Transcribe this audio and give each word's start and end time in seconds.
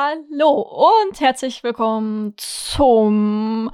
Hallo 0.00 0.60
und 0.60 1.20
herzlich 1.20 1.64
willkommen 1.64 2.32
zum 2.36 3.68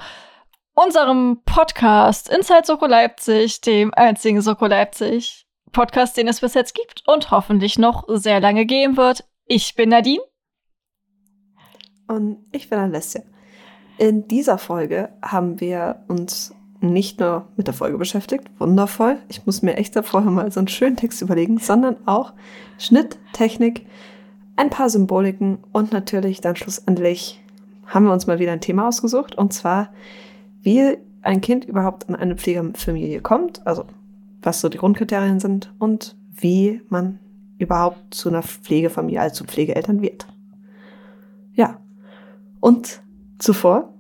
unserem 0.73 1.43
Podcast 1.45 2.31
Inside 2.31 2.63
Soko 2.65 2.87
Leipzig, 2.87 3.61
dem 3.61 3.93
einzigen 3.93 4.41
Soko 4.41 4.65
Leipzig 4.65 5.47
Podcast, 5.71 6.17
den 6.17 6.27
es 6.27 6.41
bis 6.41 6.55
jetzt 6.55 6.75
gibt 6.75 7.07
und 7.07 7.31
hoffentlich 7.31 7.79
noch 7.79 8.05
sehr 8.09 8.41
lange 8.41 8.65
geben 8.65 8.97
wird. 8.97 9.29
Ich 9.45 9.75
bin 9.75 9.91
Nadine. 9.91 10.23
Und 12.09 12.39
ich 12.53 12.71
bin 12.71 12.79
Alessia. 12.79 13.21
In 13.99 14.27
dieser 14.27 14.57
Folge 14.57 15.11
haben 15.21 15.61
wir 15.61 16.07
uns 16.09 16.55
nicht 16.81 17.21
nur 17.21 17.53
mit 17.57 17.67
der 17.67 17.75
Folge 17.75 17.99
beschäftigt, 17.99 18.49
wundervoll. 18.59 19.19
Ich 19.29 19.45
muss 19.45 19.61
mir 19.61 19.77
echt 19.77 19.95
davor 19.95 20.23
mal 20.23 20.51
so 20.51 20.61
einen 20.61 20.69
schönen 20.69 20.97
Text 20.97 21.21
überlegen, 21.21 21.59
sondern 21.59 22.09
auch 22.09 22.33
Schnitt, 22.79 23.19
Technik, 23.35 23.85
ein 24.57 24.71
paar 24.71 24.89
Symboliken 24.89 25.59
und 25.73 25.93
natürlich 25.93 26.41
dann 26.41 26.57
schlussendlich 26.57 27.41
haben 27.87 28.07
wir 28.07 28.13
uns 28.13 28.27
mal 28.27 28.39
wieder 28.39 28.53
ein 28.53 28.61
Thema 28.61 28.89
ausgesucht 28.89 29.37
und 29.37 29.53
zwar, 29.53 29.91
wie 30.63 30.97
ein 31.23 31.41
Kind 31.41 31.65
überhaupt 31.65 32.09
an 32.09 32.15
eine 32.15 32.37
Pflegefamilie 32.37 33.21
kommt, 33.21 33.67
also 33.67 33.85
was 34.43 34.61
so 34.61 34.69
die 34.69 34.79
Grundkriterien 34.79 35.41
sind 35.41 35.73
und 35.79 36.17
wie 36.31 36.83
man 36.89 37.19
überhaupt 37.59 38.15
zu 38.15 38.29
einer 38.29 38.43
Pflegefamilie, 38.43 39.21
also 39.21 39.37
zu 39.37 39.45
Pflegeeltern 39.45 40.03
wird. 40.03 40.27
Ja. 41.55 41.79
Und 42.61 43.03
zuvor 43.39 43.95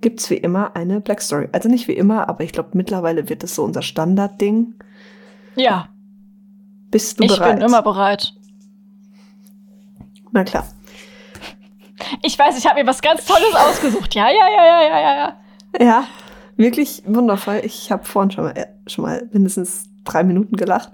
gibt's 0.00 0.30
wie 0.30 0.36
immer 0.36 0.76
eine 0.76 1.00
Black 1.00 1.20
Story. 1.20 1.48
Also 1.52 1.68
nicht 1.68 1.88
wie 1.88 1.92
immer, 1.92 2.28
aber 2.28 2.44
ich 2.44 2.52
glaube, 2.52 2.70
mittlerweile 2.72 3.28
wird 3.28 3.44
es 3.44 3.54
so 3.54 3.64
unser 3.64 3.82
Standardding. 3.82 4.74
Ja. 5.56 5.88
Bist 6.90 7.18
du 7.18 7.24
ich 7.24 7.36
bereit? 7.36 7.56
bin 7.58 7.66
immer 7.66 7.82
bereit. 7.82 8.34
Na 10.36 10.44
klar. 10.44 10.66
Ich 12.22 12.38
weiß, 12.38 12.58
ich 12.58 12.66
habe 12.66 12.78
mir 12.78 12.86
was 12.86 13.00
ganz 13.00 13.24
Tolles 13.24 13.54
ausgesucht. 13.54 14.14
Ja, 14.14 14.28
ja, 14.28 14.46
ja, 14.54 14.66
ja, 14.66 14.82
ja, 14.82 15.00
ja, 15.00 15.86
ja. 15.86 16.04
Wirklich 16.58 17.02
wundervoll. 17.06 17.62
Ich 17.64 17.90
habe 17.90 18.04
vorhin 18.04 18.30
schon 18.30 18.44
mal, 18.44 18.50
äh, 18.50 18.66
schon 18.86 19.04
mal 19.04 19.26
mindestens 19.32 19.88
drei 20.04 20.24
Minuten 20.24 20.56
gelacht. 20.56 20.92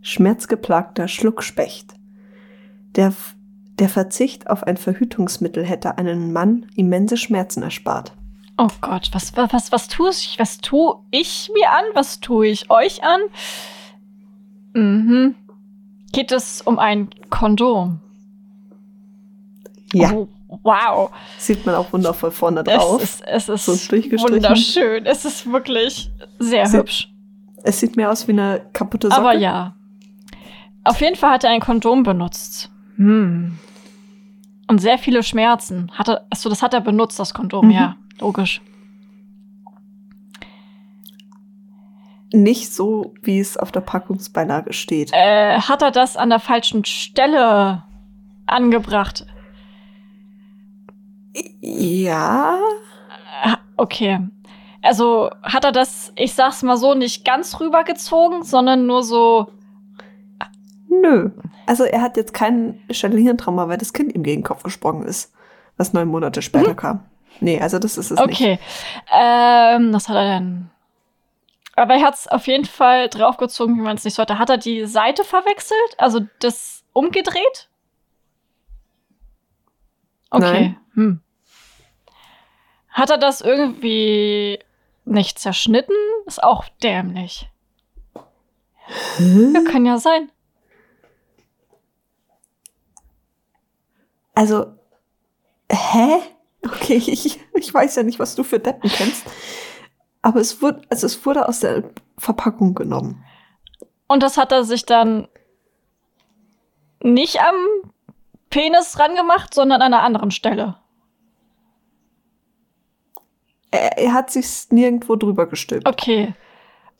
Schmerzgeplagter 0.00 1.06
Schluckspecht. 1.06 1.92
Der, 2.96 3.12
der 3.78 3.90
Verzicht 3.90 4.48
auf 4.48 4.64
ein 4.64 4.78
Verhütungsmittel 4.78 5.62
hätte 5.62 5.98
einen 5.98 6.32
Mann 6.32 6.64
immense 6.76 7.18
Schmerzen 7.18 7.62
erspart. 7.62 8.16
Oh 8.56 8.70
Gott, 8.80 9.10
was, 9.12 9.36
was, 9.36 9.52
was, 9.52 9.70
was 9.70 9.88
tue 9.88 10.08
ich, 10.08 10.36
was 10.38 10.58
tue 10.58 10.94
ich 11.10 11.50
mir 11.52 11.68
an? 11.68 11.84
Was 11.92 12.20
tue 12.20 12.46
ich 12.46 12.70
euch 12.70 13.02
an? 13.04 13.20
Mhm. 14.72 15.34
Geht 16.12 16.32
es 16.32 16.62
um 16.62 16.78
ein 16.78 17.10
Kondom? 17.28 18.00
Ja, 19.92 20.12
Oh, 20.12 20.28
wow. 20.62 21.10
sieht 21.38 21.64
man 21.66 21.74
auch 21.74 21.92
wundervoll 21.92 22.30
vorne 22.30 22.62
drauf. 22.64 23.02
Es 23.02 23.20
ist, 23.20 23.48
es 23.48 23.68
ist 23.68 23.86
So 23.90 23.92
wunderschön. 24.28 25.06
Es 25.06 25.24
ist 25.24 25.50
wirklich 25.50 26.10
sehr 26.38 26.66
Sie- 26.66 26.78
hübsch. 26.78 27.12
Es 27.62 27.80
sieht 27.80 27.96
mehr 27.96 28.10
aus 28.10 28.26
wie 28.26 28.32
eine 28.32 28.62
kaputte 28.72 29.08
Socke. 29.08 29.20
Aber 29.20 29.34
ja. 29.34 29.74
Auf 30.84 31.00
jeden 31.00 31.16
Fall 31.16 31.30
hat 31.32 31.44
er 31.44 31.50
ein 31.50 31.60
Kondom 31.60 32.02
benutzt. 32.04 32.70
Hm. 32.96 33.58
Und 34.68 34.78
sehr 34.80 34.98
viele 34.98 35.22
Schmerzen. 35.22 35.90
Hatte, 35.92 36.24
achso, 36.30 36.48
das 36.48 36.62
hat 36.62 36.72
er 36.74 36.80
benutzt, 36.80 37.18
das 37.18 37.34
Kondom, 37.34 37.66
Mhm. 37.66 37.72
ja. 37.72 37.96
Logisch. 38.20 38.62
Nicht 42.32 42.72
so, 42.72 43.12
wie 43.22 43.40
es 43.40 43.56
auf 43.56 43.72
der 43.72 43.80
Packungsbeilage 43.80 44.72
steht. 44.72 45.10
Äh, 45.12 45.58
hat 45.60 45.82
er 45.82 45.90
das 45.90 46.16
an 46.16 46.30
der 46.30 46.38
falschen 46.38 46.84
Stelle 46.84 47.82
angebracht? 48.46 49.26
Ja, 51.60 52.58
Ah, 53.42 53.56
Okay. 53.76 54.18
Also 54.82 55.30
hat 55.42 55.64
er 55.64 55.72
das, 55.72 56.10
ich 56.16 56.32
sag's 56.34 56.62
mal 56.62 56.76
so, 56.78 56.94
nicht 56.94 57.24
ganz 57.26 57.60
rübergezogen, 57.60 58.42
sondern 58.44 58.86
nur 58.86 59.02
so. 59.02 59.48
nö. 60.88 61.30
Also 61.66 61.84
er 61.84 62.00
hat 62.00 62.16
jetzt 62.16 62.32
kein 62.34 62.80
Hirntrauma, 62.90 63.68
weil 63.68 63.78
das 63.78 63.92
Kind 63.92 64.14
ihm 64.14 64.22
gegen 64.22 64.40
den 64.40 64.46
Kopf 64.46 64.62
gesprungen 64.62 65.06
ist, 65.06 65.32
was 65.76 65.92
neun 65.92 66.08
Monate 66.08 66.42
später 66.42 66.74
kam. 66.74 67.04
Nee, 67.40 67.60
also 67.60 67.78
das 67.78 67.96
ist 67.96 68.10
es 68.10 68.18
nicht. 68.26 68.40
Okay. 68.40 68.58
Ähm, 69.12 69.92
was 69.92 70.08
hat 70.08 70.16
er 70.16 70.38
denn? 70.38 70.70
Aber 71.76 71.94
er 71.94 72.02
hat's 72.02 72.26
auf 72.26 72.46
jeden 72.46 72.64
Fall 72.64 73.08
draufgezogen, 73.08 73.76
wie 73.76 73.82
man 73.82 73.96
es 73.96 74.04
nicht 74.04 74.14
sollte. 74.14 74.38
Hat 74.38 74.50
er 74.50 74.58
die 74.58 74.84
Seite 74.86 75.24
verwechselt? 75.24 75.78
Also 75.98 76.20
das 76.40 76.84
umgedreht? 76.92 77.68
Okay. 80.30 80.76
Hm. 80.94 81.20
Hat 82.90 83.10
er 83.10 83.18
das 83.18 83.40
irgendwie 83.40 84.58
nicht 85.04 85.38
zerschnitten? 85.38 85.94
Ist 86.26 86.42
auch 86.42 86.68
dämlich. 86.82 87.48
Ja, 89.18 89.62
kann 89.70 89.86
ja 89.86 89.98
sein. 89.98 90.30
Also, 94.34 94.66
hä? 95.70 96.20
Okay, 96.64 96.96
ich, 97.06 97.40
ich 97.54 97.74
weiß 97.74 97.96
ja 97.96 98.02
nicht, 98.02 98.18
was 98.18 98.34
du 98.34 98.42
für 98.42 98.58
Deppen 98.58 98.90
kennst. 98.90 99.24
Aber 100.22 100.40
es 100.40 100.60
wurde, 100.60 100.82
also 100.90 101.06
es 101.06 101.24
wurde 101.24 101.48
aus 101.48 101.60
der 101.60 101.84
Verpackung 102.18 102.74
genommen. 102.74 103.24
Und 104.06 104.22
das 104.22 104.36
hat 104.36 104.52
er 104.52 104.64
sich 104.64 104.84
dann 104.84 105.28
nicht 107.02 107.40
am 107.40 107.92
Penis 108.50 108.98
rangemacht, 108.98 109.54
sondern 109.54 109.80
an 109.80 109.94
einer 109.94 110.02
anderen 110.02 110.30
Stelle. 110.30 110.76
Er, 113.70 113.96
er 113.98 114.12
hat 114.12 114.30
sich's 114.30 114.70
nirgendwo 114.70 115.16
drüber 115.16 115.46
gestülpt. 115.46 115.86
Okay. 115.88 116.34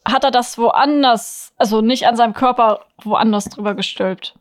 Hat 0.05 0.25
er 0.25 0.31
das 0.31 0.57
woanders, 0.57 1.53
also 1.59 1.81
nicht 1.83 2.07
an 2.07 2.17
seinem 2.17 2.33
Körper 2.33 2.87
woanders 3.03 3.47
drüber 3.47 3.75
gestülpt? 3.75 4.35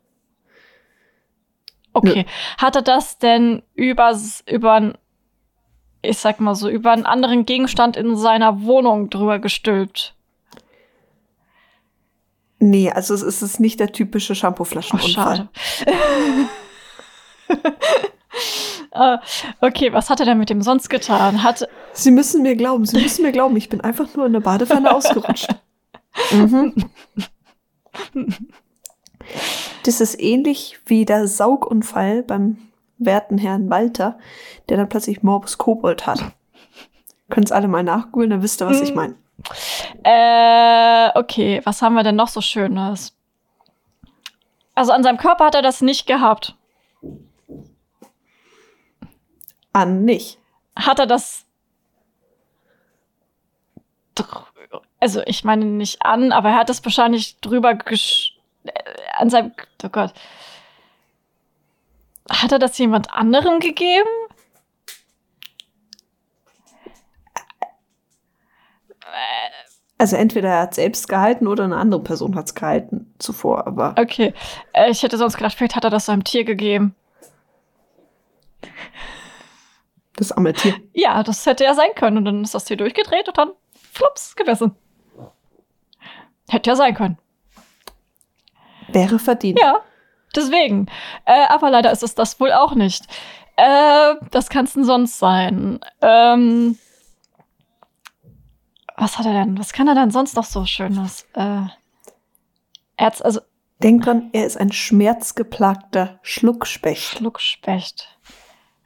Okay. 1.94 2.26
Hat 2.58 2.76
er 2.76 2.82
das 2.84 3.18
denn 3.18 3.64
über, 3.74 4.16
über, 4.46 4.94
ich 6.04 6.18
sag 6.20 6.40
mal 6.40 6.56
so, 6.56 6.70
über 6.70 6.92
einen 6.92 7.06
anderen 7.08 7.46
Gegenstand 7.46 7.98
in 7.98 8.16
seiner 8.16 8.62
Wohnung 8.62 9.10
drüber 9.10 9.40
gestülpt? 9.40 10.16
Nee, 12.60 12.92
also 12.92 13.14
es 13.14 13.22
ist 13.22 13.42
es 13.42 13.60
nicht 13.60 13.80
der 13.80 13.92
typische 13.92 14.34
Oh, 14.34 14.36
Shampooflaschenunfall. 14.36 15.14
schade. 15.14 15.50
Äh, 18.92 19.18
okay, 19.62 19.92
was 19.94 20.10
hat 20.10 20.20
er 20.20 20.26
denn 20.26 20.38
mit 20.38 20.50
dem 20.50 20.62
sonst 20.62 20.90
getan? 20.90 21.44
Hat, 21.44 21.68
Sie 21.94 22.12
müssen 22.12 22.42
mir 22.44 22.56
glauben, 22.56 22.86
Sie 22.86 23.02
müssen 23.02 23.24
mir 23.24 23.32
glauben, 23.32 23.56
ich 23.58 23.70
bin 23.70 23.82
einfach 23.82 24.14
nur 24.16 24.26
in 24.26 24.34
der 24.34 24.40
Badewanne 24.40 24.92
ausgerutscht. 24.96 25.50
Mhm. 26.32 26.74
Das 29.84 30.02
ist 30.02 30.20
ähnlich 30.20 30.80
wie 30.86 31.06
der 31.06 31.28
Saugunfall 31.28 32.24
beim 32.24 32.58
werten 32.98 33.38
Herrn 33.38 33.70
Walter, 33.70 34.18
der 34.68 34.78
dann 34.78 34.90
plötzlich 34.90 35.24
Morbus 35.24 35.58
Kobold 35.58 36.06
hat. 36.06 36.20
Könnt's 37.30 37.52
alle 37.52 37.68
mal 37.68 37.84
nachgoogeln, 37.84 38.30
dann 38.32 38.42
wisst 38.44 38.62
ihr, 38.62 38.68
was 38.68 38.82
ich 38.82 38.90
Mhm. 38.92 38.96
meine. 38.96 39.16
Äh, 40.04 41.18
okay, 41.18 41.62
was 41.64 41.82
haben 41.82 41.94
wir 41.94 42.04
denn 42.04 42.16
noch 42.16 42.28
so 42.28 42.42
Schönes? 42.42 43.14
Also 44.76 44.92
an 44.92 45.04
seinem 45.04 45.18
Körper 45.18 45.46
hat 45.46 45.56
er 45.56 45.62
das 45.62 45.82
nicht 45.82 46.08
gehabt. 46.08 46.56
An 49.74 50.04
nicht. 50.04 50.40
Hat 50.76 51.00
er 51.00 51.08
das. 51.08 51.46
Also 55.00 55.22
ich 55.26 55.44
meine 55.44 55.66
nicht 55.66 56.02
an, 56.02 56.32
aber 56.32 56.50
er 56.50 56.56
hat 56.58 56.70
das 56.70 56.84
wahrscheinlich 56.84 57.40
drüber 57.40 57.76
gesch 57.76 58.38
äh, 58.66 58.72
an 59.18 59.30
seinem. 59.30 59.54
Oh 59.84 59.90
Gott. 59.90 60.14
Hat 62.30 62.52
er 62.52 62.60
das 62.60 62.78
jemand 62.78 63.12
anderem 63.12 63.60
gegeben? 63.60 64.08
Also 69.98 70.16
entweder 70.16 70.50
er 70.50 70.62
hat 70.62 70.76
selbst 70.76 71.10
gehalten 71.10 71.46
oder 71.48 71.66
eine 71.66 71.76
andere 71.76 72.02
Person 72.02 72.36
hat's 72.36 72.56
gehalten 72.56 73.14
zuvor, 73.20 73.68
aber 73.68 73.96
Okay. 73.98 74.34
Äh, 74.74 74.92
ich 74.92 75.04
hätte 75.04 75.18
sonst 75.18 75.38
gedacht, 75.38 75.56
vielleicht 75.56 75.76
hat 75.76 75.84
er 75.84 75.90
das 75.90 76.06
seinem 76.06 76.24
Tier 76.24 76.46
gegeben. 76.46 76.96
Das 80.20 80.32
arme 80.32 80.54
Tier. 80.54 80.76
Ja, 80.94 81.24
das 81.24 81.46
hätte 81.46 81.64
ja 81.64 81.74
sein 81.74 81.94
können. 81.96 82.18
Und 82.18 82.26
dann 82.26 82.44
ist 82.44 82.54
das 82.54 82.66
Tier 82.66 82.78
durchgedreht 82.78 83.28
und 83.28 83.38
dann 83.38 83.52
flups, 83.92 84.36
gegessen. 84.36 84.76
Hätte 86.50 86.70
ja 86.70 86.76
sein 86.76 86.96
können. 86.96 87.18
Wäre 88.88 89.20
verdient. 89.20 89.60
Ja, 89.60 89.82
deswegen. 90.36 90.88
Äh, 91.26 91.46
aber 91.48 91.70
leider 91.70 91.92
ist 91.92 92.04
es 92.04 92.16
das 92.16 92.40
wohl 92.40 92.52
auch 92.52 92.74
nicht. 92.74 93.06
Äh, 93.56 94.16
das 94.32 94.50
kann 94.50 94.66
es 94.66 94.74
denn 94.74 94.84
sonst 94.84 95.20
sein? 95.20 95.80
Ähm, 96.02 96.78
was 98.98 99.18
hat 99.18 99.26
er 99.26 99.34
denn? 99.34 99.58
Was 99.60 99.74
kann 99.74 99.88
er 99.88 99.96
denn 99.96 100.12
sonst 100.12 100.36
noch 100.36 100.44
so 100.44 100.66
Schönes? 100.66 101.28
Äh, 101.34 101.64
er 102.98 103.06
hat's 103.06 103.22
also 103.22 103.42
Denk 103.82 104.04
dran, 104.04 104.30
er 104.34 104.46
ist 104.46 104.58
ein 104.58 104.74
schmerzgeplagter 104.74 106.20
Schluckspecht. 106.22 107.18
Schluckspecht. 107.18 108.19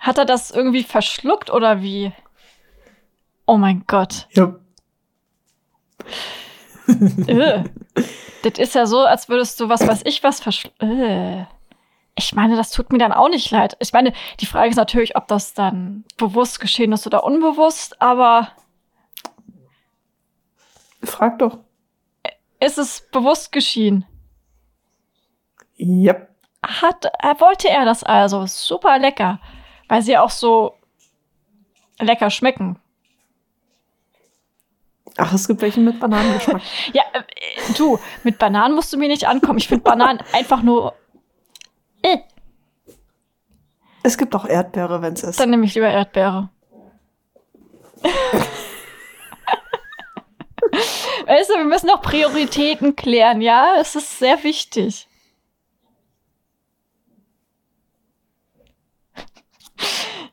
Hat 0.04 0.18
er 0.18 0.26
das 0.26 0.52
irgendwie 0.52 0.84
verschluckt 0.84 1.50
oder 1.50 1.82
wie? 1.82 2.12
Oh 3.46 3.56
mein 3.56 3.86
Gott. 3.88 4.28
Ja. 4.32 4.56
Äh. 7.26 7.64
das 8.44 8.60
ist 8.60 8.76
ja 8.76 8.86
so, 8.86 9.06
als 9.06 9.30
würdest 9.30 9.58
du 9.62 9.70
was 9.70 9.88
weiß 9.88 10.02
ich 10.04 10.22
was 10.22 10.42
verschlucken. 10.42 11.00
Äh. 11.00 11.46
Ich 12.16 12.36
meine, 12.36 12.58
das 12.58 12.72
tut 12.72 12.92
mir 12.92 12.98
dann 12.98 13.14
auch 13.14 13.30
nicht 13.30 13.50
leid. 13.52 13.78
Ich 13.80 13.94
meine, 13.94 14.12
die 14.42 14.46
Frage 14.46 14.72
ist 14.72 14.76
natürlich, 14.76 15.16
ob 15.16 15.30
das 15.30 15.54
dann 15.54 16.04
bewusst 16.18 16.60
geschehen 16.60 16.92
ist 16.92 17.08
oder 17.08 17.24
unbewusst, 17.24 18.02
aber 18.02 18.50
Frag 21.02 21.40
doch. 21.40 21.60
ist 22.60 22.78
es 22.78 23.08
bewusst 23.10 23.54
geschehen? 23.54 24.06
Yep. 25.80 26.30
Hat, 26.62 27.06
äh, 27.06 27.40
wollte 27.40 27.70
er 27.70 27.86
das 27.86 28.04
also? 28.04 28.46
Super 28.48 29.00
lecker. 29.00 29.40
Weil 29.88 30.02
sie 30.02 30.18
auch 30.18 30.30
so 30.30 30.76
lecker 32.00 32.30
schmecken. 32.30 32.80
Ach, 35.18 35.32
es 35.34 35.48
gibt 35.48 35.62
welche 35.62 35.80
mit 35.80 36.00
Bananengeschmack. 36.00 36.62
Ja, 36.94 37.04
äh, 37.14 37.74
du, 37.78 38.00
mit 38.24 38.40
Bananen 38.40 38.74
musst 38.76 38.92
du 38.94 38.98
mir 38.98 39.08
nicht 39.08 39.28
ankommen. 39.28 39.60
Ich 39.60 39.68
finde 39.68 39.84
Bananen 39.84 40.20
einfach 40.32 40.64
nur. 40.64 40.96
Äh, 42.02 42.18
es 44.02 44.18
gibt 44.18 44.36
auch 44.36 44.46
Erdbeere, 44.46 45.02
wenn 45.02 45.14
es 45.14 45.24
ist. 45.24 45.40
dann 45.40 45.50
nehme 45.50 45.66
ich 45.66 45.76
lieber 45.76 45.90
Erdbeere. 45.90 46.50
weißt 51.26 51.50
du, 51.50 51.54
wir 51.56 51.66
müssen 51.66 51.90
auch 51.90 52.02
Prioritäten 52.02 52.96
klären, 52.98 53.42
ja? 53.42 53.76
Es 53.80 53.96
ist 53.96 54.20
sehr 54.20 54.44
wichtig. 54.44 55.08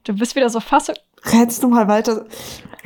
Du 0.04 0.14
bist 0.14 0.34
wieder 0.36 0.48
so 0.50 0.60
fassung. 0.60 0.94
Rätst 1.24 1.62
du 1.62 1.68
mal 1.68 1.86
weiter. 1.88 2.26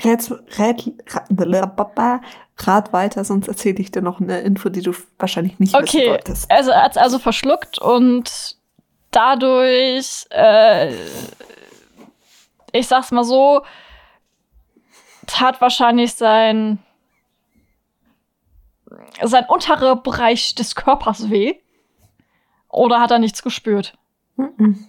Rätst, 0.03 0.33
rät, 0.59 0.91
rat, 1.09 2.21
rat 2.59 2.93
weiter, 2.93 3.25
sonst 3.25 3.47
erzähle 3.49 3.79
ich 3.79 3.91
dir 3.93 4.03
noch 4.03 4.21
eine 4.21 4.41
Info, 4.41 4.69
die 4.69 4.83
du 4.83 4.93
wahrscheinlich 5.19 5.59
nicht 5.61 5.73
wissen 5.73 5.85
Okay, 5.85 6.11
wolltest. 6.11 6.51
also 6.51 6.71
er 6.73 6.83
hat 6.83 6.93
es 6.93 6.97
also 6.97 7.19
verschluckt 7.21 7.79
und 7.79 8.57
dadurch, 9.13 10.27
äh, 10.31 10.93
ich 12.73 12.89
sag's 12.89 13.13
mal 13.13 13.25
so, 13.25 13.63
tat 15.27 15.61
wahrscheinlich 15.61 16.15
sein, 16.15 16.81
sein 19.23 19.47
unterer 19.49 19.97
Bereich 19.97 20.55
des 20.57 20.75
Körpers 20.75 21.31
weh. 21.31 21.55
Oder 22.69 23.01
hat 23.01 23.13
er 23.13 23.21
nichts 23.21 23.43
gespürt? 23.43 23.97
Mhm. 24.37 24.89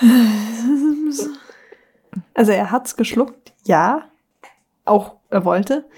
Also 2.34 2.52
er 2.52 2.70
hat's 2.70 2.96
geschluckt, 2.96 3.52
ja. 3.64 4.08
Auch 4.84 5.16
er 5.30 5.44
wollte. 5.44 5.88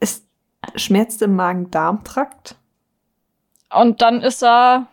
Es 0.00 0.26
schmerzte 0.76 1.26
im 1.26 1.36
Magen-Darm-Trakt. 1.36 2.56
Und 3.74 4.00
dann 4.00 4.22
ist 4.22 4.42
er. 4.42 4.86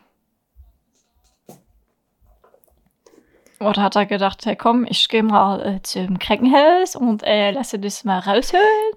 Oder 3.60 3.83
hat 3.83 3.95
er 3.95 4.06
gedacht, 4.06 4.45
hey 4.45 4.56
komm, 4.56 4.86
ich 4.86 5.07
gehe 5.07 5.24
mal 5.24 5.66
äh, 5.66 5.81
zum 5.81 6.19
Krankenhaus 6.19 6.95
und 6.95 7.24
äh, 7.24 7.51
lasse 7.51 7.80
das 7.80 8.04
mal 8.04 8.19
rausholen? 8.19 8.94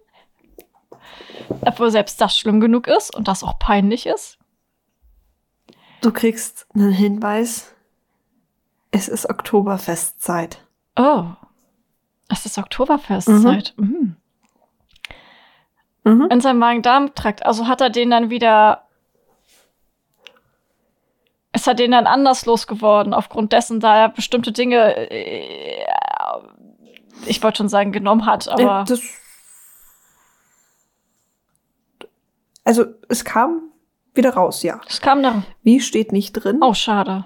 Obwohl 1.61 1.91
selbst 1.91 2.21
das 2.21 2.37
schlimm 2.37 2.61
genug 2.61 2.87
ist 2.87 3.15
und 3.15 3.29
das 3.29 3.45
auch 3.45 3.59
peinlich 3.59 4.07
ist. 4.07 4.39
Du 6.01 6.13
kriegst 6.13 6.67
einen 6.75 6.93
Hinweis. 6.93 7.73
Es 8.91 9.09
ist 9.09 9.29
Oktoberfestzeit. 9.29 10.65
Oh. 10.97 11.25
Es 12.29 12.47
ist 12.47 12.59
Oktoberfestzeit. 12.59 13.75
Mhm. 13.77 14.17
Mhm. 16.05 16.29
In 16.31 16.41
seinem 16.41 16.59
Magen-Darm-Trakt. 16.59 17.45
Also 17.45 17.67
hat 17.67 17.81
er 17.81 17.91
den 17.91 18.11
dann 18.11 18.31
wieder. 18.31 18.85
Ist 21.53 21.67
er 21.67 21.75
den 21.75 21.91
dann 21.91 22.07
anders 22.07 22.47
losgeworden, 22.47 23.15
aufgrund 23.15 23.53
dessen, 23.53 23.81
da 23.81 23.97
er 23.97 24.09
bestimmte 24.11 24.53
Dinge, 24.53 25.11
äh, 25.11 25.85
ich 27.27 27.43
wollte 27.43 27.59
schon 27.59 27.69
sagen, 27.69 27.91
genommen 27.91 28.27
hat, 28.27 28.49
aber. 28.49 28.63
Ja, 28.63 28.85
das 28.85 29.01
also 32.69 32.85
es 33.09 33.25
kam 33.25 33.63
wieder 34.13 34.35
raus, 34.35 34.63
ja. 34.63 34.79
Es 34.87 35.01
kam 35.01 35.23
dann. 35.23 35.43
Wie 35.63 35.81
steht 35.81 36.13
nicht 36.13 36.33
drin? 36.35 36.59
Oh, 36.61 36.75
schade. 36.75 37.25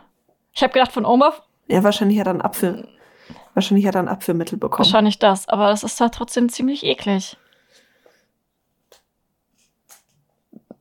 Ich 0.53 0.63
habe 0.63 0.73
gedacht 0.73 0.93
von 0.93 1.05
Oma, 1.05 1.35
Ja, 1.69 1.83
wahrscheinlich 1.85 2.19
hat 2.19 2.27
er 2.27 2.31
einen 2.31 2.43
Apfel. 2.43 2.89
Wahrscheinlich 3.55 3.87
hat 3.87 3.95
er 3.95 4.03
ein 4.03 4.09
Apfelmittel 4.09 4.59
bekommen. 4.59 4.85
wahrscheinlich 4.87 5.19
das, 5.19 5.49
aber 5.49 5.69
das 5.69 5.83
ist 5.85 6.01
halt 6.01 6.15
trotzdem 6.15 6.49
ziemlich 6.49 6.85
eklig. 6.85 7.37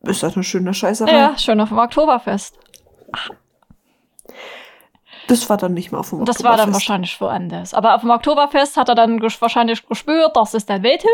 Ist 0.03 0.23
das 0.23 0.35
eine 0.35 0.43
schöne 0.43 0.73
Scheißerei? 0.73 1.11
Ja, 1.11 1.37
schön 1.37 1.59
auf 1.61 1.69
dem 1.69 1.77
Oktoberfest. 1.77 2.57
Das 5.27 5.49
war 5.49 5.57
dann 5.57 5.73
nicht 5.73 5.91
mehr 5.91 5.99
auf 5.99 6.09
dem 6.09 6.25
Das 6.25 6.43
war 6.43 6.51
dann 6.57 6.61
Oktoberfest. 6.69 6.73
wahrscheinlich 6.89 7.21
woanders. 7.21 7.73
Aber 7.73 7.95
auf 7.95 8.01
dem 8.01 8.09
Oktoberfest 8.09 8.77
hat 8.77 8.89
er 8.89 8.95
dann 8.95 9.19
ges- 9.19 9.39
wahrscheinlich 9.41 9.85
gespürt, 9.85 10.35
dass 10.35 10.53
es 10.53 10.65
dann 10.65 10.81
wehtut. 10.83 11.09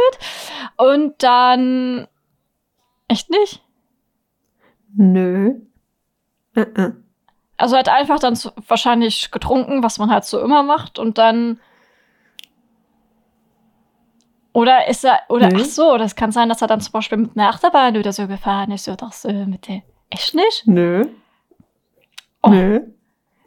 Und 0.78 1.22
dann. 1.22 2.08
Echt 3.10 3.30
nicht? 3.30 3.62
Nö. 4.96 5.56
Äh, 6.56 6.62
äh. 6.62 6.92
Also 7.58 7.76
er 7.76 7.80
hat 7.80 7.90
einfach 7.90 8.20
dann 8.20 8.36
so, 8.36 8.52
wahrscheinlich 8.68 9.32
getrunken, 9.32 9.84
was 9.84 9.98
man 9.98 10.12
halt 10.12 10.26
so 10.26 10.40
immer 10.40 10.64
macht. 10.64 11.00
Und 11.00 11.18
dann. 11.18 11.60
Oder 14.54 14.88
ist 14.88 15.04
er. 15.04 15.20
Oder 15.30 15.50
Nö. 15.50 15.60
ach 15.62 15.66
so, 15.66 15.98
das 15.98 16.16
kann 16.16 16.32
sein, 16.32 16.50
dass 16.50 16.62
er 16.62 16.68
dann 16.68 16.82
zum 16.82 16.92
Beispiel 16.92 17.18
mit 17.18 17.32
einer 17.36 17.50
Achterbahn 17.50 17.98
oder 17.98 18.14
so 18.14 18.28
gefahren 18.28 18.72
ist 18.72 18.88
oder 18.88 19.10
so 19.12 19.30
mit 19.30 19.68
der. 19.68 19.82
Echt 20.10 20.36
nicht? 20.36 20.64
Nö. 20.66 21.06
Oh. 22.44 22.50
Nö. 22.50 22.82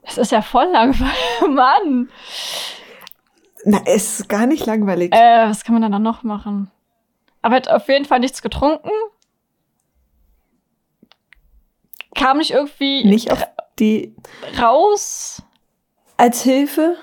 Es 0.02 0.18
ist 0.18 0.32
ja 0.32 0.42
voll 0.42 0.66
langweilig. 0.72 1.14
Mann. 1.48 2.08
Na, 3.64 3.80
es 3.84 4.20
ist 4.20 4.28
gar 4.28 4.46
nicht 4.46 4.66
langweilig. 4.66 5.12
Äh, 5.14 5.48
was 5.48 5.64
kann 5.64 5.78
man 5.78 5.90
dann 5.90 6.02
noch 6.02 6.22
machen? 6.22 6.70
Aber 7.42 7.54
er 7.54 7.56
hat 7.58 7.68
auf 7.68 7.88
jeden 7.88 8.04
Fall 8.04 8.20
nichts 8.20 8.42
getrunken. 8.42 8.90
Kam 12.20 12.36
nicht 12.38 12.50
irgendwie 12.50 13.02
nicht 13.04 13.32
auf 13.32 13.42
die 13.78 14.14
raus. 14.60 15.42
als 16.18 16.42
Hilfe. 16.42 16.96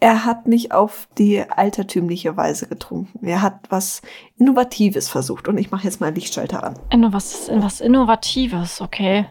Er 0.00 0.24
hat 0.24 0.46
nicht 0.46 0.72
auf 0.72 1.08
die 1.18 1.42
altertümliche 1.42 2.36
Weise 2.36 2.66
getrunken. 2.68 3.26
Er 3.26 3.42
hat 3.42 3.60
was 3.70 4.02
Innovatives 4.38 5.08
versucht. 5.08 5.46
Und 5.48 5.58
ich 5.58 5.70
mache 5.70 5.84
jetzt 5.84 6.00
mal 6.00 6.08
einen 6.08 6.16
Lichtschalter 6.16 6.64
an. 6.64 6.78
Inno, 6.90 7.12
was, 7.12 7.50
was 7.52 7.80
Innovatives, 7.80 8.80
okay. 8.80 9.26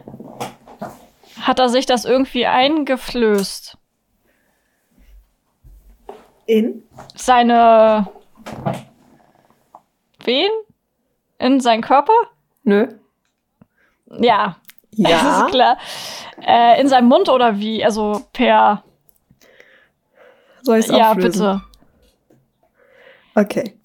Hat 1.40 1.58
er 1.58 1.68
sich 1.68 1.86
das 1.86 2.04
irgendwie 2.04 2.46
eingeflößt? 2.46 3.76
In? 6.46 6.82
Seine. 7.14 8.08
Wen? 10.24 10.50
In 11.38 11.60
seinen 11.60 11.82
Körper? 11.82 12.12
Nö. 12.64 12.88
Ja, 14.20 14.56
das 14.92 15.10
Ja. 15.10 15.40
ist 15.46 15.52
klar. 15.52 15.78
Äh, 16.46 16.80
in 16.80 16.88
seinem 16.88 17.08
Mund 17.08 17.28
oder 17.28 17.58
wie? 17.58 17.84
Also 17.84 18.22
per. 18.32 18.82
Soll 20.62 20.78
ich 20.78 20.86
es 20.88 20.96
Ja, 20.96 21.10
auflösen? 21.12 21.30
bitte. 21.32 21.62
Okay. 23.34 23.78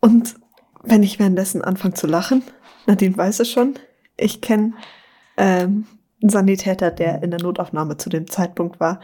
Und 0.00 0.34
wenn 0.82 1.02
ich 1.02 1.18
währenddessen 1.18 1.62
anfange 1.62 1.94
zu 1.94 2.06
lachen, 2.06 2.42
Nadine 2.86 3.16
weiß 3.16 3.40
es 3.40 3.50
schon, 3.50 3.74
ich 4.16 4.40
kenne 4.40 4.72
ähm, 5.36 5.86
einen 6.22 6.30
Sanitäter, 6.30 6.90
der 6.90 7.22
in 7.22 7.30
der 7.30 7.40
Notaufnahme 7.42 7.96
zu 7.96 8.08
dem 8.08 8.28
Zeitpunkt 8.30 8.80
war, 8.80 9.00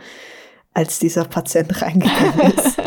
als 0.72 0.98
dieser 0.98 1.24
Patient 1.24 1.82
reingegangen 1.82 2.52
ist. 2.52 2.80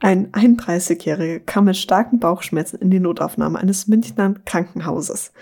Ein 0.00 0.32
31-Jähriger 0.32 1.40
kam 1.40 1.64
mit 1.64 1.76
starken 1.76 2.18
Bauchschmerzen 2.18 2.76
in 2.76 2.90
die 2.90 3.00
Notaufnahme 3.00 3.58
eines 3.58 3.86
Münchner 3.86 4.34
Krankenhauses. 4.44 5.32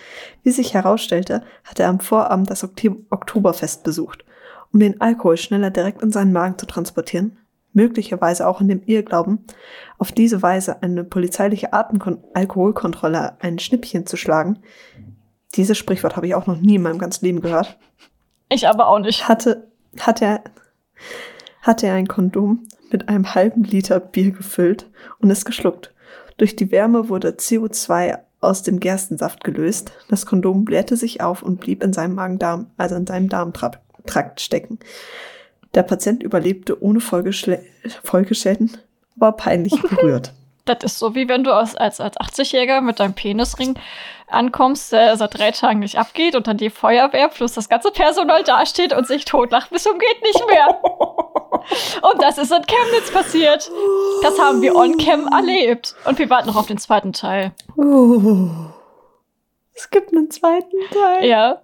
Wie 0.43 0.51
sich 0.51 0.75
herausstellte, 0.75 1.43
hatte 1.65 1.83
er 1.83 1.89
am 1.89 2.01
Vorabend 2.01 2.51
das 2.51 2.63
Oktoberfest 2.63 3.83
besucht. 3.83 4.25
Um 4.73 4.81
den 4.81 5.01
Alkohol 5.01 5.37
schneller 5.37 5.71
direkt 5.71 6.03
in 6.03 6.13
seinen 6.13 6.33
Magen 6.33 6.59
zu 6.59 6.67
transportieren, 6.67 7.39
möglicherweise 7.73 8.47
auch 8.47 8.61
in 8.61 8.69
dem 8.69 8.83
Irrglauben, 8.85 9.45
auf 9.99 10.13
diese 10.13 10.43
Weise 10.43 10.83
eine 10.83 11.05
polizeiliche 11.05 11.73
Atemkon 11.73 12.23
Alkoholkontrolle 12.35 13.37
ein 13.41 13.59
Schnippchen 13.59 14.07
zu 14.07 14.17
schlagen, 14.17 14.59
dieses 15.55 15.77
Sprichwort 15.77 16.17
habe 16.17 16.27
ich 16.27 16.35
auch 16.35 16.47
noch 16.47 16.61
nie 16.61 16.77
in 16.77 16.83
meinem 16.83 16.99
ganzen 16.99 17.25
Leben 17.25 17.41
gehört, 17.41 17.79
Ich 18.49 18.69
aber 18.69 18.89
auch 18.89 18.99
nicht. 18.99 19.29
hatte, 19.29 19.69
hat 20.01 20.23
er, 20.23 20.43
hatte 21.61 21.87
er 21.87 21.95
ein 21.95 22.09
Kondom 22.09 22.67
mit 22.93 23.09
einem 23.09 23.35
halben 23.35 23.65
Liter 23.65 24.01
Bier 24.01 24.33
gefüllt 24.33 24.91
und 25.19 25.31
es 25.31 25.45
geschluckt. 25.45 25.93
Durch 26.37 26.57
die 26.57 26.71
Wärme 26.71 27.09
wurde 27.09 27.31
CO2 27.31 28.19
aus 28.41 28.63
dem 28.63 28.81
Gerstensaft 28.81 29.45
gelöst. 29.45 29.93
Das 30.09 30.27
Kondom 30.27 30.65
blähte 30.65 30.97
sich 30.97 31.21
auf 31.21 31.43
und 31.43 31.61
blieb 31.61 31.83
in 31.83 31.93
seinem 31.93 32.15
Magen-Darm, 32.15 32.71
also 32.77 32.97
in 32.97 33.07
seinem 33.07 33.29
Darmtrakt 33.29 34.41
stecken. 34.41 34.79
Der 35.75 35.85
Patient 35.85 36.23
überlebte 36.23 36.83
ohne 36.83 37.01
Folgeschäden, 37.01 38.71
war 39.17 39.37
peinlich 39.37 39.81
berührt. 39.83 40.35
Das 40.65 40.85
ist 40.85 40.99
so, 40.99 41.15
wie 41.15 41.29
wenn 41.29 41.45
du 41.45 41.53
als, 41.53 41.75
als, 41.75 42.01
als 42.01 42.17
80-Jähriger 42.17 42.81
mit 42.81 43.01
deinem 43.01 43.15
Penisring 43.15 43.75
ankommst, 44.29 44.93
der 44.93 45.17
seit 45.17 45.39
drei 45.39 45.51
Tagen 45.51 45.81
nicht 45.81 45.99
abgeht 45.99 46.35
und 46.35 46.47
dann 46.47 46.57
die 46.57 46.71
Feuerwehr 46.71 47.29
plus 47.29 47.53
das 47.53 47.69
ganze 47.69 47.91
Personal 47.91 48.43
dasteht 48.45 48.93
und 48.93 49.07
sich 49.07 49.25
totlacht 49.25 49.71
bis 49.71 49.83
zum 49.83 49.99
geht 49.99 50.23
nicht 50.23 50.47
mehr. 50.47 50.69
und 50.83 52.23
das 52.23 52.39
ist 52.39 52.53
in 52.53 52.65
Chemnitz 52.65 53.11
passiert. 53.13 53.71
Das 54.23 54.39
haben 54.39 54.63
wir 54.63 54.75
on-cam 54.75 55.29
erlebt. 55.29 55.95
Und 56.05 56.19
wir 56.19 56.31
warten 56.31 56.49
noch 56.49 56.57
auf 56.57 56.67
den 56.67 56.79
zweiten 56.79 57.13
Teil. 57.13 57.53
Oh. 57.77 58.49
Es 59.75 59.91
gibt 59.91 60.13
einen 60.13 60.31
zweiten 60.31 60.77
Teil. 60.93 61.27
Ja. 61.27 61.63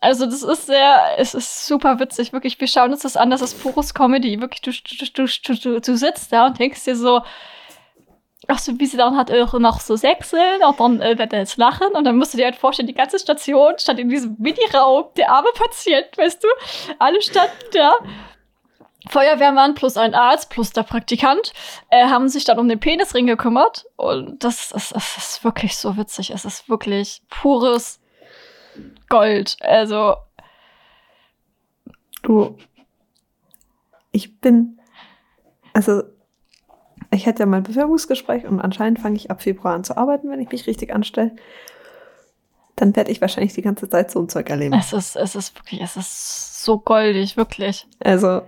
Also 0.00 0.24
das 0.24 0.42
ist 0.42 0.66
sehr, 0.66 1.18
es 1.18 1.34
ist 1.34 1.66
super 1.66 2.00
witzig, 2.00 2.32
wirklich. 2.32 2.58
Wir 2.58 2.68
schauen 2.68 2.92
uns 2.92 3.02
das 3.02 3.18
an, 3.18 3.28
das 3.28 3.42
ist 3.42 3.62
pures 3.62 3.92
Comedy. 3.92 4.40
Wirklich, 4.40 4.62
du, 4.62 4.70
du, 4.70 5.26
du, 5.26 5.54
du, 5.54 5.80
du 5.80 5.96
sitzt 5.96 6.32
da 6.32 6.46
und 6.46 6.58
denkst 6.58 6.84
dir 6.84 6.96
so, 6.96 7.20
ach 8.50 8.58
so, 8.58 8.78
wie 8.78 8.86
sie 8.86 8.96
dann 8.96 9.16
hat 9.16 9.30
auch 9.30 9.52
noch 9.58 9.80
so 9.80 9.96
sechseln 9.96 10.62
und 10.62 10.80
dann 10.80 11.00
äh, 11.00 11.18
wird 11.18 11.32
er 11.32 11.40
jetzt 11.40 11.56
lachen 11.56 11.88
und 11.94 12.04
dann 12.04 12.16
musst 12.16 12.34
du 12.34 12.38
dir 12.38 12.46
halt 12.46 12.56
vorstellen, 12.56 12.86
die 12.86 12.94
ganze 12.94 13.18
Station 13.18 13.74
stand 13.78 13.98
in 13.98 14.08
diesem 14.08 14.36
Mini-Raum, 14.38 15.06
der 15.16 15.30
arme 15.30 15.48
Patient, 15.54 16.16
weißt 16.16 16.42
du, 16.42 16.48
alle 16.98 17.20
standen 17.22 17.50
da. 17.72 17.92
Feuerwehrmann 19.08 19.74
plus 19.74 19.96
ein 19.96 20.14
Arzt 20.14 20.50
plus 20.50 20.72
der 20.72 20.82
Praktikant 20.82 21.54
äh, 21.88 22.06
haben 22.06 22.28
sich 22.28 22.44
dann 22.44 22.58
um 22.58 22.68
den 22.68 22.78
Penisring 22.78 23.26
gekümmert 23.26 23.86
und 23.96 24.44
das, 24.44 24.68
das, 24.68 24.90
das 24.90 25.16
ist 25.16 25.42
wirklich 25.42 25.76
so 25.78 25.96
witzig. 25.96 26.30
Es 26.30 26.44
ist 26.44 26.68
wirklich 26.68 27.22
pures 27.30 27.98
Gold. 29.08 29.56
Also 29.60 30.16
Du, 32.22 32.58
ich 34.12 34.40
bin, 34.40 34.78
also 35.72 36.02
ich 37.12 37.26
hatte 37.26 37.40
ja 37.40 37.46
mal 37.46 37.58
ein 37.58 37.62
Bewerbungsgespräch 37.64 38.46
und 38.46 38.60
anscheinend 38.60 39.00
fange 39.00 39.16
ich 39.16 39.30
ab 39.30 39.42
Februar 39.42 39.74
an 39.74 39.84
zu 39.84 39.96
arbeiten, 39.96 40.30
wenn 40.30 40.40
ich 40.40 40.50
mich 40.50 40.66
richtig 40.66 40.94
anstelle. 40.94 41.32
Dann 42.76 42.94
werde 42.96 43.10
ich 43.10 43.20
wahrscheinlich 43.20 43.52
die 43.52 43.62
ganze 43.62 43.88
Zeit 43.88 44.10
so 44.10 44.20
ein 44.20 44.28
Zeug 44.28 44.48
erleben. 44.48 44.74
es 44.74 44.92
ist, 44.92 45.16
es 45.16 45.34
ist 45.34 45.54
wirklich, 45.58 45.80
es 45.82 45.96
ist 45.96 46.64
so 46.64 46.78
goldig, 46.78 47.36
wirklich. 47.36 47.86
Also, 47.98 48.42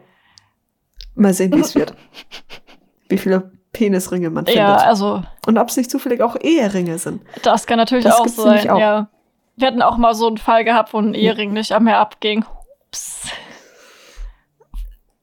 mal 1.14 1.34
sehen, 1.34 1.52
wie 1.52 1.60
es 1.60 1.74
wird. 1.74 1.94
Wie 3.08 3.18
viele 3.18 3.52
Penisringe 3.72 4.30
man 4.30 4.46
findet. 4.46 4.62
Ja, 4.62 4.76
also 4.76 5.22
Und 5.46 5.58
ob 5.58 5.68
es 5.68 5.76
nicht 5.76 5.90
zufällig 5.90 6.22
auch 6.22 6.34
Eheringe 6.40 6.98
sind. 6.98 7.20
das 7.42 7.66
kann 7.66 7.76
natürlich 7.76 8.04
Das 8.04 8.18
auch 8.20 8.26
sein. 8.26 8.70
auch. 8.70 8.78
Ja. 8.78 9.10
Wir 9.56 9.66
hatten 9.68 9.82
auch 9.82 9.98
mal 9.98 10.14
so 10.14 10.26
einen 10.28 10.38
Fall 10.38 10.64
gehabt, 10.64 10.94
wo 10.94 10.98
ein 10.98 11.12
Ehering 11.12 11.52
nicht 11.52 11.78
mehr 11.80 11.98
abging. 11.98 12.44
Ups. 12.88 13.28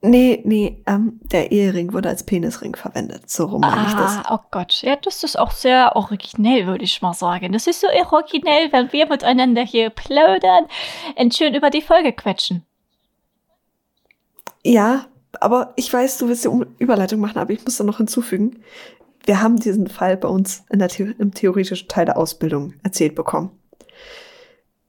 Nee, 0.02 0.40
nee, 0.46 0.82
ähm, 0.86 1.20
der 1.24 1.52
Ehering 1.52 1.92
wurde 1.92 2.08
als 2.08 2.24
Penisring 2.24 2.74
verwendet. 2.74 3.28
So 3.28 3.44
rum 3.44 3.60
meine 3.60 3.86
ich 3.86 3.92
das. 3.92 4.16
Ah, 4.24 4.34
oh 4.34 4.46
Gott. 4.50 4.80
Ja, 4.80 4.96
das 4.96 5.22
ist 5.22 5.38
auch 5.38 5.50
sehr 5.50 5.94
originell, 5.94 6.66
würde 6.66 6.84
ich 6.84 7.02
mal 7.02 7.12
sagen. 7.12 7.52
Das 7.52 7.66
ist 7.66 7.82
so 7.82 7.86
originell, 7.86 8.72
wenn 8.72 8.90
wir 8.92 9.06
miteinander 9.06 9.62
hier 9.62 9.90
plaudern 9.90 10.66
und 11.16 11.34
schön 11.34 11.54
über 11.54 11.68
die 11.68 11.82
Folge 11.82 12.14
quetschen. 12.14 12.64
Ja, 14.64 15.06
aber 15.38 15.74
ich 15.76 15.92
weiß, 15.92 16.16
du 16.18 16.28
willst 16.28 16.46
die 16.46 16.50
Überleitung 16.78 17.20
machen, 17.20 17.38
aber 17.38 17.52
ich 17.52 17.62
muss 17.64 17.76
da 17.76 17.84
noch 17.84 17.98
hinzufügen. 17.98 18.62
Wir 19.26 19.42
haben 19.42 19.56
diesen 19.56 19.86
Fall 19.88 20.16
bei 20.16 20.28
uns 20.28 20.64
in 20.70 20.78
der 20.78 20.88
The 20.88 21.14
im 21.18 21.34
theoretischen 21.34 21.88
Teil 21.88 22.06
der 22.06 22.16
Ausbildung 22.16 22.72
erzählt 22.82 23.14
bekommen. 23.14 23.50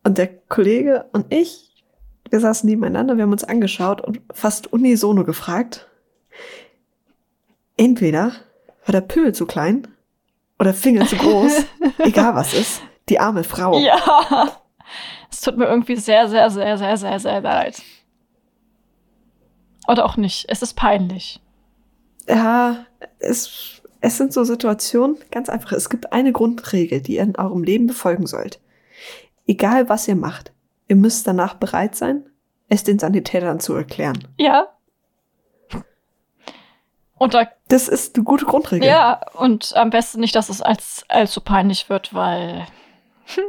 Und 0.06 0.18
der 0.18 0.28
Kollege 0.28 1.06
und 1.12 1.34
ich, 1.34 1.71
wir 2.32 2.40
saßen 2.40 2.68
nebeneinander, 2.68 3.18
wir 3.18 3.24
haben 3.24 3.32
uns 3.32 3.44
angeschaut 3.44 4.02
und 4.02 4.22
fast 4.34 4.72
unisono 4.72 5.24
gefragt, 5.24 5.88
entweder 7.78 8.32
war 8.86 8.94
der 8.94 9.02
Pimmel 9.02 9.36
zu 9.36 9.46
klein 9.46 9.88
oder 10.58 10.74
Finger 10.74 11.06
zu 11.06 11.18
groß, 11.18 11.66
egal 12.00 12.34
was 12.34 12.54
ist, 12.54 12.82
die 13.10 13.20
arme 13.20 13.44
Frau. 13.44 13.78
Ja. 13.80 14.58
Es 15.30 15.42
tut 15.42 15.58
mir 15.58 15.66
irgendwie 15.66 15.96
sehr, 15.96 16.28
sehr, 16.28 16.50
sehr, 16.50 16.78
sehr, 16.78 16.98
sehr, 16.98 17.20
sehr 17.20 17.42
leid. 17.42 17.82
Oder 19.88 20.06
auch 20.06 20.18
nicht. 20.18 20.46
Es 20.50 20.62
ist 20.62 20.74
peinlich. 20.76 21.40
Ja, 22.28 22.86
es, 23.20 23.82
es 24.02 24.18
sind 24.18 24.34
so 24.34 24.44
Situationen, 24.44 25.18
ganz 25.32 25.50
einfach. 25.50 25.72
Es 25.72 25.90
gibt 25.90 26.14
eine 26.14 26.32
Grundregel, 26.32 27.02
die 27.02 27.16
ihr 27.16 27.24
in 27.24 27.36
eurem 27.38 27.64
Leben 27.64 27.88
befolgen 27.88 28.28
sollt. 28.28 28.60
Egal, 29.48 29.90
was 29.90 30.08
ihr 30.08 30.16
macht, 30.16 30.52
ihr 30.92 30.98
müsst 30.98 31.26
danach 31.26 31.54
bereit 31.54 31.96
sein, 31.96 32.30
es 32.68 32.84
den 32.84 33.00
Sanitätern 33.00 33.62
zu 33.62 33.74
erklären. 33.74 34.28
Ja. 34.38 34.68
Und 37.18 37.34
da, 37.34 37.48
Das 37.70 37.88
ist 37.88 38.16
eine 38.18 38.26
gute 38.26 38.44
Grundregel. 38.46 38.90
ja, 38.90 39.22
und 39.36 39.74
am 39.78 39.90
besten 39.90 40.20
nicht, 40.20 40.36
dass 40.36 40.50
es 40.50 40.62
als 40.62 41.06
allzu 41.08 41.40
peinlich 41.40 41.90
wird, 41.90 42.14
weil 42.14 42.68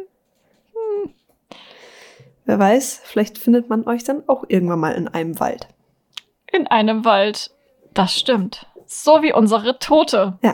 Wer 2.44 2.58
weiß, 2.60 3.00
vielleicht 3.04 3.38
findet 3.38 3.68
man 3.68 3.88
euch 3.88 4.04
dann 4.04 4.22
auch 4.28 4.44
irgendwann 4.46 4.78
mal 4.78 4.92
in 4.92 5.08
einem 5.08 5.40
Wald. 5.40 5.66
in 6.52 6.68
einem 6.68 7.04
Wald, 7.04 7.50
das 7.94 8.16
stimmt. 8.16 8.66
So 8.86 9.22
wie 9.22 9.32
unsere 9.32 9.80
Tote. 9.80 10.38
Ja. 10.42 10.52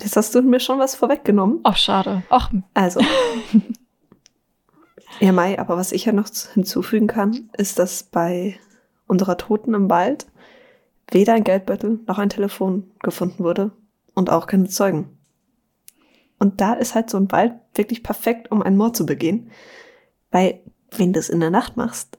Jetzt 0.00 0.16
hast 0.16 0.34
du 0.34 0.42
mir 0.42 0.58
schon 0.58 0.80
was 0.80 0.96
vorweggenommen. 0.96 1.60
Ach, 1.62 1.76
schade. 1.76 2.24
Ach, 2.28 2.50
Also. 2.74 3.00
ja, 5.20 5.32
Mai, 5.32 5.58
aber 5.58 5.76
was 5.76 5.92
ich 5.92 6.06
ja 6.06 6.12
noch 6.12 6.28
hinzufügen 6.54 7.06
kann, 7.06 7.50
ist, 7.56 7.78
dass 7.78 8.02
bei 8.02 8.58
unserer 9.06 9.36
Toten 9.36 9.74
im 9.74 9.90
Wald 9.90 10.26
weder 11.10 11.34
ein 11.34 11.44
Geldbeutel 11.44 12.00
noch 12.06 12.18
ein 12.18 12.30
Telefon 12.30 12.90
gefunden 13.00 13.44
wurde 13.44 13.72
und 14.14 14.30
auch 14.30 14.46
keine 14.46 14.68
Zeugen. 14.68 15.18
Und 16.38 16.60
da 16.60 16.72
ist 16.72 16.94
halt 16.94 17.10
so 17.10 17.18
ein 17.18 17.30
Wald 17.32 17.52
wirklich 17.74 18.02
perfekt, 18.02 18.50
um 18.50 18.62
einen 18.62 18.78
Mord 18.78 18.96
zu 18.96 19.04
begehen. 19.04 19.50
Weil, 20.30 20.60
wenn 20.96 21.12
du 21.12 21.18
es 21.18 21.28
in 21.28 21.40
der 21.40 21.50
Nacht 21.50 21.76
machst, 21.76 22.18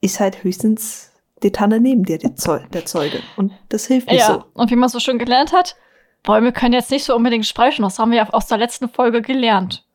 ist 0.00 0.18
halt 0.18 0.42
höchstens 0.42 1.12
die 1.42 1.52
Tanne 1.52 1.80
neben 1.80 2.04
dir 2.04 2.18
der, 2.18 2.34
Zeu 2.34 2.60
der 2.72 2.86
Zeuge. 2.86 3.20
Und 3.36 3.52
das 3.68 3.86
hilft 3.86 4.10
nicht 4.10 4.20
ja. 4.20 4.26
so. 4.26 4.44
Und 4.54 4.70
wie 4.70 4.76
man 4.76 4.88
so 4.88 4.98
schön 4.98 5.18
gelernt 5.18 5.52
hat, 5.52 5.76
Bäume 6.24 6.52
können 6.52 6.72
jetzt 6.72 6.90
nicht 6.90 7.04
so 7.04 7.14
unbedingt 7.14 7.46
sprechen. 7.46 7.82
Das 7.82 7.98
haben 7.98 8.10
wir 8.10 8.18
ja 8.18 8.28
aus 8.30 8.46
der 8.46 8.58
letzten 8.58 8.88
Folge 8.88 9.22
gelernt. 9.22 9.85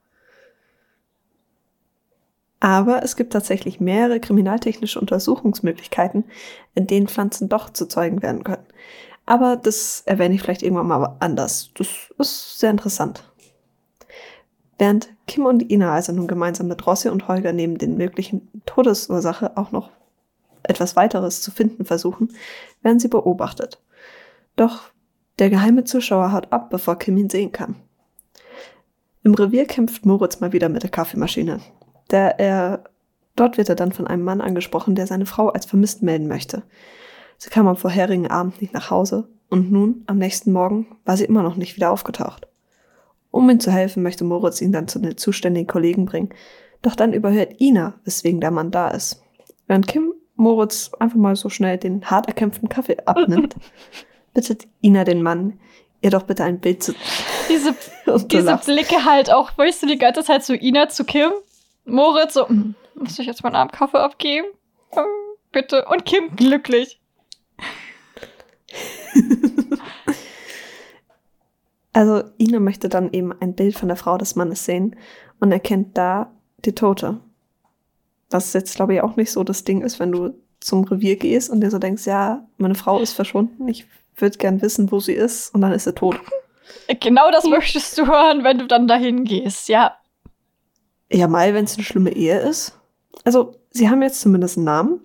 Aber 2.62 3.04
es 3.04 3.16
gibt 3.16 3.34
tatsächlich 3.34 3.82
mehrere 3.82 4.20
kriminaltechnische 4.20 5.00
Untersuchungsmöglichkeiten, 5.02 6.26
in 6.76 6.88
denen 6.88 7.08
Pflanzen 7.08 7.50
doch 7.50 7.72
zu 7.72 7.88
Zeugen 7.88 8.22
werden 8.22 8.44
können. 8.44 8.66
Aber 9.26 9.56
das 9.56 10.04
erwähne 10.06 10.36
ich 10.36 10.42
vielleicht 10.42 10.62
irgendwann 10.62 10.88
mal 10.88 11.18
anders. 11.20 11.72
Das 11.74 11.88
ist 12.20 12.60
sehr 12.60 12.70
interessant. 12.70 13.24
Während 14.78 15.10
Kim 15.26 15.46
und 15.46 15.72
Ina 15.72 15.94
also 15.94 16.14
nun 16.14 16.28
gemeinsam 16.28 16.68
mit 16.68 16.86
Rossi 16.86 17.10
und 17.10 17.28
Holger 17.28 17.52
neben 17.52 17.80
den 17.80 17.98
möglichen 17.98 18.48
Todesursache 18.66 19.58
auch 19.58 19.72
noch 19.72 19.90
etwas 20.64 20.96
weiteres 20.96 21.42
zu 21.42 21.50
finden 21.50 21.86
versuchen, 21.86 22.30
werden 22.84 23.00
sie 23.00 23.08
beobachtet. 23.08 23.82
Doch 24.56 24.92
der 25.40 25.50
geheime 25.50 25.84
Zuschauer 25.84 26.32
haut 26.32 26.52
ab, 26.52 26.70
bevor 26.70 27.00
Kim 27.00 27.18
ihn 27.18 27.30
sehen 27.30 27.52
kann. 27.52 27.76
Im 29.24 29.34
Revier 29.34 29.66
kämpft 29.66 30.06
Moritz 30.06 30.40
mal 30.40 30.54
wieder 30.54 30.70
mit 30.70 30.84
der 30.84 30.92
Kaffeemaschine. 30.92 31.60
Der 32.12 32.40
er, 32.40 32.84
dort 33.36 33.58
wird 33.58 33.70
er 33.70 33.76
dann 33.76 33.92
von 33.92 34.08
einem 34.08 34.24
Mann 34.24 34.42
angesprochen, 34.42 34.96
der 34.96 35.08
seine 35.08 35.26
Frau 35.26 35.50
als 35.50 35.66
vermisst 35.66 36.04
melden 36.04 36.28
möchte. 36.28 36.64
Sie 37.38 37.50
kam 37.50 37.68
am 37.68 37.78
vorherigen 37.78 38.28
Abend 38.28 38.62
nicht 38.62 38.74
nach 38.74 38.92
Hause 38.92 39.28
und 39.50 39.72
nun, 39.72 40.04
am 40.08 40.18
nächsten 40.18 40.52
Morgen, 40.52 40.88
war 41.06 41.18
sie 41.18 41.26
immer 41.26 41.44
noch 41.44 41.56
nicht 41.56 41.76
wieder 41.76 41.92
aufgetaucht. 41.92 42.48
Um 43.32 43.50
ihm 43.50 43.60
zu 43.60 43.72
helfen, 43.72 44.04
möchte 44.04 44.24
Moritz 44.24 44.62
ihn 44.62 44.72
dann 44.72 44.88
zu 44.88 45.00
den 45.00 45.18
zuständigen 45.18 45.68
Kollegen 45.68 46.06
bringen. 46.06 46.30
Doch 46.82 46.96
dann 46.96 47.14
überhört 47.14 47.60
Ina, 47.60 47.96
weswegen 48.04 48.42
der 48.42 48.52
Mann 48.52 48.72
da 48.72 48.90
ist. 48.90 49.22
Während 49.68 49.88
Kim 49.88 50.14
Moritz 50.36 50.92
einfach 51.00 51.18
mal 51.18 51.36
so 51.36 51.50
schnell 51.50 51.78
den 51.78 52.06
hart 52.06 52.28
erkämpften 52.28 52.70
Kaffee 52.70 52.98
abnimmt, 53.06 53.56
bittet 54.34 54.68
Ina 54.82 55.04
den 55.04 55.22
Mann, 55.22 55.60
ihr 56.02 56.10
doch 56.10 56.24
bitte 56.24 56.44
ein 56.44 56.60
Bild 56.60 56.84
zu 56.84 56.94
Diese, 57.50 57.76
diese. 58.28 58.60
Blicke 58.66 59.06
halt 59.06 59.32
auch, 59.32 59.58
weißt 59.58 59.84
du, 59.84 59.88
die 59.88 59.98
ganze 59.98 60.24
Zeit 60.24 60.44
zu 60.44 60.56
Ina, 60.56 60.90
zu 60.90 61.06
Kim, 61.06 61.32
Moritz, 61.92 62.34
so, 62.34 62.48
"Hm, 62.48 62.76
muss 62.96 63.20
ich 63.20 63.28
jetzt 63.28 63.44
meinen 63.44 63.56
armen 63.56 63.72
Kaffee 63.72 64.00
abgeben? 64.00 64.48
Hm, 64.92 65.06
Bitte. 65.52 65.86
Und 65.86 66.06
Kim 66.06 66.36
glücklich. 66.36 67.00
Also 71.94 72.24
Ina 72.40 72.60
möchte 72.62 72.88
dann 72.88 73.12
eben 73.12 73.34
ein 73.42 73.54
Bild 73.54 73.76
von 73.78 73.90
der 73.90 73.98
Frau 73.98 74.18
des 74.18 74.38
Mannes 74.38 74.64
sehen 74.64 74.96
und 75.42 75.52
erkennt 75.52 75.98
da 75.98 76.32
die 76.64 76.74
Tote. 76.74 77.20
Was 78.30 78.54
jetzt, 78.54 78.78
glaube 78.78 78.94
ich, 78.94 79.02
auch 79.02 79.18
nicht 79.18 79.30
so 79.32 79.44
das 79.44 79.66
Ding 79.66 79.82
ist, 79.82 80.00
wenn 80.00 80.14
du 80.14 80.34
zum 80.62 80.86
Revier 80.86 81.18
gehst 81.18 81.50
und 81.50 81.60
dir 81.60 81.70
so 81.70 81.80
denkst, 81.80 82.06
ja, 82.08 82.48
meine 82.58 82.76
Frau 82.76 83.00
ist 83.00 83.12
verschwunden, 83.12 83.68
ich 83.68 83.86
würde 84.16 84.38
gern 84.38 84.62
wissen, 84.62 84.90
wo 84.92 85.02
sie 85.02 85.12
ist 85.12 85.54
und 85.54 85.60
dann 85.60 85.74
ist 85.74 85.84
sie 85.84 85.94
tot. 85.94 86.18
Genau 87.02 87.30
das 87.30 87.44
möchtest 87.46 87.98
du 87.98 88.08
hören, 88.08 88.46
wenn 88.46 88.60
du 88.60 88.68
dann 88.68 88.88
dahin 88.88 89.26
gehst, 89.26 89.68
ja. 89.68 89.98
Ja, 91.12 91.28
mal, 91.28 91.54
wenn 91.54 91.66
es 91.66 91.76
eine 91.76 91.84
schlimme 91.84 92.14
Ehe 92.14 92.40
ist. 92.40 92.80
Also, 93.26 93.56
sie 93.70 93.90
haben 93.90 94.02
jetzt 94.02 94.22
zumindest 94.22 94.58
einen 94.58 94.66
Namen. 94.66 95.02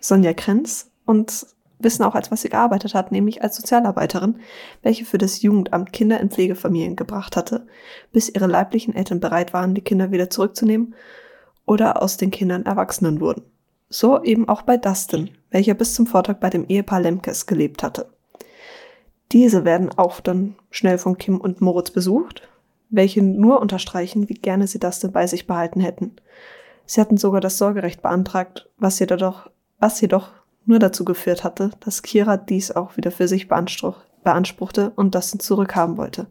Sonja 0.00 0.32
Krenz. 0.32 0.90
Und 1.04 1.46
wissen 1.78 2.02
auch, 2.04 2.14
als 2.14 2.30
was 2.30 2.42
sie 2.42 2.48
gearbeitet 2.48 2.94
hat, 2.94 3.12
nämlich 3.12 3.42
als 3.42 3.56
Sozialarbeiterin, 3.56 4.40
welche 4.82 5.04
für 5.04 5.18
das 5.18 5.42
Jugendamt 5.42 5.92
Kinder 5.92 6.20
in 6.20 6.30
Pflegefamilien 6.30 6.96
gebracht 6.96 7.36
hatte, 7.36 7.66
bis 8.12 8.28
ihre 8.28 8.46
leiblichen 8.46 8.94
Eltern 8.94 9.20
bereit 9.20 9.52
waren, 9.52 9.74
die 9.74 9.82
Kinder 9.82 10.10
wieder 10.10 10.30
zurückzunehmen 10.30 10.94
oder 11.66 12.02
aus 12.02 12.16
den 12.16 12.30
Kindern 12.30 12.64
Erwachsenen 12.64 13.20
wurden. 13.20 13.42
So 13.88 14.22
eben 14.22 14.48
auch 14.48 14.62
bei 14.62 14.76
Dustin, 14.76 15.30
welcher 15.50 15.74
bis 15.74 15.94
zum 15.94 16.06
Vortag 16.06 16.38
bei 16.38 16.50
dem 16.50 16.66
Ehepaar 16.66 17.00
Lemkes 17.00 17.46
gelebt 17.46 17.82
hatte. 17.82 18.08
Diese 19.32 19.64
werden 19.64 19.90
auch 19.96 20.20
dann 20.20 20.56
schnell 20.70 20.98
von 20.98 21.18
Kim 21.18 21.40
und 21.40 21.60
Moritz 21.60 21.90
besucht, 21.90 22.48
welche 22.88 23.22
nur 23.22 23.60
unterstreichen, 23.60 24.28
wie 24.28 24.34
gerne 24.34 24.66
sie 24.66 24.78
Dustin 24.78 25.12
bei 25.12 25.26
sich 25.26 25.46
behalten 25.46 25.80
hätten. 25.80 26.16
Sie 26.84 27.00
hatten 27.00 27.16
sogar 27.16 27.40
das 27.40 27.58
Sorgerecht 27.58 28.02
beantragt, 28.02 28.68
was 28.78 28.98
jedoch, 28.98 29.50
was 29.78 30.00
jedoch 30.00 30.30
nur 30.64 30.78
dazu 30.78 31.04
geführt 31.04 31.44
hatte, 31.44 31.70
dass 31.80 32.02
Kira 32.02 32.36
dies 32.36 32.70
auch 32.70 32.96
wieder 32.96 33.10
für 33.10 33.28
sich 33.28 33.48
beanspruchte 33.48 34.92
und 34.96 35.14
Dustin 35.14 35.40
zurückhaben 35.40 35.96
wollte. 35.96 36.26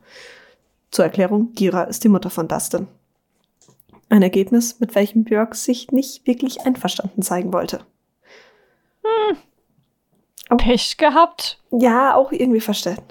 Zur 0.91 1.05
Erklärung, 1.05 1.53
Kira 1.53 1.83
ist 1.83 2.03
die 2.03 2.09
Mutter 2.09 2.29
von 2.29 2.47
Dustin. 2.47 2.87
Ein 4.09 4.21
Ergebnis, 4.21 4.79
mit 4.79 4.95
welchem 4.95 5.23
Björk 5.23 5.55
sich 5.55 5.91
nicht 5.91 6.27
wirklich 6.27 6.61
einverstanden 6.61 7.21
zeigen 7.21 7.51
wollte. 7.51 7.81
Hm. 9.03 10.57
Pech 10.57 10.97
gehabt? 10.97 11.59
Ja, 11.71 12.15
auch 12.15 12.31
irgendwie 12.31 12.61
verstanden. 12.61 13.03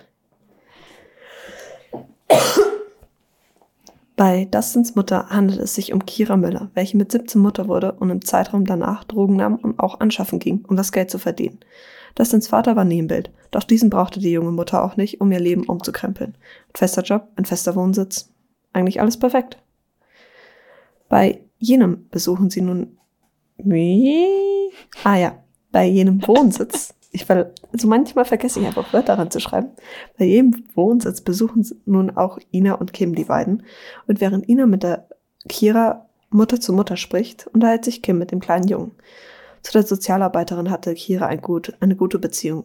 Bei 4.16 4.44
Dustins 4.44 4.94
Mutter 4.94 5.28
handelt 5.30 5.58
es 5.60 5.74
sich 5.74 5.92
um 5.92 6.06
Kira 6.06 6.36
Müller, 6.36 6.70
welche 6.74 6.96
mit 6.96 7.10
17 7.10 7.40
Mutter 7.40 7.66
wurde 7.66 7.92
und 7.92 8.10
im 8.10 8.24
Zeitraum 8.24 8.64
danach 8.64 9.02
Drogen 9.02 9.36
nahm 9.36 9.56
und 9.56 9.80
auch 9.80 9.98
anschaffen 9.98 10.38
ging, 10.38 10.64
um 10.68 10.76
das 10.76 10.92
Geld 10.92 11.10
zu 11.10 11.18
verdienen. 11.18 11.58
Dustins 12.14 12.46
Vater 12.46 12.76
war 12.76 12.84
Nebenbild, 12.84 13.32
doch 13.50 13.64
diesen 13.64 13.90
brauchte 13.90 14.20
die 14.20 14.30
junge 14.30 14.52
Mutter 14.52 14.84
auch 14.84 14.96
nicht, 14.96 15.20
um 15.20 15.32
ihr 15.32 15.40
Leben 15.40 15.64
umzukrempeln. 15.64 16.36
Ein 16.68 16.76
fester 16.76 17.02
Job, 17.02 17.28
ein 17.34 17.44
fester 17.44 17.74
Wohnsitz. 17.74 18.30
Eigentlich 18.72 19.00
alles 19.00 19.18
perfekt. 19.18 19.58
Bei 21.08 21.40
jenem 21.58 22.08
besuchen 22.10 22.50
sie 22.50 22.60
nun. 22.60 22.98
Ah 25.02 25.16
ja, 25.16 25.42
bei 25.72 25.86
jenem 25.86 26.22
Wohnsitz 26.26 26.94
ich 27.14 27.28
weil 27.28 27.52
also 27.72 27.86
manchmal 27.86 28.24
vergesse 28.24 28.60
ich 28.60 28.66
einfach 28.66 28.92
Wörter 28.92 29.14
daran 29.14 29.30
zu 29.30 29.38
schreiben. 29.38 29.68
Bei 30.18 30.24
jedem 30.24 30.64
Wohnsitz 30.74 31.20
besuchen 31.20 31.64
nun 31.86 32.10
auch 32.10 32.38
Ina 32.52 32.74
und 32.74 32.92
Kim 32.92 33.14
die 33.14 33.24
beiden. 33.24 33.62
Und 34.08 34.20
während 34.20 34.48
Ina 34.48 34.66
mit 34.66 34.82
der 34.82 35.08
Kira 35.48 36.08
Mutter 36.30 36.60
zu 36.60 36.72
Mutter 36.72 36.96
spricht, 36.96 37.46
unterhält 37.46 37.84
sich 37.84 38.02
Kim 38.02 38.18
mit 38.18 38.32
dem 38.32 38.40
kleinen 38.40 38.66
Jungen. 38.66 38.90
Zu 39.62 39.72
der 39.72 39.84
Sozialarbeiterin 39.84 40.70
hatte 40.70 40.92
Kira 40.94 41.26
ein 41.26 41.40
gut, 41.40 41.74
eine 41.78 41.94
gute 41.94 42.18
Beziehung. 42.18 42.64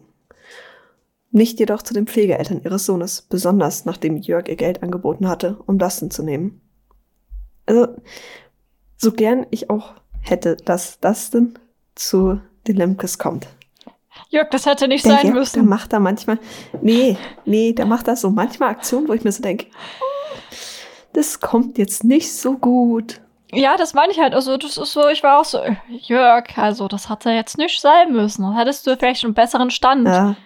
Nicht 1.30 1.60
jedoch 1.60 1.82
zu 1.82 1.94
den 1.94 2.08
Pflegeeltern 2.08 2.60
ihres 2.64 2.86
Sohnes, 2.86 3.22
besonders 3.22 3.84
nachdem 3.84 4.16
Jörg 4.16 4.48
ihr 4.48 4.56
Geld 4.56 4.82
angeboten 4.82 5.28
hatte, 5.28 5.58
um 5.66 5.78
Dustin 5.78 6.10
zu 6.10 6.24
nehmen. 6.24 6.60
Also, 7.66 7.86
so 8.96 9.12
gern 9.12 9.46
ich 9.50 9.70
auch 9.70 9.94
hätte, 10.20 10.56
dass 10.56 10.98
Dustin 10.98 11.54
zu 11.94 12.40
den 12.66 12.76
Lemkes 12.76 13.18
kommt. 13.18 13.46
Jörg, 14.30 14.48
das 14.50 14.64
hätte 14.64 14.86
nicht 14.86 15.04
der 15.04 15.16
sein 15.16 15.26
Jörg, 15.26 15.34
müssen. 15.34 15.54
Der 15.54 15.62
macht 15.64 15.92
da 15.92 15.98
manchmal, 15.98 16.38
nee, 16.82 17.18
nee, 17.44 17.72
der 17.72 17.84
macht 17.84 18.06
da 18.06 18.14
so 18.14 18.30
manchmal 18.30 18.70
Aktionen, 18.70 19.08
wo 19.08 19.12
ich 19.12 19.24
mir 19.24 19.32
so 19.32 19.42
denke, 19.42 19.66
das 21.12 21.40
kommt 21.40 21.78
jetzt 21.78 22.04
nicht 22.04 22.32
so 22.32 22.56
gut. 22.56 23.20
Ja, 23.52 23.76
das 23.76 23.92
meine 23.92 24.12
ich 24.12 24.20
halt. 24.20 24.32
Also, 24.32 24.56
das 24.56 24.76
ist 24.76 24.92
so, 24.92 25.08
ich 25.08 25.24
war 25.24 25.40
auch 25.40 25.44
so, 25.44 25.58
Jörg, 25.88 26.56
also, 26.56 26.86
das 26.86 27.10
hätte 27.10 27.30
jetzt 27.30 27.58
nicht 27.58 27.80
sein 27.80 28.12
müssen. 28.12 28.42
Dann 28.42 28.56
hättest 28.56 28.86
du 28.86 28.96
vielleicht 28.96 29.24
einen 29.24 29.34
besseren 29.34 29.70
Stand. 29.70 30.06
Ja. 30.06 30.36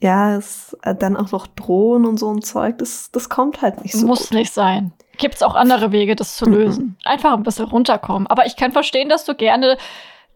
Ja, 0.00 0.36
es, 0.36 0.76
äh, 0.82 0.94
dann 0.94 1.16
auch 1.16 1.30
noch 1.30 1.46
Drohen 1.46 2.04
und 2.04 2.18
so 2.18 2.32
ein 2.32 2.42
Zeug, 2.42 2.78
das, 2.78 3.10
das 3.12 3.28
kommt 3.28 3.62
halt 3.62 3.82
nicht 3.82 3.94
so 3.94 4.06
Muss 4.06 4.28
gut. 4.28 4.38
nicht 4.38 4.52
sein. 4.52 4.92
Gibt 5.16 5.36
es 5.36 5.42
auch 5.42 5.56
andere 5.56 5.90
Wege, 5.90 6.14
das 6.14 6.36
zu 6.36 6.44
lösen. 6.44 6.96
Einfach 7.04 7.32
ein 7.32 7.42
bisschen 7.42 7.64
runterkommen. 7.64 8.28
Aber 8.28 8.46
ich 8.46 8.56
kann 8.56 8.70
verstehen, 8.70 9.08
dass 9.08 9.24
du 9.24 9.34
gerne 9.34 9.76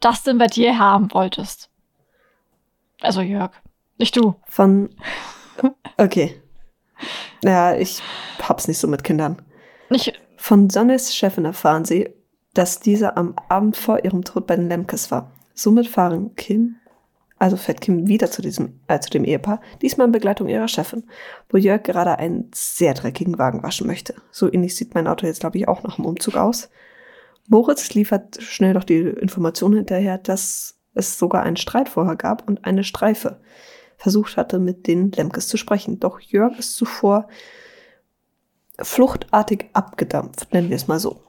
das 0.01 0.25
denn 0.25 0.39
bei 0.39 0.49
dir 0.49 0.79
haben 0.81 1.13
wolltest. 1.15 1.71
Also 3.03 3.21
Jörg, 3.21 3.51
nicht 3.99 4.17
du. 4.17 4.37
Von, 4.47 4.91
okay. 5.97 6.41
Ja, 7.43 7.75
ich 7.75 8.01
hab's 8.41 8.69
nicht 8.69 8.79
so 8.79 8.87
mit 8.87 9.05
Kindern. 9.05 9.43
Nicht, 9.91 10.21
Von 10.37 10.71
Sonnes 10.71 11.15
Chefin 11.15 11.45
erfahren 11.45 11.85
sie, 11.85 12.09
dass 12.55 12.81
diese 12.81 13.17
am 13.17 13.35
Abend 13.49 13.77
vor 13.77 14.05
ihrem 14.05 14.25
Tod 14.25 14.47
bei 14.47 14.57
den 14.57 14.69
Lemkes 14.69 15.11
war. 15.11 15.33
Somit 15.55 15.89
fahren 15.89 16.35
Kim, 16.37 16.77
also 17.39 17.57
fährt 17.57 17.81
Kim 17.81 18.07
wieder 18.07 18.31
zu 18.31 18.41
diesem, 18.41 18.81
äh, 18.87 19.01
zu 19.01 19.11
dem 19.11 19.25
Ehepaar, 19.25 19.61
diesmal 19.83 20.07
in 20.07 20.13
Begleitung 20.13 20.49
ihrer 20.49 20.69
Chefin, 20.69 21.05
wo 21.51 21.57
Jörg 21.57 21.83
gerade 21.83 22.19
einen 22.19 22.51
sehr 22.55 22.95
dreckigen 22.95 23.39
Wagen 23.39 23.63
waschen 23.63 23.87
möchte. 23.87 24.15
So 24.31 24.53
ähnlich 24.53 24.77
sieht 24.77 24.95
mein 24.95 25.09
Auto 25.09 25.27
jetzt, 25.27 25.41
glaube 25.41 25.59
ich, 25.59 25.67
auch 25.67 25.83
nach 25.83 25.97
dem 25.97 26.07
Umzug 26.07 26.37
aus. 26.37 26.71
Moritz 27.49 27.93
liefert 27.95 28.41
schnell 28.41 28.75
noch 28.75 28.85
die 28.85 29.01
Information 29.01 29.75
hinterher, 29.75 30.19
dass 30.19 30.79
es 30.95 31.19
sogar 31.19 31.43
einen 31.43 31.57
Streit 31.57 31.89
vorher 31.89 32.17
gab 32.17 32.47
und 32.49 32.65
eine 32.65 32.85
Streife 32.85 33.41
versucht 33.97 34.37
hatte, 34.37 34.59
mit 34.59 34.87
den 34.87 35.13
Lemkes 35.13 35.49
zu 35.49 35.57
sprechen. 35.57 36.01
Doch 36.01 36.21
Jörg 36.21 36.59
ist 36.59 36.77
zuvor 36.77 37.29
fluchtartig 38.81 39.71
abgedampft, 39.73 40.53
nennen 40.53 40.71
wir 40.71 40.77
es 40.77 40.89
mal 40.89 40.99
so. 40.99 41.21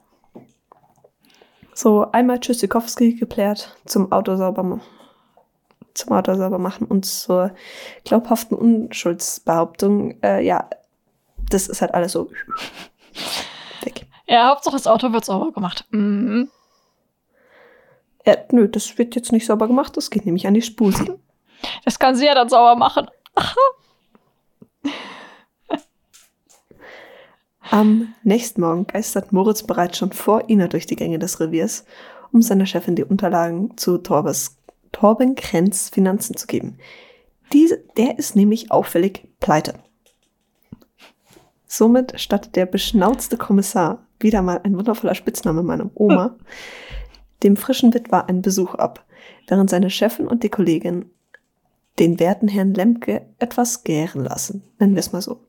So, 1.76 2.12
einmal 2.12 2.40
Tschüssikowski 2.40 3.16
geklärt, 3.16 3.76
zum 3.86 4.12
Auto 4.12 4.36
sauber, 4.36 4.80
zum 5.94 6.12
Auto 6.12 6.36
sauber 6.36 6.60
machen 6.60 6.86
und 6.86 7.06
zur 7.06 7.52
glaubhaften 8.06 8.56
Unschuldsbehauptung, 8.56 10.22
äh, 10.22 10.42
ja, 10.44 10.70
das 11.50 11.68
ist 11.68 11.82
halt 11.82 11.94
alles 11.94 12.12
so 12.12 12.30
weg. 13.84 14.06
ja, 14.28 14.50
Hauptsache 14.50 14.76
das 14.76 14.88
Auto 14.88 15.12
wird 15.12 15.26
sauber 15.26 15.52
gemacht. 15.52 15.86
Mhm. 15.90 16.50
Ja, 18.26 18.38
nö, 18.52 18.68
das 18.68 18.98
wird 18.98 19.16
jetzt 19.16 19.32
nicht 19.32 19.46
sauber 19.46 19.68
gemacht, 19.68 19.98
das 19.98 20.10
geht 20.10 20.26
nämlich 20.26 20.48
an 20.48 20.54
die 20.54 20.62
Spusi. 20.62 21.12
Das 21.86 21.98
kann 21.98 22.14
sie 22.18 22.26
ja 22.26 22.36
dann 22.36 22.50
sauber 22.50 22.76
machen. 22.76 23.08
Am 27.72 28.14
nächsten 28.24 28.60
Morgen 28.60 28.86
geistert 28.86 29.32
Moritz 29.32 29.64
bereits 29.64 29.98
schon 29.98 30.12
vor 30.12 30.50
Ina 30.50 30.68
durch 30.68 30.88
die 30.88 30.98
Gänge 30.98 31.20
des 31.20 31.40
Reviers, 31.40 31.86
um 32.34 32.42
seiner 32.42 32.66
Chefin 32.66 32.98
die 32.98 33.06
Unterlagen 33.06 33.78
zu 33.78 33.98
Torbes, 33.98 34.58
Torben 34.92 35.36
Krenz 35.36 35.90
Finanzen 35.90 36.36
zu 36.36 36.48
geben. 36.48 36.78
Diese, 37.54 37.78
der 37.96 38.20
ist 38.20 38.36
nämlich 38.36 38.72
auffällig 38.72 39.28
pleite. 39.40 39.76
Somit 41.66 42.20
stattet 42.20 42.56
der 42.56 42.66
beschnauzte 42.66 43.38
Kommissar, 43.38 44.06
wieder 44.20 44.42
mal 44.42 44.60
ein 44.64 44.78
wundervoller 44.78 45.16
Spitzname 45.16 45.64
meiner 45.64 45.90
Oma, 45.96 46.36
dem 47.44 47.58
frischen 47.58 47.94
Witwer 47.94 48.28
einen 48.28 48.42
Besuch 48.42 48.76
ab, 48.76 49.06
während 49.48 49.70
seine 49.70 49.90
Chefin 49.90 50.28
und 50.28 50.44
die 50.44 50.50
Kollegin 50.50 51.10
den 52.00 52.20
werten 52.20 52.48
Herrn 52.48 52.74
Lemke 52.74 53.26
etwas 53.40 53.84
gären 53.84 54.24
lassen, 54.24 54.64
nennen 54.80 54.96
wir 54.96 55.00
es 55.00 55.12
mal 55.12 55.22
so. 55.22 55.42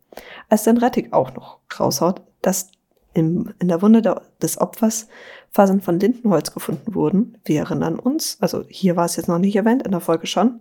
Als 0.49 0.65
dann 0.65 0.77
Rettig 0.77 1.13
auch 1.13 1.35
noch 1.35 1.59
raushaut, 1.79 2.21
dass 2.43 2.69
im, 3.15 3.55
in 3.61 3.69
der 3.69 3.81
Wunde 3.81 4.03
des 4.43 4.61
Opfers 4.61 5.09
Fasern 5.51 5.81
von 5.81 6.01
Lindenholz 6.01 6.53
gefunden 6.53 6.95
wurden, 6.95 7.39
wir 7.45 7.61
erinnern 7.61 7.99
uns, 7.99 8.37
also 8.41 8.65
hier 8.69 8.97
war 8.97 9.05
es 9.05 9.17
jetzt 9.17 9.29
noch 9.29 9.39
nicht 9.39 9.57
erwähnt, 9.57 9.85
in 9.85 9.93
der 9.93 10.01
Folge 10.01 10.27
schon, 10.27 10.61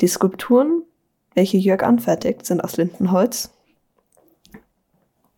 die 0.00 0.06
Skulpturen, 0.06 0.82
welche 1.34 1.58
Jörg 1.58 1.82
anfertigt, 1.82 2.46
sind 2.46 2.62
aus 2.62 2.76
Lindenholz. 2.76 3.50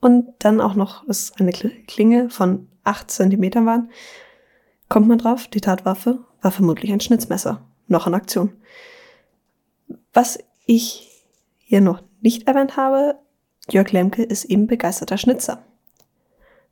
Und 0.00 0.34
dann 0.38 0.60
auch 0.60 0.74
noch 0.74 1.08
es 1.08 1.32
eine 1.38 1.52
Klinge 1.52 2.28
von 2.28 2.68
8 2.84 3.10
Zentimetern 3.10 3.66
waren, 3.66 3.90
kommt 4.88 5.08
man 5.08 5.18
drauf, 5.18 5.48
die 5.48 5.60
Tatwaffe 5.60 6.18
war 6.42 6.50
vermutlich 6.50 6.92
ein 6.92 7.00
Schnitzmesser, 7.00 7.62
noch 7.88 8.06
in 8.06 8.14
Aktion. 8.14 8.52
Was 10.12 10.38
ich 10.66 11.08
hier 11.58 11.80
noch 11.80 12.00
nicht 12.20 12.46
erwähnt 12.46 12.76
habe, 12.76 13.16
Jörg 13.68 13.90
Lemke 13.92 14.22
ist 14.22 14.44
eben 14.44 14.66
begeisterter 14.66 15.18
Schnitzer. 15.18 15.62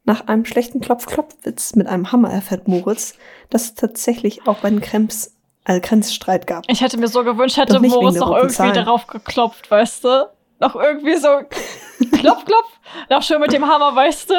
Nach 0.04 0.26
einem 0.28 0.44
schlechten 0.44 0.80
Klopf-Klopf-Witz 0.80 1.74
mit 1.76 1.86
einem 1.86 2.12
Hammer 2.12 2.30
erfährt 2.30 2.68
Moritz, 2.68 3.14
dass 3.50 3.64
es 3.64 3.74
tatsächlich 3.74 4.46
auch 4.46 4.58
bei 4.58 4.70
den 4.70 4.80
Kremps, 4.80 5.34
äh, 5.64 5.80
Grenzstreit 5.80 6.46
gab. 6.46 6.64
Ich 6.68 6.82
hätte 6.82 6.98
mir 6.98 7.08
so 7.08 7.24
gewünscht, 7.24 7.56
hätte 7.56 7.74
Doch 7.74 7.80
Moritz 7.80 8.16
noch 8.16 8.36
irgendwie 8.36 8.54
Zahlen. 8.54 8.74
darauf 8.74 9.06
geklopft, 9.06 9.70
weißt 9.70 10.04
du? 10.04 10.30
Noch 10.60 10.76
irgendwie 10.76 11.16
so 11.16 11.28
klopf, 12.18 12.44
klopf. 12.44 12.68
Noch 13.10 13.22
schön 13.22 13.40
mit 13.40 13.52
dem 13.52 13.66
Hammer, 13.66 13.96
weißt 13.96 14.30
du? 14.30 14.34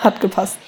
Hat 0.00 0.20
gepasst. 0.20 0.58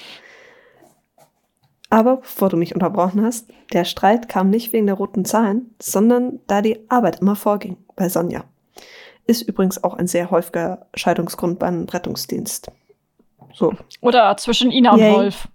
Aber 1.89 2.17
bevor 2.17 2.49
du 2.49 2.57
mich 2.57 2.73
unterbrochen 2.75 3.23
hast, 3.23 3.47
der 3.71 3.85
Streit 3.85 4.27
kam 4.27 4.49
nicht 4.49 4.73
wegen 4.73 4.87
der 4.87 4.95
roten 4.95 5.23
Zahlen, 5.25 5.73
sondern 5.81 6.39
da 6.47 6.61
die 6.61 6.79
Arbeit 6.89 7.21
immer 7.21 7.35
vorging 7.35 7.77
bei 7.95 8.09
Sonja. 8.09 8.43
Ist 9.25 9.41
übrigens 9.43 9.83
auch 9.83 9.93
ein 9.93 10.07
sehr 10.07 10.29
häufiger 10.31 10.85
Scheidungsgrund 10.95 11.59
beim 11.59 11.83
Rettungsdienst. 11.85 12.71
So. 13.53 13.73
Oder 14.01 14.35
zwischen 14.37 14.71
Ina 14.71 14.91
und 14.93 14.99
Yay. 14.99 15.13
Wolf. 15.13 15.47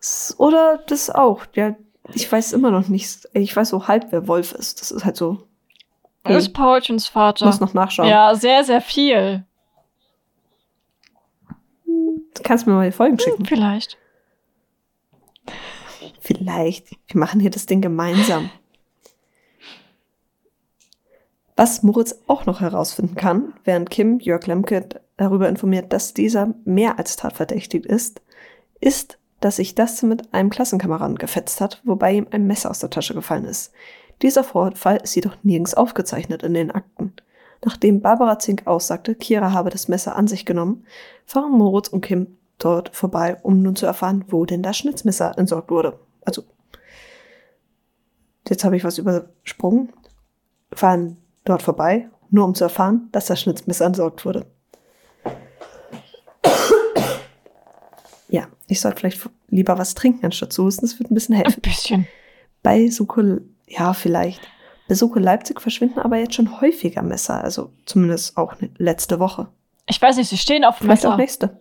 S- 0.00 0.34
Oder 0.38 0.78
das 0.86 1.10
auch. 1.10 1.42
Ja, 1.54 1.74
ich 2.14 2.30
weiß 2.30 2.52
immer 2.52 2.70
noch 2.70 2.88
nicht. 2.88 3.28
Ich 3.32 3.56
weiß 3.56 3.70
so 3.70 3.88
halb, 3.88 4.06
wer 4.12 4.28
Wolf 4.28 4.52
ist. 4.52 4.80
Das 4.80 4.90
ist 4.90 5.04
halt 5.04 5.16
so. 5.16 5.38
Das 6.24 6.36
ist 6.36 6.52
Paulchens 6.52 7.06
Vater. 7.08 7.46
muss 7.46 7.60
noch 7.60 7.72
nachschauen. 7.74 8.08
Ja, 8.08 8.34
sehr, 8.34 8.64
sehr 8.64 8.80
viel. 8.80 9.44
Du 12.36 12.42
kannst 12.42 12.66
mir 12.66 12.74
mal 12.74 12.86
die 12.86 12.96
Folgen 12.96 13.18
schicken. 13.18 13.46
Vielleicht. 13.46 13.96
Vielleicht. 16.20 16.90
Wir 17.08 17.18
machen 17.18 17.40
hier 17.40 17.50
das 17.50 17.66
Ding 17.66 17.80
gemeinsam. 17.80 18.50
Was 21.56 21.82
Moritz 21.82 22.14
auch 22.26 22.44
noch 22.44 22.60
herausfinden 22.60 23.14
kann, 23.14 23.54
während 23.64 23.88
Kim 23.88 24.20
Jörg 24.20 24.46
Lemke 24.46 24.86
darüber 25.16 25.48
informiert, 25.48 25.92
dass 25.92 26.12
dieser 26.12 26.54
mehr 26.66 26.98
als 26.98 27.16
tatverdächtig 27.16 27.86
ist, 27.86 28.20
ist, 28.78 29.18
dass 29.40 29.56
sich 29.56 29.74
das 29.74 30.02
mit 30.02 30.34
einem 30.34 30.50
Klassenkameraden 30.50 31.16
gefetzt 31.16 31.62
hat, 31.62 31.80
wobei 31.84 32.12
ihm 32.12 32.26
ein 32.30 32.46
Messer 32.46 32.70
aus 32.70 32.80
der 32.80 32.90
Tasche 32.90 33.14
gefallen 33.14 33.46
ist. 33.46 33.72
Dieser 34.20 34.44
Vorfall 34.44 34.98
ist 35.02 35.14
jedoch 35.14 35.36
nirgends 35.42 35.74
aufgezeichnet 35.74 36.42
in 36.42 36.52
den 36.52 36.70
Akten. 36.70 37.14
Nachdem 37.66 38.00
Barbara 38.00 38.38
Zink 38.38 38.68
aussagte, 38.68 39.16
Kira 39.16 39.50
habe 39.50 39.70
das 39.70 39.88
Messer 39.88 40.14
an 40.14 40.28
sich 40.28 40.46
genommen, 40.46 40.86
fahren 41.24 41.50
Moritz 41.50 41.88
und 41.88 42.00
Kim 42.00 42.38
dort 42.58 42.94
vorbei, 42.94 43.38
um 43.42 43.60
nun 43.60 43.74
zu 43.74 43.86
erfahren, 43.86 44.24
wo 44.28 44.44
denn 44.44 44.62
das 44.62 44.78
Schnitzmesser 44.78 45.36
entsorgt 45.36 45.68
wurde. 45.72 45.98
Also, 46.24 46.44
jetzt 48.48 48.62
habe 48.62 48.76
ich 48.76 48.84
was 48.84 48.98
übersprungen. 48.98 49.92
Fahren 50.72 51.16
dort 51.44 51.60
vorbei, 51.60 52.08
nur 52.30 52.44
um 52.44 52.54
zu 52.54 52.62
erfahren, 52.62 53.08
dass 53.10 53.26
das 53.26 53.40
Schnitzmesser 53.40 53.86
entsorgt 53.86 54.24
wurde. 54.24 54.46
Ja, 58.28 58.46
ich 58.68 58.80
sollte 58.80 59.00
vielleicht 59.00 59.28
lieber 59.48 59.76
was 59.76 59.94
trinken 59.94 60.24
anstatt 60.24 60.52
zu 60.52 60.64
husten. 60.64 60.86
Das 60.86 61.00
wird 61.00 61.10
ein 61.10 61.14
bisschen 61.14 61.34
Ein 61.34 61.42
helfen. 61.42 61.62
bisschen. 61.62 62.06
Bei 62.62 62.88
Suko, 62.90 63.38
ja, 63.66 63.92
vielleicht. 63.92 64.40
Suko 64.94 65.18
Leipzig 65.18 65.60
verschwinden 65.60 65.98
aber 65.98 66.16
jetzt 66.16 66.34
schon 66.34 66.60
häufiger 66.60 67.02
Messer, 67.02 67.42
also 67.42 67.72
zumindest 67.86 68.36
auch 68.36 68.60
ne- 68.60 68.70
letzte 68.78 69.18
Woche. 69.18 69.48
Ich 69.88 70.00
weiß 70.00 70.16
nicht, 70.16 70.28
sie 70.28 70.38
stehen 70.38 70.64
auf 70.64 70.78
dem 70.78 70.84
Vielleicht 70.84 71.06
auch 71.06 71.16
Messer. 71.16 71.46
nächste. 71.48 71.60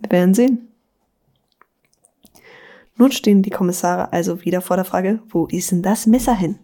Wir 0.00 0.10
werden 0.10 0.34
sehen. 0.34 0.68
Nun 2.96 3.12
stehen 3.12 3.42
die 3.42 3.50
Kommissare 3.50 4.12
also 4.12 4.44
wieder 4.44 4.60
vor 4.62 4.76
der 4.76 4.84
Frage, 4.84 5.20
wo 5.28 5.46
ist 5.46 5.70
denn 5.70 5.82
das 5.82 6.06
Messer 6.06 6.34
hin? 6.34 6.58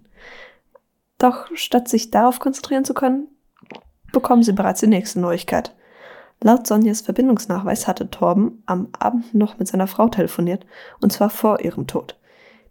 Doch 1.18 1.46
statt 1.55 1.88
sich 1.88 2.11
darauf 2.11 2.40
konzentrieren 2.40 2.85
zu 2.85 2.94
können, 2.94 3.29
bekommen 4.12 4.42
sie 4.42 4.53
bereits 4.53 4.81
die 4.81 4.87
nächste 4.87 5.20
Neuigkeit. 5.20 5.75
Laut 6.40 6.66
Sonjas 6.66 7.03
Verbindungsnachweis 7.03 7.87
hatte 7.87 8.11
Torben 8.11 8.62
am 8.66 8.88
Abend 8.98 9.33
noch 9.35 9.59
mit 9.59 9.68
seiner 9.68 9.87
Frau 9.87 10.09
telefoniert, 10.09 10.66
und 11.01 11.12
zwar 11.12 11.31
vor 11.31 11.61
ihrem 11.61 11.87
Tod. 11.87 12.16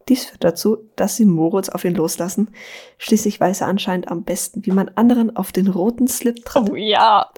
Dies 0.09 0.25
führt 0.25 0.43
dazu, 0.43 0.77
dass 0.95 1.15
sie 1.15 1.25
Moritz 1.25 1.69
auf 1.69 1.85
ihn 1.85 1.95
loslassen. 1.95 2.49
Schließlich 2.97 3.39
weiß 3.39 3.61
er 3.61 3.67
anscheinend 3.67 4.09
am 4.09 4.23
besten, 4.23 4.65
wie 4.65 4.71
man 4.71 4.89
anderen 4.89 5.35
auf 5.35 5.51
den 5.51 5.67
roten 5.67 6.07
Slip 6.07 6.43
tritt. 6.45 6.69
Oh 6.69 6.75
ja. 6.75 7.29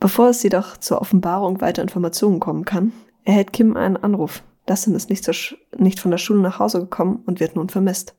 Bevor 0.00 0.28
es 0.28 0.42
jedoch 0.42 0.76
zur 0.76 1.00
Offenbarung 1.00 1.60
weiter 1.60 1.82
Informationen 1.82 2.40
kommen 2.40 2.64
kann, 2.64 2.92
erhält 3.24 3.52
Kim 3.52 3.76
einen 3.76 3.96
Anruf. 3.96 4.42
Dustin 4.66 4.94
ist 4.94 5.10
nicht, 5.10 5.56
nicht 5.76 5.98
von 5.98 6.10
der 6.10 6.18
Schule 6.18 6.40
nach 6.40 6.58
Hause 6.58 6.80
gekommen 6.80 7.22
und 7.26 7.40
wird 7.40 7.56
nun 7.56 7.68
vermisst. 7.68 8.14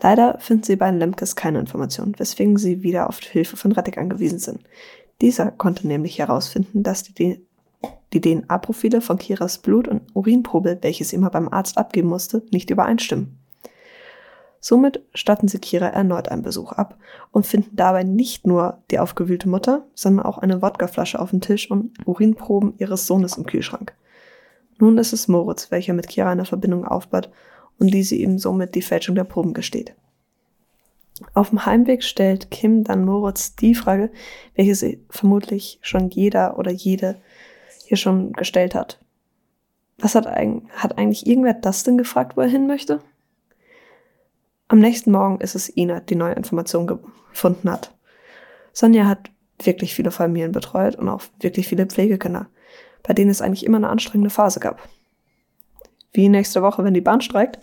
Leider 0.00 0.38
finden 0.38 0.64
sie 0.64 0.76
bei 0.76 0.90
den 0.90 0.98
Lemkes 0.98 1.36
keine 1.36 1.58
Informationen, 1.58 2.18
weswegen 2.18 2.56
sie 2.56 2.82
wieder 2.82 3.08
auf 3.08 3.18
Hilfe 3.20 3.56
von 3.56 3.72
Rettig 3.72 3.98
angewiesen 3.98 4.38
sind. 4.38 4.62
Dieser 5.20 5.50
konnte 5.50 5.86
nämlich 5.86 6.18
herausfinden, 6.18 6.82
dass 6.82 7.02
die, 7.02 7.44
die 8.12 8.20
DNA-Profile 8.20 9.00
von 9.00 9.18
Kiras 9.18 9.58
Blut- 9.58 9.88
und 9.88 10.02
Urinprobe, 10.14 10.78
welches 10.80 11.10
sie 11.10 11.16
immer 11.16 11.30
beim 11.30 11.48
Arzt 11.48 11.76
abgeben 11.78 12.08
musste, 12.08 12.42
nicht 12.50 12.70
übereinstimmen. 12.70 13.38
Somit 14.60 15.02
statten 15.14 15.46
sie 15.46 15.58
Kira 15.58 15.86
erneut 15.86 16.28
einen 16.28 16.42
Besuch 16.42 16.72
ab 16.72 16.98
und 17.30 17.46
finden 17.46 17.76
dabei 17.76 18.02
nicht 18.02 18.46
nur 18.46 18.82
die 18.90 18.98
aufgewühlte 18.98 19.48
Mutter, 19.48 19.86
sondern 19.94 20.26
auch 20.26 20.38
eine 20.38 20.62
Wodkaflasche 20.62 21.20
auf 21.20 21.30
dem 21.30 21.40
Tisch 21.40 21.70
und 21.70 21.92
Urinproben 22.06 22.74
ihres 22.78 23.06
Sohnes 23.06 23.36
im 23.36 23.46
Kühlschrank. 23.46 23.94
Nun 24.78 24.98
ist 24.98 25.12
es 25.12 25.28
Moritz, 25.28 25.70
welcher 25.70 25.92
mit 25.92 26.08
Kira 26.08 26.30
eine 26.30 26.44
Verbindung 26.44 26.84
aufbaut 26.84 27.30
und 27.78 27.92
diese 27.94 28.16
ihm 28.16 28.38
somit 28.38 28.74
die 28.74 28.82
Fälschung 28.82 29.14
der 29.14 29.24
Proben 29.24 29.54
gesteht. 29.54 29.94
Auf 31.34 31.50
dem 31.50 31.64
Heimweg 31.66 32.02
stellt 32.04 32.50
Kim 32.50 32.84
dann 32.84 33.04
Moritz 33.04 33.56
die 33.56 33.74
Frage, 33.74 34.10
welche 34.54 34.74
sie 34.74 35.04
vermutlich 35.10 35.78
schon 35.82 36.10
jeder 36.10 36.58
oder 36.58 36.70
jede 36.70 37.16
hier 37.88 37.96
schon 37.96 38.32
gestellt 38.34 38.74
hat. 38.74 38.98
Was 39.98 40.14
hat, 40.14 40.26
hat 40.26 40.98
eigentlich 40.98 41.26
irgendwer 41.26 41.54
Dustin 41.54 41.96
gefragt, 41.96 42.36
wo 42.36 42.42
er 42.42 42.48
hin 42.48 42.66
möchte? 42.66 43.00
Am 44.68 44.78
nächsten 44.78 45.10
Morgen 45.10 45.40
ist 45.40 45.54
es 45.54 45.74
Ina, 45.74 46.00
die 46.00 46.14
neue 46.14 46.34
Information 46.34 46.86
gefunden 46.86 47.70
hat. 47.70 47.94
Sonja 48.74 49.06
hat 49.06 49.30
wirklich 49.62 49.94
viele 49.94 50.10
Familien 50.10 50.52
betreut 50.52 50.96
und 50.96 51.08
auch 51.08 51.22
wirklich 51.40 51.66
viele 51.66 51.86
Pflegekinder, 51.86 52.46
bei 53.02 53.14
denen 53.14 53.30
es 53.30 53.40
eigentlich 53.40 53.64
immer 53.64 53.78
eine 53.78 53.88
anstrengende 53.88 54.30
Phase 54.30 54.60
gab. 54.60 54.86
Wie 56.12 56.28
nächste 56.28 56.62
Woche, 56.62 56.84
wenn 56.84 56.94
die 56.94 57.00
Bahn 57.00 57.22
streikt. 57.22 57.58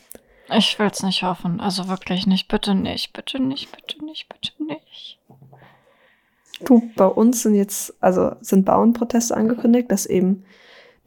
Ich 0.49 0.77
will's 0.79 1.03
nicht 1.03 1.21
hoffen. 1.21 1.59
Also 1.59 1.87
wirklich 1.87 2.25
nicht. 2.25 2.47
Bitte 2.47 2.73
nicht. 2.73 3.13
Bitte 3.13 3.41
nicht. 3.41 3.71
Bitte 3.71 4.03
nicht. 4.03 4.27
Bitte 4.27 4.63
nicht. 4.63 5.19
Du, 6.63 6.89
bei 6.95 7.05
uns 7.05 7.43
sind 7.43 7.55
jetzt, 7.55 7.93
also 8.01 8.35
sind 8.41 8.65
Bauernproteste 8.65 9.35
angekündigt, 9.35 9.91
dass 9.91 10.05
eben 10.05 10.45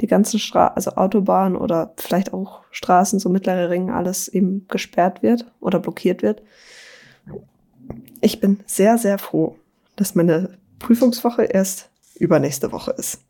die 0.01 0.07
ganzen 0.07 0.39
Stra 0.39 0.69
also 0.69 0.93
Autobahnen 0.93 1.57
oder 1.57 1.93
vielleicht 1.97 2.33
auch 2.33 2.63
Straßen, 2.71 3.19
so 3.19 3.29
mittlere 3.29 3.71
Ringe, 3.71 3.95
alles 3.95 4.29
eben 4.29 4.67
gesperrt 4.69 5.23
wird 5.23 5.47
oder 5.61 5.81
blockiert 5.81 6.23
wird. 6.23 6.43
Ich 8.21 8.41
bin 8.41 8.61
sehr, 8.67 8.99
sehr 8.99 9.19
froh, 9.19 9.57
dass 9.97 10.15
meine 10.15 10.59
Prüfungswoche 10.79 11.45
erst 11.45 11.91
übernächste 12.17 12.71
Woche 12.73 12.93
ist. 12.93 13.21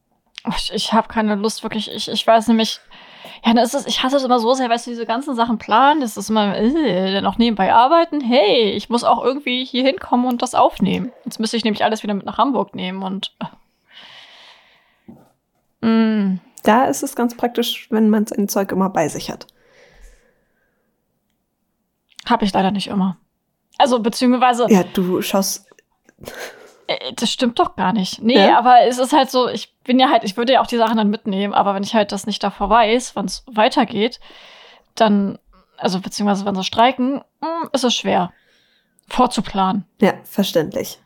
Ich, 0.56 0.72
ich 0.74 0.92
habe 0.92 1.08
keine 1.08 1.34
Lust, 1.36 1.62
wirklich. 1.62 1.90
Ich, 1.90 2.08
ich 2.08 2.26
weiß 2.26 2.48
nämlich. 2.48 2.80
Ja, 3.44 3.54
dann 3.54 3.58
ist 3.58 3.74
es, 3.74 3.86
ich 3.86 4.02
hasse 4.02 4.16
es 4.16 4.24
immer 4.24 4.38
so 4.40 4.52
sehr, 4.54 4.68
weißt 4.68 4.86
du, 4.86 4.90
diese 4.90 5.06
ganzen 5.06 5.34
Sachen 5.34 5.58
planen, 5.58 6.00
das 6.00 6.16
ist 6.16 6.30
immer, 6.30 6.56
äh, 6.56 7.12
dann 7.12 7.26
auch 7.26 7.38
nebenbei 7.38 7.72
arbeiten. 7.72 8.20
Hey, 8.20 8.70
ich 8.70 8.88
muss 8.90 9.04
auch 9.04 9.24
irgendwie 9.24 9.64
hier 9.64 9.84
hinkommen 9.84 10.26
und 10.26 10.42
das 10.42 10.54
aufnehmen. 10.54 11.12
Jetzt 11.24 11.38
müsste 11.40 11.56
ich 11.56 11.64
nämlich 11.64 11.84
alles 11.84 12.02
wieder 12.02 12.14
mit 12.14 12.26
nach 12.26 12.38
Hamburg 12.38 12.74
nehmen 12.74 13.02
und. 13.02 13.32
äh. 15.80 15.86
Mm, 15.86 16.40
Da 16.64 16.84
ist 16.86 17.02
es 17.02 17.14
ganz 17.16 17.36
praktisch, 17.36 17.86
wenn 17.90 18.10
man 18.10 18.26
sein 18.26 18.48
Zeug 18.48 18.72
immer 18.72 18.90
bei 18.90 19.08
sich 19.08 19.30
hat. 19.30 19.46
habe 22.26 22.44
ich 22.44 22.52
leider 22.52 22.70
nicht 22.70 22.88
immer. 22.88 23.16
Also, 23.78 24.00
beziehungsweise, 24.00 24.66
Ja, 24.68 24.82
du 24.82 25.22
schaust, 25.22 25.66
das 27.16 27.30
stimmt 27.30 27.58
doch 27.58 27.76
gar 27.76 27.92
nicht. 27.92 28.22
Nee, 28.22 28.36
Ja? 28.38 28.58
aber 28.58 28.82
es 28.86 28.98
ist 28.98 29.12
halt 29.12 29.30
so, 29.30 29.48
ich 29.48 29.74
bin 29.84 29.98
ja 29.98 30.10
halt, 30.10 30.24
ich 30.24 30.36
würde 30.36 30.52
ja 30.54 30.60
auch 30.60 30.66
die 30.66 30.76
Sachen 30.76 30.96
dann 30.96 31.10
mitnehmen, 31.10 31.54
aber 31.54 31.74
wenn 31.74 31.82
ich 31.82 31.94
halt 31.94 32.12
das 32.12 32.26
nicht 32.26 32.42
davor 32.42 32.68
weiß, 32.70 33.16
wann 33.16 33.26
es 33.26 33.44
weitergeht, 33.46 34.20
dann, 34.94 35.38
also 35.76 36.00
beziehungsweise 36.00 36.44
wenn 36.44 36.54
sie 36.54 36.64
streiken, 36.64 37.22
mm, 37.40 37.66
ist 37.72 37.84
es 37.84 37.94
schwer 37.94 38.32
vorzuplanen. 39.08 39.84
ja, 40.00 40.14
verständlich. 40.24 40.98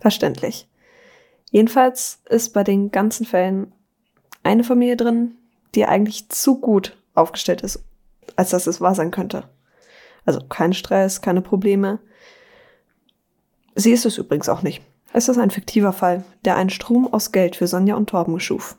Verständlich. 0.00 0.68
Jedenfalls 1.50 2.22
ist 2.28 2.52
bei 2.54 2.62
den 2.62 2.90
ganzen 2.92 3.26
Fällen 3.26 3.72
eine 4.44 4.62
Familie 4.62 4.96
drin, 4.96 5.36
die 5.74 5.84
eigentlich 5.86 6.28
zu 6.28 6.60
gut 6.60 6.96
aufgestellt 7.14 7.62
ist, 7.62 7.82
als 8.36 8.50
dass 8.50 8.66
es 8.68 8.80
wahr 8.80 8.94
sein 8.94 9.10
könnte. 9.10 9.48
Also 10.24 10.40
kein 10.48 10.72
Stress, 10.74 11.20
keine 11.22 11.40
Probleme. 11.40 11.98
Sie 13.74 13.90
ist 13.92 14.06
es 14.06 14.18
übrigens 14.18 14.48
auch 14.48 14.62
nicht. 14.62 14.82
Es 15.12 15.28
ist 15.28 15.38
ein 15.38 15.50
fiktiver 15.50 15.92
Fall, 15.92 16.24
der 16.44 16.56
einen 16.56 16.70
Strom 16.70 17.12
aus 17.12 17.32
Geld 17.32 17.56
für 17.56 17.66
Sonja 17.66 17.94
und 17.96 18.10
Torben 18.10 18.38
schuf. 18.40 18.76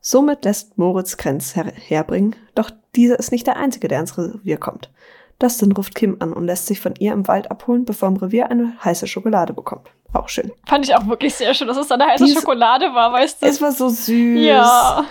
Somit 0.00 0.44
lässt 0.44 0.76
Moritz 0.76 1.16
Krenz 1.16 1.56
her 1.56 1.72
herbringen, 1.74 2.36
doch 2.54 2.70
dieser 2.94 3.18
ist 3.18 3.32
nicht 3.32 3.46
der 3.46 3.56
Einzige, 3.56 3.88
der 3.88 4.00
ins 4.00 4.18
Revier 4.18 4.58
kommt. 4.58 4.90
Dustin 5.38 5.72
ruft 5.72 5.94
Kim 5.94 6.16
an 6.20 6.32
und 6.32 6.44
lässt 6.44 6.66
sich 6.66 6.78
von 6.80 6.94
ihr 6.98 7.12
im 7.12 7.26
Wald 7.26 7.50
abholen, 7.50 7.84
bevor 7.84 8.08
im 8.08 8.16
Revier 8.16 8.50
eine 8.50 8.74
heiße 8.84 9.06
Schokolade 9.06 9.52
bekommt. 9.52 9.88
Auch 10.12 10.28
schön. 10.28 10.52
Fand 10.66 10.84
ich 10.84 10.94
auch 10.94 11.06
wirklich 11.08 11.34
sehr 11.34 11.54
schön, 11.54 11.66
dass 11.66 11.76
es 11.76 11.90
eine 11.90 12.04
heiße 12.06 12.24
Dies- 12.24 12.34
Schokolade 12.34 12.86
war, 12.94 13.12
weißt 13.12 13.42
du? 13.42 13.46
Es 13.46 13.60
war 13.60 13.72
so 13.72 13.88
süß. 13.88 14.40
ja. 14.44 15.04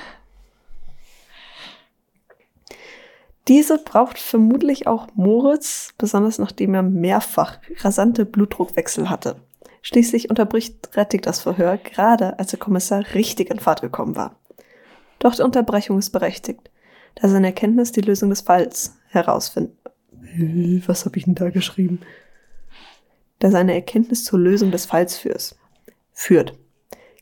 Diese 3.49 3.78
braucht 3.78 4.17
vermutlich 4.19 4.88
auch 4.88 5.08
Moritz, 5.15 5.93
besonders 5.97 6.39
nachdem 6.39 6.73
er 6.76 6.84
mehrfach 6.84 7.58
rasante 7.82 8.26
Blutdruckwechsel 8.26 9.10
hatte. 9.10 9.36
Schließlich 9.83 10.29
unterbricht 10.29 10.95
Rettig 10.95 11.21
das 11.23 11.41
Verhör, 11.41 11.77
gerade 11.77 12.39
als 12.39 12.51
der 12.51 12.59
Kommissar 12.59 13.03
richtig 13.13 13.51
in 13.51 13.59
Fahrt 13.59 13.81
gekommen 13.81 14.15
war. 14.15 14.39
Doch 15.19 15.35
die 15.35 15.41
Unterbrechung 15.41 15.99
ist 15.99 16.11
berechtigt, 16.11 16.71
da 17.15 17.27
seine 17.27 17.47
Erkenntnis 17.47 17.91
die 17.91 18.01
Lösung 18.01 18.29
des 18.29 18.41
Falls 18.41 18.95
herausfinden. 19.09 19.77
Was 20.87 21.05
habe 21.05 21.17
ich 21.17 21.25
denn 21.25 21.35
da 21.35 21.49
geschrieben? 21.49 21.99
Da 23.39 23.51
seine 23.51 23.73
Erkenntnis 23.73 24.23
zur 24.23 24.39
Lösung 24.39 24.71
des 24.71 24.85
Falls 24.85 25.17
führt. 25.17 25.55
führt. 26.13 26.57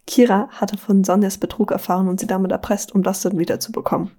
Kira 0.06 0.48
hatte 0.52 0.78
von 0.78 1.04
Sonjas 1.04 1.40
Betrug 1.40 1.72
erfahren 1.72 2.08
und 2.08 2.20
sie 2.20 2.28
damit 2.28 2.52
erpresst, 2.52 2.94
um 2.94 3.02
das 3.02 3.22
dann 3.22 3.40
wiederzubekommen. 3.40 4.12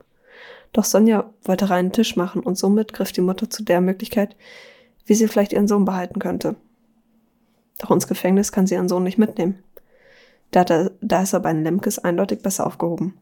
Doch 0.73 0.85
Sonja 0.85 1.33
wollte 1.45 1.71
reinen 1.71 1.93
Tisch 1.93 2.17
machen 2.17 2.43
und 2.43 2.59
somit 2.59 2.93
griff 2.93 3.13
die 3.13 3.21
Mutter 3.21 3.49
zu 3.49 3.63
der 3.63 3.81
Möglichkeit, 3.81 4.35
wie 5.07 5.15
sie 5.15 5.29
vielleicht 5.29 5.53
ihren 5.53 5.69
Sohn 5.69 5.85
behalten 5.85 6.19
könnte. 6.19 6.57
Doch 7.79 7.91
ins 7.91 8.07
Gefängnis 8.07 8.53
kann 8.53 8.67
sie 8.67 8.75
ihren 8.75 8.89
Sohn 8.89 9.03
nicht 9.03 9.19
mitnehmen. 9.19 9.63
Da, 10.51 10.63
er, 10.63 10.91
da 11.01 11.23
ist 11.23 11.33
er 11.33 11.41
bei 11.41 11.53
Lemkes 11.53 11.99
eindeutig 11.99 12.43
besser 12.43 12.67
aufgehoben. 12.67 13.19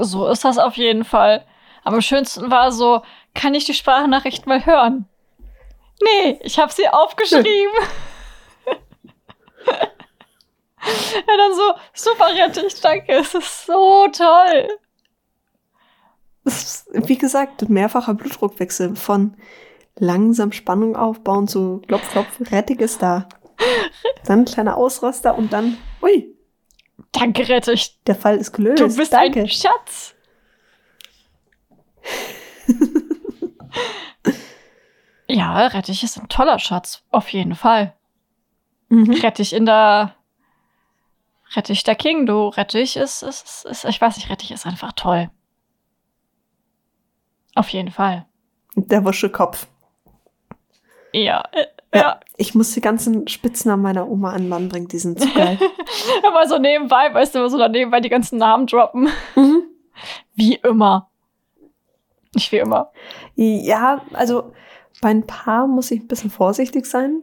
So 0.00 0.28
ist 0.28 0.44
das 0.44 0.58
auf 0.58 0.76
jeden 0.76 1.04
Fall. 1.04 1.44
Am 1.84 2.00
schönsten 2.00 2.50
war 2.50 2.72
so, 2.72 3.02
kann 3.34 3.54
ich 3.54 3.64
die 3.64 3.74
Sprachnachricht 3.74 4.46
mal 4.46 4.64
hören? 4.64 5.06
Nee, 6.02 6.38
ich 6.42 6.58
habe 6.58 6.72
sie 6.72 6.88
aufgeschrieben. 6.88 7.74
ja, 9.66 11.36
dann 11.36 11.54
so, 11.54 11.74
super 11.94 12.26
rettig, 12.34 12.80
danke, 12.80 13.12
es 13.12 13.34
ist 13.34 13.66
so 13.66 14.06
toll. 14.12 14.68
Ist, 16.44 16.88
wie 16.92 17.18
gesagt, 17.18 17.68
mehrfacher 17.68 18.14
Blutdruckwechsel 18.14 18.96
von 18.96 19.36
langsam 19.98 20.52
Spannung 20.52 20.96
aufbauen 20.96 21.48
zu 21.48 21.82
klopf, 21.86 22.10
klopf, 22.12 22.40
Rettig 22.50 22.80
ist 22.80 23.02
da. 23.02 23.28
Dann 24.24 24.40
ein 24.40 24.44
kleiner 24.44 24.76
Ausraster 24.76 25.36
und 25.36 25.52
dann, 25.52 25.76
ui. 26.02 26.34
Danke, 27.12 27.48
Rettich. 27.48 27.98
Der 28.06 28.14
Fall 28.14 28.36
ist 28.36 28.52
gelöst. 28.52 28.82
Du 28.82 28.96
bist 28.96 29.12
Danke. 29.12 29.40
ein 29.40 29.48
Schatz. 29.48 30.14
ja, 35.26 35.66
Rettich 35.66 36.02
ist 36.04 36.18
ein 36.18 36.28
toller 36.28 36.58
Schatz. 36.58 37.02
Auf 37.10 37.28
jeden 37.30 37.54
Fall. 37.54 37.94
Mhm. 38.88 39.12
Rettich 39.12 39.52
in 39.52 39.66
der. 39.66 40.14
Rettich 41.54 41.82
der 41.82 41.94
King, 41.94 42.26
du. 42.26 42.48
Rettich 42.48 42.96
ist, 42.96 43.22
ist, 43.22 43.64
ist, 43.64 43.84
ich 43.86 44.00
weiß 44.00 44.16
nicht, 44.16 44.28
Rettich 44.28 44.50
ist 44.50 44.66
einfach 44.66 44.92
toll. 44.92 45.30
Auf 47.54 47.70
jeden 47.70 47.90
Fall. 47.90 48.26
Der 48.76 49.04
Wuschelkopf. 49.04 49.66
Ja, 51.24 51.44
ja. 51.54 52.00
ja. 52.00 52.20
Ich 52.36 52.54
muss 52.54 52.72
die 52.72 52.80
ganzen 52.80 53.26
Spitznamen 53.28 53.82
meiner 53.82 54.08
Oma 54.08 54.32
an 54.32 54.48
Mann 54.48 54.68
bringen, 54.68 54.88
die 54.88 54.98
sind 54.98 55.20
zu 55.20 55.28
geil. 55.34 55.58
Aber 56.26 56.46
so 56.46 56.58
nebenbei, 56.58 57.12
weißt 57.12 57.34
du, 57.34 57.48
so 57.48 57.58
daneben 57.58 57.90
bei 57.90 58.00
die 58.00 58.08
ganzen 58.08 58.38
Namen 58.38 58.66
droppen. 58.66 59.08
Mhm. 59.34 59.62
Wie 60.34 60.54
immer. 60.54 61.10
Nicht 62.34 62.52
wie 62.52 62.58
immer. 62.58 62.92
Ja, 63.34 64.02
also 64.12 64.52
bei 65.00 65.08
ein 65.10 65.26
paar 65.26 65.66
muss 65.66 65.90
ich 65.90 66.00
ein 66.00 66.08
bisschen 66.08 66.30
vorsichtig 66.30 66.86
sein. 66.86 67.22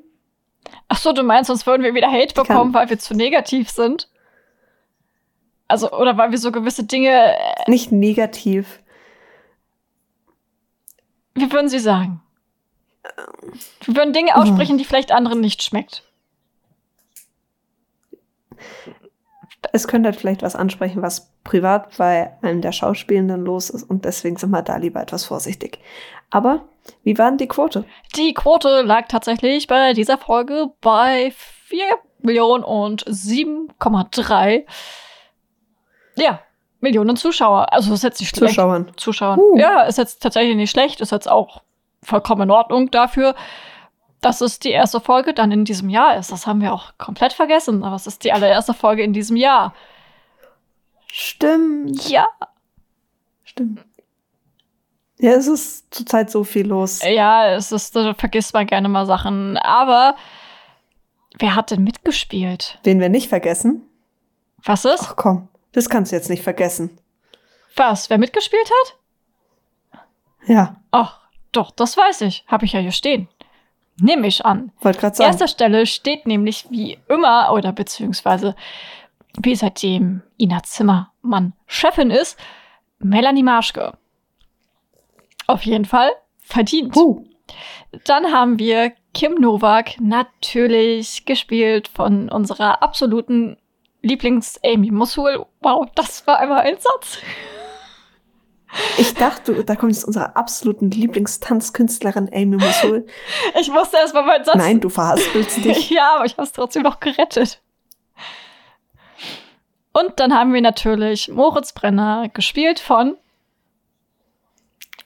Ach 0.88 0.98
so, 0.98 1.14
du 1.14 1.24
meinst, 1.24 1.48
sonst 1.48 1.68
würden 1.68 1.84
wir 1.84 1.94
wieder 1.94 2.12
Hate 2.12 2.34
bekommen, 2.34 2.74
weil 2.74 2.90
wir 2.90 3.00
zu 3.00 3.14
negativ 3.14 3.70
sind? 3.70 4.10
Also, 5.68 5.92
oder 5.92 6.18
weil 6.18 6.32
wir 6.32 6.38
so 6.38 6.52
gewisse 6.52 6.84
Dinge. 6.84 7.10
Äh, 7.10 7.70
Nicht 7.70 7.92
negativ. 7.92 8.82
Wie 11.34 11.52
würden 11.52 11.70
Sie 11.70 11.80
sagen? 11.80 12.22
Wir 13.84 13.96
würden 13.96 14.14
Dinge 14.14 14.36
aussprechen, 14.36 14.78
die 14.78 14.86
vielleicht 14.86 15.12
anderen 15.12 15.42
nicht 15.42 15.64
schmeckt. 15.64 16.04
Es 19.72 19.88
könnte 19.88 20.10
halt 20.10 20.20
vielleicht 20.20 20.44
was 20.44 20.56
ansprechen, 20.56 21.02
was 21.02 21.32
privat 21.44 21.98
bei 21.98 22.32
einem 22.42 22.62
der 22.62 22.72
Schauspielenden 22.72 23.44
los 23.44 23.70
ist 23.70 23.84
und 23.84 24.06
deswegen 24.06 24.38
sind 24.38 24.52
wir 24.52 24.62
da 24.62 24.78
lieber 24.78 25.02
etwas 25.02 25.26
vorsichtig. 25.26 25.80
Aber 26.30 26.66
wie 27.04 27.18
war 27.18 27.30
denn 27.30 27.38
die 27.38 27.48
Quote? 27.48 27.86
Die 28.16 28.34
Quote 28.34 28.82
lag 28.82 29.08
tatsächlich 29.08 29.68
bei 29.68 29.94
dieser 29.94 30.18
Folge 30.18 30.72
bei 30.82 31.34
4 31.68 31.84
Millionen 32.20 32.64
und 32.64 33.04
7,3 33.06 34.66
ja, 36.16 36.40
Millionen 36.80 37.16
Zuschauer. 37.16 37.72
Also 37.74 37.94
ist 37.94 38.04
jetzt 38.04 38.20
nicht 38.20 38.36
schlecht. 38.36 38.54
Zuschauern. 38.54 38.92
Zuschauern. 38.96 39.40
Uh. 39.40 39.58
Ja, 39.58 39.82
ist 39.84 39.98
jetzt 39.98 40.22
tatsächlich 40.22 40.56
nicht 40.56 40.72
schlecht. 40.72 41.02
Ist 41.02 41.12
jetzt 41.12 41.30
auch 41.30 41.62
vollkommen 42.06 42.44
in 42.44 42.52
Ordnung 42.52 42.92
dafür, 42.92 43.36
dass 44.22 44.42
es 44.42 44.60
die 44.60 44.72
erste 44.72 45.00
Folge 45.00 45.34
dann 45.34 45.52
in 45.52 45.66
diesem 45.66 45.90
Jahr 45.90 46.18
ist. 46.18 46.32
Das 46.32 46.48
haben 46.48 46.62
wir 46.62 46.74
auch 46.74 46.94
komplett 46.98 47.34
vergessen, 47.34 47.84
aber 47.84 47.96
es 47.96 48.08
ist 48.08 48.24
die 48.24 48.32
allererste 48.32 48.74
Folge 48.74 49.04
in 49.04 49.14
diesem 49.14 49.36
Jahr. 49.36 49.74
Stimmt. 51.12 52.10
Ja. 52.10 52.28
Stimmt. 53.44 53.86
Ja, 55.18 55.32
es 55.32 55.48
ist 55.48 55.94
zurzeit 55.94 56.30
so 56.30 56.44
viel 56.44 56.68
los. 56.68 57.02
Ja, 57.04 57.54
es 57.54 57.72
ist, 57.72 57.96
da 57.96 58.14
vergisst 58.14 58.54
man 58.54 58.68
gerne 58.68 58.90
mal 58.90 59.06
Sachen. 59.06 59.58
Aber 59.58 60.16
wer 61.38 61.56
hat 61.56 61.72
denn 61.72 61.84
mitgespielt? 61.84 62.80
Den 62.86 63.00
wir 63.00 63.10
nicht 63.10 63.30
vergessen. 63.30 63.84
Was 64.64 64.84
ist? 64.84 65.04
Ach 65.04 65.16
komm, 65.16 65.48
das 65.72 65.90
kannst 65.90 66.12
du 66.12 66.16
jetzt 66.16 66.30
nicht 66.30 66.44
vergessen. 66.44 66.98
Was? 67.76 68.10
Wer 68.10 68.18
mitgespielt 68.18 68.70
hat? 68.82 70.02
Ja. 70.48 70.76
Ach, 70.92 71.20
doch, 71.56 71.72
das 71.72 71.98
weiß 71.98 72.22
ich. 72.22 72.44
Habe 72.48 72.66
ich 72.66 72.74
ja 72.74 72.80
hier 72.80 72.92
stehen. 72.92 73.28
Nehme 73.98 74.28
ich 74.28 74.46
an. 74.46 74.72
Wollte 74.82 75.00
gerade 75.00 75.16
sagen. 75.16 75.30
Erster 75.30 75.48
Stelle 75.48 75.86
steht 75.86 76.26
nämlich 76.28 76.66
wie 76.70 76.98
immer 77.08 77.52
oder 77.54 77.72
beziehungsweise 77.72 78.56
wie 79.38 79.56
seitdem 79.56 80.22
Ina 80.38 80.64
Zimmermann 80.64 81.54
Chefin 81.68 82.12
ist, 82.12 82.38
Melanie 83.00 83.44
Marschke. 83.44 83.94
Auf 85.48 85.64
jeden 85.64 85.86
Fall 85.86 86.12
verdient. 86.40 86.96
Uh. 86.96 87.26
Dann 88.06 88.32
haben 88.34 88.60
wir 88.60 88.94
Kim 89.14 89.36
Novak, 89.36 90.00
natürlich 90.02 91.26
gespielt 91.26 91.88
von 91.88 92.30
unserer 92.30 92.82
absoluten 92.82 93.58
Lieblings-Amy 94.02 94.92
Mosul. 94.92 95.46
Wow, 95.62 95.88
das 95.96 96.26
war 96.28 96.40
einmal 96.40 96.62
ein 96.62 96.78
Satz. 96.80 97.20
Ich 98.98 99.14
dachte, 99.14 99.64
da 99.64 99.76
kommt 99.76 99.94
jetzt 99.94 100.06
unsere 100.06 100.36
absoluten 100.36 100.92
Lieblingstanzkünstlerin 100.92 102.30
Amy 102.34 102.58
Mosul. 102.58 103.06
Ich 103.60 103.70
musste 103.70 103.98
erst 103.98 104.14
mal 104.14 104.24
meinen 104.26 104.46
Satz. 104.46 104.56
Nein, 104.56 104.80
du 104.80 104.90
verhaspelst 104.90 105.64
dich. 105.64 105.90
ja, 105.92 106.16
aber 106.16 106.26
ich 106.26 106.34
habe 106.34 106.44
es 106.44 106.52
trotzdem 106.52 106.84
noch 106.84 107.00
gerettet. 107.00 107.62
Und 109.94 110.20
dann 110.20 110.34
haben 110.34 110.54
wir 110.54 110.62
natürlich 110.62 111.30
Moritz 111.30 111.72
Brenner, 111.72 112.30
gespielt 112.30 112.80
von 112.80 113.18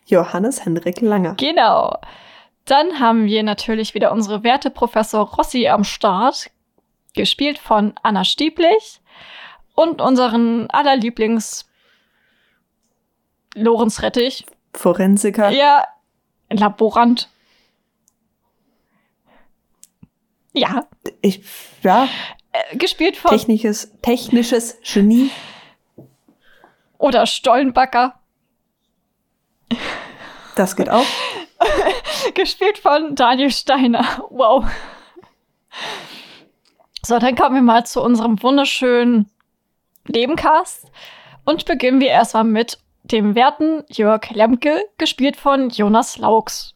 Johannes 0.08 0.66
Henrik 0.66 1.02
Langer. 1.02 1.36
Genau. 1.36 1.96
Dann 2.66 3.00
haben 3.00 3.26
wir 3.26 3.44
natürlich 3.44 3.94
wieder 3.94 4.12
unsere 4.12 4.44
werte 4.44 4.72
Professor 4.72 5.28
Rossi 5.28 5.68
am 5.68 5.84
Start, 5.84 6.50
gespielt 7.14 7.60
von 7.60 7.94
Anna 8.02 8.24
Stieblich. 8.24 9.02
Und 9.76 10.02
unseren 10.02 10.70
allerlieblings 10.72 11.69
Lorenz 13.56 14.02
Rettich. 14.02 14.46
Forensiker. 14.74 15.50
Ja, 15.50 15.84
Laborant. 16.50 17.30
Ja. 20.54 20.88
Ich, 21.22 21.44
ja. 21.84 22.08
Äh, 22.52 22.78
gespielt 22.78 23.18
von. 23.18 23.32
Technisches, 23.32 23.92
technisches 24.02 24.78
Genie. 24.82 25.30
Oder 26.98 27.26
Stollenbacker. 27.26 28.20
Das 30.56 30.76
geht 30.76 30.90
auch. 30.90 31.06
gespielt 32.34 32.78
von 32.78 33.16
Daniel 33.16 33.52
Steiner. 33.52 34.26
Wow. 34.30 34.66
So, 37.06 37.18
dann 37.20 37.36
kommen 37.36 37.56
wir 37.56 37.62
mal 37.62 37.86
zu 37.86 38.02
unserem 38.02 38.42
wunderschönen 38.44 39.30
Nebencast 40.08 40.92
und 41.46 41.66
beginnen 41.66 42.02
wir 42.02 42.10
erstmal 42.10 42.44
mit 42.44 42.80
dem 43.12 43.36
werten 43.36 43.84
Jörg 43.90 44.30
Lemke, 44.32 44.84
gespielt 44.98 45.38
von 45.38 45.70
Jonas 45.70 46.18
Laux. 46.18 46.76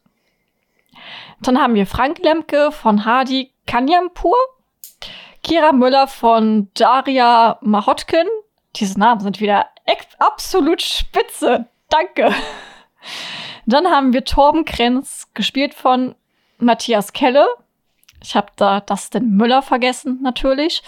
Dann 1.41 1.59
haben 1.59 1.75
wir 1.75 1.85
Frank 1.85 2.19
Lemke 2.19 2.71
von 2.71 3.05
Hadi 3.05 3.51
Kanyampur, 3.67 4.37
Kira 5.43 5.71
Müller 5.71 6.07
von 6.07 6.69
Daria 6.73 7.57
Mahotkin. 7.61 8.27
Diese 8.75 8.99
Namen 8.99 9.21
sind 9.21 9.39
wieder 9.39 9.67
absolut 10.19 10.81
spitze. 10.81 11.67
Danke. 11.89 12.33
Dann 13.65 13.87
haben 13.87 14.13
wir 14.13 14.23
Torben 14.23 14.65
Krenz, 14.65 15.27
gespielt 15.33 15.73
von 15.73 16.15
Matthias 16.57 17.13
Kelle. 17.13 17.47
Ich 18.21 18.35
habe 18.35 18.47
da 18.55 18.79
Dustin 18.79 19.35
Müller 19.35 19.61
vergessen, 19.61 20.19
natürlich. 20.21 20.81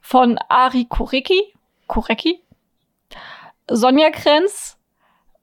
Von 0.00 0.38
Ari 0.48 0.86
Kurecki. 0.86 1.54
Kurecki? 1.86 2.41
Sonja 3.74 4.10
Krenz 4.10 4.78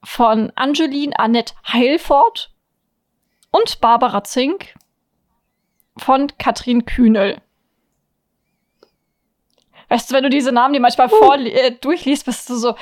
von 0.04 0.52
Angeline 0.54 1.18
Annette 1.18 1.54
Heilfort 1.66 2.50
und 3.50 3.80
Barbara 3.80 4.24
Zink 4.24 4.74
von 5.96 6.28
Katrin 6.38 6.84
Kühnel. 6.84 7.40
Weißt 9.88 10.10
du, 10.10 10.14
wenn 10.14 10.22
du 10.22 10.30
diese 10.30 10.52
Namen, 10.52 10.72
die 10.72 10.80
manchmal 10.80 11.08
uh. 11.08 11.16
vor, 11.16 11.34
äh, 11.36 11.72
durchliest, 11.72 12.24
bist 12.24 12.48
du 12.48 12.54
so, 12.54 12.76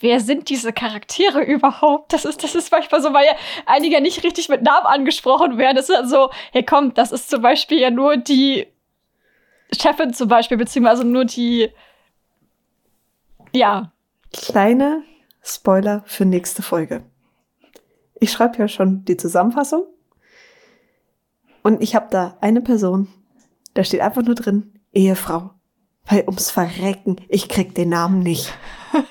wer 0.00 0.20
sind 0.20 0.48
diese 0.48 0.72
Charaktere 0.72 1.42
überhaupt? 1.42 2.12
Das 2.12 2.24
ist, 2.24 2.42
das 2.42 2.54
ist 2.54 2.72
manchmal 2.72 3.02
so, 3.02 3.12
weil 3.12 3.26
ja 3.26 3.34
einige 3.66 4.00
nicht 4.00 4.24
richtig 4.24 4.48
mit 4.48 4.62
Namen 4.62 4.86
angesprochen 4.86 5.58
werden. 5.58 5.76
Das 5.76 5.90
ist 5.90 6.08
so, 6.08 6.30
hey 6.52 6.64
komm, 6.64 6.94
das 6.94 7.12
ist 7.12 7.28
zum 7.28 7.42
Beispiel 7.42 7.78
ja 7.78 7.90
nur 7.90 8.16
die 8.16 8.66
Chefin 9.78 10.14
zum 10.14 10.28
Beispiel, 10.28 10.56
beziehungsweise 10.56 11.04
nur 11.04 11.24
die, 11.24 11.70
ja. 13.52 13.92
Kleine 14.36 15.02
Spoiler 15.42 16.02
für 16.06 16.24
nächste 16.24 16.62
Folge. 16.62 17.04
Ich 18.18 18.32
schreibe 18.32 18.58
ja 18.58 18.68
schon 18.68 19.04
die 19.04 19.16
Zusammenfassung. 19.16 19.84
Und 21.62 21.82
ich 21.82 21.94
habe 21.94 22.08
da 22.10 22.36
eine 22.40 22.60
Person, 22.60 23.08
da 23.74 23.84
steht 23.84 24.00
einfach 24.00 24.22
nur 24.22 24.34
drin, 24.34 24.80
Ehefrau. 24.92 25.50
Weil 26.06 26.24
ums 26.26 26.50
Verrecken, 26.50 27.16
ich 27.28 27.48
krieg 27.48 27.74
den 27.74 27.88
Namen 27.90 28.20
nicht. 28.20 28.52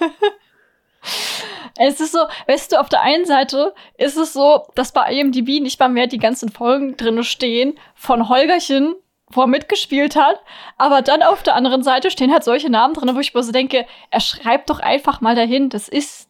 Es 1.75 1.99
ist 1.99 2.11
so, 2.11 2.19
weißt 2.47 2.71
du, 2.71 2.79
auf 2.79 2.87
der 2.87 3.01
einen 3.01 3.25
Seite 3.25 3.73
ist 3.97 4.15
es 4.15 4.33
so, 4.33 4.67
dass 4.75 4.91
bei 4.91 5.11
IMDb 5.11 5.59
nicht 5.59 5.79
mal 5.79 5.89
mehr 5.89 6.05
die 6.05 6.19
ganzen 6.19 6.49
Folgen 6.49 6.97
drin 6.97 7.23
stehen 7.23 7.79
von 7.95 8.29
Holgerchen, 8.29 8.93
wo 9.35 9.41
er 9.41 9.47
mitgespielt 9.47 10.15
hat. 10.15 10.41
Aber 10.77 11.01
dann 11.01 11.23
auf 11.23 11.43
der 11.43 11.55
anderen 11.55 11.83
Seite 11.83 12.11
stehen 12.11 12.31
halt 12.31 12.43
solche 12.43 12.69
Namen 12.69 12.93
drin, 12.93 13.15
wo 13.15 13.19
ich 13.19 13.33
mir 13.33 13.43
so 13.43 13.51
denke, 13.51 13.85
er 14.09 14.19
schreibt 14.19 14.69
doch 14.69 14.79
einfach 14.79 15.21
mal 15.21 15.35
dahin, 15.35 15.69
das 15.69 15.87
ist 15.87 16.29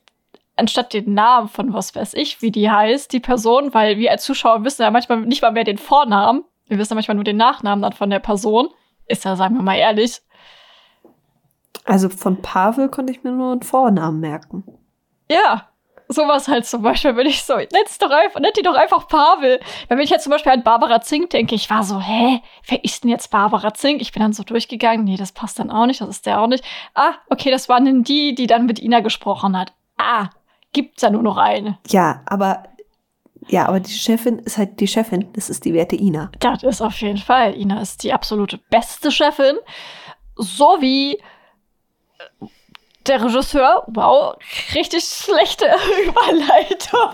anstatt 0.56 0.94
den 0.94 1.14
Namen 1.14 1.48
von 1.48 1.74
was 1.74 1.96
weiß 1.96 2.14
ich, 2.14 2.42
wie 2.42 2.52
die 2.52 2.70
heißt, 2.70 3.12
die 3.12 3.20
Person, 3.20 3.74
weil 3.74 3.98
wir 3.98 4.12
als 4.12 4.24
Zuschauer 4.24 4.64
wissen 4.64 4.84
ja 4.84 4.92
manchmal 4.92 5.22
nicht 5.22 5.42
mal 5.42 5.52
mehr 5.52 5.64
den 5.64 5.78
Vornamen. 5.78 6.44
Wir 6.68 6.78
wissen 6.78 6.94
ja 6.94 6.96
manchmal 6.96 7.16
nur 7.16 7.24
den 7.24 7.38
Nachnamen 7.38 7.82
dann 7.82 7.94
von 7.94 8.10
der 8.10 8.20
Person. 8.20 8.70
Ist 9.08 9.26
ja, 9.26 9.36
sagen 9.36 9.56
wir 9.56 9.64
mal 9.64 9.78
ehrlich. 9.78 10.22
Also 11.86 12.10
von 12.10 12.42
Pavel 12.42 12.90
konnte 12.90 13.12
ich 13.12 13.24
mir 13.24 13.32
nur 13.32 13.52
einen 13.52 13.64
Vornamen 13.64 14.20
merken. 14.20 14.64
Ja, 15.30 15.70
sowas 16.08 16.48
halt 16.48 16.66
zum 16.66 16.82
Beispiel, 16.82 17.16
wenn 17.16 17.28
ich 17.28 17.44
so, 17.44 17.56
nenn's 17.56 17.98
doch 18.00 18.10
einfach, 18.10 18.40
nennt 18.40 18.58
die 18.58 18.62
doch 18.62 18.76
einfach 18.76 19.08
Pavel. 19.08 19.60
Wenn 19.88 20.00
ich 20.00 20.10
jetzt 20.10 20.24
zum 20.24 20.32
Beispiel 20.32 20.52
an 20.52 20.64
Barbara 20.64 21.02
Zink 21.02 21.30
denke, 21.32 21.56
ich 21.56 21.70
war 21.70 21.84
so, 21.84 22.00
hä, 22.00 22.42
wer 22.68 22.84
ist 22.84 23.04
denn 23.04 23.10
jetzt 23.10 23.32
Barbara 23.32 23.74
Zink? 23.74 24.02
Ich 24.02 24.12
bin 24.12 24.22
dann 24.22 24.34
so 24.34 24.44
durchgegangen, 24.44 25.06
nee, 25.06 25.18
das 25.18 25.32
passt 25.32 25.60
dann 25.60 25.72
auch 25.72 25.86
nicht, 25.86 26.02
das 26.02 26.10
ist 26.10 26.26
der 26.26 26.42
auch 26.42 26.48
nicht. 26.48 26.64
Ah, 26.94 27.14
okay, 27.30 27.52
das 27.52 27.70
waren 27.70 27.86
denn 27.86 28.04
die, 28.04 28.36
die 28.36 28.48
dann 28.48 28.66
mit 28.66 28.80
Ina 28.80 29.00
gesprochen 29.00 29.58
hat. 29.58 29.74
Ah, 29.98 30.30
gibt's 30.72 31.02
ja 31.02 31.10
nur 31.10 31.24
noch 31.24 31.38
eine. 31.38 31.78
Ja, 31.88 32.22
aber 32.26 32.64
ja, 33.48 33.68
aber 33.68 33.80
die 33.80 33.92
Chefin 33.92 34.40
ist 34.40 34.58
halt 34.58 34.80
die 34.80 34.88
Chefin. 34.88 35.32
Das 35.34 35.50
ist 35.50 35.66
die 35.66 35.74
werte 35.74 35.96
Ina. 35.96 36.32
Das 36.40 36.64
ist 36.64 36.82
auf 36.82 37.00
jeden 37.02 37.18
Fall. 37.18 37.60
Ina 37.60 37.82
ist 37.82 38.04
die 38.04 38.14
absolute 38.14 38.58
beste 38.70 39.12
Chefin. 39.12 39.58
So 40.36 40.78
wie 40.80 41.22
der 43.08 43.24
Regisseur, 43.24 43.84
wow, 43.88 44.36
richtig 44.74 45.04
schlechte 45.04 45.66
Überleitung. 46.08 47.10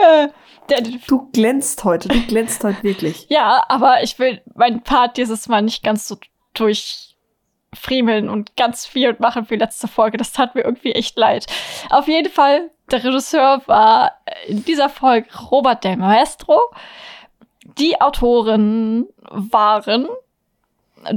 Du 1.08 1.28
glänzt 1.32 1.82
heute, 1.84 2.08
du 2.08 2.20
glänzt 2.26 2.62
heute 2.62 2.82
wirklich. 2.82 3.26
Ja, 3.28 3.64
aber 3.68 4.02
ich 4.02 4.18
will 4.18 4.40
meinen 4.54 4.82
Part 4.82 5.16
dieses 5.16 5.48
Mal 5.48 5.62
nicht 5.62 5.82
ganz 5.82 6.06
so 6.06 6.16
durchfriemeln 6.54 8.28
und 8.28 8.56
ganz 8.56 8.86
viel 8.86 9.16
machen 9.18 9.46
wie 9.50 9.56
letzte 9.56 9.88
Folge. 9.88 10.16
Das 10.16 10.32
tat 10.32 10.54
mir 10.54 10.62
irgendwie 10.62 10.92
echt 10.92 11.16
leid. 11.18 11.46
Auf 11.90 12.06
jeden 12.06 12.30
Fall, 12.30 12.70
der 12.90 13.02
Regisseur 13.02 13.62
war 13.66 14.12
in 14.46 14.64
dieser 14.64 14.88
Folge 14.88 15.28
Robert 15.50 15.82
Del 15.82 15.96
Maestro. 15.96 16.60
Die 17.78 18.00
Autoren 18.00 19.08
waren 19.28 20.08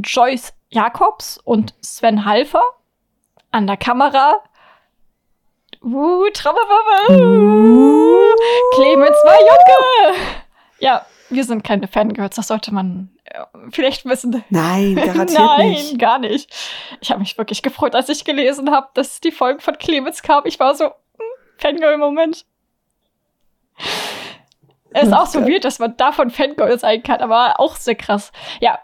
Joyce 0.03 0.53
Jakobs 0.73 1.37
und 1.37 1.73
Sven 1.81 2.25
Halfer 2.25 2.63
an 3.51 3.67
der 3.67 3.77
Kamera. 3.77 4.41
Uh. 5.81 6.23
Uh. 6.23 6.29
Clemens 8.73 9.17
war 9.23 9.39
Junge. 9.39 10.17
Ja, 10.79 11.05
wir 11.29 11.43
sind 11.43 11.63
keine 11.63 11.87
Fangirls, 11.87 12.35
das 12.35 12.47
sollte 12.47 12.73
man 12.73 13.09
äh, 13.25 13.43
vielleicht 13.71 14.05
wissen. 14.05 14.43
Nein, 14.49 14.95
garantiert 14.95 15.39
Nein, 15.39 15.69
nicht. 15.69 15.91
Nein, 15.91 15.97
gar 15.97 16.19
nicht. 16.19 16.53
Ich 17.01 17.11
habe 17.11 17.19
mich 17.19 17.37
wirklich 17.37 17.61
gefreut, 17.61 17.95
als 17.95 18.09
ich 18.09 18.25
gelesen 18.25 18.71
habe, 18.71 18.89
dass 18.93 19.19
die 19.19 19.31
Folge 19.31 19.61
von 19.61 19.77
Clemens 19.77 20.23
kam. 20.23 20.45
Ich 20.45 20.59
war 20.59 20.75
so, 20.75 20.85
hm, 20.85 21.25
Fangirl-Moment. 21.57 22.45
Es 24.95 25.07
ist 25.07 25.13
auch 25.13 25.25
so 25.25 25.41
weird, 25.41 25.65
dass 25.65 25.79
man 25.79 25.97
davon 25.97 26.29
Fangirl 26.29 26.77
sein 26.79 27.01
kann, 27.03 27.19
aber 27.21 27.59
auch 27.59 27.75
sehr 27.75 27.95
krass. 27.95 28.31
Ja, 28.61 28.79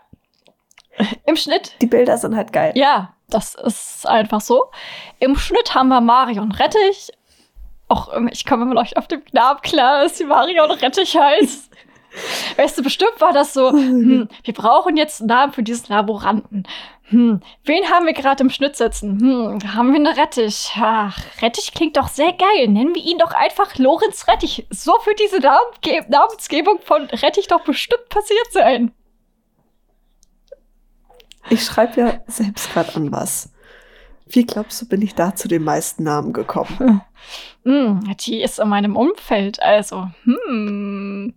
im 1.26 1.36
Schnitt. 1.36 1.74
Die 1.82 1.88
Bilder 1.88 2.18
sind 2.18 2.36
halt 2.36 2.54
geil. 2.54 2.72
Ja, 2.76 3.14
das 3.30 3.56
ist 3.56 4.08
einfach 4.08 4.42
so. 4.42 4.72
Im 5.20 5.36
Schnitt 5.36 5.76
haben 5.76 5.90
wir 5.90 6.02
Marion 6.02 6.52
Rettich. 6.52 7.12
Auch 7.88 8.12
ich 8.32 8.46
komme 8.46 8.64
immer 8.64 8.76
noch 8.76 8.96
auf 8.96 9.08
dem 9.08 9.22
Namen 9.32 9.62
klar, 9.62 10.04
dass 10.04 10.18
sie 10.18 10.26
Marion 10.26 10.72
Rettich 10.72 11.18
heißt. 11.18 11.70
weißt 12.58 12.78
du, 12.78 12.84
bestimmt 12.84 13.20
war 13.20 13.34
das 13.34 13.54
so, 13.54 13.72
hm, 13.72 14.28
wir 14.44 14.54
brauchen 14.54 14.98
jetzt 14.98 15.22
einen 15.22 15.28
Namen 15.28 15.54
für 15.54 15.64
diesen 15.64 15.94
Laboranten. 15.94 16.64
Hm, 17.10 17.42
wen 17.64 17.90
haben 17.90 18.06
wir 18.06 18.14
gerade 18.14 18.44
im 18.44 18.52
Schnitt 18.52 18.76
sitzen? 18.76 19.20
Hm, 19.20 19.74
haben 19.74 19.92
wir 19.92 20.00
eine 20.00 20.16
Rettich? 20.16 20.72
Ach, 20.80 21.18
Rettich 21.42 21.74
klingt 21.74 21.98
doch 21.98 22.08
sehr 22.08 22.34
geil. 22.34 22.68
Nennen 22.68 22.94
wir 22.94 23.04
ihn 23.04 23.18
doch 23.18 23.32
einfach 23.32 23.78
Lorenz 23.78 24.28
Rettich. 24.28 24.68
So 24.70 24.94
für 25.00 25.16
diese 25.16 25.40
Namensgebung 25.40 26.80
von 26.84 27.06
Rettich 27.06 27.48
doch 27.48 27.62
bestimmt 27.62 28.10
passiert 28.10 28.52
sein. 28.52 28.92
Ich 31.50 31.64
schreibe 31.64 32.00
ja 32.00 32.14
selbst 32.28 32.72
gerade 32.74 32.96
an 32.96 33.12
was. 33.12 33.52
Wie 34.28 34.46
glaubst 34.46 34.82
du, 34.82 34.88
bin 34.88 35.02
ich 35.02 35.16
da 35.16 35.36
zu 35.36 35.48
den 35.48 35.64
meisten 35.64 36.04
Namen 36.04 36.34
gekommen? 36.34 37.02
Hm, 37.64 38.16
die 38.20 38.42
ist 38.42 38.60
in 38.60 38.70
meinem 38.70 38.96
Umfeld, 38.96 39.62
also. 39.62 40.08
Hm. 40.24 41.34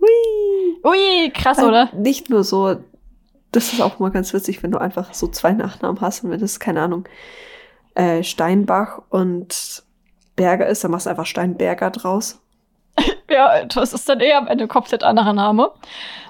Ui. 0.00 0.80
Ui, 0.84 1.30
krass, 1.32 1.58
äh, 1.58 1.64
oder? 1.64 1.90
Nicht 1.94 2.30
nur 2.30 2.44
so, 2.44 2.76
das 3.52 3.72
ist 3.72 3.80
auch 3.80 3.98
mal 3.98 4.10
ganz 4.10 4.32
witzig, 4.32 4.62
wenn 4.62 4.70
du 4.70 4.78
einfach 4.78 5.12
so 5.12 5.28
zwei 5.28 5.52
Nachnamen 5.52 6.00
hast 6.00 6.24
und 6.24 6.30
wenn 6.30 6.40
das, 6.40 6.60
keine 6.60 6.82
Ahnung, 6.82 7.08
äh, 7.94 8.22
Steinbach 8.22 9.02
und 9.10 9.82
Berger 10.36 10.66
ist, 10.66 10.84
dann 10.84 10.92
machst 10.92 11.06
du 11.06 11.10
einfach 11.10 11.26
Steinberger 11.26 11.90
draus. 11.90 12.40
Ja, 13.40 13.64
das 13.64 13.92
ist 13.92 14.08
dann 14.08 14.20
eher 14.20 14.38
am 14.38 14.46
Ende 14.46 14.68
komplett 14.68 15.02
anderer 15.02 15.32
Name. 15.32 15.70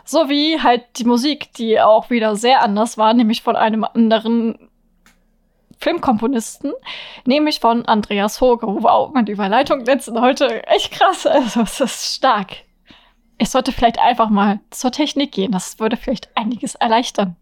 So 0.05 0.29
wie 0.29 0.61
halt 0.61 0.85
die 0.97 1.05
Musik, 1.05 1.53
die 1.55 1.81
auch 1.81 2.11
wieder 2.11 2.37
sehr 2.37 2.63
anders 2.63 2.99
war, 2.99 3.15
nämlich 3.15 3.43
von 3.43 3.57
einem 3.57 3.85
anderen 3.85 4.71
Filmkomponisten, 5.79 6.73
nämlich 7.25 7.61
von 7.61 7.87
Andreas 7.87 8.41
Hoge. 8.41 8.67
Wow, 8.67 9.13
meine 9.15 9.31
Überleitung 9.31 9.85
letzten 9.85 10.21
heute 10.21 10.67
echt 10.67 10.93
krass. 10.93 11.27
Also, 11.27 11.63
es 11.63 11.81
ist 11.81 12.17
stark. 12.17 12.57
Ich 13.39 13.51
sollte 13.51 13.73
vielleicht 13.73 13.99
einfach 13.99 14.29
mal 14.29 14.61
zur 14.71 14.93
Technik 14.93 15.33
gehen. 15.33 15.53
Das 15.53 15.79
würde 15.79 15.97
vielleicht 15.97 16.29
einiges 16.37 16.75
erleichtern. 16.75 17.37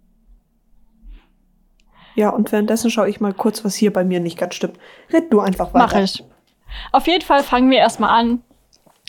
Ja, 2.14 2.31
und 2.31 2.52
währenddessen 2.52 2.90
schaue 2.90 3.09
ich 3.09 3.20
mal 3.20 3.33
kurz, 3.33 3.64
was 3.64 3.74
hier 3.74 3.92
bei 3.92 4.05
mir 4.05 4.20
nicht 4.20 4.38
ganz 4.38 4.55
stimmt. 4.55 4.78
Red 5.12 5.32
du 5.32 5.40
einfach 5.40 5.74
weiter. 5.74 5.86
Mach 5.86 5.95
ich. 6.01 6.22
Auf 6.92 7.07
jeden 7.07 7.24
Fall 7.24 7.42
fangen 7.42 7.70
wir 7.70 7.78
erstmal 7.78 8.11
an 8.11 8.42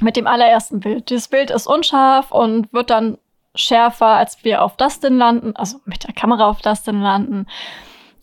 mit 0.02 0.16
dem 0.16 0.28
allerersten 0.28 0.80
Bild. 0.80 1.10
Dieses 1.10 1.28
Bild 1.28 1.52
ist 1.52 1.68
unscharf 1.68 2.32
und 2.32 2.72
wird 2.74 2.90
dann 2.90 3.18
schärfer, 3.56 4.08
als 4.08 4.44
wir 4.44 4.64
auf 4.64 4.78
Dustin 4.78 5.18
landen, 5.18 5.56
also 5.56 5.80
mit 5.86 6.08
der 6.08 6.14
Kamera 6.14 6.48
auf 6.48 6.62
Dustin 6.62 7.02
landen. 7.02 7.48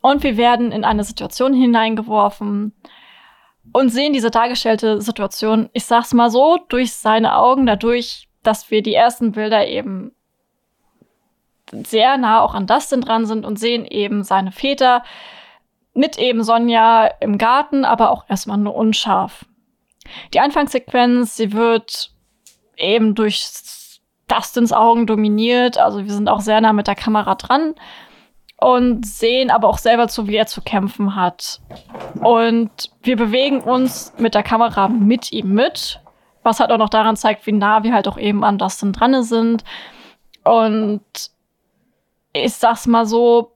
Und 0.00 0.22
wir 0.22 0.36
werden 0.36 0.72
in 0.72 0.84
eine 0.84 1.04
Situation 1.04 1.52
hineingeworfen 1.52 2.72
und 3.72 3.88
sehen 3.90 4.12
diese 4.12 4.30
dargestellte 4.30 5.00
Situation, 5.00 5.68
ich 5.72 5.84
sag's 5.84 6.14
mal 6.14 6.30
so, 6.30 6.58
durch 6.68 6.92
seine 6.92 7.36
Augen, 7.36 7.66
dadurch, 7.66 8.28
dass 8.42 8.70
wir 8.70 8.82
die 8.82 8.94
ersten 8.94 9.32
Bilder 9.32 9.66
eben 9.66 10.12
sehr 11.72 12.16
nah 12.16 12.40
auch 12.40 12.54
an 12.54 12.66
Dustin 12.66 13.00
dran 13.00 13.26
sind 13.26 13.44
und 13.44 13.58
sehen 13.58 13.84
eben 13.84 14.22
seine 14.22 14.52
Väter 14.52 15.02
mit 15.94 16.18
eben 16.18 16.44
Sonja 16.44 17.06
im 17.20 17.38
Garten, 17.38 17.84
aber 17.84 18.10
auch 18.10 18.24
erstmal 18.28 18.58
nur 18.58 18.74
unscharf. 18.74 19.44
Die 20.34 20.40
Anfangssequenz, 20.40 21.36
sie 21.36 21.52
wird 21.52 22.10
eben 22.76 23.14
durch 23.14 23.48
Dustins 24.28 24.72
Augen 24.72 25.06
dominiert. 25.06 25.78
Also 25.78 26.04
wir 26.04 26.12
sind 26.12 26.28
auch 26.28 26.40
sehr 26.40 26.60
nah 26.60 26.72
mit 26.72 26.86
der 26.86 26.94
Kamera 26.94 27.34
dran 27.34 27.74
und 28.58 29.06
sehen 29.06 29.50
aber 29.50 29.68
auch 29.68 29.78
selber 29.78 30.08
zu, 30.08 30.28
wie 30.28 30.36
er 30.36 30.46
zu 30.46 30.62
kämpfen 30.62 31.14
hat. 31.14 31.60
Und 32.22 32.70
wir 33.02 33.16
bewegen 33.16 33.60
uns 33.60 34.14
mit 34.18 34.34
der 34.34 34.42
Kamera 34.42 34.88
mit 34.88 35.32
ihm 35.32 35.52
mit, 35.52 36.00
was 36.42 36.60
halt 36.60 36.70
auch 36.70 36.78
noch 36.78 36.88
daran 36.88 37.16
zeigt, 37.16 37.46
wie 37.46 37.52
nah 37.52 37.82
wir 37.82 37.92
halt 37.92 38.08
auch 38.08 38.18
eben 38.18 38.44
an 38.44 38.58
Dustin 38.58 38.92
dran 38.92 39.22
sind. 39.22 39.64
Und 40.44 41.02
ich 42.32 42.54
sag's 42.54 42.86
mal 42.86 43.06
so, 43.06 43.52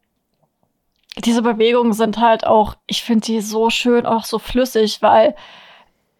diese 1.25 1.43
Bewegungen 1.43 1.93
sind 1.93 2.19
halt 2.19 2.47
auch, 2.47 2.77
ich 2.87 3.03
finde 3.03 3.27
die 3.27 3.41
so 3.41 3.71
schön, 3.71 4.07
auch 4.07 4.25
so 4.25 4.39
flüssig, 4.39 5.03
weil 5.03 5.35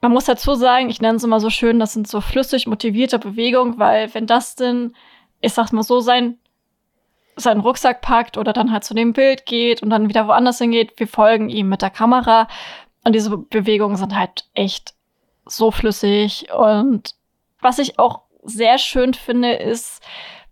man 0.01 0.13
muss 0.13 0.25
dazu 0.25 0.55
sagen, 0.55 0.89
ich 0.89 1.01
nenne 1.01 1.17
es 1.17 1.25
immer 1.25 1.41
so 1.41 1.51
schön, 1.51 1.79
das 1.79 1.93
sind 1.93 2.09
so 2.09 2.21
flüssig 2.21 2.67
motivierte 2.67 3.19
Bewegungen, 3.19 3.79
weil 3.79 4.13
wenn 4.15 4.27
das 4.27 4.57
denn, 4.57 4.95
ich 5.41 5.53
sag's 5.53 5.73
mal 5.73 5.83
so, 5.83 6.01
sein 6.01 6.39
seinen 7.37 7.61
Rucksack 7.61 8.01
packt 8.01 8.37
oder 8.37 8.53
dann 8.53 8.73
halt 8.73 8.85
zu 8.85 8.95
dem 8.95 9.13
Bild 9.13 9.47
geht 9.47 9.83
und 9.83 9.91
dann 9.91 10.09
wieder 10.09 10.27
woanders 10.27 10.59
hingeht. 10.59 10.93
Wir 10.99 11.09
folgen 11.09 11.49
ihm 11.49 11.69
mit 11.69 11.83
der 11.83 11.91
Kamera 11.91 12.49
und 13.05 13.15
diese 13.15 13.37
Bewegungen 13.37 13.97
sind 13.97 14.15
halt 14.15 14.45
echt 14.55 14.95
so 15.47 15.71
flüssig. 15.71 16.53
Und 16.53 17.15
was 17.61 17.79
ich 17.79 17.99
auch 17.99 18.23
sehr 18.43 18.79
schön 18.79 19.15
finde, 19.15 19.53
ist, 19.53 20.03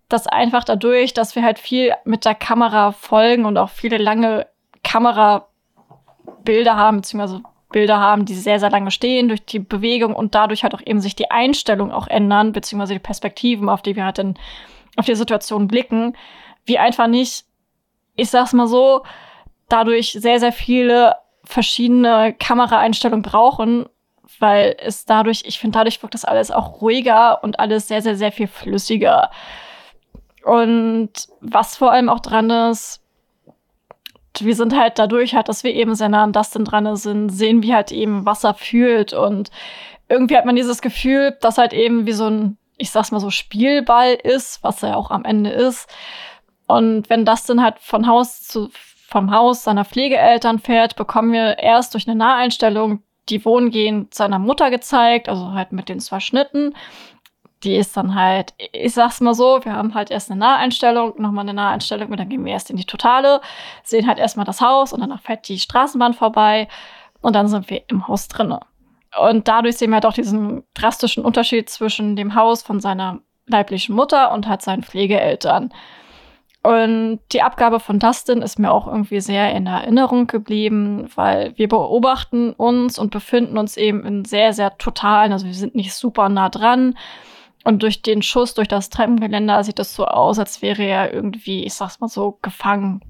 dass 0.08 0.26
einfach 0.26 0.64
dadurch, 0.64 1.12
dass 1.14 1.36
wir 1.36 1.42
halt 1.42 1.58
viel 1.58 1.94
mit 2.04 2.24
der 2.24 2.34
Kamera 2.34 2.92
folgen 2.92 3.44
und 3.44 3.58
auch 3.58 3.70
viele 3.70 3.98
lange 3.98 4.46
Kamerabilder 4.82 5.46
haben, 6.76 6.98
beziehungsweise 6.98 7.42
Bilder 7.70 7.98
haben, 8.00 8.24
die 8.24 8.34
sehr, 8.34 8.60
sehr 8.60 8.70
lange 8.70 8.90
stehen 8.90 9.28
durch 9.28 9.44
die 9.44 9.58
Bewegung 9.58 10.14
und 10.14 10.34
dadurch 10.34 10.62
halt 10.62 10.74
auch 10.74 10.80
eben 10.84 11.00
sich 11.00 11.16
die 11.16 11.30
Einstellung 11.30 11.92
auch 11.92 12.06
ändern, 12.06 12.52
beziehungsweise 12.52 12.94
die 12.94 12.98
Perspektiven, 12.98 13.68
auf 13.68 13.82
die 13.82 13.96
wir 13.96 14.04
halt 14.04 14.18
dann 14.18 14.38
auf 14.96 15.06
die 15.06 15.14
Situation 15.14 15.68
blicken, 15.68 16.16
wie 16.64 16.78
einfach 16.78 17.06
nicht, 17.06 17.44
ich 18.16 18.30
sag's 18.30 18.52
mal 18.52 18.66
so, 18.66 19.02
dadurch 19.68 20.12
sehr, 20.12 20.40
sehr 20.40 20.52
viele 20.52 21.14
verschiedene 21.44 22.34
Kameraeinstellungen 22.38 23.22
brauchen, 23.22 23.86
weil 24.38 24.76
es 24.80 25.04
dadurch, 25.04 25.42
ich 25.44 25.58
finde, 25.58 25.78
dadurch 25.78 26.02
wirkt 26.02 26.14
das 26.14 26.24
alles 26.24 26.50
auch 26.50 26.80
ruhiger 26.80 27.42
und 27.42 27.60
alles 27.60 27.88
sehr, 27.88 28.02
sehr, 28.02 28.16
sehr 28.16 28.32
viel 28.32 28.46
flüssiger. 28.46 29.30
Und 30.44 31.10
was 31.40 31.76
vor 31.76 31.92
allem 31.92 32.08
auch 32.08 32.20
dran 32.20 32.50
ist, 32.50 33.02
wir 34.44 34.54
sind 34.54 34.76
halt 34.76 34.98
dadurch 34.98 35.34
halt, 35.34 35.48
dass 35.48 35.64
wir 35.64 35.74
eben 35.74 35.94
sehr 35.94 36.08
nah 36.08 36.24
an 36.24 36.32
Dustin 36.32 36.64
dran 36.64 36.96
sind, 36.96 37.30
sehen 37.30 37.62
wie 37.62 37.74
halt 37.74 37.92
eben 37.92 38.26
Wasser 38.26 38.54
fühlt 38.54 39.12
und 39.12 39.50
irgendwie 40.08 40.36
hat 40.36 40.46
man 40.46 40.56
dieses 40.56 40.80
Gefühl, 40.80 41.36
dass 41.40 41.58
halt 41.58 41.72
eben 41.72 42.06
wie 42.06 42.12
so 42.12 42.26
ein, 42.26 42.56
ich 42.76 42.90
sag's 42.90 43.10
mal 43.10 43.20
so, 43.20 43.30
Spielball 43.30 44.14
ist, 44.14 44.62
was 44.62 44.82
er 44.82 44.96
auch 44.96 45.10
am 45.10 45.24
Ende 45.24 45.50
ist. 45.50 45.88
Und 46.66 47.10
wenn 47.10 47.24
Dustin 47.24 47.62
halt 47.62 47.78
von 47.78 48.06
Haus 48.06 48.42
zu, 48.42 48.70
vom 49.08 49.30
Haus 49.30 49.64
seiner 49.64 49.84
Pflegeeltern 49.84 50.58
fährt, 50.58 50.96
bekommen 50.96 51.32
wir 51.32 51.58
erst 51.58 51.94
durch 51.94 52.08
eine 52.08 52.16
Naheinstellung 52.16 53.02
die 53.28 53.44
Wohngehen 53.44 54.08
seiner 54.10 54.38
Mutter 54.38 54.70
gezeigt, 54.70 55.28
also 55.28 55.52
halt 55.52 55.72
mit 55.72 55.88
den 55.88 56.00
zwei 56.00 56.20
Schnitten. 56.20 56.74
Die 57.64 57.74
ist 57.74 57.96
dann 57.96 58.14
halt, 58.14 58.54
ich 58.72 58.94
sag's 58.94 59.20
mal 59.20 59.34
so, 59.34 59.60
wir 59.64 59.72
haben 59.72 59.94
halt 59.94 60.10
erst 60.10 60.30
eine 60.30 60.38
Naheinstellung, 60.38 61.20
nochmal 61.20 61.44
eine 61.44 61.54
Naheinstellung 61.54 62.08
und 62.10 62.20
dann 62.20 62.28
gehen 62.28 62.44
wir 62.44 62.52
erst 62.52 62.70
in 62.70 62.76
die 62.76 62.84
Totale, 62.84 63.40
sehen 63.82 64.06
halt 64.06 64.18
erstmal 64.18 64.46
das 64.46 64.60
Haus 64.60 64.92
und 64.92 65.00
danach 65.00 65.20
fährt 65.20 65.48
die 65.48 65.58
Straßenbahn 65.58 66.14
vorbei 66.14 66.68
und 67.20 67.34
dann 67.34 67.48
sind 67.48 67.68
wir 67.68 67.82
im 67.88 68.06
Haus 68.06 68.28
drinne. 68.28 68.60
Und 69.20 69.48
dadurch 69.48 69.76
sehen 69.76 69.90
wir 69.90 69.96
halt 69.96 70.06
auch 70.06 70.12
diesen 70.12 70.62
drastischen 70.74 71.24
Unterschied 71.24 71.68
zwischen 71.68 72.14
dem 72.14 72.34
Haus 72.34 72.62
von 72.62 72.78
seiner 72.78 73.20
leiblichen 73.46 73.94
Mutter 73.94 74.32
und 74.32 74.46
halt 74.46 74.62
seinen 74.62 74.82
Pflegeeltern. 74.82 75.72
Und 76.62 77.20
die 77.32 77.42
Abgabe 77.42 77.80
von 77.80 77.98
Dustin 77.98 78.42
ist 78.42 78.58
mir 78.58 78.70
auch 78.70 78.86
irgendwie 78.86 79.20
sehr 79.20 79.54
in 79.54 79.66
Erinnerung 79.66 80.26
geblieben, 80.26 81.08
weil 81.14 81.56
wir 81.56 81.68
beobachten 81.68 82.52
uns 82.52 82.98
und 82.98 83.10
befinden 83.10 83.58
uns 83.58 83.76
eben 83.76 84.04
in 84.04 84.24
sehr, 84.24 84.52
sehr 84.52 84.76
totalen, 84.76 85.32
also 85.32 85.46
wir 85.46 85.54
sind 85.54 85.74
nicht 85.74 85.94
super 85.94 86.28
nah 86.28 86.48
dran. 86.48 86.98
Und 87.68 87.82
durch 87.82 88.00
den 88.00 88.22
Schuss 88.22 88.54
durch 88.54 88.66
das 88.66 88.88
Treppengeländer 88.88 89.62
sieht 89.62 89.78
es 89.78 89.94
so 89.94 90.06
aus, 90.06 90.38
als 90.38 90.62
wäre 90.62 90.84
er 90.84 91.12
irgendwie, 91.12 91.64
ich 91.64 91.74
sag's 91.74 92.00
mal 92.00 92.08
so, 92.08 92.38
gefangen. 92.40 93.02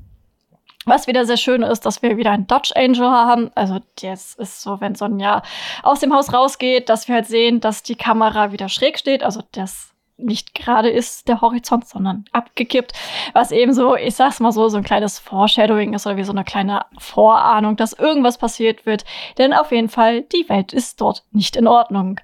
Was 0.85 1.07
wieder 1.07 1.25
sehr 1.27 1.37
schön 1.37 1.63
ist, 1.63 1.87
dass 1.87 2.03
wir 2.03 2.17
wieder 2.17 2.33
einen 2.33 2.49
Dodge 2.49 2.73
Angel 2.75 3.09
haben. 3.09 3.53
Also 3.55 3.79
das 4.03 4.35
ist 4.35 4.61
so, 4.61 4.81
wenn 4.81 4.97
Sonja 4.97 5.43
aus 5.85 6.01
dem 6.01 6.13
Haus 6.13 6.33
rausgeht, 6.33 6.89
dass 6.89 7.07
wir 7.07 7.15
halt 7.15 7.29
sehen, 7.29 7.61
dass 7.61 7.85
die 7.85 7.95
Kamera 7.95 8.51
wieder 8.51 8.69
schräg 8.69 8.99
steht. 8.99 9.23
Also 9.23 9.45
das 9.53 9.95
nicht 10.17 10.57
gerade 10.57 10.91
ist 10.91 11.29
der 11.29 11.41
Horizont, 11.41 11.87
sondern 11.87 12.25
abgekippt, 12.33 12.95
was 13.35 13.53
eben 13.53 13.73
so, 13.73 13.95
ich 13.95 14.17
sag's 14.17 14.41
mal 14.41 14.51
so, 14.51 14.69
so 14.69 14.79
ein 14.79 14.83
kleines 14.83 15.21
Foreshadowing 15.21 15.95
ist 15.95 16.05
oder 16.05 16.17
wie 16.17 16.25
so 16.25 16.33
eine 16.33 16.43
kleine 16.43 16.85
Vorahnung, 16.99 17.77
dass 17.77 17.93
irgendwas 17.93 18.39
passiert 18.39 18.87
wird. 18.87 19.05
Denn 19.39 19.55
auf 19.55 19.71
jeden 19.71 19.89
Fall, 19.89 20.23
die 20.23 20.49
Welt 20.49 20.73
ist 20.73 21.01
dort 21.01 21.23
nicht 21.31 21.55
in 21.55 21.69
Ordnung. 21.69 22.19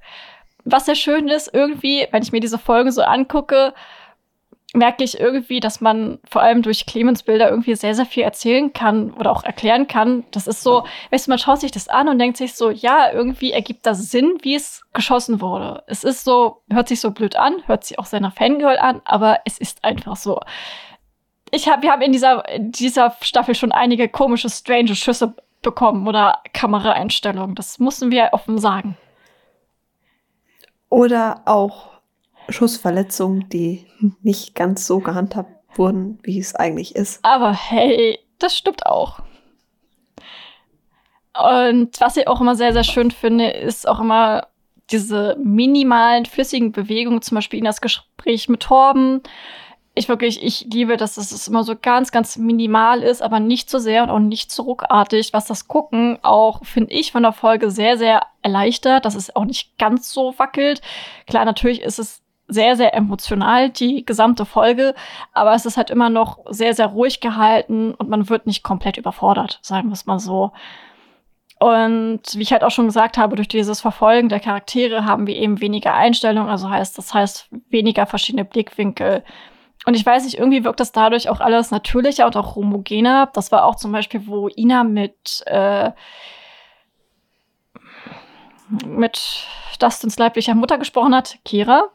Was 0.64 0.86
sehr 0.86 0.94
schön 0.94 1.28
ist, 1.28 1.50
irgendwie, 1.52 2.06
wenn 2.10 2.22
ich 2.22 2.32
mir 2.32 2.40
diese 2.40 2.58
Folgen 2.58 2.90
so 2.90 3.02
angucke, 3.02 3.74
merke 4.74 5.04
ich 5.04 5.18
irgendwie, 5.20 5.60
dass 5.60 5.80
man 5.80 6.18
vor 6.28 6.42
allem 6.42 6.62
durch 6.62 6.84
Clemens 6.84 7.22
Bilder 7.22 7.48
irgendwie 7.48 7.76
sehr, 7.76 7.94
sehr 7.94 8.06
viel 8.06 8.24
erzählen 8.24 8.72
kann 8.72 9.12
oder 9.12 9.30
auch 9.30 9.44
erklären 9.44 9.86
kann. 9.86 10.24
Das 10.32 10.48
ist 10.48 10.62
so, 10.62 10.84
weißt 11.10 11.26
du, 11.26 11.30
man 11.30 11.38
schaut 11.38 11.60
sich 11.60 11.70
das 11.70 11.88
an 11.88 12.08
und 12.08 12.18
denkt 12.18 12.36
sich 12.36 12.54
so, 12.54 12.70
ja, 12.70 13.12
irgendwie 13.12 13.52
ergibt 13.52 13.86
das 13.86 14.10
Sinn, 14.10 14.38
wie 14.42 14.56
es 14.56 14.82
geschossen 14.92 15.40
wurde. 15.40 15.84
Es 15.86 16.02
ist 16.02 16.24
so, 16.24 16.62
hört 16.70 16.88
sich 16.88 17.00
so 17.00 17.12
blöd 17.12 17.36
an, 17.36 17.62
hört 17.66 17.84
sich 17.84 17.98
auch 17.98 18.10
nach 18.12 18.34
Fangirl 18.34 18.76
an, 18.76 19.00
aber 19.04 19.40
es 19.44 19.58
ist 19.58 19.84
einfach 19.84 20.16
so. 20.16 20.40
Ich 21.52 21.68
hab, 21.68 21.82
wir 21.82 21.92
haben 21.92 22.02
in 22.02 22.10
dieser, 22.10 22.48
in 22.48 22.72
dieser 22.72 23.16
Staffel 23.20 23.54
schon 23.54 23.70
einige 23.70 24.08
komische, 24.08 24.50
strange 24.50 24.96
Schüsse 24.96 25.34
bekommen 25.62 26.08
oder 26.08 26.40
Kameraeinstellungen. 26.52 27.54
Das 27.54 27.78
mussten 27.78 28.10
wir 28.10 28.30
offen 28.32 28.58
sagen. 28.58 28.96
Oder 30.94 31.42
auch 31.46 31.90
Schussverletzungen, 32.48 33.48
die 33.48 33.84
nicht 34.22 34.54
ganz 34.54 34.86
so 34.86 35.00
gehandhabt 35.00 35.50
wurden, 35.76 36.20
wie 36.22 36.38
es 36.38 36.54
eigentlich 36.54 36.94
ist. 36.94 37.18
Aber 37.24 37.52
hey, 37.52 38.20
das 38.38 38.56
stimmt 38.56 38.86
auch. 38.86 39.18
Und 41.36 42.00
was 42.00 42.16
ich 42.16 42.28
auch 42.28 42.40
immer 42.40 42.54
sehr, 42.54 42.72
sehr 42.72 42.84
schön 42.84 43.10
finde, 43.10 43.48
ist 43.48 43.88
auch 43.88 43.98
immer 43.98 44.46
diese 44.92 45.36
minimalen, 45.42 46.26
flüssigen 46.26 46.70
Bewegungen, 46.70 47.22
zum 47.22 47.34
Beispiel 47.34 47.58
in 47.58 47.64
das 47.64 47.80
Gespräch 47.80 48.48
mit 48.48 48.60
Torben. 48.60 49.20
Ich 49.96 50.08
wirklich, 50.08 50.42
ich 50.42 50.66
liebe, 50.72 50.96
dass 50.96 51.16
es 51.16 51.46
immer 51.46 51.62
so 51.62 51.74
ganz, 51.80 52.10
ganz 52.10 52.36
minimal 52.36 53.02
ist, 53.02 53.22
aber 53.22 53.38
nicht 53.38 53.70
so 53.70 53.78
sehr 53.78 54.02
und 54.02 54.10
auch 54.10 54.18
nicht 54.18 54.50
so 54.50 54.64
ruckartig, 54.64 55.32
was 55.32 55.46
das 55.46 55.68
Gucken 55.68 56.18
auch, 56.22 56.64
finde 56.64 56.92
ich, 56.92 57.12
von 57.12 57.22
der 57.22 57.32
Folge 57.32 57.70
sehr, 57.70 57.96
sehr 57.96 58.22
erleichtert, 58.42 59.04
dass 59.04 59.14
es 59.14 59.34
auch 59.36 59.44
nicht 59.44 59.78
ganz 59.78 60.10
so 60.12 60.34
wackelt. 60.36 60.80
Klar, 61.28 61.44
natürlich 61.44 61.80
ist 61.80 62.00
es 62.00 62.22
sehr, 62.48 62.76
sehr 62.76 62.94
emotional, 62.94 63.70
die 63.70 64.04
gesamte 64.04 64.44
Folge, 64.44 64.94
aber 65.32 65.54
es 65.54 65.64
ist 65.64 65.76
halt 65.76 65.90
immer 65.90 66.10
noch 66.10 66.40
sehr, 66.50 66.74
sehr 66.74 66.88
ruhig 66.88 67.20
gehalten 67.20 67.94
und 67.94 68.10
man 68.10 68.28
wird 68.28 68.46
nicht 68.46 68.62
komplett 68.62 68.96
überfordert, 68.96 69.60
sagen 69.62 69.88
wir 69.88 69.94
es 69.94 70.06
mal 70.06 70.18
so. 70.18 70.52
Und 71.60 72.20
wie 72.34 72.42
ich 72.42 72.52
halt 72.52 72.64
auch 72.64 72.70
schon 72.70 72.86
gesagt 72.86 73.16
habe, 73.16 73.36
durch 73.36 73.48
dieses 73.48 73.80
Verfolgen 73.80 74.28
der 74.28 74.40
Charaktere 74.40 75.04
haben 75.06 75.26
wir 75.26 75.36
eben 75.36 75.60
weniger 75.60 75.94
Einstellungen, 75.94 76.50
also 76.50 76.68
heißt, 76.68 76.98
das 76.98 77.14
heißt 77.14 77.48
weniger 77.70 78.06
verschiedene 78.06 78.44
Blickwinkel. 78.44 79.22
Und 79.86 79.94
ich 79.94 80.04
weiß 80.04 80.24
nicht, 80.24 80.38
irgendwie 80.38 80.64
wirkt 80.64 80.80
das 80.80 80.92
dadurch 80.92 81.28
auch 81.28 81.40
alles 81.40 81.70
natürlicher 81.70 82.26
und 82.26 82.36
auch 82.36 82.56
homogener. 82.56 83.30
Das 83.32 83.52
war 83.52 83.64
auch 83.64 83.76
zum 83.76 83.92
Beispiel, 83.92 84.26
wo 84.26 84.48
Ina 84.48 84.84
mit, 84.84 85.42
äh, 85.46 85.90
mit 88.86 89.46
Dustins 89.78 90.18
leiblicher 90.18 90.54
Mutter 90.54 90.78
gesprochen 90.78 91.14
hat, 91.14 91.38
Kira. 91.44 91.88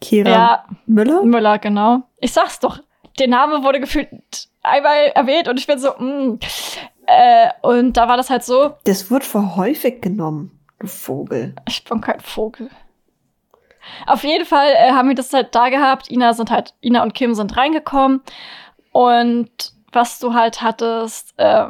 Kira 0.00 0.30
ja, 0.30 0.64
Müller? 0.86 1.22
Müller, 1.22 1.58
genau. 1.58 2.02
Ich 2.18 2.32
sag's 2.32 2.60
doch. 2.60 2.80
Der 3.18 3.28
Name 3.28 3.62
wurde 3.62 3.80
gefühlt 3.80 4.08
einmal 4.62 5.08
erwähnt 5.14 5.48
und 5.48 5.58
ich 5.58 5.66
bin 5.66 5.78
so, 5.78 5.90
mm. 5.98 6.38
Äh, 7.06 7.50
und 7.62 7.96
da 7.96 8.08
war 8.08 8.16
das 8.16 8.30
halt 8.30 8.42
so. 8.42 8.74
Das 8.84 9.10
wird 9.10 9.22
für 9.22 9.54
häufig 9.54 10.02
genommen, 10.02 10.58
du 10.80 10.88
Vogel. 10.88 11.54
Ich 11.68 11.84
bin 11.84 12.00
kein 12.00 12.18
Vogel. 12.18 12.68
Auf 14.06 14.24
jeden 14.24 14.44
Fall 14.44 14.68
äh, 14.72 14.92
haben 14.92 15.08
wir 15.08 15.14
das 15.14 15.32
halt 15.32 15.54
da 15.54 15.68
gehabt. 15.68 16.10
Ina 16.10 16.32
sind 16.32 16.50
halt, 16.50 16.74
Ina 16.80 17.02
und 17.02 17.14
Kim 17.14 17.34
sind 17.34 17.56
reingekommen. 17.56 18.22
Und 18.92 19.50
was 19.92 20.18
du 20.18 20.34
halt 20.34 20.62
hattest, 20.62 21.34
äh, 21.38 21.66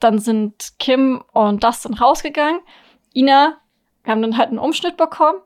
dann 0.00 0.18
sind 0.18 0.72
Kim 0.78 1.22
und 1.32 1.62
Dustin 1.62 1.94
rausgegangen. 1.94 2.60
Ina, 3.14 3.58
wir 4.04 4.12
haben 4.12 4.22
dann 4.22 4.36
halt 4.36 4.48
einen 4.48 4.58
Umschnitt 4.58 4.96
bekommen 4.96 5.40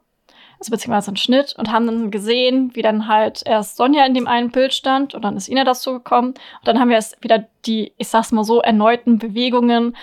also 0.59 0.71
beziehungsweise 0.71 1.09
einen 1.09 1.17
Schnitt 1.17 1.55
und 1.59 1.71
haben 1.71 1.87
dann 1.87 2.11
gesehen, 2.11 2.75
wie 2.75 2.83
dann 2.83 3.09
halt 3.09 3.43
erst 3.45 3.77
Sonja 3.77 4.07
in 4.07 4.15
dem 4.15 4.27
einen 4.27 4.51
Bild 4.51 4.73
stand 4.73 5.15
und 5.15 5.23
dann 5.23 5.37
ist 5.37 5.49
Ina 5.49 5.65
dazu 5.65 5.93
gekommen 5.93 6.29
und 6.29 6.65
dann 6.65 6.81
haben 6.81 6.89
wir 6.89 6.97
erst 6.97 7.23
wieder 7.23 7.47
die, 7.67 7.93
ich 7.99 8.09
sag's 8.09 8.33
mal 8.33 8.45
so, 8.45 8.61
erneuten 8.61 9.19
Bewegungen 9.19 9.97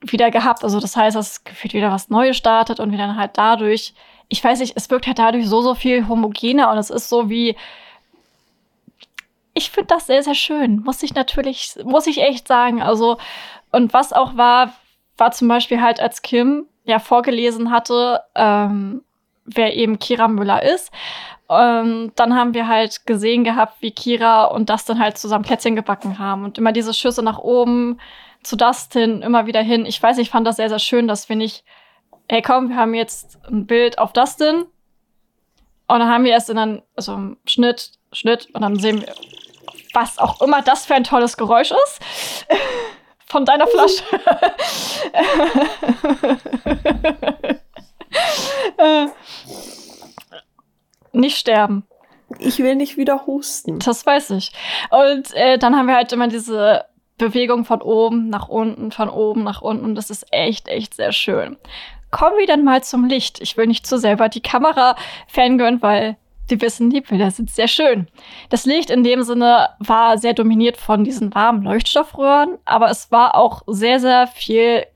wieder 0.00 0.30
gehabt. 0.30 0.64
Also 0.64 0.80
das 0.80 0.96
heißt, 0.96 1.16
dass 1.16 1.44
gefühlt 1.44 1.74
wieder 1.74 1.90
was 1.90 2.08
Neues 2.08 2.36
startet 2.36 2.80
und 2.80 2.92
wir 2.92 2.98
dann 2.98 3.16
halt 3.16 3.32
dadurch, 3.34 3.94
ich 4.28 4.42
weiß 4.42 4.60
nicht, 4.60 4.76
es 4.76 4.90
wirkt 4.90 5.06
halt 5.06 5.18
dadurch 5.18 5.48
so, 5.48 5.62
so 5.62 5.74
viel 5.74 6.08
homogener 6.08 6.70
und 6.70 6.78
es 6.78 6.90
ist 6.90 7.08
so 7.08 7.30
wie, 7.30 7.56
ich 9.54 9.70
finde 9.70 9.88
das 9.88 10.06
sehr, 10.06 10.22
sehr 10.22 10.34
schön. 10.34 10.82
Muss 10.84 11.02
ich 11.02 11.14
natürlich, 11.14 11.74
muss 11.84 12.06
ich 12.06 12.22
echt 12.22 12.46
sagen. 12.46 12.80
Also, 12.80 13.18
und 13.72 13.92
was 13.92 14.12
auch 14.12 14.36
war, 14.36 14.72
war 15.16 15.32
zum 15.32 15.48
Beispiel 15.48 15.80
halt, 15.80 16.00
als 16.00 16.22
Kim 16.22 16.66
ja 16.84 16.98
vorgelesen 16.98 17.70
hatte, 17.70 18.20
ähm, 18.34 19.02
wer 19.44 19.74
eben 19.74 19.98
Kira 19.98 20.28
Müller 20.28 20.62
ist. 20.62 20.92
Und 21.48 22.12
dann 22.16 22.36
haben 22.36 22.54
wir 22.54 22.68
halt 22.68 23.06
gesehen 23.06 23.42
gehabt, 23.42 23.80
wie 23.80 23.90
Kira 23.90 24.44
und 24.44 24.68
Dustin 24.68 24.98
halt 24.98 25.16
zusammen 25.18 25.44
Plätzchen 25.44 25.76
gebacken 25.76 26.18
haben 26.18 26.44
und 26.44 26.58
immer 26.58 26.72
diese 26.72 26.92
Schüsse 26.92 27.22
nach 27.22 27.38
oben 27.38 27.98
zu 28.42 28.54
Dustin, 28.54 29.22
immer 29.22 29.46
wieder 29.46 29.62
hin. 29.62 29.86
Ich 29.86 30.02
weiß, 30.02 30.18
ich 30.18 30.30
fand 30.30 30.46
das 30.46 30.56
sehr, 30.56 30.68
sehr 30.68 30.78
schön, 30.78 31.08
dass 31.08 31.28
wir 31.28 31.36
nicht, 31.36 31.64
hey 32.28 32.42
komm, 32.42 32.68
wir 32.68 32.76
haben 32.76 32.94
jetzt 32.94 33.38
ein 33.48 33.66
Bild 33.66 33.98
auf 33.98 34.12
Dustin 34.12 34.66
und 35.86 35.98
dann 35.98 36.08
haben 36.08 36.24
wir 36.24 36.32
erst 36.32 36.50
in 36.50 36.58
einem, 36.58 36.82
also 36.94 37.36
Schnitt, 37.46 37.92
Schnitt 38.12 38.48
und 38.52 38.62
dann 38.62 38.78
sehen 38.78 39.00
wir, 39.00 39.14
was 39.94 40.18
auch 40.18 40.42
immer 40.42 40.62
das 40.62 40.86
für 40.86 40.94
ein 40.94 41.04
tolles 41.04 41.36
Geräusch 41.36 41.70
ist. 41.70 42.00
Von 43.30 43.44
deiner 43.44 43.66
Flasche. 43.66 44.04
Nicht 51.12 51.36
sterben. 51.36 51.84
Ich 52.38 52.58
will 52.58 52.76
nicht 52.76 52.96
wieder 52.96 53.26
husten. 53.26 53.80
Das 53.80 54.06
weiß 54.06 54.30
ich. 54.30 54.50
Und 54.90 55.34
äh, 55.34 55.58
dann 55.58 55.76
haben 55.76 55.88
wir 55.88 55.96
halt 55.96 56.10
immer 56.12 56.28
diese 56.28 56.86
Bewegung 57.18 57.66
von 57.66 57.82
oben 57.82 58.30
nach 58.30 58.48
unten, 58.48 58.92
von 58.92 59.10
oben 59.10 59.44
nach 59.44 59.60
unten. 59.60 59.94
Das 59.94 60.08
ist 60.08 60.24
echt, 60.30 60.68
echt 60.68 60.94
sehr 60.94 61.12
schön. 61.12 61.58
Kommen 62.10 62.38
wir 62.38 62.46
dann 62.46 62.64
mal 62.64 62.82
zum 62.82 63.04
Licht. 63.04 63.40
Ich 63.40 63.56
will 63.56 63.66
nicht 63.66 63.86
zu 63.86 63.98
selber 63.98 64.28
die 64.28 64.40
Kamera 64.40 64.96
fangirlen, 65.26 65.82
weil 65.82 66.16
die 66.50 66.60
wissen, 66.60 66.90
die 66.90 67.02
Bilder 67.02 67.30
sind 67.30 67.50
sehr 67.50 67.68
schön. 67.68 68.08
Das 68.48 68.64
Licht 68.64 68.90
in 68.90 69.04
dem 69.04 69.22
Sinne 69.22 69.68
war 69.78 70.16
sehr 70.16 70.32
dominiert 70.32 70.76
von 70.78 71.04
diesen 71.04 71.34
warmen 71.34 71.62
Leuchtstoffröhren, 71.62 72.58
aber 72.64 72.90
es 72.90 73.10
war 73.10 73.34
auch 73.34 73.62
sehr, 73.66 74.00
sehr 74.00 74.26
viel, 74.26 74.86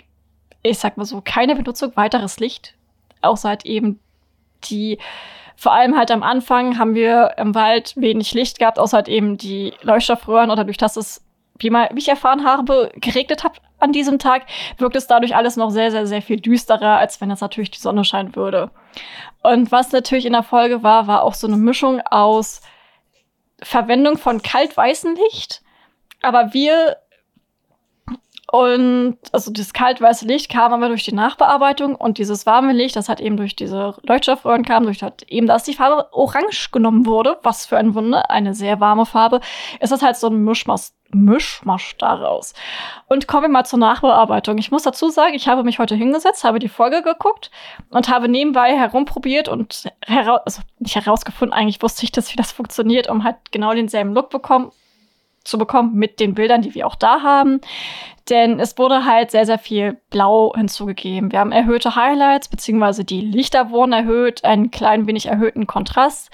ich 0.63 0.79
sag 0.79 0.97
mal 0.97 1.05
so, 1.05 1.21
keine 1.23 1.55
Benutzung 1.55 1.95
weiteres 1.95 2.41
Licht. 2.41 2.75
Außer 3.21 3.51
halt 3.51 3.67
eben 3.67 4.01
die 4.65 4.99
vor 5.57 5.73
allem 5.73 5.97
halt 5.97 6.11
am 6.11 6.25
Anfang 6.25 6.79
haben 6.79 6.95
wir 6.95 7.35
im 7.37 7.55
Wald 7.55 7.95
wenig 7.97 8.35
Licht 8.35 8.59
gehabt, 8.59 8.81
außer 8.81 8.97
halt 8.97 9.09
eben 9.09 9.37
die 9.37 9.73
Leuchtstoffröhren 9.83 10.51
oder 10.51 10.65
durch 10.65 10.77
das 10.77 10.97
es, 10.97 11.25
wie, 11.63 11.71
mal, 11.71 11.89
wie 11.93 12.01
ich 12.01 12.09
erfahren 12.09 12.45
habe, 12.45 12.93
geregnet 12.97 13.45
hat 13.45 13.61
an 13.79 13.93
diesem 13.93 14.19
Tag, 14.19 14.47
wirkt 14.79 14.97
es 14.97 15.07
dadurch 15.07 15.35
alles 15.35 15.57
noch 15.57 15.71
sehr, 15.71 15.91
sehr, 15.91 16.07
sehr 16.07 16.23
viel 16.23 16.41
düsterer, 16.41 16.99
als 16.99 17.21
wenn 17.21 17.31
jetzt 17.31 17.41
natürlich 17.41 17.71
die 17.71 17.81
Sonne 17.81 18.05
scheinen 18.05 18.37
würde. 18.37 18.71
Und 19.43 19.73
was 19.73 19.93
natürlich 19.93 20.27
in 20.27 20.33
der 20.33 20.45
Folge 20.45 20.83
war, 20.83 21.07
war 21.07 21.23
auch 21.23 21.35
so 21.35 21.47
eine 21.47 21.57
Mischung 21.57 22.01
aus 22.01 22.63
Verwendung 23.63 24.19
von 24.19 24.43
kalt-weißem 24.43 25.15
Licht, 25.15 25.63
aber 26.21 26.53
wir 26.53 26.97
und 28.53 29.17
also 29.33 29.51
das 29.51 29.73
kaltweiße 29.73 30.27
Licht 30.27 30.51
kam 30.51 30.75
aber 30.75 30.89
durch 30.89 31.05
die 31.05 31.15
Nachbearbeitung 31.15 31.95
und 31.95 32.19
dieses 32.19 32.45
warme 32.45 32.75
Licht, 32.75 32.97
das 32.97 33.09
hat 33.09 33.19
eben 33.19 33.39
durch 33.39 33.57
diese 33.57 33.95
Leuchtstoffröhren 34.03 34.63
kam, 34.63 34.85
durch 34.85 35.03
hat 35.03 35.23
eben, 35.23 35.47
dass 35.47 35.65
die 35.65 35.73
Farbe 35.73 36.13
orange 36.13 36.71
genommen 36.71 37.07
wurde, 37.07 37.39
was 37.43 37.65
für 37.65 37.79
ein 37.79 37.95
Wunder, 37.95 38.31
eine 38.31 38.53
sehr 38.53 38.79
warme 38.79 39.07
Farbe, 39.07 39.41
ist 39.81 39.91
das 39.91 40.03
halt 40.03 40.17
so 40.17 40.27
ein 40.27 40.45
Mischmasch, 40.45 40.91
Mischmasch 41.15 41.97
daraus. 41.97 42.53
Und 43.09 43.27
kommen 43.27 43.45
wir 43.45 43.49
mal 43.49 43.65
zur 43.65 43.79
Nachbearbeitung. 43.79 44.59
Ich 44.59 44.71
muss 44.71 44.83
dazu 44.83 45.09
sagen, 45.09 45.33
ich 45.33 45.49
habe 45.49 45.65
mich 45.65 45.79
heute 45.79 45.95
hingesetzt, 45.95 46.45
habe 46.45 46.59
die 46.59 46.69
Folge 46.69 47.01
geguckt 47.01 47.51
und 47.89 48.11
habe 48.11 48.29
nebenbei 48.29 48.77
herumprobiert 48.77 49.49
und 49.49 49.91
heraus, 50.05 50.41
also 50.45 50.61
nicht 50.79 50.95
herausgefunden, 50.95 51.57
eigentlich 51.57 51.81
wusste 51.81 52.05
ich 52.05 52.13
das, 52.13 52.31
wie 52.31 52.37
das 52.37 52.53
funktioniert, 52.53 53.09
um 53.09 53.25
halt 53.25 53.37
genau 53.51 53.73
denselben 53.73 54.13
Look 54.13 54.29
bekommen 54.29 54.73
zu 55.45 55.59
bekommen 55.59 55.95
mit 55.95 56.21
den 56.21 56.35
Bildern, 56.35 56.63
die 56.63 56.75
wir 56.75 56.87
auch 56.87 56.95
da 56.95 57.23
haben. 57.23 57.61
Denn 58.31 58.61
es 58.61 58.79
wurde 58.79 59.05
halt 59.05 59.31
sehr, 59.31 59.47
sehr 59.47 59.59
viel 59.59 59.99
Blau 60.11 60.53
hinzugegeben. 60.55 61.33
Wir 61.33 61.41
haben 61.41 61.53
erhöhte 61.53 61.97
Highlights, 61.97 62.49
beziehungsweise 62.49 63.05
die 63.05 63.21
Lichter 63.21 63.71
wurden 63.71 63.93
erhöht, 63.93 64.45
einen 64.45 64.71
klein 64.71 65.07
wenig 65.07 65.27
erhöhten 65.27 65.67
Kontrast. 65.67 66.31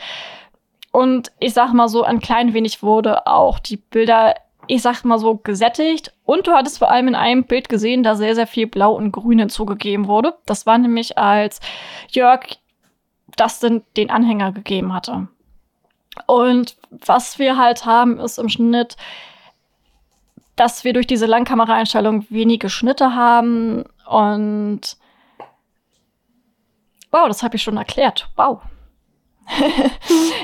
Und 0.93 1.33
ich 1.39 1.55
sag 1.55 1.73
mal 1.73 1.89
so, 1.89 2.03
ein 2.03 2.21
klein 2.21 2.55
wenig 2.55 2.83
wurde 2.83 3.27
auch 3.27 3.59
die 3.59 3.77
Bilder, 3.77 4.35
ich 4.67 4.83
sag 4.83 5.05
mal 5.05 5.19
so, 5.19 5.37
gesättigt. 5.37 6.13
Und 6.25 6.47
du 6.47 6.53
hattest 6.53 6.79
vor 6.79 6.91
allem 6.91 7.09
in 7.09 7.15
einem 7.15 7.45
Bild 7.45 7.69
gesehen, 7.69 8.03
da 8.03 8.15
sehr, 8.17 8.35
sehr 8.35 8.47
viel 8.47 8.67
Blau 8.67 8.95
und 8.95 9.13
Grün 9.13 9.39
hinzugegeben 9.39 10.09
wurde. 10.09 10.35
Das 10.45 10.67
war 10.67 10.77
nämlich 10.77 11.17
als 11.17 11.61
Jörg 12.11 12.59
Dustin 13.37 13.83
den 13.97 14.11
Anhänger 14.11 14.53
gegeben 14.53 14.93
hatte. 14.93 15.29
Und 16.27 16.77
was 16.91 17.39
wir 17.39 17.57
halt 17.57 17.87
haben, 17.87 18.19
ist 18.19 18.39
im 18.39 18.49
Schnitt, 18.49 18.97
dass 20.59 20.85
wir 20.85 20.93
durch 20.93 21.07
diese 21.07 21.27
Langkameraeinstellung 21.27 22.27
wenige 22.31 22.69
Schnitte 22.69 23.15
haben 23.15 23.85
und 24.09 24.81
wow, 27.11 27.29
das 27.29 27.43
habe 27.43 27.57
ich 27.57 27.63
schon 27.63 27.77
erklärt. 27.77 28.29
Wow. 28.37 28.61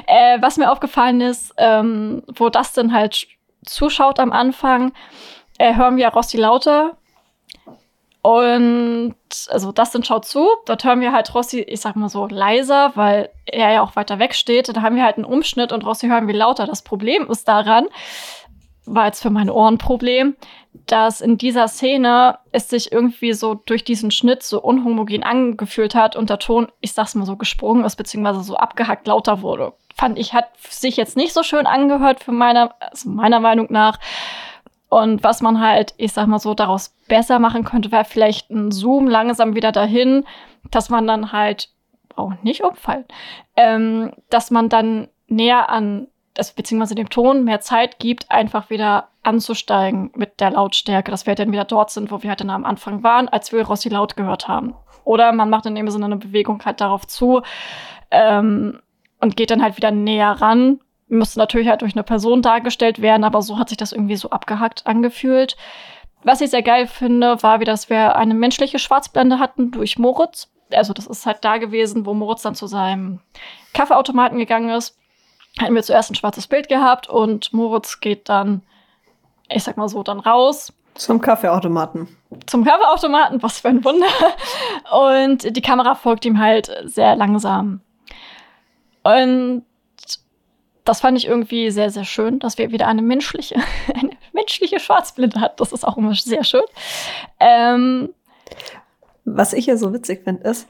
äh, 0.07 0.41
was 0.41 0.57
mir 0.57 0.71
aufgefallen 0.71 1.21
ist, 1.21 1.53
ähm, 1.59 2.23
wo 2.35 2.49
das 2.49 2.73
denn 2.73 2.93
halt 2.93 3.27
zuschaut 3.65 4.19
am 4.19 4.33
Anfang, 4.33 4.93
äh, 5.59 5.75
hören 5.75 5.97
wir 5.97 6.09
Rossi 6.09 6.37
lauter 6.37 6.97
und 8.23 9.15
also 9.51 9.73
Dustin 9.73 10.03
schaut 10.03 10.25
zu, 10.25 10.49
dort 10.65 10.85
hören 10.85 11.03
wir 11.03 11.13
halt 11.13 11.35
Rossi, 11.35 11.61
ich 11.61 11.81
sag 11.83 11.97
mal 11.97 12.09
so, 12.09 12.27
leiser, 12.27 12.93
weil 12.95 13.29
er 13.45 13.73
ja 13.73 13.83
auch 13.83 13.97
weiter 13.97 14.19
weg 14.19 14.35
steht. 14.35 14.75
Da 14.75 14.81
haben 14.81 14.97
wir 14.97 15.05
halt 15.05 15.17
einen 15.17 15.27
Umschnitt 15.27 15.73
und 15.73 15.85
Rossi 15.85 16.07
hören 16.07 16.27
wir 16.27 16.35
lauter. 16.35 16.65
Das 16.65 16.81
Problem 16.81 17.27
ist 17.31 17.47
daran, 17.49 17.87
war 18.87 19.07
jetzt 19.07 19.23
für 19.23 19.31
meine 19.31 19.53
Ohren 19.53 19.75
ein 19.75 19.79
Problem, 19.79 20.37
dass 20.87 21.21
in 21.21 21.39
dieser 21.39 21.69
Szene 21.69 22.39
es 22.53 22.69
sich 22.69 22.93
irgendwie 22.93 23.33
so 23.33 23.55
durch 23.55 23.85
diesen 23.85 24.11
Schnitt 24.11 24.43
so 24.43 24.61
unhomogen 24.61 25.23
angefühlt 25.23 25.95
hat 25.95 26.17
und 26.17 26.31
der 26.31 26.39
Ton, 26.39 26.69
ich 26.81 26.93
sag's 26.93 27.15
mal 27.15 27.27
so, 27.27 27.37
gesprungen 27.37 27.85
ist, 27.85 27.97
beziehungsweise 27.97 28.43
so 28.43 28.57
abgehackt 28.57 29.07
lauter 29.07 29.43
wurde. 29.43 29.73
Fand 29.95 30.19
ich, 30.19 30.35
hat 30.35 30.49
sich 30.59 30.97
jetzt 30.97 31.17
nicht 31.17 31.33
so 31.33 31.43
schön 31.43 31.67
angehört 31.67 32.23
für 32.23 32.33
meiner, 32.33 32.75
also 32.81 33.09
meiner 33.09 33.41
Meinung 33.41 33.69
nach. 33.71 33.99
Und 34.89 35.23
was 35.25 35.41
man 35.41 35.61
halt, 35.61 35.95
ich 35.97 36.13
sag 36.13 36.27
mal 36.27 36.39
so, 36.39 36.55
daraus 36.55 36.95
besser 37.09 37.39
machen 37.39 37.65
könnte, 37.65 37.93
wäre 37.93 38.05
vielleicht 38.05 38.51
ein 38.51 38.71
Zoom 38.71 39.09
langsam 39.09 39.55
wieder 39.55 39.73
dahin, 39.73 40.25
dass 40.71 40.91
man 40.91 41.07
dann 41.07 41.33
halt, 41.33 41.69
oh, 42.17 42.33
nicht 42.43 42.63
umfallen, 42.63 43.05
ähm, 43.57 44.13
dass 44.31 44.51
man 44.51 44.69
dann 44.69 45.09
näher 45.29 45.69
an, 45.69 46.09
das, 46.35 46.53
beziehungsweise 46.53 46.95
dem 46.95 47.11
Ton 47.11 47.45
mehr 47.45 47.61
Zeit 47.61 47.99
gibt, 47.99 48.31
einfach 48.31 48.71
wieder 48.71 49.09
anzusteigen 49.23 50.11
mit 50.15 50.41
der 50.41 50.51
Lautstärke, 50.51 51.11
dass 51.11 51.27
wir 51.27 51.35
dann 51.35 51.53
wieder 51.53 51.65
dort 51.65 51.91
sind, 51.91 52.11
wo 52.11 52.23
wir 52.23 52.31
halt 52.31 52.41
dann 52.41 52.51
am 52.51 52.65
Anfang 52.65 53.03
waren, 53.03 53.29
als 53.29 53.53
wir 53.53 53.65
Rossi 53.65 53.89
laut 53.89 54.17
gehört 54.17 54.49
haben. 54.49 54.75
Oder 55.05 55.33
man 55.33 55.51
macht 55.51 55.67
in 55.67 55.75
dem 55.75 55.89
Sinne 55.91 56.07
eine 56.07 56.17
Bewegung 56.17 56.65
halt 56.65 56.81
darauf 56.81 57.07
zu 57.07 57.43
ähm, 58.11 58.81
und 59.21 59.37
geht 59.37 59.51
dann 59.51 59.63
halt 59.63 59.77
wieder 59.77 59.91
näher 59.91 60.33
ran 60.41 60.81
müsste 61.09 61.39
natürlich 61.39 61.69
halt 61.69 61.83
durch 61.83 61.95
eine 61.95 62.03
Person 62.03 62.43
dargestellt 62.43 63.03
werden, 63.03 63.25
aber 63.25 63.43
so 63.43 63.59
hat 63.59 63.69
sich 63.69 63.79
das 63.79 63.93
irgendwie 63.93 64.17
so 64.17 64.31
abgehackt 64.31 64.87
angefühlt. 64.87 65.57
Was 66.23 66.41
ich 66.41 66.51
sehr 66.51 66.63
geil 66.63 66.87
finde, 66.87 67.43
war, 67.43 67.61
wie 67.61 67.65
dass 67.65 67.91
wir 67.91 68.17
eine 68.17 68.35
menschliche 68.35 68.79
Schwarzblende 68.79 69.39
hatten 69.39 69.71
durch 69.71 69.99
Moritz. 69.99 70.51
Also 70.73 70.93
das 70.93 71.07
ist 71.07 71.27
halt 71.27 71.45
da 71.45 71.59
gewesen, 71.59 72.07
wo 72.07 72.15
Moritz 72.15 72.43
dann 72.43 72.55
zu 72.55 72.67
seinem 72.67 73.21
Kaffeeautomaten 73.75 74.39
gegangen 74.39 74.71
ist. 74.71 74.99
Hatten 75.61 75.75
wir 75.75 75.83
zuerst 75.83 76.11
ein 76.11 76.17
schwarzes 76.17 76.47
Bild 76.47 76.69
gehabt 76.69 77.09
und 77.09 77.53
Moritz 77.53 78.01
geht 78.01 78.29
dann, 78.29 78.63
ich 79.49 79.63
sag 79.63 79.77
mal 79.77 79.89
so, 79.89 80.03
dann 80.03 80.21
raus. 80.21 80.73
Zum 80.95 81.21
Kaffeeautomaten. 81.21 82.09
Zum 82.47 82.65
Kaffeeautomaten, 82.65 83.43
was 83.43 83.61
für 83.61 83.69
ein 83.69 83.85
Wunder. 83.85 84.07
Und 84.93 85.57
die 85.57 85.63
Kamera 85.63 85.95
folgt 85.95 86.25
ihm 86.25 86.39
halt 86.39 86.73
sehr 86.85 87.17
langsam. 87.17 87.81
Und 89.03 89.65
das 90.85 91.01
fand 91.01 91.17
ich 91.17 91.27
irgendwie 91.27 91.71
sehr, 91.71 91.91
sehr 91.91 92.05
schön, 92.05 92.39
dass 92.39 92.59
wir 92.59 92.71
wieder 92.71 92.87
eine 92.87 93.03
menschliche, 93.03 93.57
eine 93.95 94.11
menschliche 94.33 94.81
Schwarzblinde 94.81 95.41
hat. 95.41 95.61
Das 95.61 95.73
ist 95.73 95.85
auch 95.85 95.97
immer 95.97 96.15
sehr 96.15 96.45
schön. 96.45 96.65
Ähm, 97.41 98.11
Was 99.25 99.53
ich 99.53 99.67
ja 99.67 99.77
so 99.77 99.93
witzig 99.93 100.25
finde, 100.25 100.49
ist, 100.49 100.69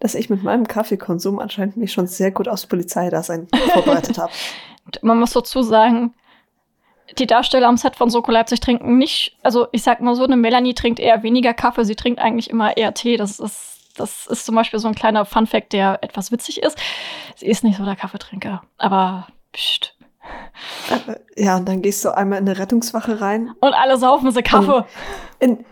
dass 0.00 0.14
ich 0.14 0.30
mit 0.30 0.42
meinem 0.42 0.66
Kaffeekonsum 0.66 1.38
anscheinend 1.38 1.76
mich 1.76 1.92
schon 1.92 2.06
sehr 2.06 2.30
gut 2.30 2.48
aufs 2.48 2.66
Polizeidasein 2.66 3.48
vorbereitet 3.72 4.18
habe. 4.18 4.32
Man 5.02 5.18
muss 5.18 5.32
dazu 5.32 5.62
sagen, 5.62 6.14
die 7.18 7.26
Darsteller 7.26 7.68
am 7.68 7.76
Set 7.76 7.96
von 7.96 8.10
Soko 8.10 8.30
Leipzig 8.30 8.60
trinken 8.60 8.98
nicht, 8.98 9.36
also 9.42 9.68
ich 9.72 9.82
sag 9.82 10.00
mal 10.00 10.14
so, 10.14 10.24
eine 10.24 10.36
Melanie 10.36 10.74
trinkt 10.74 11.00
eher 11.00 11.22
weniger 11.22 11.54
Kaffee, 11.54 11.84
sie 11.84 11.96
trinkt 11.96 12.20
eigentlich 12.20 12.50
immer 12.50 12.76
eher 12.76 12.94
Tee. 12.94 13.16
Das 13.16 13.38
ist, 13.38 13.92
das 13.96 14.26
ist 14.26 14.44
zum 14.44 14.54
Beispiel 14.54 14.80
so 14.80 14.88
ein 14.88 14.94
kleiner 14.94 15.24
Funfact, 15.24 15.72
der 15.72 16.02
etwas 16.02 16.32
witzig 16.32 16.62
ist. 16.62 16.78
Sie 17.36 17.46
ist 17.46 17.64
nicht 17.64 17.78
so 17.78 17.84
der 17.84 17.96
Kaffeetrinker, 17.96 18.62
aber 18.76 19.28
Psst. 19.56 19.96
Ja, 21.34 21.56
und 21.56 21.66
dann 21.66 21.80
gehst 21.80 22.04
du 22.04 22.14
einmal 22.14 22.40
in 22.40 22.48
eine 22.48 22.58
Rettungswache 22.58 23.22
rein. 23.22 23.52
Und 23.60 23.72
alle 23.72 23.96
saufen 23.96 24.30
sie 24.32 24.42
Kaffee. 24.42 24.84
In, 25.38 25.64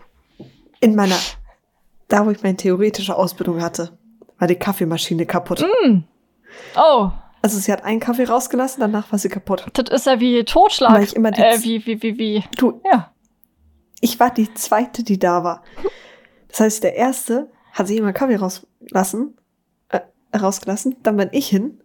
in 0.79 0.95
meiner, 0.95 1.17
da 2.07 2.25
wo 2.25 2.31
ich 2.31 2.41
meine 2.41 2.57
theoretische 2.57 3.15
Ausbildung 3.15 3.61
hatte, 3.61 3.95
war 4.37 4.47
die 4.47 4.55
Kaffeemaschine 4.55 5.25
kaputt. 5.25 5.61
Mm. 5.61 5.99
Oh. 6.75 7.11
Also 7.41 7.59
sie 7.59 7.71
hat 7.71 7.83
einen 7.83 7.99
Kaffee 7.99 8.25
rausgelassen, 8.25 8.81
danach 8.81 9.11
war 9.11 9.19
sie 9.19 9.29
kaputt. 9.29 9.65
Das 9.73 9.89
ist 9.89 10.07
ja 10.07 10.19
wie 10.19 10.43
Totschlag. 10.43 10.93
Weil 10.93 11.03
ich 11.03 11.15
immer 11.15 11.31
die 11.31 11.41
äh, 11.41 11.61
wie, 11.61 11.85
wie, 11.85 12.01
wie, 12.01 12.17
wie. 12.17 12.43
Du, 12.57 12.81
ja. 12.83 13.11
Ich 14.01 14.19
war 14.19 14.33
die 14.33 14.53
zweite, 14.53 15.03
die 15.03 15.19
da 15.19 15.43
war. 15.43 15.63
Das 16.49 16.59
heißt, 16.59 16.83
der 16.83 16.95
erste 16.95 17.51
hat 17.71 17.87
sich 17.87 17.97
immer 17.97 18.13
Kaffee 18.13 18.35
rauslassen, 18.35 19.37
äh, 19.89 19.99
rausgelassen, 20.35 20.95
dann 21.03 21.17
bin 21.17 21.29
ich 21.33 21.47
hin 21.47 21.81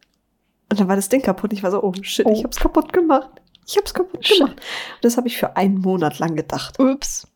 und 0.70 0.80
dann 0.80 0.88
war 0.88 0.96
das 0.96 1.08
Ding 1.08 1.22
kaputt. 1.22 1.52
Ich 1.52 1.62
war 1.62 1.70
so, 1.70 1.82
oh 1.82 1.92
shit, 2.00 2.24
oh. 2.26 2.32
ich 2.32 2.44
hab's 2.44 2.58
kaputt 2.58 2.92
gemacht. 2.92 3.30
Ich 3.66 3.76
hab's 3.76 3.92
kaputt 3.92 4.24
shit. 4.24 4.38
gemacht. 4.38 4.56
Und 4.56 5.04
das 5.04 5.16
habe 5.16 5.28
ich 5.28 5.36
für 5.36 5.56
einen 5.56 5.78
Monat 5.78 6.18
lang 6.20 6.36
gedacht. 6.36 6.78
Ups. 6.78 7.26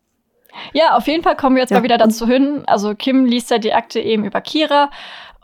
Ja, 0.73 0.95
auf 0.95 1.07
jeden 1.07 1.23
Fall 1.23 1.35
kommen 1.35 1.55
wir 1.55 1.61
jetzt 1.61 1.71
ja. 1.71 1.77
mal 1.77 1.83
wieder 1.83 1.97
dazu 1.97 2.27
hin. 2.27 2.63
Also 2.67 2.95
Kim 2.95 3.25
liest 3.25 3.51
ja 3.51 3.57
die 3.57 3.73
Akte 3.73 3.99
eben 3.99 4.25
über 4.25 4.41
Kira 4.41 4.89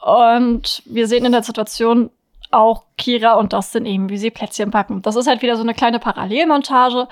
und 0.01 0.81
wir 0.85 1.07
sehen 1.07 1.25
in 1.25 1.31
der 1.31 1.43
Situation 1.43 2.09
auch 2.51 2.83
Kira 2.97 3.33
und 3.33 3.53
Dustin 3.53 3.85
eben, 3.85 4.09
wie 4.09 4.17
sie 4.17 4.31
Plätzchen 4.31 4.71
backen. 4.71 5.01
Das 5.01 5.15
ist 5.15 5.27
halt 5.27 5.41
wieder 5.41 5.55
so 5.55 5.63
eine 5.63 5.73
kleine 5.73 5.99
Parallelmontage. 5.99 7.07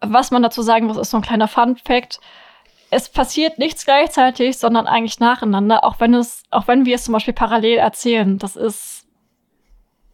Was 0.00 0.30
man 0.30 0.42
dazu 0.42 0.62
sagen 0.62 0.86
muss, 0.86 0.96
ist 0.96 1.10
so 1.10 1.18
ein 1.18 1.22
kleiner 1.22 1.48
Fun-Fact. 1.48 2.20
Es 2.90 3.08
passiert 3.08 3.58
nichts 3.58 3.84
gleichzeitig, 3.84 4.58
sondern 4.58 4.86
eigentlich 4.86 5.20
nacheinander, 5.20 5.84
auch 5.84 6.00
wenn 6.00 6.14
es, 6.14 6.42
auch 6.50 6.66
wenn 6.68 6.84
wir 6.84 6.96
es 6.96 7.04
zum 7.04 7.12
Beispiel 7.12 7.34
parallel 7.34 7.78
erzählen. 7.78 8.38
Das 8.38 8.56
ist, 8.56 8.99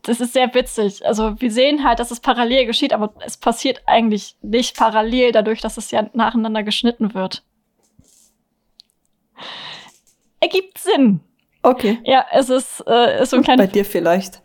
das 0.07 0.21
ist 0.21 0.33
sehr 0.33 0.55
witzig. 0.55 1.05
Also 1.05 1.41
wir 1.41 1.51
sehen 1.51 1.83
halt, 1.85 1.99
dass 1.99 2.13
es 2.13 2.21
parallel 2.21 2.67
geschieht, 2.67 2.93
aber 2.93 3.13
es 3.25 3.37
passiert 3.37 3.83
eigentlich 3.87 4.37
nicht 4.41 4.77
parallel, 4.77 5.33
dadurch, 5.33 5.61
dass 5.61 5.77
es 5.77 5.91
ja 5.91 6.09
nacheinander 6.13 6.63
geschnitten 6.63 7.13
wird. 7.13 7.43
Ergibt 10.39 10.79
Sinn. 10.79 11.21
Okay. 11.63 11.99
Ja, 12.05 12.25
es 12.33 12.51
ist, 12.51 12.85
äh, 12.87 13.21
ist 13.21 13.31
so 13.31 13.37
ein 13.37 13.43
kleiner. 13.43 13.65
Bei 13.65 13.73
dir 13.73 13.85
vielleicht. 13.85 14.43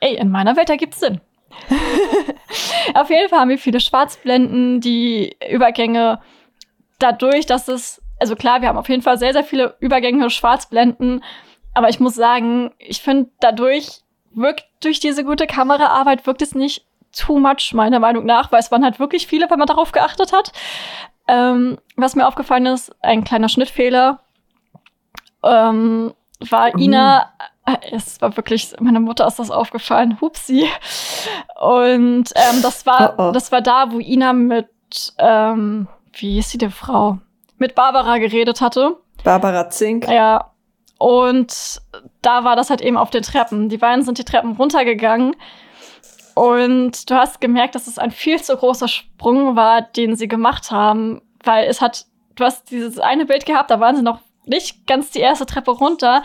Ey, 0.00 0.16
in 0.16 0.30
meiner 0.30 0.56
Welt 0.56 0.70
ergibt 0.70 0.94
Sinn. 0.94 1.20
Auf 2.94 3.10
jeden 3.10 3.28
Fall 3.28 3.40
haben 3.40 3.50
wir 3.50 3.58
viele 3.58 3.80
Schwarzblenden, 3.80 4.80
die 4.80 5.36
Übergänge 5.50 6.20
dadurch, 6.98 7.44
dass 7.44 7.68
es, 7.68 8.00
also 8.18 8.34
klar, 8.34 8.62
wir 8.62 8.68
haben 8.68 8.78
auf 8.78 8.88
jeden 8.88 9.02
Fall 9.02 9.18
sehr, 9.18 9.32
sehr 9.32 9.44
viele 9.44 9.76
Übergänge, 9.80 10.30
Schwarzblenden, 10.30 11.22
aber 11.74 11.88
ich 11.88 12.00
muss 12.00 12.14
sagen, 12.14 12.72
ich 12.78 13.02
finde 13.02 13.30
dadurch 13.40 14.01
wirkt 14.34 14.64
durch 14.80 15.00
diese 15.00 15.24
gute 15.24 15.46
Kameraarbeit 15.46 16.26
wirkt 16.26 16.42
es 16.42 16.54
nicht 16.54 16.84
too 17.12 17.38
much, 17.38 17.72
meiner 17.74 18.00
Meinung 18.00 18.24
nach, 18.24 18.50
weil 18.52 18.60
es 18.60 18.70
waren 18.70 18.84
halt 18.84 18.98
wirklich 18.98 19.26
viele, 19.26 19.50
wenn 19.50 19.58
man 19.58 19.68
darauf 19.68 19.92
geachtet 19.92 20.32
hat. 20.32 20.52
Ähm, 21.28 21.78
was 21.96 22.16
mir 22.16 22.26
aufgefallen 22.26 22.66
ist, 22.66 22.92
ein 23.02 23.24
kleiner 23.24 23.48
Schnittfehler. 23.48 24.20
Ähm, 25.44 26.14
war 26.50 26.76
Ina, 26.76 27.30
äh, 27.66 27.76
es 27.92 28.20
war 28.20 28.36
wirklich, 28.36 28.74
meiner 28.80 29.00
Mutter 29.00 29.26
ist 29.26 29.38
das 29.38 29.50
aufgefallen, 29.50 30.20
hupsi. 30.20 30.68
Und 31.60 32.30
ähm, 32.34 32.62
das 32.62 32.86
war, 32.86 33.14
oh 33.18 33.28
oh. 33.28 33.32
das 33.32 33.52
war 33.52 33.60
da, 33.60 33.92
wo 33.92 34.00
Ina 34.00 34.32
mit, 34.32 34.68
ähm, 35.18 35.86
wie 36.12 36.38
ist 36.38 36.50
sie 36.50 36.58
die 36.58 36.70
Frau? 36.70 37.18
Mit 37.58 37.74
Barbara 37.74 38.18
geredet 38.18 38.60
hatte. 38.60 38.96
Barbara 39.22 39.70
Zink. 39.70 40.08
Ja. 40.08 40.51
Und 41.02 41.82
da 42.22 42.44
war 42.44 42.54
das 42.54 42.70
halt 42.70 42.80
eben 42.80 42.96
auf 42.96 43.10
den 43.10 43.24
Treppen. 43.24 43.68
Die 43.68 43.76
beiden 43.76 44.04
sind 44.04 44.18
die 44.18 44.24
Treppen 44.24 44.52
runtergegangen. 44.52 45.34
Und 46.36 47.10
du 47.10 47.16
hast 47.16 47.40
gemerkt, 47.40 47.74
dass 47.74 47.88
es 47.88 47.98
ein 47.98 48.12
viel 48.12 48.40
zu 48.40 48.56
großer 48.56 48.86
Sprung 48.86 49.56
war, 49.56 49.82
den 49.82 50.14
sie 50.14 50.28
gemacht 50.28 50.70
haben, 50.70 51.20
weil 51.42 51.66
es 51.66 51.80
hat, 51.80 52.06
du 52.36 52.44
hast 52.44 52.70
dieses 52.70 53.00
eine 53.00 53.26
Bild 53.26 53.46
gehabt, 53.46 53.72
da 53.72 53.80
waren 53.80 53.96
sie 53.96 54.02
noch 54.02 54.20
nicht 54.44 54.86
ganz 54.86 55.10
die 55.10 55.18
erste 55.18 55.44
Treppe 55.44 55.72
runter. 55.72 56.22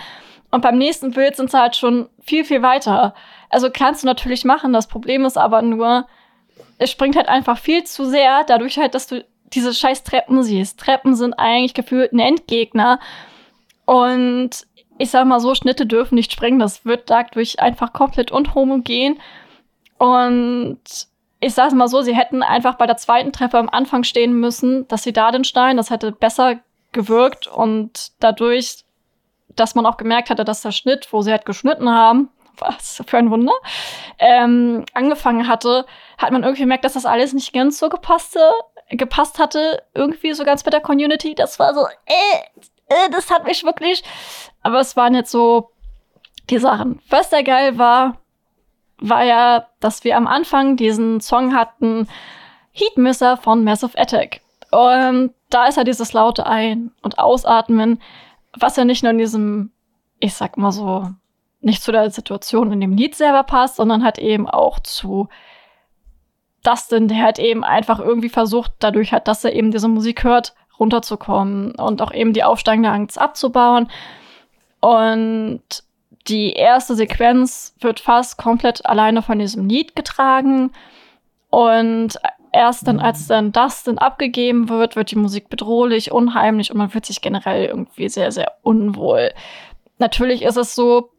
Und 0.52 0.62
beim 0.62 0.78
nächsten 0.78 1.10
Bild 1.10 1.36
sind 1.38 1.50
sie 1.50 1.60
halt 1.60 1.76
schon 1.76 2.08
viel, 2.22 2.46
viel 2.46 2.62
weiter. 2.62 3.16
Also 3.50 3.72
kannst 3.74 4.04
du 4.04 4.06
natürlich 4.08 4.46
machen. 4.46 4.74
Das 4.74 4.86
Problem 4.86 5.26
ist 5.26 5.40
aber 5.40 5.64
nur, 5.64 6.06
es 6.78 6.92
springt 6.92 7.16
halt 7.16 7.30
einfach 7.30 7.58
viel 7.58 7.84
zu 7.84 8.06
sehr, 8.06 8.44
dadurch 8.44 8.78
halt, 8.78 8.94
dass 8.94 9.08
du 9.08 9.26
diese 9.56 9.74
scheiß 9.74 10.04
Treppen 10.04 10.44
siehst. 10.44 10.80
Treppen 10.80 11.16
sind 11.16 11.34
eigentlich 11.34 11.74
gefühlt 11.74 12.14
ein 12.14 12.20
Endgegner. 12.20 13.00
Und 13.88 14.67
ich 14.98 15.12
sag 15.12 15.26
mal 15.26 15.40
so, 15.40 15.56
Schnitte 15.56 15.86
dürfen 15.86 16.16
nicht 16.16 16.32
springen. 16.32 16.60
Das 16.60 16.86
wird 16.86 17.10
dadurch 17.10 17.60
einfach 17.60 17.94
komplett 17.94 18.32
unhomogen. 18.32 19.20
Und 19.98 20.80
ich 21.40 21.54
sag's 21.54 21.74
mal 21.74 21.88
so, 21.88 22.02
sie 22.02 22.16
hätten 22.16 22.44
einfach 22.44 22.76
bei 22.76 22.88
der 22.88 22.98
zweiten 22.98 23.32
Treppe 23.32 23.58
am 23.58 23.70
Anfang 23.70 24.04
stehen 24.04 24.34
müssen, 24.34 24.88
dass 24.88 25.04
sie 25.04 25.14
da 25.14 25.32
den 25.32 25.44
Stein, 25.44 25.78
das 25.78 25.90
hätte 25.90 26.12
besser 26.12 26.60
gewirkt 26.92 27.48
und 27.48 28.12
dadurch, 28.20 28.86
dass 29.56 29.76
man 29.76 29.86
auch 29.86 29.98
gemerkt 29.98 30.30
hatte, 30.30 30.46
dass 30.46 30.62
der 30.62 30.72
Schnitt, 30.72 31.12
wo 31.12 31.22
sie 31.22 31.32
halt 31.32 31.46
geschnitten 31.46 31.90
haben, 31.90 32.30
was 32.58 33.04
für 33.06 33.18
ein 33.18 33.30
Wunder, 33.30 33.54
ähm, 34.18 34.86
angefangen 34.94 35.48
hatte, 35.48 35.86
hat 36.18 36.32
man 36.32 36.44
irgendwie 36.44 36.64
gemerkt, 36.64 36.86
dass 36.86 36.94
das 36.94 37.06
alles 37.06 37.34
nicht 37.34 37.54
ganz 37.54 37.78
so 37.78 37.90
gepasste, 37.90 38.40
gepasst 38.90 39.38
hatte, 39.38 39.84
irgendwie 39.94 40.34
so 40.34 40.44
ganz 40.44 40.66
mit 40.66 40.74
der 40.74 40.82
Community. 40.82 41.36
Das 41.36 41.60
war 41.60 41.76
so, 41.76 41.86
äh, 42.06 42.62
äh, 42.90 43.10
das 43.12 43.30
hat 43.30 43.46
mich 43.46 43.64
wirklich. 43.64 44.04
Aber 44.68 44.82
es 44.82 44.98
waren 44.98 45.16
jetzt 45.16 45.32
so 45.32 45.70
die 46.50 46.58
Sachen. 46.58 47.00
Was 47.10 47.30
da 47.30 47.42
geil 47.42 47.78
war, 47.78 48.18
war 49.00 49.24
ja, 49.24 49.66
dass 49.80 50.04
wir 50.04 50.18
am 50.18 50.28
Anfang 50.28 50.76
diesen 50.76 51.22
Song 51.22 51.56
hatten, 51.56 52.10
Heatmisser 52.74 53.38
von 53.38 53.64
Massive 53.64 53.98
Attack. 53.98 54.42
Und 54.72 55.34
da 55.50 55.68
ist 55.68 55.78
ja 55.78 55.86
dieses 55.86 56.12
laute 56.12 56.46
Ein- 56.48 56.92
und 57.02 57.18
Ausatmen, 57.18 58.02
was 58.60 58.76
ja 58.76 58.84
nicht 58.84 59.04
nur 59.04 59.12
in 59.12 59.20
diesem, 59.20 59.72
ich 60.20 60.34
sag 60.34 60.58
mal 60.58 60.74
so, 60.74 61.12
nicht 61.62 61.82
zu 61.82 61.94
der 61.94 62.12
Situation 62.12 62.74
in 62.74 62.82
dem 62.82 62.98
Lied 62.98 63.16
selber 63.16 63.44
passt, 63.44 63.78
sondern 63.78 64.04
halt 64.04 64.18
eben 64.18 64.50
auch 64.50 64.82
zu 64.82 65.30
Dustin, 66.64 67.08
der 67.08 67.24
halt 67.24 67.40
eben 67.40 67.64
einfach 67.64 68.02
irgendwie 68.02 68.28
versucht, 68.28 68.74
dadurch 68.80 69.14
halt, 69.14 69.30
dass 69.30 69.46
er 69.46 69.54
eben 69.54 69.72
diese 69.72 69.88
Musik 69.88 70.26
hört, 70.26 70.56
runterzukommen 70.78 71.74
und 71.76 72.02
auch 72.02 72.14
eben 72.14 72.34
die 72.34 72.44
aufsteigende 72.44 72.90
Angst 72.90 73.18
abzubauen. 73.18 73.90
Und 74.80 75.62
die 76.28 76.54
erste 76.54 76.96
Sequenz 76.96 77.76
wird 77.80 78.00
fast 78.00 78.38
komplett 78.38 78.86
alleine 78.86 79.22
von 79.22 79.40
diesem 79.40 79.68
Lied 79.68 79.96
getragen. 79.96 80.72
Und 81.50 82.20
erst 82.52 82.88
dann, 82.88 83.00
als 83.00 83.28
dann 83.28 83.52
das 83.52 83.84
dann 83.84 83.98
abgegeben 83.98 84.70
wird, 84.70 84.96
wird 84.96 85.12
die 85.12 85.18
Musik 85.18 85.50
bedrohlich, 85.50 86.12
unheimlich 86.12 86.72
und 86.72 86.78
man 86.78 86.90
fühlt 86.90 87.06
sich 87.06 87.22
generell 87.22 87.66
irgendwie 87.66 88.10
sehr, 88.10 88.32
sehr 88.32 88.54
unwohl. 88.64 89.32
Natürlich 90.00 90.42
ist 90.44 90.58
es 90.58 90.76
so, 90.76 91.12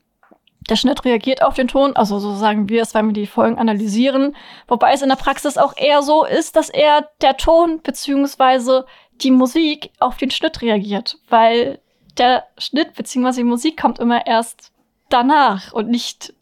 der 0.69 0.77
Schnitt 0.77 1.05
reagiert 1.05 1.43
auf 1.43 1.55
den 1.55 1.69
Ton, 1.69 1.97
also 1.97 2.19
so 2.19 2.35
sagen 2.35 2.69
wir 2.69 2.83
es, 2.83 2.95
weil 2.95 3.05
wir 3.05 3.13
die 3.13 3.27
Folgen 3.27 3.59
analysieren, 3.59 4.37
wobei 4.67 4.93
es 4.93 5.03
in 5.03 5.09
der 5.09 5.17
Praxis 5.17 5.57
auch 5.57 5.75
eher 5.77 6.03
so 6.03 6.25
ist, 6.25 6.57
dass 6.57 6.69
eher 6.69 7.09
der 7.23 7.37
Ton 7.37 7.81
beziehungsweise 7.83 8.85
die 9.13 9.31
Musik 9.31 9.91
auf 9.99 10.17
den 10.19 10.31
Schnitt 10.31 10.61
reagiert, 10.61 11.19
weil 11.29 11.81
der 12.19 12.45
Schnitt 12.59 12.95
beziehungsweise 12.95 13.41
die 13.41 13.49
Musik 13.49 13.81
kommt 13.81 13.99
immer 13.99 14.27
erst 14.27 14.73
danach 15.09 15.73
und 15.73 15.89
nicht 15.89 16.35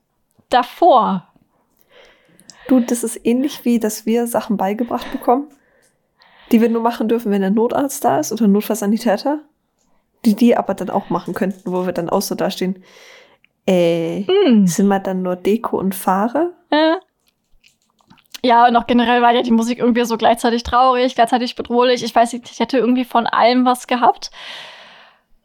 davor. 0.48 1.28
Du, 2.68 2.80
das 2.80 3.04
ist 3.04 3.24
ähnlich 3.24 3.64
wie, 3.64 3.78
dass 3.78 4.06
wir 4.06 4.26
Sachen 4.26 4.56
beigebracht 4.56 5.10
bekommen, 5.12 5.48
die 6.50 6.60
wir 6.60 6.68
nur 6.68 6.82
machen 6.82 7.08
dürfen, 7.08 7.30
wenn 7.30 7.44
ein 7.44 7.54
Notarzt 7.54 8.04
da 8.04 8.18
ist 8.18 8.32
oder 8.32 8.44
ein 8.44 8.52
Notfallsanitäter, 8.52 9.40
die 10.24 10.34
die 10.34 10.56
aber 10.56 10.74
dann 10.74 10.90
auch 10.90 11.10
machen 11.10 11.34
könnten, 11.34 11.70
wo 11.70 11.86
wir 11.86 11.92
dann 11.92 12.10
auch 12.10 12.22
so 12.22 12.34
dastehen. 12.34 12.82
Äh, 13.68 14.20
mm. 14.20 14.66
sind 14.66 14.86
wir 14.88 15.00
dann 15.00 15.22
nur 15.22 15.36
Deko 15.36 15.78
und 15.78 15.94
Fahrer? 15.94 16.52
Äh. 16.70 16.94
Ja, 18.44 18.68
und 18.68 18.76
auch 18.76 18.86
generell 18.86 19.22
war 19.22 19.34
ja 19.34 19.42
die 19.42 19.50
Musik 19.50 19.78
irgendwie 19.78 20.04
so 20.04 20.16
gleichzeitig 20.16 20.62
traurig, 20.62 21.16
gleichzeitig 21.16 21.56
bedrohlich. 21.56 22.04
Ich 22.04 22.14
weiß 22.14 22.32
nicht, 22.32 22.48
ich 22.50 22.60
hätte 22.60 22.78
irgendwie 22.78 23.04
von 23.04 23.26
allem 23.26 23.64
was 23.64 23.88
gehabt. 23.88 24.30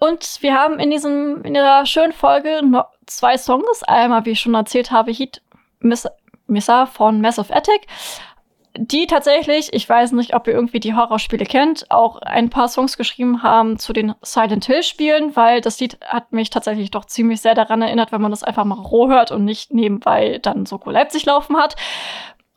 Und 0.04 0.42
wir 0.42 0.56
haben 0.56 0.80
in 0.80 0.90
diesem, 0.90 1.44
in 1.44 1.54
der 1.54 1.86
schönen 1.86 2.12
Folge 2.12 2.66
noch 2.66 2.88
zwei 3.06 3.38
Songs. 3.38 3.84
Einmal, 3.84 4.26
wie 4.26 4.32
ich 4.32 4.40
schon 4.40 4.56
erzählt 4.56 4.90
habe, 4.90 5.12
Heat 5.12 5.44
Miss 5.80 6.08
Missa 6.48 6.88
von 6.88 7.22
Massive 7.22 7.56
Attic, 7.56 7.86
die 8.76 9.06
tatsächlich, 9.06 9.72
ich 9.74 9.88
weiß 9.88 10.14
nicht, 10.14 10.34
ob 10.34 10.48
ihr 10.48 10.56
irgendwie 10.56 10.80
die 10.80 10.96
Horrorspiele 10.96 11.46
kennt, 11.46 11.86
auch 11.92 12.18
ein 12.18 12.50
paar 12.50 12.68
Songs 12.68 12.98
geschrieben 12.98 13.44
haben 13.44 13.78
zu 13.78 13.94
den 13.94 14.16
Silent 14.24 14.66
Hill 14.66 14.82
Spielen, 14.82 15.36
weil 15.36 15.62
das 15.62 15.80
Lied 15.80 16.00
hat 16.04 16.32
mich 16.32 16.50
tatsächlich 16.50 16.90
doch 16.90 17.06
ziemlich 17.06 17.40
sehr 17.40 17.54
daran 17.54 17.84
erinnert, 17.84 18.12
wenn 18.12 18.22
man 18.22 18.32
das 18.32 18.44
einfach 18.44 18.66
mal 18.66 18.80
roh 18.80 19.08
hört 19.08 19.30
und 19.30 19.46
nicht 19.46 19.72
nebenbei 19.72 20.40
dann 20.42 20.66
Soko 20.66 20.90
Leipzig 20.90 21.26
laufen 21.26 21.58
hat. 21.58 21.76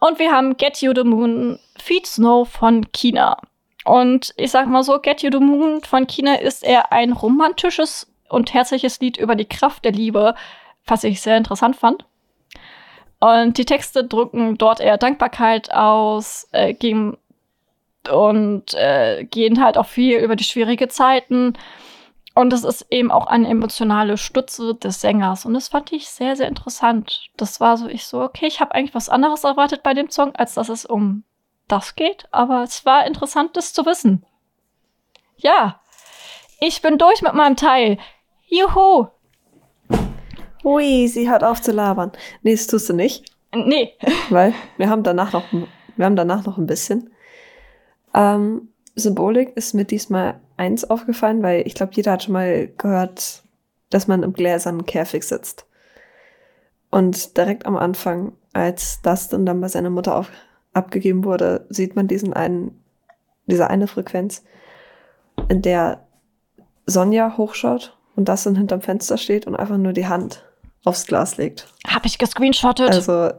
Und 0.00 0.18
wir 0.18 0.32
haben 0.32 0.56
Get 0.56 0.78
You 0.78 0.94
the 0.96 1.04
Moon, 1.04 1.58
Feed 1.76 2.06
Snow 2.06 2.48
von 2.48 2.90
China. 2.92 3.36
Und 3.84 4.32
ich 4.36 4.50
sag 4.50 4.66
mal 4.66 4.82
so, 4.82 4.98
Get 4.98 5.22
You 5.22 5.30
the 5.30 5.38
Moon 5.38 5.82
von 5.82 6.06
China 6.06 6.36
ist 6.36 6.64
eher 6.64 6.90
ein 6.92 7.12
romantisches 7.12 8.10
und 8.28 8.54
herzliches 8.54 9.00
Lied 9.00 9.16
über 9.16 9.36
die 9.36 9.44
Kraft 9.44 9.84
der 9.84 9.92
Liebe, 9.92 10.34
was 10.86 11.04
ich 11.04 11.20
sehr 11.20 11.36
interessant 11.36 11.76
fand. 11.76 12.04
Und 13.20 13.58
die 13.58 13.64
Texte 13.64 14.04
drücken 14.04 14.58
dort 14.58 14.80
eher 14.80 14.98
Dankbarkeit 14.98 15.72
aus, 15.72 16.48
äh, 16.52 16.74
gehen 16.74 17.16
und 18.10 18.74
äh, 18.74 19.24
gehen 19.24 19.62
halt 19.62 19.78
auch 19.78 19.86
viel 19.86 20.18
über 20.18 20.36
die 20.36 20.44
schwierige 20.44 20.88
Zeiten. 20.88 21.54
Und 22.34 22.52
es 22.52 22.64
ist 22.64 22.86
eben 22.90 23.10
auch 23.10 23.26
eine 23.26 23.48
emotionale 23.48 24.16
Stütze 24.16 24.74
des 24.74 25.00
Sängers. 25.00 25.44
Und 25.44 25.54
das 25.54 25.68
fand 25.68 25.92
ich 25.92 26.08
sehr, 26.08 26.36
sehr 26.36 26.48
interessant. 26.48 27.30
Das 27.36 27.60
war 27.60 27.76
so, 27.76 27.86
ich 27.86 28.06
so, 28.06 28.22
okay, 28.22 28.46
ich 28.46 28.60
habe 28.60 28.74
eigentlich 28.74 28.94
was 28.94 29.08
anderes 29.08 29.44
erwartet 29.44 29.82
bei 29.82 29.94
dem 29.94 30.10
Song, 30.10 30.34
als 30.34 30.54
dass 30.54 30.68
es 30.68 30.84
um 30.84 31.22
das 31.68 31.94
geht. 31.94 32.26
Aber 32.30 32.62
es 32.62 32.84
war 32.84 33.06
interessant, 33.06 33.56
das 33.56 33.72
zu 33.72 33.84
wissen. 33.86 34.24
Ja, 35.36 35.80
ich 36.60 36.82
bin 36.82 36.98
durch 36.98 37.22
mit 37.22 37.34
meinem 37.34 37.56
Teil. 37.56 37.98
Juhu! 38.46 39.08
Ui, 40.64 41.08
sie 41.08 41.28
hört 41.28 41.44
auf 41.44 41.60
zu 41.60 41.72
labern. 41.72 42.12
Nee, 42.42 42.52
das 42.52 42.66
tust 42.66 42.88
du 42.88 42.94
nicht. 42.94 43.24
Nee. 43.54 43.92
Weil 44.30 44.54
wir 44.76 44.88
haben 44.88 45.02
danach 45.02 45.32
noch, 45.32 45.44
wir 45.96 46.06
haben 46.06 46.16
danach 46.16 46.44
noch 46.46 46.56
ein 46.56 46.66
bisschen. 46.66 47.10
Ähm, 48.14 48.68
Symbolik 48.94 49.56
ist 49.56 49.74
mir 49.74 49.84
diesmal 49.84 50.40
eins 50.56 50.88
aufgefallen, 50.88 51.42
weil 51.42 51.66
ich 51.66 51.74
glaube, 51.74 51.92
jeder 51.94 52.12
hat 52.12 52.22
schon 52.22 52.32
mal 52.32 52.68
gehört, 52.78 53.42
dass 53.90 54.06
man 54.06 54.22
im 54.22 54.32
gläsernen 54.32 54.86
Käfig 54.86 55.24
sitzt. 55.24 55.66
Und 56.90 57.36
direkt 57.36 57.66
am 57.66 57.76
Anfang, 57.76 58.32
als 58.52 59.02
Dustin 59.02 59.46
dann 59.46 59.60
bei 59.60 59.66
seiner 59.66 59.90
Mutter 59.90 60.16
auf, 60.16 60.30
abgegeben 60.74 61.24
wurde, 61.24 61.66
sieht 61.68 61.96
man 61.96 62.08
diesen 62.08 62.32
einen, 62.32 62.82
diese 63.46 63.70
eine 63.70 63.86
Frequenz, 63.86 64.44
in 65.48 65.62
der 65.62 66.06
Sonja 66.86 67.36
hochschaut 67.36 67.96
und 68.16 68.28
Dustin 68.28 68.56
hinterm 68.56 68.82
Fenster 68.82 69.16
steht 69.16 69.46
und 69.46 69.56
einfach 69.56 69.78
nur 69.78 69.92
die 69.92 70.06
Hand 70.06 70.44
aufs 70.84 71.06
Glas 71.06 71.36
legt. 71.36 71.72
Hab 71.86 72.04
ich 72.04 72.18
gescreenshottet. 72.18 72.90
Also, 72.90 73.32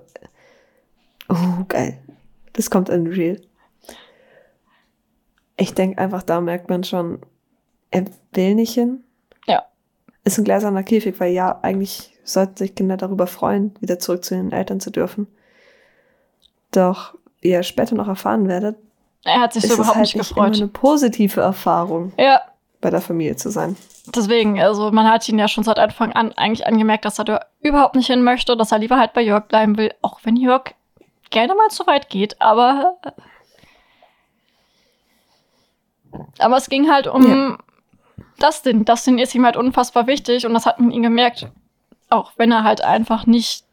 oh, 1.29 1.63
geil. 1.67 1.99
Das 2.53 2.69
kommt 2.69 2.89
in 2.89 3.07
Real. 3.07 3.39
Ich 5.57 5.73
denke 5.73 5.99
einfach, 5.99 6.23
da 6.23 6.41
merkt 6.41 6.69
man 6.69 6.83
schon, 6.83 7.19
er 7.91 8.05
will 8.33 8.55
nicht 8.55 8.73
hin. 8.73 9.03
Ja. 9.45 9.63
Ist 10.23 10.37
ein 10.37 10.43
gläserner 10.43 10.83
Käfig, 10.83 11.19
weil 11.19 11.31
ja, 11.33 11.59
eigentlich 11.61 12.13
sollten 12.23 12.57
sich 12.57 12.75
Kinder 12.75 12.97
darüber 12.97 13.27
freuen, 13.27 13.73
wieder 13.79 13.99
zurück 13.99 14.25
zu 14.25 14.35
ihren 14.35 14.51
Eltern 14.51 14.79
zu 14.79 14.89
dürfen. 14.89 15.27
Doch, 16.71 17.15
wie 17.45 17.51
ihr 17.51 17.63
später 17.63 17.93
noch 17.95 18.07
erfahren 18.07 18.47
werdet, 18.47 18.75
er 19.23 19.39
hat 19.41 19.53
sich 19.53 19.67
so 19.67 19.75
überhaupt 19.75 19.95
halt 19.95 20.05
nicht 20.07 20.15
nicht 20.15 20.29
gefreut. 20.29 20.47
immer 20.47 20.55
eine 20.57 20.67
positive 20.67 21.41
Erfahrung, 21.41 22.11
Ja, 22.19 22.41
bei 22.81 22.89
der 22.89 23.01
Familie 23.01 23.35
zu 23.35 23.49
sein. 23.51 23.75
deswegen, 24.15 24.59
also 24.59 24.91
man 24.91 25.07
hat 25.07 25.27
ihn 25.29 25.37
ja 25.39 25.47
schon 25.47 25.63
seit 25.63 25.77
Anfang 25.79 26.11
an 26.13 26.31
eigentlich 26.33 26.65
angemerkt, 26.67 27.05
dass 27.05 27.19
er 27.19 27.25
da 27.25 27.39
überhaupt 27.61 27.95
nicht 27.95 28.07
hin 28.07 28.23
möchte, 28.23 28.57
dass 28.57 28.71
er 28.71 28.79
lieber 28.79 28.97
halt 28.97 29.13
bei 29.13 29.21
Jörg 29.21 29.47
bleiben 29.47 29.77
will, 29.77 29.93
auch 30.01 30.19
wenn 30.23 30.35
Jörg 30.35 30.73
gerne 31.29 31.53
mal 31.55 31.69
zu 31.69 31.85
weit 31.87 32.09
geht, 32.09 32.41
aber 32.41 32.97
aber 36.39 36.57
es 36.57 36.69
ging 36.69 36.89
halt 36.89 37.07
um 37.07 37.23
Ja. 37.27 37.57
Dustin. 38.39 38.85
Dustin 38.85 39.17
ist 39.17 39.33
ihm 39.35 39.45
halt 39.45 39.55
unfassbar 39.57 40.07
wichtig 40.07 40.45
und 40.45 40.53
das 40.53 40.65
hat 40.65 40.79
man 40.79 40.91
ihn 40.91 41.03
gemerkt, 41.03 41.47
auch 42.09 42.31
wenn 42.37 42.51
er 42.51 42.63
halt 42.63 42.81
einfach 42.81 43.25
nicht, 43.25 43.63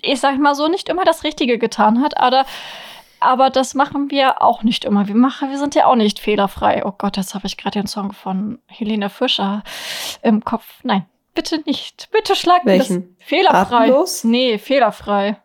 ich 0.00 0.20
sag 0.20 0.38
mal 0.38 0.54
so, 0.54 0.68
nicht 0.68 0.88
immer 0.88 1.04
das 1.04 1.24
Richtige 1.24 1.58
getan 1.58 2.02
hat, 2.02 2.18
aber 2.18 2.44
aber 3.20 3.50
das 3.50 3.74
machen 3.74 4.10
wir 4.10 4.42
auch 4.42 4.62
nicht 4.62 4.84
immer. 4.84 5.08
Wir 5.08 5.14
machen, 5.14 5.50
wir 5.50 5.58
sind 5.58 5.74
ja 5.74 5.86
auch 5.86 5.96
nicht 5.96 6.18
fehlerfrei. 6.18 6.84
Oh 6.84 6.92
Gott, 6.96 7.16
jetzt 7.16 7.34
habe 7.34 7.46
ich 7.46 7.56
gerade 7.56 7.80
den 7.80 7.86
Song 7.86 8.12
von 8.12 8.58
Helene 8.66 9.10
Fischer 9.10 9.62
im 10.22 10.44
Kopf. 10.44 10.64
Nein, 10.82 11.06
bitte 11.34 11.60
nicht. 11.66 12.10
Bitte 12.10 12.36
schlag 12.36 12.64
mir 12.64 12.78
das. 12.78 12.92
Fehlerfrei. 13.18 13.84
Atemlos? 13.84 14.24
Nee, 14.24 14.58
fehlerfrei. 14.58 15.38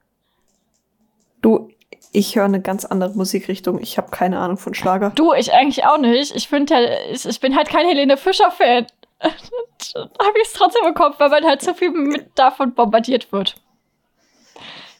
Du, 1.41 1.69
ich 2.11 2.35
höre 2.35 2.45
eine 2.45 2.61
ganz 2.61 2.85
andere 2.85 3.11
Musikrichtung. 3.15 3.79
Ich 3.79 3.97
habe 3.97 4.11
keine 4.11 4.39
Ahnung 4.39 4.57
von 4.57 4.73
Schlager. 4.73 5.11
Du, 5.11 5.33
ich 5.33 5.53
eigentlich 5.53 5.85
auch 5.85 5.97
nicht. 5.97 6.35
Ich 6.35 6.47
finde 6.47 6.73
ja, 6.73 6.89
ich, 7.11 7.25
ich 7.25 7.39
bin 7.39 7.55
halt 7.55 7.69
kein 7.69 7.87
Helene 7.87 8.17
Fischer-Fan. 8.17 8.87
habe 9.21 10.37
ich 10.41 10.47
es 10.47 10.53
trotzdem 10.53 10.85
im 10.85 10.93
Kopf, 10.93 11.19
weil 11.19 11.29
man 11.29 11.45
halt 11.45 11.61
so 11.61 11.73
viel 11.73 11.91
mit 11.91 12.31
davon 12.35 12.73
bombardiert 12.73 13.31
wird. 13.31 13.55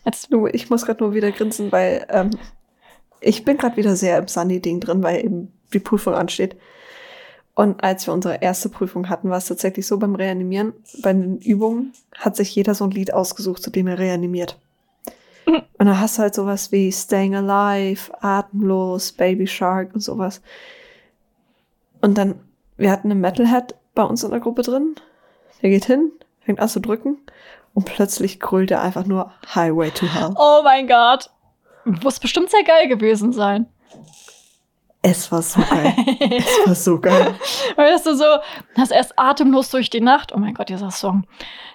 Jetzt, 0.06 0.32
Du, 0.32 0.48
ich 0.48 0.70
muss 0.70 0.86
gerade 0.86 1.04
nur 1.04 1.14
wieder 1.14 1.32
grinsen, 1.32 1.72
weil 1.72 2.06
ähm, 2.10 2.32
ich 3.22 3.46
bin 3.46 3.58
gerade 3.58 3.78
wieder 3.78 3.96
sehr 3.96 4.18
im 4.18 4.28
Sunny-Ding 4.28 4.80
drin, 4.80 5.04
weil 5.04 5.24
eben 5.24 5.54
die 5.74 5.80
Prüfung 5.80 6.16
ansteht. 6.16 6.58
Und 7.54 7.84
als 7.84 8.08
wir 8.08 8.14
unsere 8.14 8.42
erste 8.42 8.70
Prüfung 8.70 9.10
hatten, 9.10 9.30
war 9.30 9.38
es 9.38 9.46
tatsächlich 9.46 9.86
so 9.86 9.98
beim 9.98 10.16
Reanimieren, 10.16 10.74
bei 11.02 11.14
den 11.14 11.38
Übungen 11.38 11.94
hat 12.18 12.36
sich 12.36 12.56
jeder 12.56 12.74
so 12.74 12.86
ein 12.86 12.92
Lied 12.92 13.14
ausgesucht, 13.14 13.62
zu 13.62 13.70
dem 13.70 13.88
er 13.88 14.00
reanimiert. 14.00 14.58
Und 15.46 15.62
dann 15.78 16.00
hast 16.00 16.18
du 16.18 16.24
halt 16.24 16.34
sowas 16.34 16.72
wie 16.72 16.92
Staying 16.92 17.36
Alive, 17.36 18.12
Atemlos, 18.22 19.12
Baby 19.12 19.48
Shark 19.48 19.94
und 19.94 20.02
sowas. 20.02 20.42
Und 22.00 22.18
dann, 22.18 22.40
wir 22.78 22.92
hatten 22.92 23.12
einen 23.12 23.22
Metalhead 23.22 23.76
bei 23.96 24.04
uns 24.04 24.24
in 24.24 24.32
der 24.32 24.40
Gruppe 24.40 24.62
drin. 24.62 24.96
Der 25.62 25.70
geht 25.70 25.86
hin, 25.86 26.12
fängt 26.40 26.60
an 26.60 26.70
zu 26.70 26.80
drücken 26.80 27.18
und 27.74 27.86
plötzlich 27.86 28.40
grüllt 28.40 28.72
er 28.72 28.82
einfach 28.82 29.06
nur 29.06 29.32
Highway 29.54 29.92
to 29.92 30.06
Hell. 30.06 30.34
oh 30.38 30.62
mein 30.64 30.88
Gott. 30.88 31.30
Muss 31.86 32.20
bestimmt 32.20 32.50
sehr 32.52 32.64
geil 32.64 32.88
gewesen 32.88 33.34
sein. 33.34 33.68
Es 35.02 35.32
war 35.32 35.42
so 35.42 35.62
geil. 35.62 35.94
es 36.38 36.68
war 36.68 36.76
so 36.76 37.00
geil. 37.00 37.34
Weißt 37.76 38.06
du, 38.06 38.16
so, 38.16 38.26
hast 38.78 38.92
erst 38.92 39.18
atemlos 39.18 39.70
durch 39.72 39.90
die 39.90 40.02
Nacht. 40.02 40.32
Oh 40.34 40.38
mein 40.38 40.54
Gott, 40.54 40.70
dieser 40.70 40.92
Song. 40.92 41.26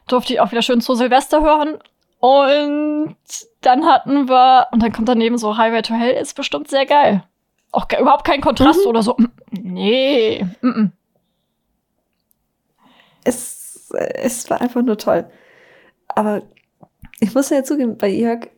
Durfte 0.06 0.32
ich 0.34 0.40
auch 0.40 0.52
wieder 0.52 0.62
schön 0.62 0.80
zu 0.80 0.94
Silvester 0.94 1.42
hören. 1.42 1.78
Und 2.20 3.16
dann 3.62 3.84
hatten 3.86 4.28
wir, 4.28 4.68
und 4.70 4.80
dann 4.82 4.92
kommt 4.92 5.08
daneben 5.08 5.38
so 5.38 5.56
Highway 5.56 5.82
to 5.82 5.94
Hell, 5.94 6.14
ist 6.14 6.34
bestimmt 6.34 6.68
sehr 6.68 6.86
geil. 6.86 7.24
Auch 7.72 7.88
ge- 7.88 8.00
überhaupt 8.00 8.24
kein 8.24 8.40
Kontrast 8.40 8.80
Mhm. 8.84 8.86
oder 8.90 9.02
so. 9.02 9.16
Nee. 9.50 10.46
-mm. 10.62 10.90
Es, 13.24 13.90
es 14.14 14.48
war 14.50 14.60
einfach 14.60 14.82
nur 14.82 14.98
toll. 14.98 15.28
Aber 16.08 16.42
ich 17.20 17.34
muss 17.34 17.50
ja 17.50 17.64
zugeben, 17.64 17.98
bei 17.98 18.08
Jörg, 18.08 18.48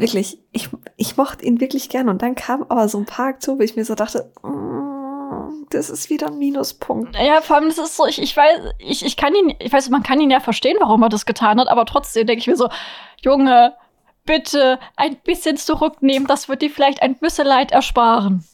wirklich, 0.00 0.38
ich, 0.52 0.68
ich 0.96 1.16
mochte 1.16 1.44
ihn 1.44 1.60
wirklich 1.60 1.88
gern. 1.88 2.08
Und 2.08 2.22
dann 2.22 2.34
kam 2.34 2.64
aber 2.68 2.88
so 2.88 2.98
ein 2.98 3.06
paar 3.06 3.26
Aktionen, 3.26 3.60
wo 3.60 3.64
ich 3.64 3.76
mir 3.76 3.84
so 3.84 3.94
dachte, 3.94 4.32
mm, 4.42 5.66
das 5.70 5.90
ist 5.90 6.10
wieder 6.10 6.28
ein 6.28 6.38
Minuspunkt. 6.38 7.16
Ja, 7.16 7.40
vor 7.40 7.56
allem, 7.56 7.68
das 7.68 7.78
ist 7.78 7.96
so, 7.96 8.06
ich, 8.06 8.20
ich 8.20 8.36
weiß, 8.36 8.60
ich, 8.78 9.04
ich 9.04 9.16
kann 9.16 9.34
ihn, 9.34 9.54
ich 9.58 9.72
weiß, 9.72 9.88
man 9.90 10.02
kann 10.02 10.20
ihn 10.20 10.30
ja 10.30 10.40
verstehen, 10.40 10.76
warum 10.80 11.02
er 11.02 11.08
das 11.08 11.26
getan 11.26 11.60
hat, 11.60 11.68
aber 11.68 11.86
trotzdem 11.86 12.26
denke 12.26 12.40
ich 12.40 12.46
mir 12.46 12.56
so, 12.56 12.68
Junge, 13.22 13.74
bitte 14.24 14.78
ein 14.96 15.16
bisschen 15.16 15.56
zurücknehmen, 15.56 16.26
das 16.26 16.48
wird 16.48 16.62
dir 16.62 16.70
vielleicht 16.70 17.02
ein 17.02 17.16
bisschen 17.16 17.46
Leid 17.46 17.72
ersparen. 17.72 18.44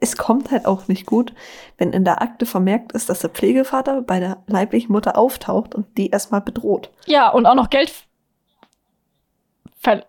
Es 0.00 0.16
kommt 0.16 0.50
halt 0.50 0.64
auch 0.64 0.88
nicht 0.88 1.06
gut, 1.06 1.34
wenn 1.76 1.92
in 1.92 2.04
der 2.04 2.22
Akte 2.22 2.46
vermerkt 2.46 2.92
ist, 2.92 3.10
dass 3.10 3.20
der 3.20 3.30
Pflegevater 3.30 4.00
bei 4.00 4.20
der 4.20 4.38
leiblichen 4.46 4.92
Mutter 4.92 5.18
auftaucht 5.18 5.74
und 5.74 5.98
die 5.98 6.10
erstmal 6.10 6.40
bedroht. 6.40 6.90
Ja, 7.06 7.28
und 7.28 7.46
auch 7.46 7.54
noch 7.54 7.68
Geld. 7.68 7.92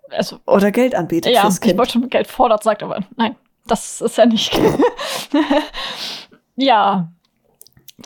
Also, 0.09 0.39
Oder 0.47 0.71
Geld 0.71 0.95
anbietet 0.95 1.33
ja, 1.33 1.47
ich 1.47 1.61
Kind. 1.61 1.77
wollte 1.77 1.93
schon 1.93 2.09
Geld 2.09 2.27
fordert, 2.27 2.63
sagt 2.63 2.81
aber 2.83 2.99
nein, 3.15 3.35
das 3.67 4.01
ist 4.01 4.17
ja 4.17 4.25
nicht. 4.25 4.57
ja, 6.55 7.07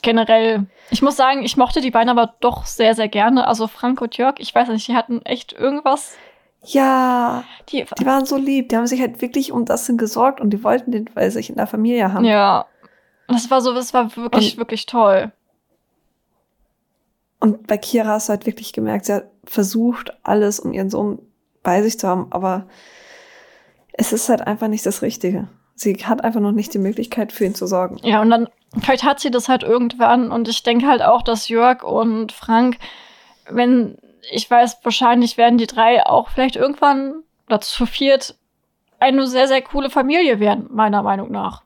generell. 0.02 0.66
Ich 0.92 1.02
muss 1.02 1.16
sagen, 1.16 1.44
ich 1.44 1.58
mochte 1.58 1.82
die 1.82 1.92
beiden 1.92 2.10
aber 2.10 2.34
doch 2.42 2.66
sehr, 2.66 2.94
sehr 2.96 3.08
gerne. 3.08 3.48
Also 3.48 3.68
Frank 3.68 4.02
und 4.02 4.18
Jörg, 4.18 4.36
ich 4.40 4.54
weiß 4.54 4.68
nicht, 4.70 4.88
die 4.88 4.96
hatten 4.96 5.22
echt 5.24 5.54
irgendwas. 5.54 6.16
Ja, 6.66 7.44
Die, 7.70 7.86
die 8.00 8.06
waren 8.06 8.26
so 8.26 8.38
lieb. 8.38 8.70
Die 8.70 8.78
haben 8.78 8.88
sich 8.88 9.02
halt 9.02 9.22
wirklich 9.22 9.52
um 9.52 9.66
das 9.66 9.92
gesorgt 9.98 10.40
und 10.40 10.52
die 10.52 10.64
wollten 10.64 10.92
den 10.92 11.06
bei 11.14 11.30
sich 11.30 11.50
in 11.50 11.56
der 11.56 11.68
Familie 11.68 12.14
haben. 12.14 12.24
ja, 12.26 12.66
das 13.28 13.50
war 13.50 13.62
so, 13.62 13.74
das 13.74 13.94
war 13.94 14.16
wirklich, 14.16 14.54
Und- 14.54 14.58
wirklich 14.60 14.86
toll. 14.86 15.32
Und 17.40 17.68
bei 17.68 17.78
Kira 17.78 18.08
hast 18.10 18.30
du 18.30 18.32
halt 18.32 18.46
wirklich 18.46 18.72
gemerkt, 18.72 19.06
sie 19.06 19.14
hat 19.16 19.26
versucht, 19.44 20.14
alles, 20.24 20.62
um 20.62 20.72
ihren 20.72 20.90
Sohn 20.90 21.20
bei 21.64 21.82
sich 21.82 21.98
zu 21.98 22.08
haben, 22.08 22.28
aber 22.30 22.66
es 23.94 24.14
ist 24.14 24.30
halt 24.30 24.42
einfach 24.42 24.68
nicht 24.68 24.86
das 24.86 25.02
Richtige. 25.02 25.48
Sie 25.76 25.94
hat 25.96 26.24
einfach 26.24 26.40
noch 26.40 26.52
nicht 26.52 26.74
die 26.74 26.80
Möglichkeit, 26.80 27.32
für 27.32 27.46
ihn 27.46 27.56
zu 27.56 27.66
sorgen. 27.66 27.98
Ja, 28.04 28.22
und 28.22 28.30
dann, 28.30 28.48
vielleicht 28.80 29.04
hat 29.04 29.20
sie 29.20 29.32
das 29.32 29.50
halt 29.50 29.64
irgendwann. 29.64 30.32
Und 30.32 30.48
ich 30.48 30.64
denke 30.64 30.88
halt 30.88 31.02
auch, 31.02 31.22
dass 31.22 31.48
Jörg 31.48 31.84
und 31.84 32.32
Frank, 32.32 32.78
wenn, 33.50 33.98
ich 34.32 34.50
weiß, 34.50 34.78
wahrscheinlich 34.84 35.38
werden 35.38 35.58
die 35.58 35.68
drei 35.68 36.06
auch 36.06 36.30
vielleicht 36.30 36.56
irgendwann, 36.56 37.24
oder 37.48 37.62
zu 37.62 37.86
viert, 37.86 38.36
eine 39.00 39.28
sehr, 39.28 39.48
sehr 39.48 39.62
coole 39.62 39.90
Familie 39.90 40.40
werden, 40.40 40.70
meiner 40.72 41.04
Meinung 41.04 41.32
nach. 41.32 41.64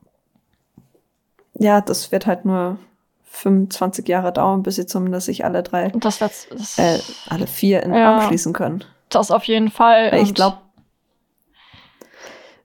Ja, 1.53 1.81
das 1.81 2.11
wird 2.11 2.25
halt 2.25 2.45
nur 2.45 2.77
25 3.25 4.07
Jahre 4.07 4.31
dauern, 4.31 4.63
bis 4.63 4.75
sie 4.75 4.85
zumindest 4.85 5.27
sich 5.27 5.45
alle 5.45 5.63
drei, 5.63 5.89
das, 5.89 6.17
das, 6.19 6.47
das, 6.49 6.79
äh, 6.79 6.99
alle 7.29 7.47
vier 7.47 7.83
in 7.83 7.93
Ja. 7.93 8.15
Arm 8.15 8.27
schließen 8.27 8.53
können. 8.53 8.83
Das 9.09 9.31
auf 9.31 9.43
jeden 9.45 9.69
Fall. 9.71 10.13
Ich 10.21 10.33
glaube, 10.33 10.57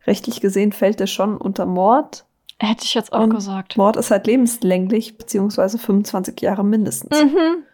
rechtlich 0.06 0.40
gesehen 0.40 0.72
fällt 0.72 1.00
es 1.00 1.10
schon 1.10 1.36
unter 1.36 1.66
Mord. 1.66 2.24
Hätte 2.58 2.84
ich 2.84 2.94
jetzt 2.94 3.12
auch 3.12 3.20
und 3.24 3.30
gesagt. 3.30 3.76
Mord 3.76 3.96
ist 3.96 4.10
halt 4.10 4.26
lebenslänglich, 4.26 5.18
beziehungsweise 5.18 5.78
25 5.78 6.40
Jahre 6.40 6.64
mindestens. 6.64 7.20
Mhm. 7.22 7.64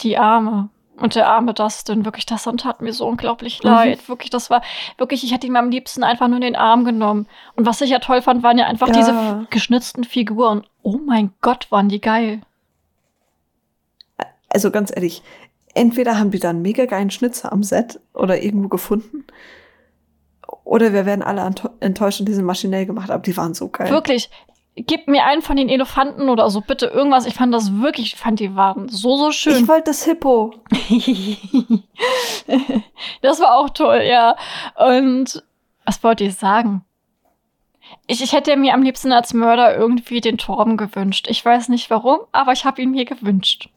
Die 0.00 0.18
Arme. 0.18 0.68
Und 1.00 1.14
der 1.14 1.28
arme 1.28 1.54
Dustin, 1.54 2.04
wirklich, 2.04 2.26
das 2.26 2.42
tat 2.42 2.82
mir 2.82 2.92
so 2.92 3.06
unglaublich 3.06 3.62
Mhm. 3.62 3.70
leid. 3.70 4.08
Wirklich, 4.08 4.30
das 4.30 4.50
war, 4.50 4.62
wirklich, 4.98 5.22
ich 5.24 5.32
hätte 5.32 5.46
ihn 5.46 5.56
am 5.56 5.70
liebsten 5.70 6.02
einfach 6.02 6.26
nur 6.26 6.36
in 6.36 6.42
den 6.42 6.56
Arm 6.56 6.84
genommen. 6.84 7.26
Und 7.54 7.66
was 7.66 7.80
ich 7.80 7.90
ja 7.90 8.00
toll 8.00 8.20
fand, 8.20 8.42
waren 8.42 8.58
ja 8.58 8.66
einfach 8.66 8.88
Ja. 8.88 8.94
diese 8.94 9.46
geschnitzten 9.50 10.04
Figuren. 10.04 10.66
Oh 10.82 10.98
mein 11.06 11.32
Gott, 11.40 11.70
waren 11.70 11.88
die 11.88 12.00
geil. 12.00 12.40
Also 14.50 14.70
ganz 14.70 14.90
ehrlich, 14.94 15.22
entweder 15.78 16.18
haben 16.18 16.30
die 16.30 16.38
da 16.38 16.50
einen 16.50 16.62
mega 16.62 16.84
geilen 16.86 17.10
Schnitzer 17.10 17.52
am 17.52 17.62
Set 17.62 18.00
oder 18.12 18.42
irgendwo 18.42 18.68
gefunden. 18.68 19.24
Oder 20.64 20.92
wir 20.92 21.06
werden 21.06 21.22
alle 21.22 21.50
enttäuscht 21.80 22.20
und 22.20 22.26
die 22.28 22.34
sind 22.34 22.44
maschinell 22.44 22.84
gemacht, 22.84 23.10
aber 23.10 23.22
die 23.22 23.36
waren 23.36 23.54
so 23.54 23.68
geil. 23.68 23.90
Wirklich, 23.90 24.28
gib 24.74 25.08
mir 25.08 25.24
einen 25.24 25.42
von 25.42 25.56
den 25.56 25.68
Elefanten 25.68 26.28
oder 26.28 26.50
so, 26.50 26.60
bitte 26.60 26.86
irgendwas. 26.86 27.26
Ich 27.26 27.34
fand 27.34 27.54
das 27.54 27.80
wirklich, 27.80 28.14
ich 28.14 28.18
fand 28.18 28.40
die 28.40 28.54
waren 28.54 28.88
so, 28.88 29.16
so 29.16 29.30
schön. 29.32 29.62
Ich 29.62 29.68
wollte 29.68 29.90
das 29.90 30.04
Hippo. 30.04 30.54
das 33.22 33.40
war 33.40 33.56
auch 33.56 33.70
toll, 33.70 34.02
ja. 34.02 34.36
Und 34.76 35.42
was 35.84 36.02
wollte 36.02 36.24
ich 36.24 36.34
sagen? 36.34 36.84
Ich, 38.06 38.22
ich 38.22 38.32
hätte 38.32 38.56
mir 38.56 38.74
am 38.74 38.82
liebsten 38.82 39.12
als 39.12 39.32
Mörder 39.32 39.76
irgendwie 39.76 40.20
den 40.20 40.36
Torben 40.36 40.76
gewünscht. 40.76 41.26
Ich 41.30 41.42
weiß 41.42 41.70
nicht 41.70 41.88
warum, 41.88 42.18
aber 42.32 42.52
ich 42.52 42.64
habe 42.64 42.82
ihn 42.82 42.90
mir 42.90 43.06
gewünscht. 43.06 43.70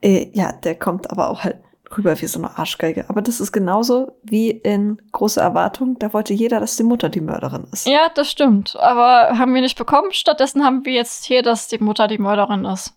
Äh, 0.00 0.30
ja, 0.32 0.52
der 0.52 0.78
kommt 0.78 1.10
aber 1.10 1.30
auch 1.30 1.44
halt 1.44 1.58
rüber 1.96 2.20
wie 2.20 2.26
so 2.26 2.38
eine 2.38 2.58
Arschgeige. 2.58 3.08
Aber 3.08 3.22
das 3.22 3.40
ist 3.40 3.52
genauso 3.52 4.18
wie 4.22 4.50
in 4.50 5.00
Große 5.12 5.40
Erwartung. 5.40 5.98
Da 5.98 6.12
wollte 6.12 6.34
jeder, 6.34 6.60
dass 6.60 6.76
die 6.76 6.82
Mutter 6.82 7.08
die 7.08 7.20
Mörderin 7.20 7.66
ist. 7.72 7.86
Ja, 7.86 8.10
das 8.14 8.30
stimmt. 8.30 8.76
Aber 8.76 9.38
haben 9.38 9.54
wir 9.54 9.62
nicht 9.62 9.78
bekommen. 9.78 10.12
Stattdessen 10.12 10.64
haben 10.64 10.84
wir 10.84 10.92
jetzt 10.92 11.24
hier, 11.24 11.42
dass 11.42 11.68
die 11.68 11.78
Mutter 11.78 12.08
die 12.08 12.18
Mörderin 12.18 12.64
ist. 12.64 12.94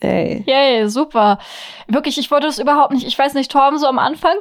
Ey. 0.00 0.44
Yay, 0.46 0.88
super. 0.88 1.38
Wirklich, 1.86 2.18
ich 2.18 2.30
wollte 2.30 2.46
das 2.46 2.58
überhaupt 2.58 2.92
nicht. 2.92 3.06
Ich 3.06 3.18
weiß 3.18 3.34
nicht, 3.34 3.52
Torben, 3.52 3.78
so 3.78 3.86
am 3.86 3.98
Anfang, 3.98 4.36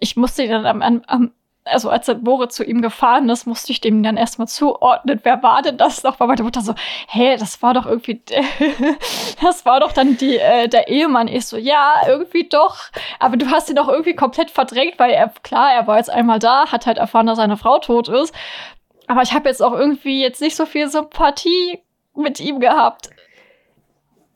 ich 0.00 0.16
musste 0.16 0.42
ihn 0.42 0.50
dann 0.50 0.66
am, 0.66 0.82
am, 0.82 1.02
am 1.06 1.32
also 1.70 1.90
als 1.90 2.06
der 2.06 2.14
Boris 2.14 2.54
zu 2.54 2.64
ihm 2.64 2.82
gefahren 2.82 3.28
ist, 3.28 3.46
musste 3.46 3.72
ich 3.72 3.80
dem 3.80 4.02
dann 4.02 4.16
erstmal 4.16 4.48
zuordnen, 4.48 5.20
wer 5.22 5.42
war 5.42 5.62
denn 5.62 5.76
das 5.76 6.02
noch? 6.02 6.18
Weil 6.20 6.28
meine 6.28 6.42
Mutter 6.42 6.60
so, 6.60 6.74
hä, 7.08 7.36
das 7.36 7.62
war 7.62 7.74
doch 7.74 7.86
irgendwie, 7.86 8.22
das 9.42 9.64
war 9.64 9.80
doch 9.80 9.92
dann 9.92 10.16
die, 10.16 10.36
äh, 10.36 10.68
der 10.68 10.88
Ehemann. 10.88 11.28
Ich 11.28 11.46
so, 11.46 11.56
ja, 11.56 11.94
irgendwie 12.06 12.48
doch. 12.48 12.76
Aber 13.18 13.36
du 13.36 13.50
hast 13.50 13.70
ihn 13.70 13.76
doch 13.76 13.88
irgendwie 13.88 14.14
komplett 14.14 14.50
verdrängt, 14.50 14.98
weil 14.98 15.10
er, 15.10 15.28
klar, 15.42 15.72
er 15.72 15.86
war 15.86 15.98
jetzt 15.98 16.10
einmal 16.10 16.38
da, 16.38 16.70
hat 16.70 16.86
halt 16.86 16.98
erfahren, 16.98 17.26
dass 17.26 17.38
seine 17.38 17.56
Frau 17.56 17.78
tot 17.78 18.08
ist. 18.08 18.34
Aber 19.06 19.22
ich 19.22 19.32
habe 19.32 19.48
jetzt 19.48 19.62
auch 19.62 19.72
irgendwie 19.72 20.20
jetzt 20.20 20.40
nicht 20.40 20.56
so 20.56 20.66
viel 20.66 20.88
Sympathie 20.88 21.82
mit 22.14 22.40
ihm 22.40 22.60
gehabt 22.60 23.10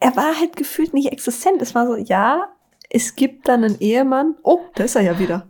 er 0.03 0.17
war 0.17 0.37
halt 0.37 0.57
gefühlt 0.57 0.95
nicht 0.95 1.13
existent. 1.13 1.63
Es 1.63 1.75
war 1.75 1.87
so, 1.87 1.95
ja, 1.95 2.49
es 2.95 3.17
gibt 3.17 3.49
dann 3.49 3.65
einen 3.65 3.81
Ehemann. 3.81 4.37
Oh, 4.43 4.61
da 4.75 4.85
ist 4.85 4.97
er 4.97 5.03
ja 5.03 5.19
wieder. 5.19 5.47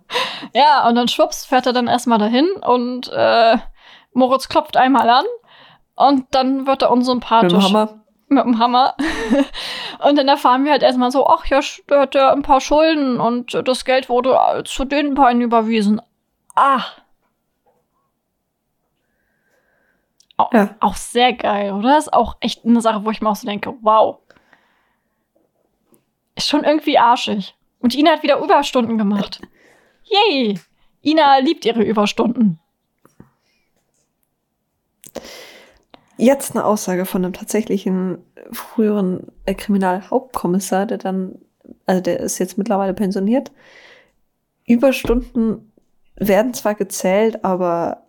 Ja, 0.54 0.86
und 0.88 0.94
dann 0.94 1.08
schwupps, 1.08 1.44
fährt 1.44 1.66
er 1.66 1.72
dann 1.72 1.88
erstmal 1.88 2.18
dahin 2.18 2.48
und 2.64 3.10
äh, 3.12 3.58
Moritz 4.12 4.48
klopft 4.48 4.76
einmal 4.76 5.10
an 5.10 5.24
und 5.96 6.26
dann 6.30 6.66
wird 6.68 6.82
er 6.82 6.92
unsympathisch. 6.92 7.52
Mit 7.52 7.62
dem 7.62 7.64
Hammer. 7.64 8.00
Mit 8.28 8.44
dem 8.44 8.58
Hammer. 8.60 8.94
und 10.06 10.16
dann 10.16 10.28
erfahren 10.28 10.64
wir 10.64 10.70
halt 10.70 10.84
erstmal 10.84 11.10
so, 11.10 11.26
ach 11.26 11.44
ja, 11.46 11.60
der 11.90 12.00
hat 12.00 12.14
ja 12.14 12.32
ein 12.32 12.42
paar 12.42 12.60
Schulden 12.60 13.18
und 13.18 13.60
das 13.66 13.84
Geld 13.84 14.08
wurde 14.08 14.62
zu 14.64 14.84
den 14.84 15.14
beiden 15.14 15.42
überwiesen. 15.42 16.00
Ah. 16.54 16.82
Auch, 20.36 20.52
ja. 20.52 20.76
auch 20.78 20.94
sehr 20.94 21.32
geil, 21.32 21.72
oder? 21.72 21.98
Ist 21.98 22.12
auch 22.12 22.36
echt 22.38 22.64
eine 22.64 22.80
Sache, 22.80 23.04
wo 23.04 23.10
ich 23.10 23.20
mir 23.20 23.30
auch 23.30 23.36
so 23.36 23.48
denke, 23.48 23.74
wow. 23.82 24.18
Ist 26.36 26.48
schon 26.48 26.64
irgendwie 26.64 26.98
arschig. 26.98 27.54
Und 27.78 27.94
Ina 27.94 28.12
hat 28.12 28.22
wieder 28.22 28.38
Überstunden 28.38 28.98
gemacht. 28.98 29.40
Yay! 30.04 30.58
Ina 31.02 31.38
liebt 31.38 31.64
ihre 31.64 31.82
Überstunden. 31.82 32.58
Jetzt 36.16 36.54
eine 36.54 36.64
Aussage 36.64 37.04
von 37.06 37.24
einem 37.24 37.32
tatsächlichen 37.32 38.18
früheren 38.52 39.26
äh, 39.44 39.54
Kriminalhauptkommissar, 39.54 40.86
der 40.86 40.98
dann, 40.98 41.38
also 41.86 42.00
der 42.00 42.20
ist 42.20 42.38
jetzt 42.38 42.58
mittlerweile 42.58 42.94
pensioniert. 42.94 43.50
Überstunden 44.66 45.72
werden 46.14 46.54
zwar 46.54 46.74
gezählt, 46.74 47.44
aber 47.44 48.01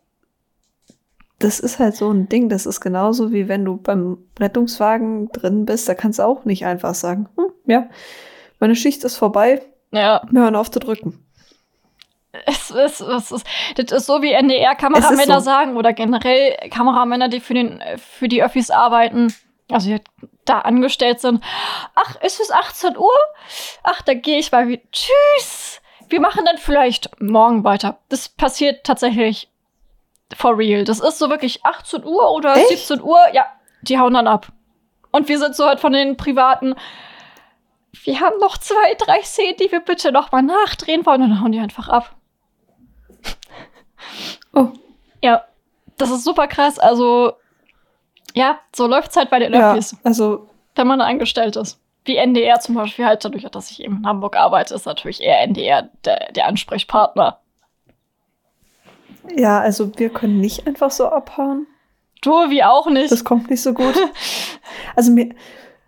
das 1.40 1.60
ist 1.60 1.80
halt 1.80 1.96
so 1.96 2.10
ein 2.12 2.30
Ding. 2.30 2.50
Das 2.50 2.66
ist 2.66 2.82
genauso 2.82 3.32
wie 3.32 3.48
wenn 3.48 3.66
du 3.66 3.78
beim 3.78 4.18
Rettungswagen 4.40 5.30
drin 5.32 5.66
bist. 5.66 5.88
Da 5.90 5.94
kannst 5.94 6.20
du 6.20 6.24
auch 6.24 6.46
nicht 6.46 6.66
einfach 6.66 6.96
sagen, 6.96 7.28
hm, 7.36 7.52
ja, 7.66 7.88
meine 8.60 8.76
Schicht 8.76 9.04
ist 9.04 9.18
vorbei. 9.18 9.62
Ja. 9.92 10.22
Wir 10.32 10.42
hören 10.42 10.56
auf 10.56 10.72
zu 10.72 10.80
drücken. 10.80 11.20
Es 12.46 12.72
ist, 12.72 13.00
es 13.00 13.32
ist, 13.32 13.46
das 13.76 13.92
ist 13.92 14.08
so 14.08 14.24
wie 14.24 14.32
NDR-Kameramänner 14.32 15.40
so. 15.40 15.46
sagen 15.46 15.78
oder 15.78 15.94
generell 15.94 16.58
Kameramänner, 16.72 17.30
die 17.30 17.40
für, 17.40 17.54
den, 17.54 17.84
für 17.98 18.28
die 18.28 18.42
Öffis 18.42 18.72
arbeiten, 18.72 19.32
also 19.70 19.90
die 19.90 20.02
da 20.46 20.60
angestellt 20.60 21.20
sind. 21.20 21.44
Ach, 21.94 22.20
ist 22.22 22.40
es 22.40 22.50
18 22.50 22.98
Uhr? 22.98 23.14
Ach, 23.84 24.02
da 24.02 24.16
gehe 24.16 24.40
ich 24.40 24.52
mal 24.52 24.68
wieder. 24.68 24.82
Tschüss! 24.92 25.80
Wir 26.10 26.22
machen 26.22 26.44
dann 26.46 26.58
vielleicht 26.58 27.22
morgen 27.22 27.64
weiter. 27.64 28.00
Das 28.10 28.30
passiert 28.30 28.84
tatsächlich 28.84 29.53
for 30.36 30.58
real. 30.58 30.84
Das 30.84 31.00
ist 31.00 31.20
so 31.20 31.30
wirklich 31.30 31.64
18 31.66 32.04
Uhr 32.06 32.32
oder 32.32 32.56
Echt? 32.56 32.70
17 32.70 33.02
Uhr. 33.02 33.20
Ja, 33.34 33.46
die 33.82 34.00
hauen 34.00 34.14
dann 34.14 34.28
ab. 34.28 34.48
Und 35.12 35.28
wir 35.28 35.40
sind 35.40 35.56
so 35.56 35.66
halt 35.66 35.80
von 35.80 35.94
den 35.94 36.18
privaten 36.18 36.76
wir 38.04 38.20
haben 38.20 38.38
noch 38.40 38.58
zwei, 38.58 38.96
drei 38.98 39.22
Szenen, 39.22 39.58
die 39.58 39.72
wir 39.72 39.80
bitte 39.80 40.12
noch 40.12 40.32
mal 40.32 40.42
nachdrehen 40.42 41.06
wollen. 41.06 41.22
Und 41.22 41.30
dann 41.30 41.42
hauen 41.42 41.52
die 41.52 41.60
einfach 41.60 41.90
ab. 41.90 42.16
oh. 44.54 44.70
Ja, 45.22 45.46
das 45.98 46.10
ist 46.10 46.24
super 46.24 46.48
krass. 46.48 46.80
Also, 46.80 47.34
ja, 48.34 48.60
so 48.76 48.88
läuft 48.88 49.12
es 49.12 49.16
halt 49.16 49.30
bei 49.30 49.40
den 49.40 49.54
ja, 49.54 49.72
Öffis. 49.72 49.96
Also, 50.04 50.50
wenn 50.76 50.88
man 50.88 51.02
angestellt 51.02 51.56
ist. 51.56 51.80
Wie 52.06 52.18
NDR 52.18 52.60
zum 52.60 52.76
Beispiel 52.76 53.06
halt, 53.06 53.24
dadurch, 53.24 53.44
dass 53.50 53.72
ich 53.72 53.82
eben 53.82 53.98
in 53.98 54.06
Hamburg 54.06 54.36
arbeite, 54.36 54.74
ist 54.74 54.86
natürlich 54.86 55.22
eher 55.22 55.42
NDR 55.42 55.90
der, 56.04 56.34
der 56.34 56.48
Ansprechpartner. 56.48 57.40
Ja, 59.36 59.60
also 59.60 59.92
wir 59.98 60.10
können 60.10 60.40
nicht 60.40 60.68
einfach 60.68 60.92
so 60.92 61.08
abhauen. 61.10 61.68
Du, 62.22 62.32
wie 62.50 62.64
auch 62.64 62.88
nicht. 62.90 63.12
Das 63.12 63.24
kommt 63.24 63.50
nicht 63.50 63.62
so 63.62 63.74
gut. 63.74 63.96
Also 64.96 65.12
mir, 65.12 65.30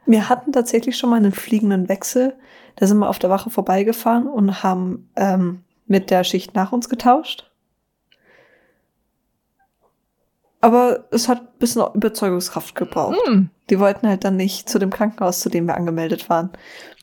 wir 0.06 0.30
hatten 0.30 0.52
tatsächlich 0.52 0.98
schon 0.98 1.10
mal 1.10 1.18
einen 1.18 1.32
fliegenden 1.32 1.90
Wechsel. 1.90 2.36
Da 2.76 2.88
sind 2.88 2.98
wir 2.98 3.10
auf 3.10 3.20
der 3.20 3.30
Wache 3.30 3.50
vorbeigefahren 3.50 4.28
und 4.28 4.64
haben 4.64 5.10
ähm, 5.16 5.64
mit 5.86 6.10
der 6.10 6.24
Schicht 6.24 6.56
nach 6.56 6.72
uns 6.72 6.90
getauscht. 6.90 7.50
Aber 10.62 11.06
es 11.12 11.28
hat 11.28 11.42
ein 11.42 11.60
bisschen 11.60 11.84
Überzeugungskraft 11.94 12.76
gebraucht. 12.76 13.18
Mm. 13.28 13.46
Die 13.70 13.80
wollten 13.80 14.08
halt 14.08 14.24
dann 14.24 14.36
nicht 14.36 14.70
zu 14.70 14.80
dem 14.80 14.90
Krankenhaus, 14.90 15.40
zu 15.40 15.50
dem 15.50 15.68
wir 15.68 15.76
angemeldet 15.76 16.30
waren, 16.30 16.52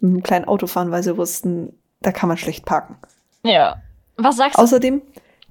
mit 0.00 0.10
einem 0.10 0.22
kleinen 0.22 0.44
Auto 0.46 0.66
fahren, 0.66 0.90
weil 0.90 1.02
sie 1.02 1.16
wussten, 1.16 1.72
da 2.00 2.10
kann 2.10 2.28
man 2.28 2.38
schlecht 2.38 2.64
parken. 2.64 2.96
Ja. 3.44 3.80
Was 4.16 4.36
sagst 4.36 4.58
du? 4.58 4.62
Außerdem, 4.62 5.02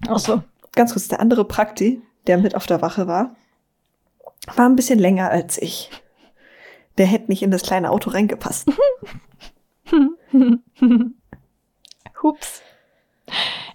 Ach 0.08 0.20
so. 0.20 0.44
Ganz 0.74 0.94
kurz, 0.94 1.08
der 1.08 1.20
andere 1.20 1.46
Prakti, 1.46 2.02
der 2.28 2.38
mit 2.38 2.56
auf 2.56 2.66
der 2.66 2.82
Wache 2.82 3.08
war, 3.08 3.36
war 4.56 4.68
ein 4.68 4.76
bisschen 4.76 5.00
länger 5.00 5.30
als 5.30 5.58
ich 5.58 5.90
der 6.98 7.06
hätte 7.06 7.30
nicht 7.30 7.44
in 7.44 7.52
das 7.52 7.64
kleine 7.64 7.90
Auto 7.90 8.10
reingepasst. 8.10 8.68
Hups. 12.22 12.62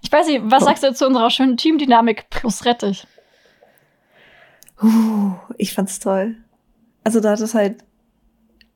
Ich 0.03 0.13
weiß 0.13 0.27
nicht, 0.29 0.43
was 0.45 0.65
sagst 0.65 0.83
du 0.83 0.93
zu 0.95 1.07
unserer 1.07 1.31
schönen 1.31 1.57
Teamdynamik 1.57 2.29
plus 2.31 2.65
Rettich? 2.65 3.07
Uh, 4.83 5.33
ich 5.57 5.73
fand's 5.73 5.99
toll. 5.99 6.37
Also 7.03 7.21
da 7.21 7.31
hat 7.33 7.41
es 7.41 7.55
halt 7.55 7.83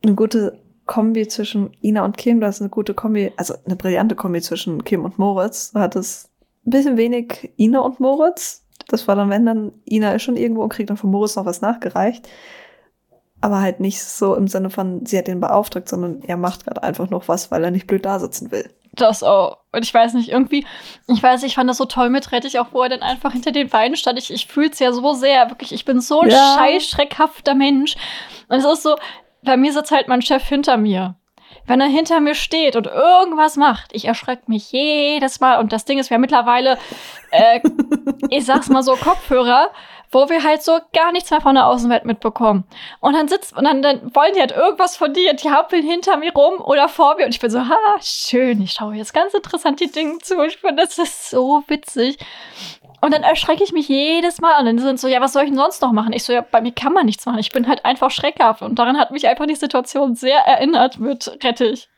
eine 0.02 0.14
gute 0.14 0.58
Kombi 0.86 1.28
zwischen 1.28 1.76
Ina 1.82 2.04
und 2.04 2.16
Kim, 2.16 2.40
da 2.40 2.48
ist 2.48 2.60
eine 2.60 2.70
gute 2.70 2.94
Kombi, 2.94 3.32
also 3.36 3.54
eine 3.64 3.76
brillante 3.76 4.16
Kombi 4.16 4.40
zwischen 4.40 4.82
Kim 4.84 5.04
und 5.04 5.18
Moritz. 5.18 5.72
Da 5.72 5.80
hat 5.80 5.94
es 5.94 6.29
ein 6.66 6.70
bisschen 6.70 6.96
wenig 6.96 7.52
Ina 7.58 7.80
und 7.80 8.00
Moritz. 8.00 8.66
Das 8.88 9.06
war 9.08 9.16
dann, 9.16 9.30
wenn 9.30 9.46
dann 9.46 9.72
Ina 9.84 10.12
ist 10.12 10.22
schon 10.22 10.36
irgendwo 10.36 10.62
und 10.62 10.70
kriegt 10.70 10.90
dann 10.90 10.96
von 10.96 11.10
Moritz 11.10 11.36
noch 11.36 11.46
was 11.46 11.60
nachgereicht 11.60 12.28
aber 13.40 13.60
halt 13.60 13.80
nicht 13.80 14.02
so 14.02 14.34
im 14.34 14.48
Sinne 14.48 14.70
von, 14.70 15.04
sie 15.06 15.18
hat 15.18 15.26
den 15.26 15.40
beauftragt, 15.40 15.88
sondern 15.88 16.22
er 16.22 16.36
macht 16.36 16.64
gerade 16.64 16.82
einfach 16.82 17.08
noch 17.08 17.28
was, 17.28 17.50
weil 17.50 17.64
er 17.64 17.70
nicht 17.70 17.86
blöd 17.86 18.04
da 18.04 18.18
sitzen 18.18 18.50
will. 18.50 18.70
Das 18.92 19.22
auch. 19.22 19.58
Und 19.72 19.84
ich 19.84 19.94
weiß 19.94 20.14
nicht, 20.14 20.30
irgendwie, 20.30 20.66
ich 21.06 21.22
weiß, 21.22 21.44
ich 21.44 21.54
fand 21.54 21.70
das 21.70 21.78
so 21.78 21.84
toll 21.84 22.10
mit 22.10 22.32
Rettich, 22.32 22.58
auch 22.58 22.68
wo 22.72 22.82
er 22.82 22.88
dann 22.88 23.02
einfach 23.02 23.32
hinter 23.32 23.52
den 23.52 23.68
Beinen 23.68 23.96
stand. 23.96 24.18
Ich, 24.18 24.32
ich 24.32 24.46
fühle 24.46 24.70
es 24.70 24.78
ja 24.78 24.92
so 24.92 25.12
sehr, 25.14 25.48
wirklich, 25.48 25.72
ich 25.72 25.84
bin 25.84 26.00
so 26.00 26.20
ein 26.20 26.30
ja. 26.30 26.56
scheiß 26.58 26.84
schreckhafter 26.84 27.54
Mensch. 27.54 27.96
Und 28.48 28.58
es 28.58 28.64
ist 28.64 28.82
so, 28.82 28.96
bei 29.42 29.56
mir 29.56 29.72
sitzt 29.72 29.92
halt 29.92 30.08
mein 30.08 30.22
Chef 30.22 30.46
hinter 30.46 30.76
mir. 30.76 31.16
Wenn 31.70 31.80
er 31.80 31.86
hinter 31.86 32.18
mir 32.18 32.34
steht 32.34 32.74
und 32.74 32.88
irgendwas 32.88 33.54
macht, 33.54 33.92
ich 33.92 34.06
erschrecke 34.06 34.42
mich 34.48 34.72
jedes 34.72 35.38
Mal. 35.38 35.60
Und 35.60 35.72
das 35.72 35.84
Ding 35.84 36.00
ist, 36.00 36.10
wir 36.10 36.16
haben 36.16 36.20
mittlerweile, 36.20 36.78
äh, 37.30 37.60
ich 38.28 38.44
sag's 38.44 38.68
mal 38.68 38.82
so, 38.82 38.96
Kopfhörer, 38.96 39.70
wo 40.10 40.28
wir 40.28 40.42
halt 40.42 40.64
so 40.64 40.80
gar 40.92 41.12
nichts 41.12 41.30
mehr 41.30 41.40
von 41.40 41.54
der 41.54 41.68
Außenwelt 41.68 42.04
mitbekommen. 42.06 42.64
Und 42.98 43.12
dann 43.12 43.28
sitzt, 43.28 43.56
und 43.56 43.62
dann, 43.62 43.82
dann 43.82 44.12
wollen 44.16 44.34
die 44.34 44.40
halt 44.40 44.50
irgendwas 44.50 44.96
von 44.96 45.14
dir, 45.14 45.32
die 45.34 45.48
hampeln 45.48 45.86
hinter 45.86 46.16
mir 46.16 46.32
rum 46.32 46.60
oder 46.60 46.88
vor 46.88 47.14
mir 47.14 47.26
und 47.26 47.30
ich 47.36 47.40
bin 47.40 47.50
so, 47.50 47.60
ha, 47.60 47.78
schön, 48.02 48.60
ich 48.62 48.72
schaue 48.72 48.96
jetzt 48.96 49.14
ganz 49.14 49.32
interessant 49.32 49.78
die 49.78 49.92
Dinge 49.92 50.18
zu. 50.18 50.42
Ich 50.42 50.56
finde, 50.56 50.82
das 50.82 50.98
ist 50.98 51.30
so 51.30 51.62
witzig. 51.68 52.18
Und 53.00 53.14
dann 53.14 53.22
erschrecke 53.22 53.64
ich 53.64 53.72
mich 53.72 53.88
jedes 53.88 54.40
Mal 54.40 54.60
und 54.60 54.66
dann 54.66 54.78
sind 54.78 55.00
so, 55.00 55.08
ja, 55.08 55.20
was 55.20 55.32
soll 55.32 55.44
ich 55.44 55.48
denn 55.48 55.58
sonst 55.58 55.80
noch 55.80 55.92
machen? 55.92 56.12
Ich 56.12 56.24
so, 56.24 56.32
ja, 56.32 56.42
bei 56.42 56.60
mir 56.60 56.72
kann 56.72 56.92
man 56.92 57.06
nichts 57.06 57.24
machen. 57.24 57.38
Ich 57.38 57.50
bin 57.50 57.66
halt 57.66 57.84
einfach 57.84 58.10
schreckhaft 58.10 58.62
und 58.62 58.78
daran 58.78 58.98
hat 58.98 59.10
mich 59.10 59.26
einfach 59.26 59.46
die 59.46 59.54
Situation 59.54 60.14
sehr 60.14 60.38
erinnert 60.40 60.98
mit 60.98 61.38
Rettich. 61.42 61.88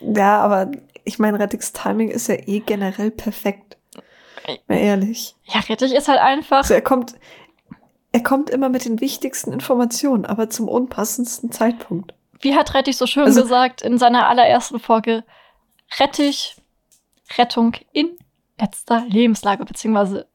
Ja, 0.00 0.40
aber 0.40 0.70
ich 1.04 1.18
meine, 1.18 1.38
Rettichs 1.38 1.72
Timing 1.72 2.08
ist 2.08 2.28
ja 2.28 2.36
eh 2.46 2.60
generell 2.60 3.10
perfekt. 3.10 3.76
Mal 4.68 4.78
ehrlich. 4.78 5.34
Ja, 5.46 5.60
Rettich 5.60 5.92
ist 5.92 6.08
halt 6.08 6.20
einfach. 6.20 6.58
Also 6.58 6.74
er 6.74 6.82
kommt, 6.82 7.14
er 8.12 8.22
kommt 8.22 8.50
immer 8.50 8.68
mit 8.68 8.84
den 8.84 9.00
wichtigsten 9.00 9.52
Informationen, 9.52 10.24
aber 10.24 10.50
zum 10.50 10.68
unpassendsten 10.68 11.50
Zeitpunkt. 11.50 12.14
Wie 12.40 12.54
hat 12.54 12.74
Rettich 12.74 12.96
so 12.96 13.06
schön 13.06 13.24
also, 13.24 13.42
gesagt 13.42 13.82
in 13.82 13.98
seiner 13.98 14.28
allerersten 14.28 14.78
Folge? 14.78 15.24
Rettich, 15.98 16.56
Rettung 17.38 17.72
in 17.92 18.16
letzter 18.58 19.04
Lebenslage, 19.08 19.64
beziehungsweise 19.64 20.28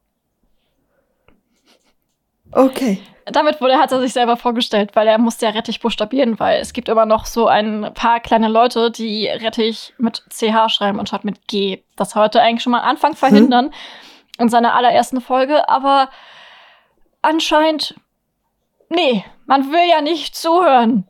Okay. 2.51 2.99
Damit 3.25 3.61
wurde, 3.61 3.77
hat 3.77 3.91
er 3.91 3.99
sich 3.99 4.13
selber 4.13 4.37
vorgestellt, 4.37 4.95
weil 4.95 5.07
er 5.07 5.19
musste 5.19 5.45
ja 5.45 5.51
Rettich 5.51 5.79
buchstabieren, 5.79 6.39
weil 6.39 6.59
es 6.61 6.73
gibt 6.73 6.89
immer 6.89 7.05
noch 7.05 7.25
so 7.27 7.47
ein 7.47 7.91
paar 7.93 8.19
kleine 8.19 8.47
Leute, 8.47 8.89
die 8.89 9.27
Rettich 9.27 9.93
mit 9.99 10.23
CH 10.29 10.69
schreiben 10.69 10.99
anstatt 10.99 11.25
mit 11.25 11.47
G. 11.47 11.83
Das 11.95 12.11
sollte 12.11 12.41
eigentlich 12.41 12.63
schon 12.63 12.71
mal 12.71 12.81
Anfang 12.81 13.15
verhindern 13.15 13.65
hm. 13.65 13.73
in 14.39 14.49
seiner 14.49 14.73
allerersten 14.73 15.21
Folge, 15.21 15.69
aber 15.69 16.09
anscheinend, 17.21 17.95
nee, 18.89 19.23
man 19.45 19.71
will 19.71 19.87
ja 19.87 20.01
nicht 20.01 20.35
zuhören. 20.35 21.07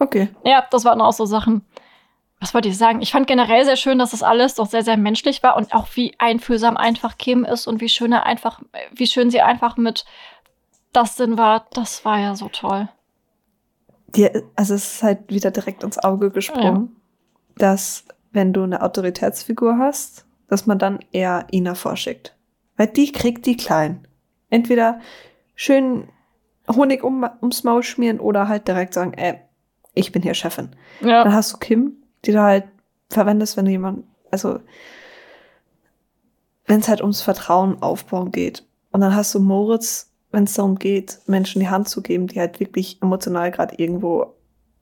Okay. 0.00 0.28
Ja, 0.44 0.64
das 0.70 0.84
waren 0.84 1.00
auch 1.00 1.12
so 1.12 1.24
Sachen 1.24 1.64
was 2.40 2.54
wollte 2.54 2.68
ich 2.68 2.78
sagen? 2.78 3.00
Ich 3.00 3.10
fand 3.10 3.26
generell 3.26 3.64
sehr 3.64 3.76
schön, 3.76 3.98
dass 3.98 4.12
das 4.12 4.22
alles 4.22 4.54
doch 4.54 4.66
sehr, 4.66 4.84
sehr 4.84 4.96
menschlich 4.96 5.42
war 5.42 5.56
und 5.56 5.74
auch 5.74 5.88
wie 5.94 6.14
einfühlsam 6.18 6.76
einfach 6.76 7.18
Kim 7.18 7.44
ist 7.44 7.66
und 7.66 7.80
wie 7.80 7.88
schön 7.88 8.12
er 8.12 8.26
einfach, 8.26 8.60
wie 8.92 9.06
schön 9.06 9.30
sie 9.30 9.40
einfach 9.40 9.76
mit 9.76 10.04
Dustin 10.92 11.36
war. 11.36 11.66
Das 11.72 12.04
war 12.04 12.18
ja 12.18 12.36
so 12.36 12.48
toll. 12.48 12.88
Die, 14.14 14.30
also 14.54 14.74
es 14.74 14.94
ist 14.94 15.02
halt 15.02 15.28
wieder 15.28 15.50
direkt 15.50 15.82
ins 15.82 15.98
Auge 15.98 16.30
gesprungen, 16.30 16.96
ja. 16.96 17.54
dass 17.56 18.04
wenn 18.30 18.52
du 18.52 18.62
eine 18.62 18.82
Autoritätsfigur 18.82 19.78
hast, 19.78 20.24
dass 20.48 20.66
man 20.66 20.78
dann 20.78 21.00
eher 21.12 21.46
Ina 21.52 21.74
vorschickt. 21.74 22.36
Weil 22.76 22.86
die 22.86 23.12
kriegt 23.12 23.46
die 23.46 23.56
klein. 23.56 24.06
Entweder 24.48 25.00
schön 25.54 26.08
Honig 26.68 27.02
um, 27.02 27.28
ums 27.42 27.64
Maul 27.64 27.82
schmieren 27.82 28.20
oder 28.20 28.48
halt 28.48 28.68
direkt 28.68 28.94
sagen, 28.94 29.14
ey, 29.14 29.40
ich 29.94 30.12
bin 30.12 30.22
hier 30.22 30.34
Chefin. 30.34 30.70
Ja. 31.00 31.24
Dann 31.24 31.32
hast 31.32 31.52
du 31.52 31.58
Kim, 31.58 31.97
die 32.24 32.32
du 32.32 32.42
halt 32.42 32.64
verwendest, 33.08 33.56
wenn 33.56 33.64
du 33.64 33.70
jemand, 33.70 34.04
also 34.30 34.60
wenn 36.66 36.80
es 36.80 36.88
halt 36.88 37.00
ums 37.00 37.22
Vertrauen 37.22 37.82
aufbauen 37.82 38.30
geht. 38.30 38.66
Und 38.90 39.00
dann 39.00 39.14
hast 39.14 39.34
du 39.34 39.40
Moritz, 39.40 40.12
wenn 40.30 40.44
es 40.44 40.54
darum 40.54 40.78
geht, 40.78 41.20
Menschen 41.26 41.60
die 41.60 41.68
Hand 41.68 41.88
zu 41.88 42.02
geben, 42.02 42.26
die 42.26 42.38
halt 42.40 42.60
wirklich 42.60 43.00
emotional 43.02 43.50
gerade 43.50 43.76
irgendwo 43.76 44.34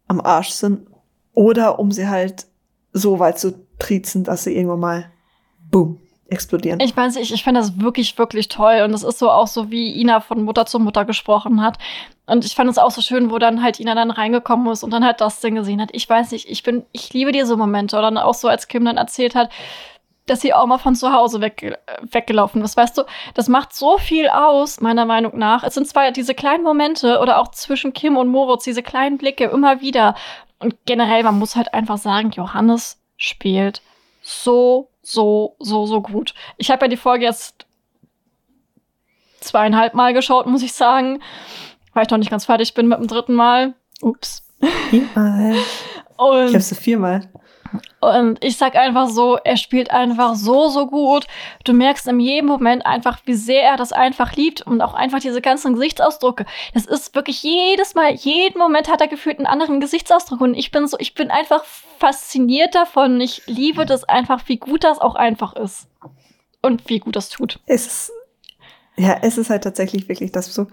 am 0.09 0.21
Arsch 0.21 0.51
sind. 0.51 0.89
Oder 1.33 1.79
um 1.79 1.93
sie 1.93 2.09
halt 2.09 2.47
so 2.93 3.19
weit 3.19 3.39
zu 3.39 3.67
triezen, 3.79 4.25
dass 4.25 4.45
sie 4.45 4.57
irgendwann 4.57 4.81
mal 4.81 5.13
boom 5.71 6.01
explodieren. 6.29 6.81
Ich 6.81 6.97
weiß 6.97 7.17
nicht, 7.17 7.33
ich 7.33 7.45
finde 7.45 7.61
das 7.61 7.81
wirklich, 7.81 8.19
wirklich 8.19 8.49
toll. 8.49 8.83
Und 8.85 8.93
es 8.93 9.03
ist 9.03 9.19
so 9.19 9.31
auch 9.31 9.47
so, 9.47 9.71
wie 9.71 10.01
Ina 10.01 10.21
von 10.21 10.43
Mutter 10.43 10.67
zu 10.67 10.79
Mutter 10.79 11.05
gesprochen 11.05 11.63
hat. 11.63 11.79
Und 12.27 12.45
ich 12.45 12.55
fand 12.55 12.69
es 12.69 12.79
auch 12.79 12.91
so 12.91 13.01
schön, 13.01 13.31
wo 13.31 13.39
dann 13.39 13.63
halt 13.63 13.79
Ina 13.79 13.95
dann 13.95 14.11
reingekommen 14.11 14.71
ist 14.73 14.83
und 14.83 14.91
dann 14.91 15.05
halt 15.05 15.21
das 15.21 15.41
Ding 15.41 15.55
gesehen 15.55 15.81
hat. 15.81 15.91
Ich 15.93 16.09
weiß 16.09 16.33
nicht, 16.33 16.49
ich 16.49 16.63
bin, 16.63 16.85
ich 16.93 17.13
liebe 17.13 17.33
diese 17.33 17.57
Momente. 17.57 17.97
Oder 17.97 18.25
auch 18.25 18.35
so, 18.35 18.49
als 18.49 18.69
Kim 18.69 18.85
dann 18.85 18.97
erzählt 18.97 19.35
hat, 19.35 19.51
dass 20.27 20.41
sie 20.41 20.53
auch 20.53 20.67
mal 20.67 20.79
von 20.79 20.97
zu 20.97 21.13
Hause 21.13 21.41
weg, 21.41 21.79
weggelaufen 22.03 22.63
ist. 22.63 22.77
Weißt 22.77 22.99
du, 22.99 23.05
das 23.35 23.49
macht 23.49 23.75
so 23.75 23.97
viel 23.99 24.29
aus, 24.29 24.81
meiner 24.81 25.05
Meinung 25.05 25.39
nach. 25.39 25.63
Es 25.63 25.75
sind 25.75 25.87
zwar 25.87 26.11
diese 26.11 26.35
kleinen 26.35 26.65
Momente 26.65 27.21
oder 27.21 27.41
auch 27.41 27.53
zwischen 27.53 27.93
Kim 27.93 28.17
und 28.17 28.29
Moritz, 28.29 28.65
diese 28.65 28.83
kleinen 28.83 29.19
Blicke 29.19 29.45
immer 29.45 29.81
wieder. 29.81 30.17
Und 30.59 30.75
generell, 30.87 31.23
man 31.23 31.39
muss 31.39 31.55
halt 31.55 31.73
einfach 31.75 31.99
sagen, 31.99 32.31
Johannes 32.31 33.01
spielt 33.17 33.83
so 34.21 34.89
so, 35.07 35.55
so, 35.61 35.87
so 35.87 36.01
gut. 36.01 36.35
Ich 36.57 36.71
habe 36.71 36.85
ja 36.85 36.89
die 36.89 36.97
Folge 36.97 37.25
jetzt 37.25 37.67
zweieinhalb 39.41 39.95
Mal 39.95 40.13
geschaut, 40.13 40.47
muss 40.47 40.63
ich 40.63 40.73
sagen, 40.73 41.23
weil 41.95 42.05
ich 42.05 42.11
noch 42.11 42.19
nicht 42.19 42.31
ganz 42.31 42.47
fertig 42.47 42.75
bin 42.75 42.89
mit 42.89 42.99
dem 42.99 43.07
dritten 43.07 43.35
Mal. 43.35 43.75
Ups. 44.01 44.43
Viermal. 44.91 45.55
Und 46.17 46.49
ich 46.49 46.55
habe 46.55 46.61
sie 46.61 46.75
viermal. 46.75 47.29
Und 48.01 48.43
ich 48.45 48.57
sag 48.57 48.77
einfach 48.77 49.09
so, 49.09 49.37
er 49.37 49.57
spielt 49.57 49.91
einfach 49.91 50.35
so, 50.35 50.69
so 50.69 50.87
gut. 50.87 51.27
Du 51.65 51.73
merkst 51.73 52.07
in 52.09 52.21
jedem 52.21 52.47
Moment 52.47 52.87
einfach, 52.87 53.19
wie 53.25 53.35
sehr 53.35 53.63
er 53.63 53.77
das 53.77 53.93
einfach 53.93 54.35
liebt 54.35 54.63
und 54.63 54.81
auch 54.81 54.95
einfach 54.95 55.21
diese 55.21 55.41
ganzen 55.41 55.75
Gesichtsausdrücke. 55.75 56.47
Das 56.75 56.87
ist 56.87 57.15
wirklich 57.15 57.43
jedes 57.43 57.95
Mal, 57.95 58.13
jeden 58.15 58.59
Moment 58.59 58.91
hat 58.91 59.01
er 59.01 59.09
gefühlt 59.09 59.39
einen 59.39 59.47
anderen 59.47 59.81
Gesichtsausdruck 59.81 60.41
und 60.41 60.55
ich 60.55 60.71
bin 60.71 60.87
so, 60.87 60.97
ich 61.01 61.15
bin 61.15 61.31
einfach 61.31 61.65
fasziniert 61.99 62.75
davon. 62.75 63.21
Ich 63.21 63.43
liebe 63.47 63.87
das 63.87 64.05
einfach, 64.05 64.43
wie 64.47 64.59
gut 64.59 64.85
das 64.85 64.99
auch 64.99 65.15
einfach 65.15 65.55
ist. 65.55 65.89
Und 66.63 66.89
wie 66.89 66.99
gut 66.99 67.17
das 67.17 67.29
tut. 67.29 67.61
Es 67.67 67.87
ist, 67.87 68.13
ja, 68.97 69.19
es 69.23 69.39
ist 69.39 69.51
halt 69.51 69.63
tatsächlich 69.65 70.09
wirklich 70.09 70.33
das 70.33 70.53
so. 70.53 70.67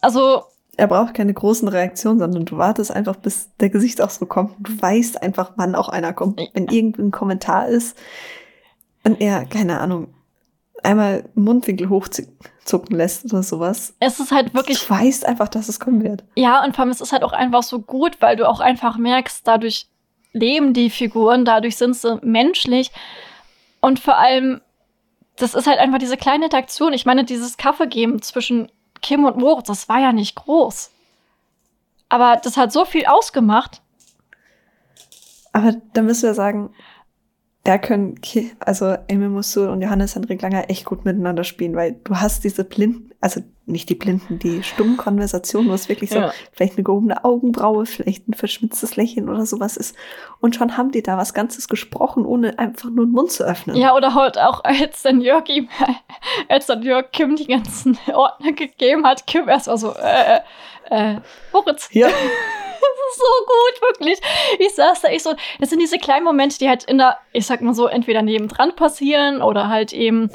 Also, 0.00 0.44
er 0.78 0.86
braucht 0.86 1.14
keine 1.14 1.34
großen 1.34 1.66
Reaktionen, 1.66 2.20
sondern 2.20 2.44
du 2.44 2.56
wartest 2.56 2.92
einfach, 2.92 3.16
bis 3.16 3.50
der 3.56 3.68
Gesichtsausdruck 3.68 4.28
kommt. 4.28 4.54
Du 4.60 4.80
weißt 4.80 5.20
einfach, 5.20 5.52
wann 5.56 5.74
auch 5.74 5.88
einer 5.88 6.12
kommt. 6.12 6.40
Wenn 6.54 6.68
irgendein 6.68 7.10
Kommentar 7.10 7.66
ist 7.66 7.98
und 9.02 9.20
er, 9.20 9.44
keine 9.44 9.80
Ahnung, 9.80 10.14
einmal 10.84 11.28
Mundwinkel 11.34 11.88
hochzucken 11.88 12.96
lässt 12.96 13.24
oder 13.24 13.42
sowas. 13.42 13.96
Es 13.98 14.20
ist 14.20 14.30
halt 14.30 14.54
wirklich. 14.54 14.86
Du 14.86 14.90
weißt 14.90 15.26
einfach, 15.26 15.48
dass 15.48 15.68
es 15.68 15.80
kommen 15.80 16.04
wird. 16.04 16.22
Ja, 16.36 16.64
und 16.64 16.76
vor 16.76 16.84
allem 16.84 16.92
ist 16.92 17.00
es 17.00 17.10
halt 17.12 17.24
auch 17.24 17.32
einfach 17.32 17.64
so 17.64 17.80
gut, 17.80 18.18
weil 18.20 18.36
du 18.36 18.48
auch 18.48 18.60
einfach 18.60 18.98
merkst, 18.98 19.46
dadurch 19.48 19.88
leben 20.32 20.74
die 20.74 20.90
Figuren, 20.90 21.44
dadurch 21.44 21.76
sind 21.76 21.96
sie 21.96 22.20
menschlich. 22.22 22.92
Und 23.80 23.98
vor 23.98 24.16
allem, 24.16 24.60
das 25.34 25.56
ist 25.56 25.66
halt 25.66 25.80
einfach 25.80 25.98
diese 25.98 26.16
kleine 26.16 26.44
Interaktion. 26.44 26.92
Ich 26.92 27.04
meine, 27.04 27.24
dieses 27.24 27.56
Kaffee 27.56 27.88
geben 27.88 28.22
zwischen 28.22 28.70
Kim 29.00 29.24
und 29.24 29.36
Moritz, 29.36 29.66
das 29.66 29.88
war 29.88 29.98
ja 29.98 30.12
nicht 30.12 30.34
groß. 30.36 30.90
Aber 32.08 32.40
das 32.42 32.56
hat 32.56 32.72
so 32.72 32.84
viel 32.84 33.06
ausgemacht. 33.06 33.82
Aber 35.52 35.74
da 35.92 36.02
müssen 36.02 36.24
wir 36.24 36.34
sagen, 36.34 36.70
da 37.64 37.78
können, 37.78 38.18
also 38.60 38.96
Emil 39.08 39.28
Musul 39.28 39.68
und 39.68 39.82
Johannes 39.82 40.14
Hendrik 40.14 40.40
Langer 40.40 40.70
echt 40.70 40.84
gut 40.84 41.04
miteinander 41.04 41.44
spielen, 41.44 41.74
weil 41.76 41.92
du 42.04 42.16
hast 42.16 42.44
diese 42.44 42.64
blinden, 42.64 43.10
also 43.20 43.42
nicht 43.68 43.88
die 43.88 43.94
blinden, 43.94 44.38
die 44.38 44.62
stummen 44.62 44.96
Konversationen, 44.96 45.68
wo 45.70 45.74
es 45.74 45.88
wirklich 45.88 46.10
so 46.10 46.18
ja. 46.18 46.32
vielleicht 46.52 46.74
eine 46.74 46.84
gehobene 46.84 47.24
Augenbraue, 47.24 47.86
vielleicht 47.86 48.28
ein 48.28 48.34
verschmitztes 48.34 48.96
Lächeln 48.96 49.28
oder 49.28 49.46
sowas 49.46 49.76
ist. 49.76 49.94
Und 50.40 50.56
schon 50.56 50.76
haben 50.76 50.90
die 50.90 51.02
da 51.02 51.16
was 51.16 51.34
Ganzes 51.34 51.68
gesprochen, 51.68 52.24
ohne 52.24 52.58
einfach 52.58 52.90
nur 52.90 53.06
den 53.06 53.12
Mund 53.12 53.30
zu 53.30 53.44
öffnen. 53.44 53.76
Ja, 53.76 53.94
oder 53.94 54.14
halt 54.14 54.38
auch, 54.38 54.64
als 54.64 55.02
dann 55.02 55.20
Jörg 55.20 55.48
ihm, 55.48 55.68
als 56.48 56.66
dann 56.66 56.82
Jörg 56.82 57.10
Kim 57.12 57.36
die 57.36 57.46
ganzen 57.46 57.98
Ordner 58.12 58.52
gegeben 58.52 59.04
hat, 59.06 59.26
Kim 59.26 59.48
erst 59.48 59.68
mal 59.68 59.78
so, 59.78 59.92
äh, 59.94 60.40
äh, 60.90 61.20
Moritz. 61.52 61.88
Ja. 61.92 62.08
Das 62.80 63.16
ist 63.16 63.18
so 63.18 63.46
gut, 63.46 63.82
wirklich. 63.82 64.20
Ich 64.58 64.74
saß 64.74 65.00
da, 65.00 65.08
ich 65.08 65.22
so, 65.22 65.34
das 65.58 65.70
sind 65.70 65.80
diese 65.80 65.98
kleinen 65.98 66.24
Momente, 66.24 66.58
die 66.58 66.68
halt 66.68 66.84
in 66.84 66.98
der, 66.98 67.16
ich 67.32 67.46
sag 67.46 67.60
mal 67.62 67.74
so, 67.74 67.86
entweder 67.86 68.22
nebendran 68.22 68.76
passieren 68.76 69.40
oder 69.40 69.68
halt 69.68 69.92
eben, 69.92 70.30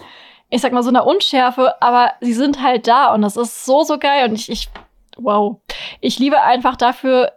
ich 0.53 0.61
sag 0.61 0.71
mal 0.71 0.83
so 0.83 0.89
einer 0.89 1.07
Unschärfe, 1.07 1.81
aber 1.81 2.11
sie 2.21 2.33
sind 2.33 2.61
halt 2.61 2.87
da 2.87 3.11
und 3.13 3.23
das 3.23 3.37
ist 3.37 3.65
so, 3.65 3.83
so 3.83 3.97
geil 3.97 4.29
und 4.29 4.35
ich, 4.35 4.51
ich, 4.51 4.69
wow. 5.17 5.57
Ich 5.99 6.19
liebe 6.19 6.39
einfach 6.41 6.75
dafür 6.75 7.31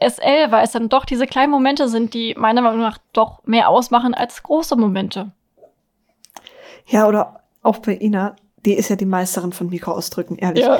SL, 0.00 0.52
weil 0.52 0.64
es 0.64 0.70
dann 0.70 0.88
doch 0.88 1.04
diese 1.04 1.26
kleinen 1.26 1.50
Momente 1.50 1.88
sind, 1.88 2.14
die 2.14 2.36
meiner 2.38 2.62
Meinung 2.62 2.80
nach 2.80 2.98
doch 3.12 3.44
mehr 3.44 3.68
ausmachen 3.68 4.14
als 4.14 4.44
große 4.44 4.76
Momente. 4.76 5.32
Ja, 6.86 7.08
oder 7.08 7.42
auch 7.62 7.78
bei 7.78 7.96
Ina, 7.96 8.36
die 8.64 8.74
ist 8.74 8.88
ja 8.88 8.94
die 8.94 9.04
Meisterin 9.04 9.52
von 9.52 9.68
Mikroausdrücken, 9.68 10.38
ehrlich. 10.38 10.64
Ja. 10.64 10.78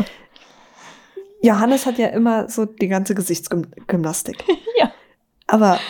Johannes 1.42 1.86
hat 1.86 1.98
ja 1.98 2.06
immer 2.08 2.48
so 2.48 2.66
die 2.66 2.88
ganze 2.88 3.16
Gesichtsgymnastik. 3.16 4.44
ja. 4.78 4.92
Aber 5.48 5.80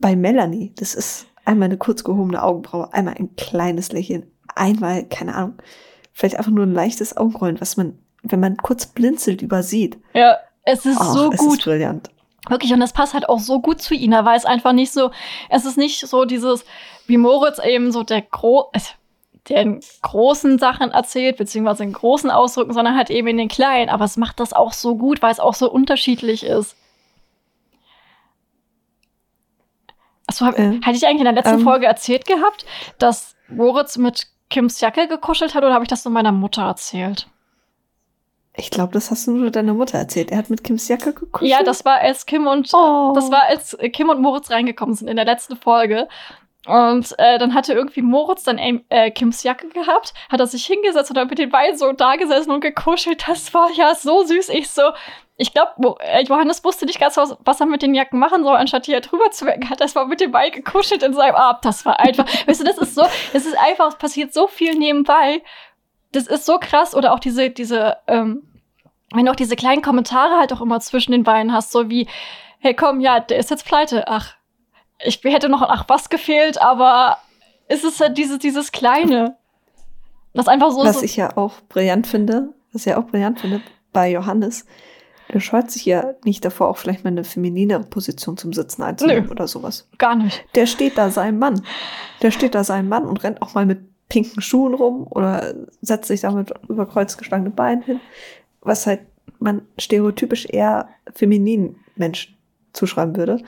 bei 0.00 0.16
Melanie, 0.16 0.72
das 0.76 0.96
ist 0.96 1.26
einmal 1.44 1.66
eine 1.66 1.78
kurz 1.78 2.02
gehobene 2.02 2.42
Augenbraue, 2.42 2.92
einmal 2.92 3.14
ein 3.14 3.36
kleines 3.36 3.92
Lächeln, 3.92 4.33
einmal, 4.54 5.04
keine 5.04 5.34
Ahnung, 5.34 5.54
vielleicht 6.12 6.36
einfach 6.36 6.50
nur 6.50 6.66
ein 6.66 6.74
leichtes 6.74 7.16
Augenrollen, 7.16 7.60
was 7.60 7.76
man, 7.76 7.98
wenn 8.22 8.40
man 8.40 8.56
kurz 8.56 8.86
blinzelt, 8.86 9.42
übersieht. 9.42 9.98
Ja, 10.14 10.38
es 10.62 10.86
ist 10.86 11.00
Och, 11.00 11.12
so 11.12 11.30
gut. 11.30 11.34
Es 11.34 11.46
ist 11.46 11.64
brillant. 11.64 12.10
Wirklich, 12.48 12.72
und 12.72 12.80
das 12.80 12.92
passt 12.92 13.14
halt 13.14 13.28
auch 13.28 13.38
so 13.38 13.60
gut 13.60 13.80
zu 13.80 13.94
Ina, 13.94 14.24
weil 14.24 14.36
es 14.36 14.44
einfach 14.44 14.72
nicht 14.72 14.92
so, 14.92 15.10
es 15.48 15.64
ist 15.64 15.78
nicht 15.78 16.06
so 16.06 16.24
dieses, 16.24 16.64
wie 17.06 17.16
Moritz 17.16 17.58
eben 17.58 17.90
so 17.90 18.02
der 18.02 18.22
Gro 18.22 18.70
der 19.48 19.60
in 19.60 19.80
großen 20.02 20.58
Sachen 20.58 20.90
erzählt, 20.90 21.36
beziehungsweise 21.36 21.82
in 21.82 21.92
großen 21.92 22.30
Ausdrücken, 22.30 22.72
sondern 22.72 22.96
halt 22.96 23.10
eben 23.10 23.28
in 23.28 23.36
den 23.36 23.48
kleinen. 23.48 23.90
Aber 23.90 24.06
es 24.06 24.16
macht 24.16 24.40
das 24.40 24.52
auch 24.52 24.72
so 24.72 24.96
gut, 24.96 25.20
weil 25.20 25.32
es 25.32 25.40
auch 25.40 25.54
so 25.54 25.70
unterschiedlich 25.70 26.44
ist. 26.44 26.76
Achso, 30.26 30.46
äh, 30.46 30.80
hatte 30.80 30.96
ich 30.96 31.06
eigentlich 31.06 31.18
in 31.18 31.24
der 31.24 31.34
letzten 31.34 31.58
ähm, 31.58 31.64
Folge 31.64 31.84
erzählt 31.86 32.26
gehabt, 32.26 32.64
dass 32.98 33.36
Moritz 33.48 33.98
mit 33.98 34.28
Kims 34.50 34.80
Jacke 34.80 35.08
gekuschelt 35.08 35.54
hat 35.54 35.64
oder 35.64 35.74
habe 35.74 35.84
ich 35.84 35.88
das 35.88 36.04
nur 36.04 36.12
meiner 36.12 36.32
Mutter 36.32 36.62
erzählt? 36.62 37.28
Ich 38.56 38.70
glaube, 38.70 38.92
das 38.92 39.10
hast 39.10 39.26
du 39.26 39.32
nur 39.32 39.50
deiner 39.50 39.74
Mutter 39.74 39.98
erzählt. 39.98 40.30
Er 40.30 40.38
hat 40.38 40.48
mit 40.48 40.62
Kims 40.62 40.86
Jacke 40.86 41.12
gekuschelt. 41.12 41.50
Ja, 41.50 41.62
das 41.64 41.84
war 41.84 41.96
als 41.96 42.24
Kim 42.24 42.46
und 42.46 42.72
oh. 42.72 43.12
das 43.14 43.30
war 43.30 43.44
als 43.44 43.76
Kim 43.92 44.10
und 44.10 44.20
Moritz 44.20 44.50
reingekommen 44.50 44.94
sind 44.94 45.08
in 45.08 45.16
der 45.16 45.24
letzten 45.24 45.56
Folge. 45.56 46.08
Und 46.66 47.14
äh, 47.18 47.38
dann 47.38 47.52
hatte 47.52 47.74
irgendwie 47.74 48.00
Moritz 48.00 48.44
dann 48.44 48.58
äh, 48.88 49.10
Kims 49.10 49.42
Jacke 49.42 49.68
gehabt, 49.68 50.14
hat 50.30 50.40
er 50.40 50.46
sich 50.46 50.64
hingesetzt 50.64 51.10
und 51.10 51.16
dann 51.16 51.28
mit 51.28 51.38
den 51.38 51.50
beiden 51.50 51.76
so 51.76 51.92
da 51.92 52.16
gesessen 52.16 52.52
und 52.52 52.60
gekuschelt. 52.60 53.24
Das 53.28 53.52
war 53.52 53.70
ja 53.72 53.94
so 53.94 54.24
süß. 54.24 54.48
Ich 54.50 54.70
so, 54.70 54.82
ich 55.36 55.52
glaube, 55.52 55.96
äh, 56.00 56.22
Johannes 56.22 56.62
wusste 56.62 56.86
nicht 56.86 57.00
ganz, 57.00 57.16
was, 57.16 57.60
er 57.60 57.66
mit 57.66 57.82
den 57.82 57.94
Jacken 57.94 58.18
machen 58.18 58.44
soll, 58.44 58.56
anstatt 58.56 58.86
hier 58.86 59.00
drüber 59.00 59.30
zu 59.32 59.46
wecken, 59.46 59.68
hat 59.68 59.80
das 59.80 59.94
mal 59.94 60.06
mit 60.06 60.20
den 60.20 60.30
beiden 60.30 60.62
gekuschelt 60.62 61.02
in 61.02 61.12
seinem 61.12 61.34
Arm. 61.34 61.56
Das 61.62 61.84
war 61.84 61.98
einfach, 61.98 62.26
weißt 62.46 62.60
du, 62.60 62.64
das 62.64 62.78
ist 62.78 62.94
so, 62.94 63.02
es 63.32 63.44
ist 63.44 63.58
einfach, 63.58 63.88
es 63.88 63.96
passiert 63.96 64.32
so 64.32 64.46
viel 64.46 64.74
nebenbei. 64.76 65.42
das 66.12 66.28
ist 66.28 66.46
so 66.46 66.58
krass. 66.60 66.94
Oder 66.94 67.12
auch 67.12 67.18
diese, 67.18 67.50
diese, 67.50 67.96
ähm, 68.06 68.42
wenn 69.12 69.26
du 69.26 69.32
auch 69.32 69.36
diese 69.36 69.56
kleinen 69.56 69.82
Kommentare 69.82 70.38
halt 70.38 70.52
auch 70.52 70.60
immer 70.60 70.78
zwischen 70.78 71.10
den 71.10 71.24
Beinen 71.24 71.52
hast, 71.52 71.72
so 71.72 71.90
wie, 71.90 72.06
hey 72.60 72.74
komm, 72.74 73.00
ja, 73.00 73.18
der 73.18 73.38
ist 73.38 73.50
jetzt 73.50 73.66
pleite. 73.66 74.06
Ach, 74.06 74.34
ich 75.02 75.20
hätte 75.24 75.48
noch 75.48 75.62
ach 75.62 75.84
was 75.88 76.10
gefehlt, 76.10 76.60
aber 76.60 77.18
es 77.66 77.82
ist 77.82 78.00
halt 78.00 78.16
dieses, 78.18 78.38
dieses 78.38 78.70
Kleine. 78.70 79.36
Das 80.32 80.48
einfach 80.48 80.70
so. 80.70 80.84
Was 80.84 81.00
so 81.00 81.04
ich 81.04 81.16
ja 81.16 81.36
auch 81.36 81.54
brillant 81.68 82.06
finde, 82.06 82.54
was 82.72 82.86
ich 82.86 82.90
ja 82.92 82.98
auch 82.98 83.04
brillant 83.04 83.40
finde 83.40 83.60
bei 83.92 84.10
Johannes, 84.10 84.66
der 85.34 85.40
scheut 85.40 85.70
sich 85.70 85.84
ja 85.84 86.14
nicht 86.24 86.44
davor, 86.44 86.68
auch 86.68 86.78
vielleicht 86.78 87.02
mal 87.04 87.10
eine 87.10 87.24
femininere 87.24 87.82
Position 87.82 88.36
zum 88.36 88.52
Sitzen 88.52 88.82
einzunehmen 88.82 89.24
Nö. 89.24 89.30
oder 89.32 89.48
sowas. 89.48 89.88
gar 89.98 90.14
nicht. 90.14 90.44
Der 90.54 90.66
steht 90.66 90.96
da 90.96 91.10
seinem 91.10 91.40
Mann. 91.40 91.62
Der 92.22 92.30
steht 92.30 92.54
da 92.54 92.62
seinem 92.62 92.88
Mann 92.88 93.04
und 93.04 93.22
rennt 93.24 93.42
auch 93.42 93.54
mal 93.54 93.66
mit 93.66 93.80
pinken 94.08 94.40
Schuhen 94.40 94.74
rum 94.74 95.06
oder 95.10 95.54
setzt 95.82 96.08
sich 96.08 96.20
damit 96.20 96.52
über 96.68 96.86
kreuz 96.86 97.16
geschlagene 97.16 97.50
Beine 97.50 97.82
hin, 97.82 98.00
was 98.60 98.86
halt 98.86 99.00
man 99.40 99.62
stereotypisch 99.76 100.46
eher 100.46 100.88
femininen 101.14 101.76
Menschen 101.96 102.36
zuschreiben 102.72 103.16
würde. 103.16 103.42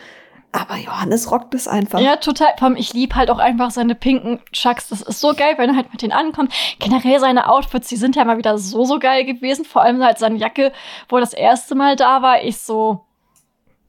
Aber 0.56 0.76
Johannes 0.76 1.30
rockt 1.30 1.54
es 1.54 1.68
einfach. 1.68 2.00
Ja, 2.00 2.16
total. 2.16 2.54
Ich 2.76 2.94
lieb 2.94 3.14
halt 3.14 3.30
auch 3.30 3.38
einfach 3.38 3.70
seine 3.70 3.94
pinken 3.94 4.40
Chucks. 4.52 4.88
Das 4.88 5.02
ist 5.02 5.20
so 5.20 5.34
geil, 5.34 5.54
wenn 5.58 5.70
er 5.70 5.76
halt 5.76 5.92
mit 5.92 6.00
denen 6.00 6.12
ankommt. 6.12 6.50
Generell 6.78 7.20
seine 7.20 7.50
Outfits, 7.50 7.88
die 7.88 7.96
sind 7.96 8.16
ja 8.16 8.24
mal 8.24 8.38
wieder 8.38 8.56
so, 8.56 8.84
so 8.86 8.98
geil 8.98 9.26
gewesen. 9.26 9.66
Vor 9.66 9.82
allem 9.82 10.02
halt 10.02 10.18
seine 10.18 10.38
Jacke, 10.38 10.72
wo 11.10 11.16
er 11.16 11.20
das 11.20 11.34
erste 11.34 11.74
Mal 11.74 11.94
da 11.94 12.22
war. 12.22 12.42
Ich 12.42 12.56
so, 12.56 13.04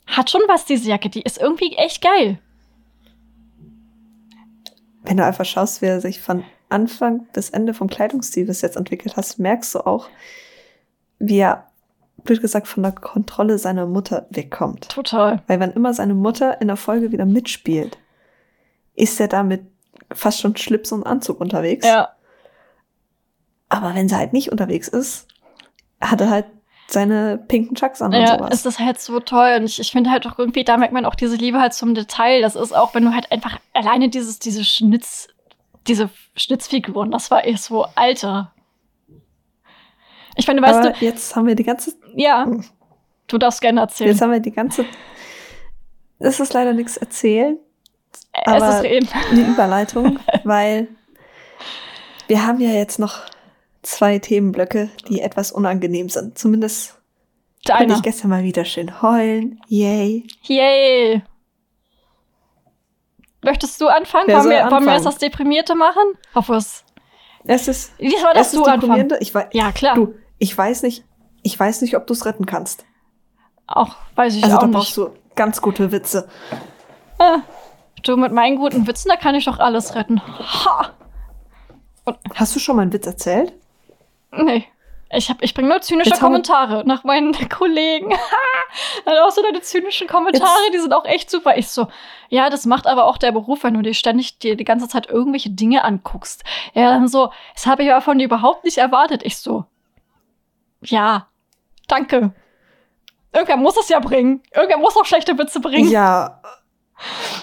hat 0.08 0.30
schon 0.30 0.42
was, 0.50 0.66
diese 0.66 0.90
Jacke. 0.90 1.10
Die 1.10 1.22
ist 1.22 1.40
irgendwie 1.40 1.74
echt 1.78 2.02
geil. 2.02 2.38
Wenn 5.04 5.16
du 5.16 5.24
einfach 5.24 5.46
schaust, 5.46 5.82
wie 5.82 5.86
er 5.86 6.02
sich 6.02 6.20
von 6.20 6.44
Anfang 6.68 7.28
bis 7.32 7.50
Ende 7.50 7.74
vom 7.74 7.88
Kleidungsstil 7.88 8.46
bis 8.46 8.62
jetzt 8.62 8.76
entwickelt 8.76 9.16
hast, 9.16 9.40
merkst 9.40 9.74
du 9.74 9.88
auch, 9.88 10.10
wie 11.18 11.38
er, 11.38 11.72
blöd 12.28 12.42
gesagt, 12.42 12.68
von 12.68 12.84
der 12.84 12.92
Kontrolle 12.92 13.58
seiner 13.58 13.88
Mutter 13.88 14.28
wegkommt. 14.30 14.90
Total. 14.90 15.42
Weil 15.48 15.60
wenn 15.60 15.72
immer 15.72 15.94
seine 15.94 16.14
Mutter 16.14 16.62
in 16.62 16.68
der 16.68 16.78
Folge 16.78 17.12
wieder 17.12 17.26
mitspielt, 17.26 17.98
ist 18.96 19.20
er 19.20 19.28
damit 19.28 19.62
fast 20.14 20.40
schon 20.40 20.56
Schlips 20.56 20.92
und 20.92 21.06
Anzug 21.06 21.42
unterwegs. 21.42 21.86
Ja. 21.86 22.10
Aber 23.70 23.96
wenn 23.96 24.08
sie 24.08 24.16
halt 24.16 24.34
nicht 24.34 24.52
unterwegs 24.52 24.88
ist, 24.88 25.28
hat 26.00 26.22
er 26.22 26.30
halt 26.30 26.46
seine 26.90 27.38
pinken 27.38 27.76
Chucks 27.76 28.02
an 28.02 28.14
und 28.14 28.22
Ja, 28.22 28.38
sowas. 28.38 28.50
es 28.54 28.66
ist 28.66 28.80
halt 28.80 29.00
so 29.00 29.20
toll. 29.20 29.56
Und 29.58 29.66
ich, 29.66 29.80
ich 29.80 29.92
finde 29.92 30.10
halt 30.10 30.26
auch 30.26 30.40
irgendwie, 30.40 30.64
da 30.64 30.78
merkt 30.78 30.94
man 30.94 31.06
auch 31.06 31.16
diese 31.16 31.36
Liebe 31.36 31.60
halt 31.60 31.74
zum 31.74 31.94
Detail. 31.94 32.42
Das 32.42 32.56
ist 32.56 32.74
auch, 32.74 32.96
wenn 32.96 33.04
du 33.04 33.14
halt 33.14 33.32
einfach 33.32 33.60
alleine 33.74 34.10
dieses, 34.10 34.40
diese 34.40 34.64
Schnitz, 34.64 35.28
diese 35.88 36.10
Schnitzfiguren, 36.36 37.12
das 37.12 37.30
war 37.30 37.46
eh 37.46 37.56
so, 37.56 37.86
Alter. 37.96 38.54
Ich 40.38 40.46
finde, 40.46 40.62
weißt 40.62 40.80
Aber 40.80 40.92
du, 40.92 41.06
jetzt 41.06 41.36
haben 41.36 41.48
wir 41.48 41.56
die 41.56 41.64
ganze, 41.64 41.94
ja, 42.18 42.48
du 43.28 43.38
darfst 43.38 43.62
gerne 43.62 43.82
erzählen. 43.82 44.10
jetzt 44.12 44.22
haben 44.22 44.32
wir 44.32 44.40
die 44.40 44.52
ganze, 44.52 44.86
es 46.20 46.40
ist 46.40 46.54
leider 46.54 46.74
nichts 46.74 46.98
erzählen, 46.98 47.58
es 48.34 48.54
aber- 48.54 48.78
ist 48.78 48.84
reden. 48.84 49.10
eine 49.32 49.42
Überleitung, 49.48 50.20
weil 50.44 50.88
wir 52.28 52.46
haben 52.46 52.60
ja 52.60 52.72
jetzt 52.72 53.00
noch 53.00 53.22
zwei 53.84 54.20
Themenblöcke, 54.20 54.90
die 55.08 55.22
etwas 55.22 55.52
unangenehm 55.52 56.10
sind. 56.10 56.38
Zumindest 56.38 56.96
konnte 57.66 57.84
Deiner. 57.86 57.96
ich 57.96 58.02
gestern 58.02 58.30
mal 58.32 58.44
wieder 58.44 58.66
schön 58.66 59.02
heulen. 59.02 59.62
Yay. 59.68 60.26
Yay. 60.44 61.22
Möchtest 63.44 63.80
du 63.80 63.88
anfangen? 63.88 64.28
Wollen 64.28 64.42
soll 64.42 64.52
wir, 64.52 64.58
wollen 64.60 64.70
wir 64.70 64.76
anfangen? 64.78 64.88
erst 64.90 65.06
das 65.06 65.18
Deprimierte 65.20 65.76
machen? 65.76 66.02
Hoffe 66.36 66.56
es. 66.56 66.84
Es 67.46 67.68
ist, 67.68 67.92
Diesmal 68.00 68.32
es 68.34 68.38
darfst 68.40 68.54
ist 68.56 68.60
du 68.60 68.66
anfangen. 68.66 69.14
Ich 69.22 69.34
weiß, 69.34 69.48
Ja, 69.54 69.72
klar. 69.72 69.96
du, 69.96 70.14
ich 70.38 70.58
weiß 70.58 70.84
nicht, 70.84 71.06
ich 71.44 71.60
weiß 71.60 71.82
nicht, 71.82 71.96
ob 71.96 72.08
du 72.08 72.14
es 72.14 72.26
retten 72.26 72.46
kannst. 72.46 72.86
Auch, 73.68 73.96
weiß 74.16 74.36
ich 74.36 74.44
Also 74.44 74.56
auch 74.58 74.62
da 74.62 74.68
nicht. 74.68 74.76
brauchst 74.78 74.98
du 74.98 75.10
ganz 75.36 75.62
gute 75.62 75.92
Witze. 75.92 76.28
Ah, 77.20 77.40
du, 78.04 78.16
mit 78.18 78.32
meinen 78.32 78.58
guten 78.58 78.88
Witzen, 78.88 79.10
da 79.10 79.16
kann 79.18 79.36
ich 79.36 79.46
doch 79.46 79.60
alles 79.60 79.96
retten. 79.96 80.22
Ha! 80.66 80.92
Hast 82.36 82.56
du 82.56 82.60
schon 82.60 82.76
mal 82.78 82.84
einen 82.84 82.94
Witz 82.94 83.06
erzählt? 83.06 83.54
Nee. 84.32 84.66
Ich, 85.10 85.30
hab, 85.30 85.42
ich 85.42 85.54
bringe 85.54 85.70
nur 85.70 85.80
zynische 85.82 86.10
Jetzt 86.10 86.20
Kommentare 86.20 86.84
nach 86.86 87.04
meinen 87.06 87.32
Kollegen. 87.50 88.10
Dann 89.06 89.18
auch 89.20 89.32
so 89.32 89.42
deine 89.42 89.62
zynischen 89.62 90.06
Kommentare, 90.08 90.50
Jetzt- 90.66 90.74
die 90.74 90.80
sind 90.80 90.94
auch 90.94 91.06
echt 91.06 91.30
super. 91.32 91.58
Ich 91.58 91.70
so, 91.70 91.88
ja, 92.30 92.50
das 92.50 92.66
macht 92.66 92.88
aber 92.88 93.06
auch 93.06 93.18
der 93.18 93.32
Beruf, 93.32 93.64
wenn 93.64 93.74
du 93.74 93.82
dir 93.82 93.94
ständig 93.94 94.40
dir 94.40 94.58
die 94.58 94.66
ganze 94.66 94.88
Zeit 94.90 95.08
irgendwelche 95.10 95.50
Dinge 95.50 95.84
anguckst. 95.86 96.44
Ja, 96.74 96.90
dann 96.92 97.08
so, 97.08 97.32
das 97.54 97.66
habe 97.66 97.84
ich 97.84 97.92
aber 97.92 98.02
von 98.02 98.18
dir 98.18 98.26
überhaupt 98.26 98.66
nicht 98.66 98.78
erwartet. 98.80 99.24
Ich 99.24 99.38
so, 99.38 99.64
ja, 100.82 101.28
danke. 101.88 102.34
Irgendwer 103.34 103.58
muss 103.58 103.78
es 103.78 103.90
ja 103.90 104.00
bringen. 104.00 104.42
Irgendwer 104.54 104.78
muss 104.78 104.96
auch 104.98 105.06
schlechte 105.06 105.38
Witze 105.38 105.60
bringen. 105.60 105.90
Ja. 105.90 106.42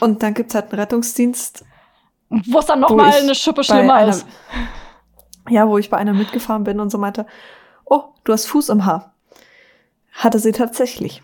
Und 0.00 0.22
dann 0.22 0.34
gibt's 0.34 0.54
halt 0.54 0.70
einen 0.72 0.80
Rettungsdienst, 0.80 1.64
Wo 2.28 2.58
es 2.58 2.66
dann 2.66 2.80
nochmal 2.80 3.12
eine 3.12 3.34
Schippe 3.34 3.62
schlimmer 3.62 3.94
einer- 3.94 4.08
ist. 4.10 4.26
ja, 5.48 5.68
wo 5.68 5.78
ich 5.78 5.90
bei 5.90 5.96
einer 5.98 6.12
mitgefahren 6.14 6.64
bin 6.64 6.80
und 6.80 6.90
so 6.90 6.98
meinte, 6.98 7.26
oh, 7.84 8.02
du 8.24 8.32
hast 8.32 8.46
Fuß 8.46 8.70
im 8.70 8.84
Haar. 8.86 9.14
Hatte 10.12 10.38
sie 10.38 10.52
tatsächlich. 10.52 11.22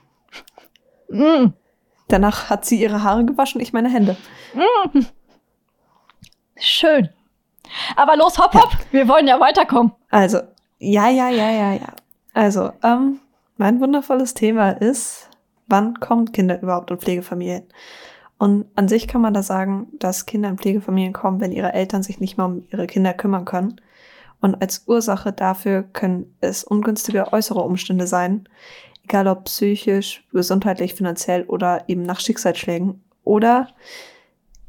Mm. 1.09 1.47
Danach 2.09 2.51
hat 2.51 2.65
sie 2.65 2.81
ihre 2.81 3.03
Haare 3.03 3.25
gewaschen, 3.25 3.61
ich 3.61 3.73
meine 3.73 3.89
Hände. 3.89 4.17
Schön. 6.57 7.09
Aber 7.97 8.17
los, 8.17 8.39
hopp, 8.39 8.55
hopp. 8.55 8.71
Wir 8.91 9.09
wollen 9.09 9.27
ja 9.27 9.39
weiterkommen. 9.41 9.93
Also, 10.11 10.39
ja, 10.79 11.09
ja, 11.09 11.29
ja, 11.31 11.51
ja, 11.51 11.73
ja. 11.75 11.89
Also, 12.33 12.73
ähm, 12.83 13.21
mein 13.57 13.81
wundervolles 13.81 14.35
Thema 14.35 14.71
ist, 14.71 15.29
wann 15.67 16.01
kommen 16.01 16.33
Kinder 16.33 16.61
überhaupt 16.63 16.91
in 16.91 16.99
Pflegefamilien? 16.99 17.65
Und 18.39 18.67
an 18.75 18.89
sich 18.89 19.07
kann 19.07 19.21
man 19.21 19.35
da 19.35 19.43
sagen, 19.43 19.89
dass 19.99 20.27
Kinder 20.27 20.49
in 20.49 20.59
Pflegefamilien 20.59 21.13
kommen, 21.13 21.41
wenn 21.41 21.53
ihre 21.53 21.75
Eltern 21.75 22.03
sich 22.03 22.21
nicht 22.21 22.39
mehr 22.39 22.47
um 22.47 22.65
ihre 22.71 22.87
Kinder 22.87 23.13
kümmern 23.13 23.45
können. 23.45 23.81
Und 24.41 24.63
als 24.63 24.85
Ursache 24.87 25.33
dafür 25.33 25.83
können 25.83 26.35
es 26.41 26.65
ungünstige 26.65 27.33
äußere 27.33 27.61
Umstände 27.61 28.07
sein, 28.07 28.49
egal 29.05 29.29
ob 29.29 29.45
psychisch, 29.45 30.27
gesundheitlich, 30.33 30.95
finanziell 30.95 31.43
oder 31.45 31.85
eben 31.89 32.03
nach 32.03 32.21
Schicksalsschlägen 32.21 33.03
oder 33.25 33.69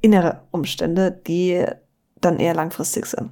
innere 0.01 0.41
Umstände, 0.51 1.11
die 1.11 1.65
dann 2.19 2.39
eher 2.39 2.53
langfristig 2.53 3.05
sind. 3.05 3.31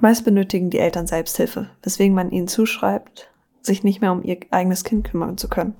Meist 0.00 0.24
benötigen 0.24 0.70
die 0.70 0.78
Eltern 0.78 1.06
Selbsthilfe, 1.06 1.70
weswegen 1.82 2.14
man 2.14 2.30
ihnen 2.30 2.48
zuschreibt, 2.48 3.30
sich 3.62 3.84
nicht 3.84 4.00
mehr 4.00 4.12
um 4.12 4.22
ihr 4.22 4.38
eigenes 4.50 4.84
Kind 4.84 5.04
kümmern 5.04 5.38
zu 5.38 5.48
können. 5.48 5.74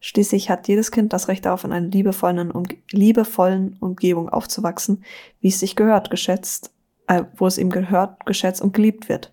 Schließlich 0.00 0.50
hat 0.50 0.68
jedes 0.68 0.92
Kind 0.92 1.12
das 1.12 1.26
Recht 1.28 1.44
darauf, 1.44 1.64
in 1.64 1.72
einer 1.72 1.88
liebevollen, 1.88 2.50
um, 2.50 2.64
liebevollen 2.92 3.76
Umgebung 3.80 4.28
aufzuwachsen, 4.28 5.04
wie 5.40 5.48
es 5.48 5.58
sich 5.58 5.74
gehört, 5.74 6.10
geschätzt, 6.10 6.70
äh, 7.08 7.24
wo 7.36 7.46
es 7.46 7.58
ihm 7.58 7.70
gehört, 7.70 8.24
geschätzt 8.26 8.62
und 8.62 8.72
geliebt 8.72 9.08
wird. 9.08 9.32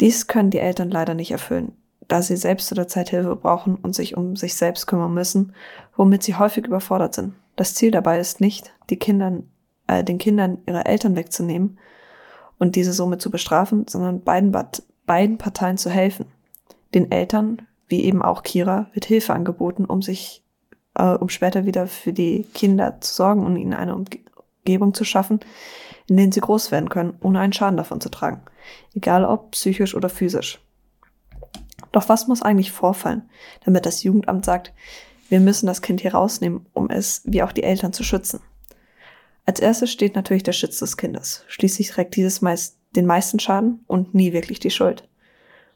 Dies 0.00 0.26
können 0.26 0.50
die 0.50 0.60
Eltern 0.60 0.90
leider 0.90 1.14
nicht 1.14 1.32
erfüllen, 1.32 1.72
da 2.06 2.22
sie 2.22 2.36
selbst 2.36 2.68
zu 2.68 2.74
der 2.74 2.88
Zeit 2.88 3.10
Hilfe 3.10 3.36
brauchen 3.36 3.74
und 3.74 3.94
sich 3.94 4.16
um 4.16 4.36
sich 4.36 4.54
selbst 4.54 4.86
kümmern 4.86 5.12
müssen, 5.12 5.52
womit 5.96 6.22
sie 6.22 6.36
häufig 6.36 6.66
überfordert 6.66 7.14
sind. 7.14 7.34
Das 7.56 7.74
Ziel 7.74 7.90
dabei 7.90 8.20
ist 8.20 8.40
nicht, 8.40 8.72
die 8.88 8.98
Kindern, 8.98 9.50
äh, 9.88 10.04
den 10.04 10.18
Kindern 10.18 10.58
ihre 10.66 10.86
Eltern 10.86 11.16
wegzunehmen 11.16 11.78
und 12.58 12.76
diese 12.76 12.92
somit 12.92 13.20
zu 13.20 13.30
bestrafen, 13.30 13.86
sondern 13.88 14.22
beiden, 14.22 14.54
beiden 15.06 15.38
Parteien 15.38 15.78
zu 15.78 15.90
helfen. 15.90 16.26
Den 16.94 17.10
Eltern, 17.10 17.62
wie 17.88 18.04
eben 18.04 18.22
auch 18.22 18.42
Kira, 18.42 18.88
wird 18.92 19.04
Hilfe 19.04 19.34
angeboten, 19.34 19.84
um 19.84 20.02
sich, 20.02 20.42
äh, 20.94 21.14
um 21.14 21.28
später 21.28 21.64
wieder 21.66 21.86
für 21.86 22.12
die 22.12 22.44
Kinder 22.54 23.00
zu 23.00 23.14
sorgen 23.14 23.44
und 23.44 23.56
ihnen 23.56 23.74
eine 23.74 23.94
Umge- 23.94 24.20
Umgebung 24.68 24.92
zu 24.92 25.04
schaffen, 25.04 25.40
in 26.08 26.18
denen 26.18 26.32
sie 26.32 26.40
groß 26.40 26.70
werden 26.70 26.90
können, 26.90 27.16
ohne 27.20 27.40
einen 27.40 27.54
Schaden 27.54 27.78
davon 27.78 28.02
zu 28.02 28.10
tragen. 28.10 28.42
Egal 28.94 29.24
ob 29.24 29.52
psychisch 29.52 29.94
oder 29.94 30.10
physisch. 30.10 30.60
Doch 31.92 32.08
was 32.10 32.28
muss 32.28 32.42
eigentlich 32.42 32.70
vorfallen, 32.70 33.22
damit 33.64 33.86
das 33.86 34.02
Jugendamt 34.02 34.44
sagt, 34.44 34.74
wir 35.30 35.40
müssen 35.40 35.66
das 35.66 35.80
Kind 35.80 36.02
hier 36.02 36.14
rausnehmen, 36.14 36.66
um 36.74 36.90
es 36.90 37.22
wie 37.24 37.42
auch 37.42 37.52
die 37.52 37.62
Eltern 37.62 37.94
zu 37.94 38.04
schützen? 38.04 38.40
Als 39.48 39.60
erstes 39.60 39.90
steht 39.90 40.14
natürlich 40.14 40.42
der 40.42 40.52
Schutz 40.52 40.78
des 40.78 40.98
Kindes. 40.98 41.42
Schließlich 41.48 41.88
trägt 41.88 42.16
dieses 42.16 42.42
meist 42.42 42.76
den 42.94 43.06
meisten 43.06 43.40
Schaden 43.40 43.82
und 43.86 44.14
nie 44.14 44.34
wirklich 44.34 44.60
die 44.60 44.70
Schuld. 44.70 45.08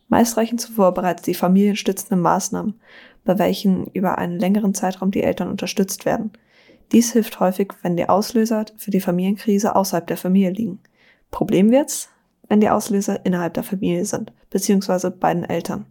Meist 0.08 0.36
reichen 0.36 0.58
zuvor 0.58 0.92
bereits 0.92 1.22
die 1.22 1.32
familienstützenden 1.32 2.20
Maßnahmen, 2.20 2.78
bei 3.24 3.38
welchen 3.38 3.86
über 3.86 4.18
einen 4.18 4.38
längeren 4.38 4.74
Zeitraum 4.74 5.10
die 5.10 5.22
Eltern 5.22 5.48
unterstützt 5.48 6.04
werden. 6.04 6.32
Dies 6.92 7.14
hilft 7.14 7.40
häufig, 7.40 7.72
wenn 7.80 7.96
die 7.96 8.10
Auslöser 8.10 8.66
für 8.76 8.90
die 8.90 9.00
Familienkrise 9.00 9.74
außerhalb 9.74 10.06
der 10.06 10.18
Familie 10.18 10.50
liegen. 10.50 10.80
Problem 11.30 11.70
wird's, 11.70 12.10
wenn 12.48 12.60
die 12.60 12.68
Auslöser 12.68 13.24
innerhalb 13.24 13.54
der 13.54 13.62
Familie 13.62 14.04
sind, 14.04 14.34
beziehungsweise 14.50 15.10
beiden 15.10 15.44
Eltern. 15.44 15.86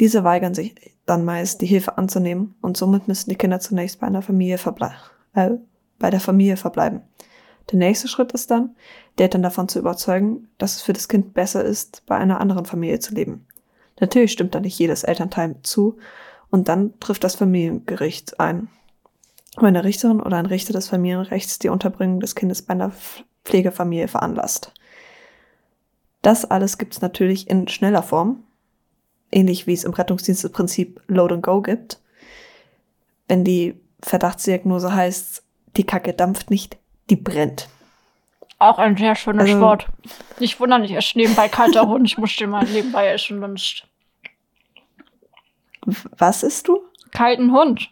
Diese 0.00 0.24
weigern 0.24 0.54
sich 0.54 0.74
dann 1.06 1.24
meist, 1.24 1.60
die 1.60 1.66
Hilfe 1.66 1.96
anzunehmen 1.96 2.56
und 2.60 2.76
somit 2.76 3.06
müssen 3.06 3.30
die 3.30 3.36
Kinder 3.36 3.60
zunächst 3.60 4.00
bei 4.00 4.08
einer 4.08 4.20
Familie 4.22 4.58
verble 4.58 4.90
äh, 5.34 5.58
bei 5.98 6.10
der 6.10 6.20
Familie 6.20 6.56
verbleiben. 6.56 7.02
Der 7.70 7.78
nächste 7.78 8.08
Schritt 8.08 8.32
ist 8.32 8.50
dann, 8.50 8.76
die 9.18 9.22
Eltern 9.22 9.42
davon 9.42 9.68
zu 9.68 9.78
überzeugen, 9.78 10.48
dass 10.58 10.76
es 10.76 10.82
für 10.82 10.92
das 10.92 11.08
Kind 11.08 11.34
besser 11.34 11.64
ist, 11.64 12.04
bei 12.06 12.16
einer 12.16 12.40
anderen 12.40 12.64
Familie 12.64 12.98
zu 12.98 13.14
leben. 13.14 13.46
Natürlich 14.00 14.32
stimmt 14.32 14.54
da 14.54 14.60
nicht 14.60 14.78
jedes 14.78 15.04
Elternteil 15.04 15.56
zu 15.62 15.98
und 16.50 16.68
dann 16.68 16.98
trifft 17.00 17.24
das 17.24 17.34
Familiengericht 17.34 18.40
ein. 18.40 18.68
Wenn 19.56 19.68
eine 19.68 19.84
Richterin 19.84 20.20
oder 20.20 20.36
ein 20.36 20.46
Richter 20.46 20.72
des 20.72 20.88
Familienrechts 20.88 21.58
die 21.58 21.68
Unterbringung 21.68 22.20
des 22.20 22.34
Kindes 22.34 22.62
bei 22.62 22.72
einer 22.72 22.92
Pflegefamilie 23.44 24.08
veranlasst. 24.08 24.72
Das 26.22 26.44
alles 26.44 26.78
gibt 26.78 26.94
es 26.94 27.00
natürlich 27.00 27.48
in 27.48 27.68
schneller 27.68 28.02
Form, 28.02 28.44
ähnlich 29.32 29.66
wie 29.66 29.72
es 29.72 29.84
im 29.84 29.92
Rettungsdiensteprinzip 29.92 31.00
Load 31.06 31.34
and 31.34 31.42
Go 31.42 31.60
gibt. 31.60 32.00
Wenn 33.26 33.44
die 33.44 33.80
Verdachtsdiagnose 34.00 34.94
heißt, 34.94 35.42
die 35.76 35.84
Kacke 35.84 36.12
dampft 36.14 36.50
nicht, 36.50 36.78
die 37.10 37.16
brennt. 37.16 37.68
Auch 38.58 38.78
ein 38.78 38.96
sehr 38.96 39.14
schönes 39.14 39.48
also, 39.48 39.60
Wort. 39.60 39.86
Nicht 40.40 40.58
wundern, 40.58 40.82
ich 40.82 40.92
esse 40.92 41.16
nebenbei 41.16 41.48
kalter 41.48 41.86
Hund. 41.86 42.06
Ich 42.06 42.18
muss 42.18 42.34
den 42.36 42.50
mal 42.50 42.64
nebenbei 42.64 43.08
essen, 43.08 43.40
sonst. 43.40 43.84
Was 46.16 46.42
isst 46.42 46.68
du? 46.68 46.82
Kalten 47.12 47.52
Hund. 47.52 47.90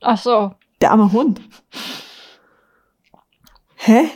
Ach 0.00 0.18
so. 0.18 0.54
Der 0.80 0.90
arme 0.90 1.12
Hund. 1.12 1.40
Hä? 3.76 4.10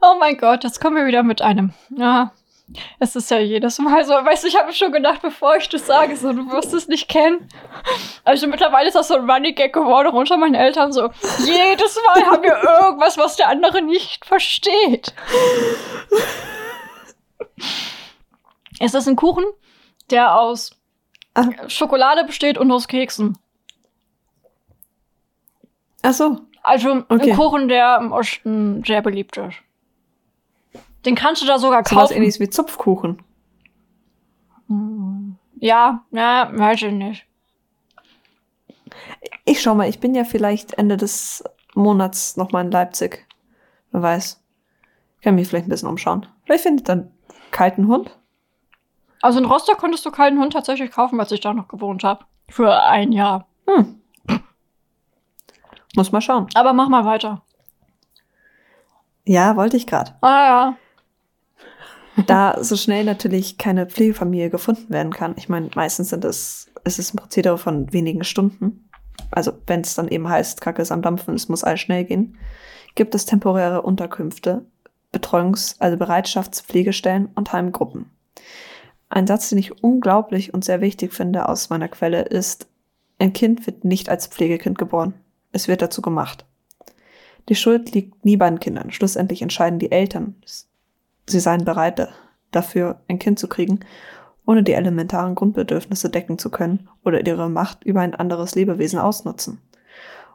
Oh 0.00 0.16
mein 0.18 0.36
Gott, 0.36 0.64
jetzt 0.64 0.80
kommen 0.80 0.96
wir 0.96 1.06
wieder 1.06 1.22
mit 1.22 1.42
einem. 1.42 1.72
Ja, 1.90 2.32
es 2.98 3.16
ist 3.16 3.30
ja 3.30 3.38
jedes 3.38 3.78
Mal 3.78 4.04
so. 4.04 4.12
Weißt 4.12 4.44
du, 4.44 4.48
ich 4.48 4.56
habe 4.56 4.66
mir 4.68 4.72
schon 4.72 4.92
gedacht, 4.92 5.22
bevor 5.22 5.56
ich 5.56 5.68
das 5.68 5.86
sage, 5.86 6.16
so, 6.16 6.32
du 6.32 6.50
wirst 6.50 6.72
es 6.74 6.88
nicht 6.88 7.08
kennen. 7.08 7.48
Also 8.24 8.46
mittlerweile 8.46 8.88
ist 8.88 8.94
das 8.94 9.08
so 9.08 9.16
ein 9.16 9.30
Running 9.30 9.54
Gag 9.54 9.72
geworden, 9.72 10.08
auch 10.08 10.14
unter 10.14 10.36
meinen 10.36 10.54
Eltern 10.54 10.92
so. 10.92 11.10
Jedes 11.44 11.98
Mal 12.06 12.26
haben 12.26 12.42
wir 12.42 12.62
irgendwas, 12.62 13.18
was 13.18 13.36
der 13.36 13.48
andere 13.48 13.82
nicht 13.82 14.24
versteht. 14.24 15.14
es 18.80 18.94
ist 18.94 19.08
ein 19.08 19.16
Kuchen, 19.16 19.44
der 20.10 20.38
aus 20.38 20.76
Ach. 21.34 21.46
Schokolade 21.68 22.24
besteht 22.24 22.58
und 22.58 22.70
aus 22.70 22.88
Keksen. 22.88 23.38
Ach 26.02 26.12
so. 26.12 26.40
Also 26.62 27.04
okay. 27.08 27.30
ein 27.30 27.36
Kuchen, 27.36 27.68
der 27.68 27.98
im 27.98 28.12
Osten 28.12 28.82
sehr 28.84 29.02
beliebt 29.02 29.36
ist. 29.36 29.56
Den 31.04 31.14
kannst 31.14 31.42
du 31.42 31.46
da 31.46 31.58
sogar 31.58 31.82
kaufen. 31.82 31.94
So 31.94 32.02
was 32.02 32.10
ähnliches 32.10 32.40
wie 32.40 32.48
Zupfkuchen. 32.48 33.22
Ja, 35.56 36.04
ja, 36.10 36.50
weiß 36.52 36.82
ich 36.82 36.92
nicht. 36.92 37.26
Ich 39.44 39.60
schau 39.60 39.74
mal, 39.74 39.88
ich 39.88 40.00
bin 40.00 40.14
ja 40.14 40.24
vielleicht 40.24 40.74
Ende 40.74 40.96
des 40.96 41.44
Monats 41.74 42.36
noch 42.36 42.52
mal 42.52 42.64
in 42.64 42.70
Leipzig. 42.70 43.26
Wer 43.90 44.02
weiß. 44.02 44.42
Ich 45.18 45.24
kann 45.24 45.34
mich 45.34 45.48
vielleicht 45.48 45.66
ein 45.66 45.70
bisschen 45.70 45.88
umschauen. 45.88 46.26
Vielleicht 46.44 46.62
findet 46.62 46.88
dann 46.88 47.10
kalten 47.50 47.88
Hund. 47.88 48.18
Also 49.22 49.38
in 49.38 49.46
Rostock 49.46 49.78
konntest 49.78 50.04
du 50.04 50.10
kalten 50.10 50.38
Hund 50.38 50.52
tatsächlich 50.52 50.90
kaufen, 50.90 51.18
als 51.18 51.32
ich 51.32 51.40
da 51.40 51.54
noch 51.54 51.68
gewohnt 51.68 52.04
habe. 52.04 52.24
Für 52.48 52.82
ein 52.82 53.12
Jahr. 53.12 53.46
Hm. 53.66 54.00
Muss 55.96 56.12
mal 56.12 56.20
schauen. 56.20 56.48
Aber 56.54 56.72
mach 56.72 56.88
mal 56.88 57.04
weiter. 57.04 57.42
Ja, 59.24 59.56
wollte 59.56 59.76
ich 59.76 59.86
gerade. 59.86 60.14
Ah 60.20 60.46
ja 60.46 60.76
da 62.26 62.62
so 62.62 62.76
schnell 62.76 63.04
natürlich 63.04 63.58
keine 63.58 63.86
Pflegefamilie 63.86 64.50
gefunden 64.50 64.92
werden 64.92 65.12
kann. 65.12 65.34
Ich 65.36 65.48
meine, 65.48 65.70
meistens 65.74 66.10
sind 66.10 66.24
es, 66.24 66.70
es 66.84 66.98
ist 66.98 67.14
ein 67.14 67.18
Prozedere 67.18 67.58
von 67.58 67.92
wenigen 67.92 68.24
Stunden. 68.24 68.88
Also 69.30 69.52
wenn 69.66 69.80
es 69.80 69.94
dann 69.94 70.08
eben 70.08 70.28
heißt, 70.28 70.60
Kacke 70.60 70.82
ist 70.82 70.92
am 70.92 71.02
Dampfen, 71.02 71.34
es 71.34 71.48
muss 71.48 71.64
alles 71.64 71.80
schnell 71.80 72.04
gehen, 72.04 72.36
gibt 72.94 73.14
es 73.14 73.26
temporäre 73.26 73.82
Unterkünfte, 73.82 74.64
Betreuungs-, 75.12 75.76
also 75.80 75.96
Bereitschaftspflegestellen 75.96 77.28
und 77.34 77.52
Heimgruppen. 77.52 78.10
Ein 79.08 79.26
Satz, 79.26 79.48
den 79.48 79.58
ich 79.58 79.82
unglaublich 79.82 80.54
und 80.54 80.64
sehr 80.64 80.80
wichtig 80.80 81.12
finde 81.12 81.48
aus 81.48 81.70
meiner 81.70 81.88
Quelle, 81.88 82.22
ist, 82.22 82.68
ein 83.18 83.32
Kind 83.32 83.66
wird 83.66 83.84
nicht 83.84 84.08
als 84.08 84.26
Pflegekind 84.26 84.78
geboren. 84.78 85.14
Es 85.52 85.68
wird 85.68 85.82
dazu 85.82 86.02
gemacht. 86.02 86.44
Die 87.48 87.54
Schuld 87.54 87.92
liegt 87.92 88.24
nie 88.24 88.36
bei 88.36 88.48
den 88.48 88.58
Kindern. 88.58 88.90
Schlussendlich 88.90 89.42
entscheiden 89.42 89.78
die 89.78 89.92
Eltern 89.92 90.34
sie 91.26 91.40
seien 91.40 91.64
bereit 91.64 92.08
dafür, 92.50 93.00
ein 93.08 93.18
Kind 93.18 93.38
zu 93.38 93.48
kriegen, 93.48 93.80
ohne 94.46 94.62
die 94.62 94.72
elementaren 94.72 95.34
Grundbedürfnisse 95.34 96.10
decken 96.10 96.38
zu 96.38 96.50
können 96.50 96.88
oder 97.04 97.26
ihre 97.26 97.48
Macht 97.48 97.84
über 97.84 98.00
ein 98.00 98.14
anderes 98.14 98.54
Lebewesen 98.54 98.98
ausnutzen. 98.98 99.60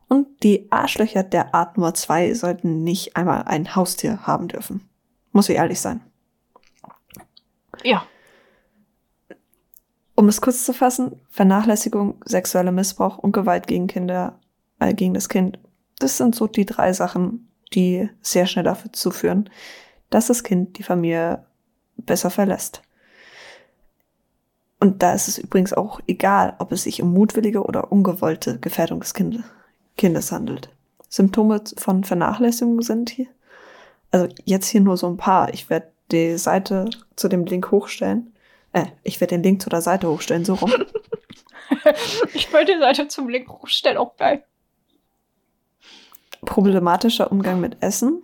Und 0.07 0.28
die 0.44 0.72
Arschlöcher 0.72 1.24
der 1.24 1.53
Art 1.53 1.78
Nummer 1.78 1.94
zwei 1.94 2.34
sollten 2.34 2.84
nicht 2.84 3.16
einmal 3.16 3.44
ein 3.44 3.76
Haustier 3.76 4.26
haben 4.26 4.48
dürfen. 4.48 4.90
Muss 5.32 5.49
ich 5.49 5.57
ehrlich 5.57 5.80
sein. 5.80 6.02
Ja. 7.84 8.03
Um 10.16 10.28
es 10.28 10.41
kurz 10.41 10.66
zu 10.66 10.74
fassen, 10.74 11.22
Vernachlässigung, 11.30 12.16
sexueller 12.26 12.72
Missbrauch 12.72 13.20
und 13.20 13.32
Gewalt 13.32 13.68
gegen 13.68 13.88
Kinder, 13.88 14.40
äh, 14.80 14.94
gegen 14.94 15.14
das 15.14 15.30
Kind, 15.30 15.60
das 15.99 16.18
sind 16.18 16.36
so 16.36 16.48
die 16.48 16.66
drei 16.66 16.91
Sachen, 16.91 17.49
die 17.74 18.10
sehr 18.22 18.48
schnell 18.48 18.66
dazu 18.66 19.11
führen, 19.11 19.49
dass 20.10 20.27
das 20.27 20.44
Kind 20.44 20.77
die 20.77 20.84
Familie 20.84 21.45
besser 21.98 22.30
verlässt. 22.30 22.81
Und 24.80 25.03
da 25.03 25.14
ist 25.14 25.27
es 25.27 25.38
übrigens 25.38 25.73
auch 25.73 25.99
egal, 26.07 26.56
ob 26.60 26.72
es 26.72 26.84
sich 26.84 27.02
um 27.02 27.14
mutwillige 27.14 27.64
oder 27.64 27.91
ungewollte 27.91 28.60
Gefährdung 28.60 29.02
des 29.02 29.14
Kindes, 29.14 30.31
handelt. 30.31 30.69
Symptome 31.10 31.61
von 31.77 32.03
Vernachlässigung 32.03 32.81
sind 32.81 33.10
hier, 33.10 33.27
also 34.11 34.34
jetzt 34.45 34.68
hier 34.68 34.81
nur 34.81 34.95
so 34.95 35.07
ein 35.07 35.18
paar. 35.18 35.53
Ich 35.53 35.69
werde 35.69 35.91
die 36.11 36.38
Seite 36.38 36.90
zu 37.15 37.27
dem 37.27 37.45
Link 37.45 37.72
hochstellen. 37.72 38.34
Äh, 38.72 38.86
ich 39.03 39.19
werde 39.19 39.36
den 39.36 39.44
Link 39.44 39.61
zu 39.61 39.69
der 39.69 39.81
Seite 39.81 40.10
hochstellen, 40.10 40.45
so 40.45 40.53
rum. 40.53 40.72
ich 42.34 42.52
wollte 42.53 42.73
die 42.73 42.80
Seite 42.80 43.07
zum 43.07 43.27
Link 43.27 43.49
hochstellen, 43.49 43.98
auch 43.98 44.15
geil. 44.18 44.44
Problematischer 46.41 47.31
Umgang 47.31 47.60
mit 47.60 47.77
Essen, 47.81 48.23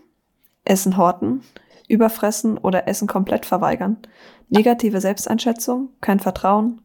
Essen 0.64 0.96
horten, 0.96 1.44
Überfressen 1.88 2.58
oder 2.58 2.88
Essen 2.88 3.08
komplett 3.08 3.46
verweigern, 3.46 3.98
negative 4.50 5.02
Selbsteinschätzung, 5.02 5.90
kein 6.02 6.20
Vertrauen, 6.20 6.82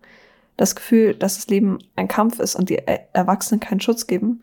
das 0.57 0.75
Gefühl, 0.75 1.15
dass 1.15 1.37
das 1.37 1.49
Leben 1.49 1.79
ein 1.97 2.09
Kampf 2.09 2.39
ist 2.39 2.55
und 2.55 2.69
die 2.69 2.83
Erwachsenen 3.13 3.61
keinen 3.61 3.81
Schutz 3.81 4.07
geben 4.07 4.43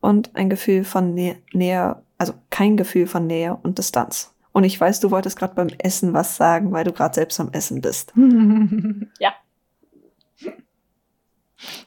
und 0.00 0.34
ein 0.34 0.50
Gefühl 0.50 0.84
von 0.84 1.14
Nä 1.14 1.36
Nähe, 1.52 2.02
also 2.18 2.34
kein 2.50 2.76
Gefühl 2.76 3.06
von 3.06 3.26
Nähe 3.26 3.58
und 3.62 3.78
Distanz. 3.78 4.34
Und 4.52 4.64
ich 4.64 4.80
weiß, 4.80 5.00
du 5.00 5.10
wolltest 5.10 5.38
gerade 5.38 5.54
beim 5.54 5.68
Essen 5.78 6.12
was 6.12 6.36
sagen, 6.36 6.72
weil 6.72 6.84
du 6.84 6.92
gerade 6.92 7.14
selbst 7.14 7.40
am 7.40 7.50
Essen 7.52 7.80
bist. 7.80 8.12
ja. 9.18 9.32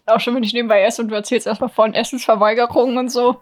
Auch 0.06 0.20
schon, 0.20 0.36
wenn 0.36 0.44
ich 0.44 0.54
nebenbei 0.54 0.82
esse 0.82 1.02
und 1.02 1.10
du 1.10 1.16
erzählst 1.16 1.48
erstmal 1.48 1.70
von 1.70 1.94
Essensverweigerungen 1.94 2.98
und 2.98 3.10
so. 3.10 3.42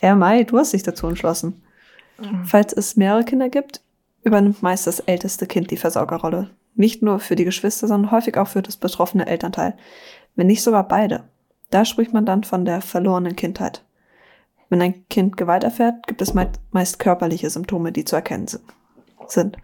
Ja, 0.00 0.14
Mai, 0.14 0.44
du 0.44 0.58
hast 0.58 0.72
dich 0.72 0.82
dazu 0.82 1.08
entschlossen. 1.08 1.62
Mhm. 2.20 2.44
Falls 2.44 2.72
es 2.72 2.96
mehrere 2.96 3.24
Kinder 3.24 3.48
gibt, 3.48 3.80
übernimmt 4.22 4.62
meist 4.62 4.86
das 4.86 5.00
älteste 5.00 5.46
Kind 5.46 5.70
die 5.70 5.76
Versorgerrolle. 5.76 6.50
Nicht 6.74 7.02
nur 7.02 7.18
für 7.18 7.36
die 7.36 7.44
Geschwister, 7.44 7.88
sondern 7.88 8.10
häufig 8.10 8.36
auch 8.36 8.48
für 8.48 8.62
das 8.62 8.76
betroffene 8.76 9.26
Elternteil. 9.26 9.76
Wenn 10.36 10.46
nicht 10.46 10.62
sogar 10.62 10.86
beide. 10.86 11.24
Da 11.70 11.84
spricht 11.84 12.12
man 12.12 12.26
dann 12.26 12.44
von 12.44 12.64
der 12.64 12.80
verlorenen 12.80 13.36
Kindheit. 13.36 13.82
Wenn 14.68 14.82
ein 14.82 15.06
Kind 15.08 15.36
Gewalt 15.36 15.64
erfährt, 15.64 16.06
gibt 16.06 16.22
es 16.22 16.32
meist 16.70 16.98
körperliche 16.98 17.50
Symptome, 17.50 17.92
die 17.92 18.04
zu 18.04 18.16
erkennen 18.16 18.46
sind. 19.26 19.56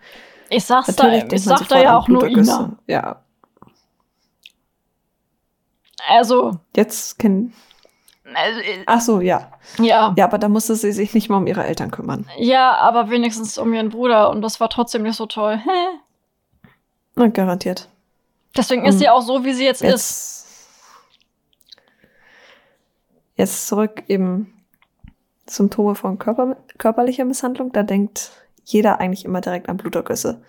Ich 0.51 0.65
sag's 0.65 0.89
Natürlich 0.89 1.25
da, 1.25 1.37
ich 1.37 1.45
sag 1.45 1.69
da 1.69 1.81
ja 1.81 1.97
auch 1.97 2.09
nur 2.09 2.27
Ina. 2.27 2.77
Ja. 2.87 3.23
Also. 6.09 6.59
Jetzt 6.75 7.19
kennen 7.19 7.53
also, 8.37 8.61
äh, 8.61 8.83
Ach 8.87 9.01
so, 9.01 9.21
ja. 9.21 9.51
Ja. 9.79 10.15
Ja, 10.17 10.25
aber 10.25 10.39
da 10.39 10.49
musste 10.49 10.77
sie 10.77 10.93
sich 10.93 11.15
nicht 11.15 11.29
mal 11.29 11.39
um 11.39 11.47
ihre 11.47 11.65
Eltern 11.65 11.91
kümmern. 11.91 12.29
Ja, 12.39 12.77
aber 12.77 13.11
wenigstens 13.11 13.59
um 13.59 13.73
ihren 13.73 13.89
Bruder 13.89 14.31
und 14.31 14.43
das 14.43 14.61
war 14.61 14.69
trotzdem 14.69 15.03
nicht 15.03 15.17
so 15.17 15.27
toll. 15.27 15.57
Hä? 15.57 15.99
Na, 17.15 17.29
garantiert. 17.29 17.89
Deswegen 18.57 18.85
ist 18.85 18.99
sie 18.99 19.09
auch 19.09 19.23
so, 19.23 19.45
wie 19.45 19.53
sie 19.53 19.65
jetzt, 19.65 19.83
jetzt 19.83 19.95
ist. 19.95 20.47
Jetzt 23.37 23.67
zurück 23.69 24.05
eben 24.09 24.53
Symptome 25.47 25.95
von 25.95 26.19
Körper, 26.19 26.57
körperlicher 26.79 27.25
Misshandlung. 27.25 27.73
Da 27.73 27.83
denkt 27.83 28.33
jeder 28.65 28.99
eigentlich 29.01 29.25
immer 29.25 29.41
direkt 29.41 29.69
an 29.69 29.77
Blutergüsse. 29.77 30.43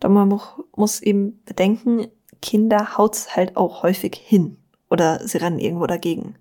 Da 0.00 0.08
man 0.08 0.40
muss 0.76 1.00
eben 1.00 1.42
bedenken, 1.44 2.08
Kinder 2.40 2.98
haut's 2.98 3.36
halt 3.36 3.56
auch 3.56 3.82
häufig 3.82 4.14
hin 4.14 4.58
oder 4.90 5.26
sie 5.26 5.38
rennen 5.38 5.58
irgendwo 5.58 5.86
dagegen. 5.86 6.36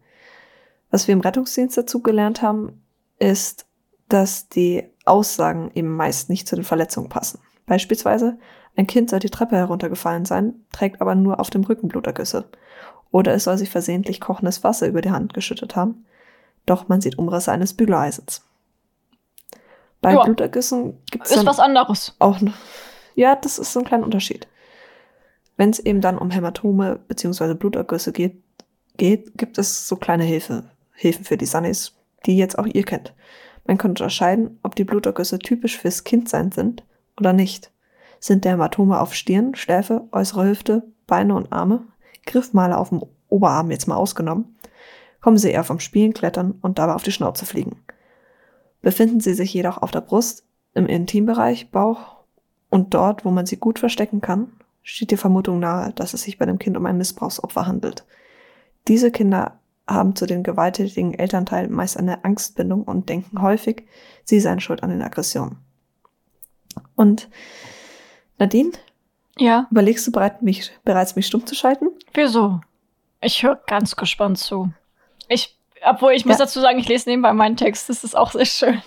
Was 0.94 1.08
wir 1.08 1.14
im 1.14 1.22
Rettungsdienst 1.22 1.76
dazu 1.76 2.04
gelernt 2.04 2.44
haben, 2.44 2.84
ist, 3.18 3.66
dass 4.10 4.48
die 4.48 4.84
Aussagen 5.06 5.72
eben 5.74 5.96
meist 5.96 6.30
nicht 6.30 6.48
zu 6.48 6.56
den 6.56 6.64
Verletzungen 6.64 7.10
passen. 7.10 7.40
Beispielsweise, 7.66 8.38
ein 8.76 8.86
Kind 8.86 9.10
soll 9.10 9.18
die 9.18 9.32
Treppe 9.32 9.56
heruntergefallen 9.56 10.26
sein, 10.26 10.54
trägt 10.72 11.02
aber 11.02 11.16
nur 11.16 11.40
auf 11.40 11.50
dem 11.50 11.64
Rücken 11.64 11.88
Blutergüsse. 11.88 12.46
Oder 13.10 13.34
es 13.34 13.46
soll 13.46 13.58
sich 13.58 13.72
versehentlich 13.72 14.22
kochendes 14.22 14.64
Wasser 14.64 14.88
über 14.88 15.02
die 15.02 15.10
Hand 15.10 15.34
geschüttet 15.34 15.76
haben. 15.76 16.06
doch 16.68 16.88
man 16.90 17.02
sieht 17.02 17.18
Umrisse 17.18 17.52
eines 17.52 17.74
Bügeleisens. 17.74 18.44
Bei 20.00 20.14
Ja. 20.14 20.22
Blutergüssen 20.24 21.00
gibt 21.10 21.26
es 21.26 21.32
Ist 21.32 21.38
dann 21.40 21.48
was 21.48 21.60
anderes. 21.60 22.16
auch 22.20 22.40
noch. 22.40 22.54
Ja, 23.16 23.36
das 23.36 23.58
ist 23.58 23.74
so 23.74 23.80
ein 23.80 23.86
kleiner 23.86 24.04
Unterschied. 24.06 24.48
Wenn 25.58 25.72
es 25.72 25.80
eben 25.80 26.02
dann 26.02 26.20
um 26.20 26.30
Hämatome 26.30 27.00
bzw. 27.08 27.56
Blutergüsse 27.56 28.12
geht, 28.12 28.44
geht, 28.98 29.36
gibt 29.40 29.58
es 29.58 29.88
so 29.88 29.96
kleine 29.96 30.24
Hilfe, 30.24 30.70
Hilfen 31.04 31.26
für 31.26 31.38
die 31.38 31.46
Sunnies, 31.46 31.94
die 32.26 32.38
jetzt 32.38 32.58
auch 32.58 32.66
ihr 32.66 32.84
kennt. 32.84 33.14
Man 33.68 33.78
kann 33.78 33.92
unterscheiden, 33.92 34.58
ob 34.64 34.76
die 34.76 34.86
Blutergüsse 34.86 35.38
typisch 35.38 35.78
fürs 35.78 36.04
Kindsein 36.06 36.52
sind 36.52 36.84
oder 37.20 37.34
nicht. 37.34 37.72
Sind 38.20 38.46
der 38.46 38.54
Hämatome 38.54 39.00
auf 39.00 39.14
Stirn, 39.14 39.54
Schläfe, 39.54 40.08
äußere 40.14 40.48
Hüfte, 40.48 40.84
Beine 41.08 41.36
und 41.36 41.52
Arme, 41.52 41.84
Griffmale 42.26 42.78
auf 42.78 42.90
dem 42.90 43.04
Oberarm 43.28 43.70
jetzt 43.70 43.88
mal 43.88 43.98
ausgenommen, 43.98 44.56
kommen 45.20 45.38
sie 45.38 45.52
eher 45.52 45.66
vom 45.66 45.82
Spielen, 45.82 46.14
Klettern 46.14 46.56
und 46.62 46.80
dabei 46.80 46.94
auf 46.94 47.04
die 47.04 47.12
Schnauze 47.12 47.46
fliegen. 47.46 47.82
Befinden 48.82 49.20
sie 49.20 49.34
sich 49.34 49.54
jedoch 49.54 49.78
auf 49.78 49.92
der 49.92 50.02
Brust, 50.02 50.46
im 50.74 50.88
Intimbereich, 50.88 51.70
Bauch 51.70 52.24
und 52.70 52.94
dort, 52.94 53.26
wo 53.26 53.32
man 53.32 53.46
sie 53.46 53.58
gut 53.58 53.78
verstecken 53.78 54.22
kann, 54.22 54.54
steht 54.82 55.12
die 55.12 55.18
Vermutung 55.18 55.60
nahe, 55.60 55.92
dass 55.94 56.14
es 56.14 56.24
sich 56.24 56.38
bei 56.38 56.46
dem 56.46 56.60
Kind 56.60 56.78
um 56.78 56.86
ein 56.86 56.98
Missbrauchsopfer 56.98 57.68
handelt. 57.68 58.06
Diese 58.88 59.12
Kinder 59.12 59.60
haben 59.88 60.16
zu 60.16 60.26
den 60.26 60.44
gewalttätigen 60.44 61.14
Elternteilen 61.14 61.72
meist 61.72 61.98
eine 61.98 62.24
Angstbindung 62.24 62.84
und 62.84 63.10
denken 63.10 63.42
häufig, 63.42 63.84
sie 64.24 64.40
seien 64.40 64.60
schuld 64.60 64.82
an 64.84 64.90
den 64.90 65.02
Aggressionen. 65.02 65.58
Und 66.96 67.30
Nadine, 68.40 68.72
Ja. 69.38 69.68
überlegst 69.72 70.08
du 70.08 70.12
bereit, 70.12 70.42
mich, 70.42 70.72
bereits, 70.86 71.16
mich 71.16 71.28
stumm 71.28 71.46
zu 71.46 71.54
schalten? 71.56 71.88
Wieso? 72.14 72.62
Ich 73.22 73.44
höre 73.44 73.56
ganz 73.68 73.96
gespannt 73.96 74.38
zu. 74.40 74.72
Ich, 75.28 75.58
obwohl 75.86 76.14
ich 76.14 76.26
muss 76.26 76.40
Ja. 76.40 76.46
dazu 76.46 76.60
sagen, 76.62 76.80
ich 76.80 76.88
lese 76.88 77.10
nebenbei 77.10 77.34
meinen 77.34 77.58
Text. 77.58 77.90
Das 77.90 78.04
ist 78.04 78.16
auch 78.16 78.32
sehr 78.32 78.46
schön. 78.46 78.82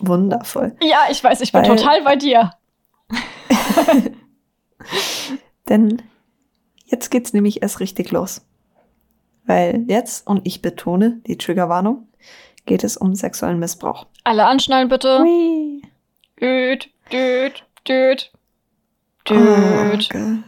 Wundervoll. 0.00 0.76
ja, 0.82 1.04
ich 1.10 1.22
weiß, 1.22 1.40
ich 1.40 1.52
bin 1.52 1.62
Weil- 1.62 1.76
total 1.76 2.02
bei 2.02 2.16
dir. 2.16 2.50
Denn 5.68 6.02
jetzt 6.94 7.10
geht's 7.10 7.32
nämlich 7.32 7.62
erst 7.62 7.80
richtig 7.80 8.10
los. 8.12 8.42
Weil 9.46 9.84
jetzt, 9.88 10.26
und 10.26 10.46
ich 10.46 10.62
betone 10.62 11.20
die 11.26 11.36
Triggerwarnung, 11.36 12.08
geht 12.66 12.84
es 12.84 12.96
um 12.96 13.14
sexuellen 13.14 13.58
Missbrauch. 13.58 14.06
Alle 14.22 14.46
anschnallen 14.46 14.88
bitte. 14.88 15.18
Hui. 15.18 15.82
Düt, 16.40 16.90
düt, 17.12 17.64
düt. 17.86 18.32
Oh, 19.28 19.34
Düt. 19.92 20.10
geil. 20.10 20.42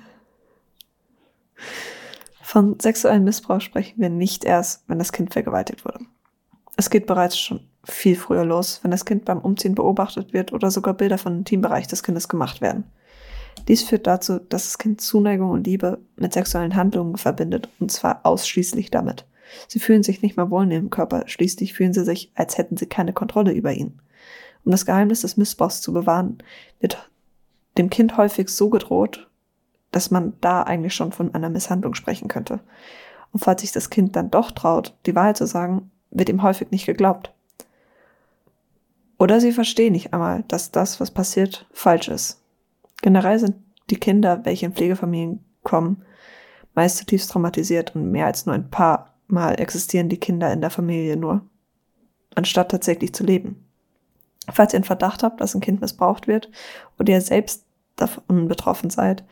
Von 2.42 2.78
sexuellem 2.80 3.24
Missbrauch 3.24 3.60
sprechen 3.60 4.00
wir 4.00 4.08
nicht 4.08 4.44
erst, 4.44 4.88
wenn 4.88 4.98
das 4.98 5.12
Kind 5.12 5.32
vergewaltigt 5.32 5.84
wurde. 5.84 6.00
Es 6.76 6.90
geht 6.90 7.06
bereits 7.06 7.38
schon 7.38 7.60
viel 7.84 8.16
früher 8.16 8.44
los, 8.44 8.80
wenn 8.82 8.90
das 8.90 9.04
Kind 9.04 9.24
beim 9.24 9.40
Umziehen 9.40 9.74
beobachtet 9.74 10.32
wird 10.32 10.52
oder 10.52 10.70
sogar 10.70 10.94
Bilder 10.94 11.18
von 11.18 11.34
dem 11.34 11.44
Teambereich 11.44 11.86
des 11.86 12.02
Kindes 12.02 12.28
gemacht 12.28 12.60
werden. 12.60 12.84
Dies 13.68 13.82
führt 13.82 14.06
dazu, 14.06 14.38
dass 14.38 14.64
das 14.64 14.78
Kind 14.78 15.00
Zuneigung 15.00 15.50
und 15.50 15.66
Liebe 15.66 15.98
mit 16.16 16.32
sexuellen 16.32 16.76
Handlungen 16.76 17.16
verbindet, 17.16 17.68
und 17.80 17.90
zwar 17.90 18.20
ausschließlich 18.24 18.90
damit. 18.90 19.26
Sie 19.68 19.80
fühlen 19.80 20.02
sich 20.02 20.22
nicht 20.22 20.36
mehr 20.36 20.50
wohl 20.50 20.64
in 20.64 20.70
ihrem 20.70 20.90
Körper, 20.90 21.24
schließlich 21.26 21.74
fühlen 21.74 21.92
sie 21.92 22.04
sich, 22.04 22.30
als 22.34 22.58
hätten 22.58 22.76
sie 22.76 22.86
keine 22.86 23.12
Kontrolle 23.12 23.52
über 23.52 23.72
ihn. 23.72 24.00
Um 24.64 24.72
das 24.72 24.86
Geheimnis 24.86 25.20
des 25.20 25.36
Missbrauchs 25.36 25.80
zu 25.80 25.92
bewahren, 25.92 26.38
wird 26.80 27.10
dem 27.78 27.90
Kind 27.90 28.16
häufig 28.16 28.48
so 28.48 28.70
gedroht, 28.70 29.28
dass 29.92 30.10
man 30.10 30.34
da 30.40 30.62
eigentlich 30.62 30.94
schon 30.94 31.12
von 31.12 31.34
einer 31.34 31.50
Misshandlung 31.50 31.94
sprechen 31.94 32.28
könnte. 32.28 32.60
Und 33.32 33.40
falls 33.40 33.60
sich 33.60 33.72
das 33.72 33.90
Kind 33.90 34.16
dann 34.16 34.30
doch 34.30 34.50
traut, 34.50 34.94
die 35.06 35.14
Wahrheit 35.14 35.36
zu 35.36 35.46
sagen, 35.46 35.90
wird 36.10 36.28
ihm 36.28 36.42
häufig 36.42 36.70
nicht 36.70 36.86
geglaubt. 36.86 37.32
Oder 39.18 39.40
sie 39.40 39.52
verstehen 39.52 39.92
nicht 39.92 40.12
einmal, 40.12 40.44
dass 40.48 40.70
das, 40.70 41.00
was 41.00 41.10
passiert, 41.10 41.66
falsch 41.72 42.08
ist. 42.08 42.42
Generell 43.02 43.38
sind 43.38 43.56
die 43.90 43.96
Kinder, 43.96 44.44
welche 44.44 44.66
in 44.66 44.72
Pflegefamilien 44.72 45.44
kommen, 45.62 46.02
meist 46.74 46.98
zutiefst 46.98 47.30
traumatisiert 47.30 47.94
und 47.94 48.10
mehr 48.10 48.26
als 48.26 48.46
nur 48.46 48.54
ein 48.54 48.70
paar 48.70 49.14
Mal 49.28 49.60
existieren 49.60 50.08
die 50.08 50.20
Kinder 50.20 50.52
in 50.52 50.60
der 50.60 50.70
Familie 50.70 51.16
nur, 51.16 51.42
anstatt 52.36 52.70
tatsächlich 52.70 53.12
zu 53.12 53.24
leben. 53.24 53.64
Falls 54.52 54.72
ihr 54.72 54.76
einen 54.76 54.84
Verdacht 54.84 55.24
habt, 55.24 55.40
dass 55.40 55.54
ein 55.54 55.60
Kind 55.60 55.80
missbraucht 55.80 56.28
wird 56.28 56.50
oder 56.98 57.12
ihr 57.12 57.20
selbst 57.20 57.64
davon 57.96 58.46
betroffen 58.46 58.90
seid, 58.90 59.24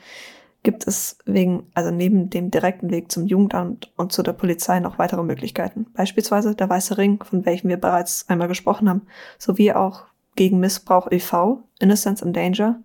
gibt 0.64 0.88
es 0.88 1.18
wegen, 1.26 1.70
also 1.74 1.90
neben 1.90 2.30
dem 2.30 2.50
direkten 2.50 2.90
Weg 2.90 3.12
zum 3.12 3.26
Jugendamt 3.26 3.92
und 3.96 4.12
zu 4.12 4.22
der 4.22 4.32
Polizei 4.32 4.80
noch 4.80 4.98
weitere 4.98 5.22
Möglichkeiten. 5.22 5.86
Beispielsweise 5.92 6.56
der 6.56 6.68
Weiße 6.68 6.98
Ring, 6.98 7.22
von 7.22 7.44
welchem 7.46 7.68
wir 7.68 7.76
bereits 7.76 8.28
einmal 8.28 8.48
gesprochen 8.48 8.88
haben, 8.88 9.02
sowie 9.38 9.72
auch 9.72 10.04
gegen 10.34 10.58
Missbrauch 10.58 11.12
e.V., 11.12 11.62
Innocence 11.78 12.22
and 12.22 12.34
Danger, 12.34 12.80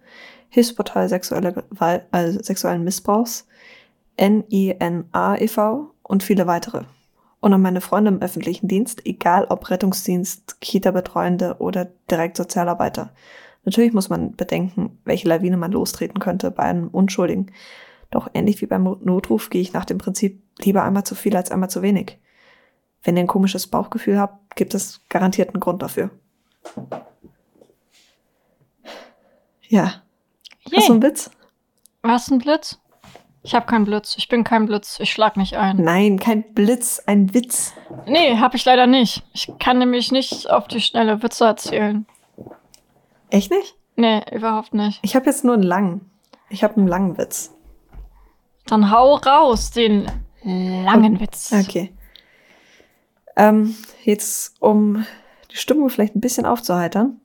Hilfsportal 0.50 1.10
sexuelle 1.10 1.54
Gewalt, 1.54 2.06
also 2.12 2.42
sexuellen 2.42 2.84
Missbrauchs, 2.84 3.48
NINA 4.20 5.40
e.V. 5.40 5.92
und 6.04 6.24
viele 6.24 6.48
weitere. 6.48 6.84
Und 7.40 7.54
an 7.54 7.62
meine 7.62 7.82
Freunde 7.82 8.12
im 8.12 8.22
öffentlichen 8.22 8.68
Dienst, 8.68 9.06
egal 9.06 9.46
ob 9.46 9.70
Rettungsdienst, 9.70 10.60
Kita-Betreuende 10.60 11.58
oder 11.60 11.88
direkt 12.12 12.36
Sozialarbeiter. 12.36 13.14
Natürlich 13.64 13.94
muss 13.94 14.10
man 14.10 14.36
bedenken, 14.36 15.00
welche 15.06 15.28
Lawine 15.28 15.56
man 15.56 15.72
lostreten 15.72 16.20
könnte 16.20 16.52
bei 16.52 16.64
einem 16.64 16.88
Unschuldigen. 16.90 17.52
Doch 18.12 18.30
ähnlich 18.34 18.62
wie 18.62 18.66
beim 18.66 18.84
Notruf 18.84 19.50
gehe 19.50 19.62
ich 19.62 19.74
nach 19.74 19.86
dem 19.86 20.00
Prinzip 20.00 20.42
lieber 20.60 20.84
einmal 20.84 21.04
zu 21.04 21.16
viel 21.16 21.36
als 21.36 21.52
einmal 21.52 21.70
zu 21.70 21.82
wenig. 21.82 22.18
Wenn 23.04 23.16
ihr 23.16 23.24
ein 23.24 23.28
komisches 23.28 23.68
Bauchgefühl 23.68 24.20
habt, 24.20 24.56
gibt 24.56 24.74
es 24.74 25.02
garantiert 25.10 25.50
einen 25.50 25.62
Grund 25.62 25.82
dafür. 25.82 26.10
Ja. 29.68 30.02
Hast 30.78 30.90
du 30.90 30.94
einen 30.94 31.04
Witz? 31.04 31.32
Was 32.02 32.30
ein 32.30 32.40
Blitz? 32.40 32.80
Ich 33.42 33.56
habe 33.56 33.66
keinen 33.66 33.86
Blitz. 33.86 34.16
Ich 34.18 34.28
bin 34.28 34.44
kein 34.44 34.66
Blitz. 34.66 35.00
Ich 35.00 35.12
schlag 35.12 35.38
nicht 35.38 35.56
ein. 35.56 35.78
Nein, 35.78 36.20
kein 36.20 36.54
Blitz, 36.54 37.02
ein 37.06 37.34
Witz. 37.34 37.74
Nee, 38.06 38.38
habe 38.38 38.58
ich 38.58 38.66
leider 38.66 38.86
nicht. 38.86 39.24
Ich 39.34 39.52
kann 39.60 39.80
nämlich 39.80 40.12
nicht 40.12 40.50
auf 40.50 40.68
die 40.68 40.82
schnelle 40.82 41.24
Witze 41.24 41.46
erzählen. 41.46 42.06
Echt 43.30 43.52
nicht? 43.52 43.76
Nee, 43.96 44.24
überhaupt 44.32 44.74
nicht. 44.74 45.00
Ich 45.04 45.16
habe 45.16 45.26
jetzt 45.26 45.44
nur 45.44 45.54
einen 45.54 45.64
langen. 45.64 46.10
Ich 46.50 46.64
habe 46.64 46.78
einen 46.78 46.88
langen 46.88 47.18
Witz. 47.18 47.54
Dann 48.66 48.92
hau 48.92 49.16
raus 49.16 49.72
den 49.72 50.10
langen 50.44 51.20
Witz. 51.20 51.52
Okay. 51.54 51.94
Ähm, 53.36 53.76
jetzt, 54.04 54.56
um 54.62 55.06
die 55.52 55.58
Stimmung 55.58 55.90
vielleicht 55.90 56.16
ein 56.16 56.22
bisschen 56.22 56.46
aufzuheitern. 56.46 57.20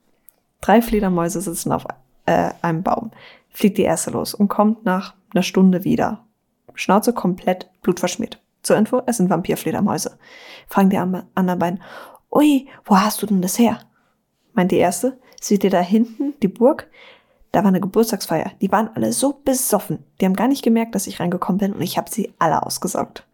Drei 0.61 0.81
Fledermäuse 0.81 1.41
sitzen 1.41 1.71
auf 1.71 1.85
äh, 2.25 2.51
einem 2.61 2.83
Baum. 2.83 3.11
Fliegt 3.49 3.77
die 3.77 3.83
erste 3.83 4.11
los 4.11 4.33
und 4.33 4.47
kommt 4.47 4.85
nach 4.85 5.15
einer 5.33 5.43
Stunde 5.43 5.83
wieder. 5.83 6.25
Schnauze 6.73 7.13
komplett 7.13 7.69
blutverschmiert. 7.81 8.41
Zur 8.63 8.77
Info, 8.77 9.01
es 9.05 9.17
sind 9.17 9.29
Vampirfledermäuse. 9.29 10.17
Fragen 10.67 10.89
die 10.89 10.97
anderen 10.97 11.59
beiden, 11.59 11.81
ui, 12.31 12.67
wo 12.83 12.97
hast 12.97 13.21
du 13.21 13.27
denn 13.27 13.41
das 13.41 13.59
her? 13.59 13.79
Meint 14.53 14.71
die 14.71 14.77
erste, 14.77 15.19
seht 15.39 15.63
ihr 15.63 15.69
da 15.69 15.81
hinten 15.81 16.33
die 16.41 16.47
Burg? 16.47 16.87
Da 17.51 17.59
war 17.59 17.69
eine 17.69 17.79
Geburtstagsfeier. 17.79 18.51
Die 18.61 18.71
waren 18.71 18.89
alle 18.95 19.13
so 19.13 19.39
besoffen. 19.45 20.03
Die 20.19 20.25
haben 20.25 20.35
gar 20.35 20.47
nicht 20.47 20.63
gemerkt, 20.63 20.95
dass 20.95 21.07
ich 21.07 21.19
reingekommen 21.19 21.59
bin 21.59 21.73
und 21.73 21.81
ich 21.81 21.97
habe 21.97 22.09
sie 22.09 22.33
alle 22.39 22.63
ausgesaugt. 22.63 23.25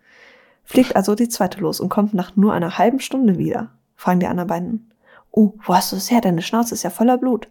Fliegt 0.64 0.96
also 0.96 1.16
die 1.16 1.30
zweite 1.30 1.60
los 1.60 1.80
und 1.80 1.90
kommt 1.90 2.14
nach 2.14 2.36
nur 2.36 2.54
einer 2.54 2.78
halben 2.78 3.00
Stunde 3.00 3.38
wieder. 3.38 3.72
Fragen 3.96 4.20
die 4.20 4.28
anderen 4.28 4.48
beiden. 4.48 4.92
Oh, 5.32 5.54
wo 5.66 5.74
hast 5.74 5.92
du 5.92 5.96
es 5.96 6.12
her? 6.12 6.22
Deine 6.22 6.42
Schnauze 6.42 6.74
ist 6.74 6.84
ja 6.84 6.90
voller 6.90 7.18
Blut. 7.18 7.48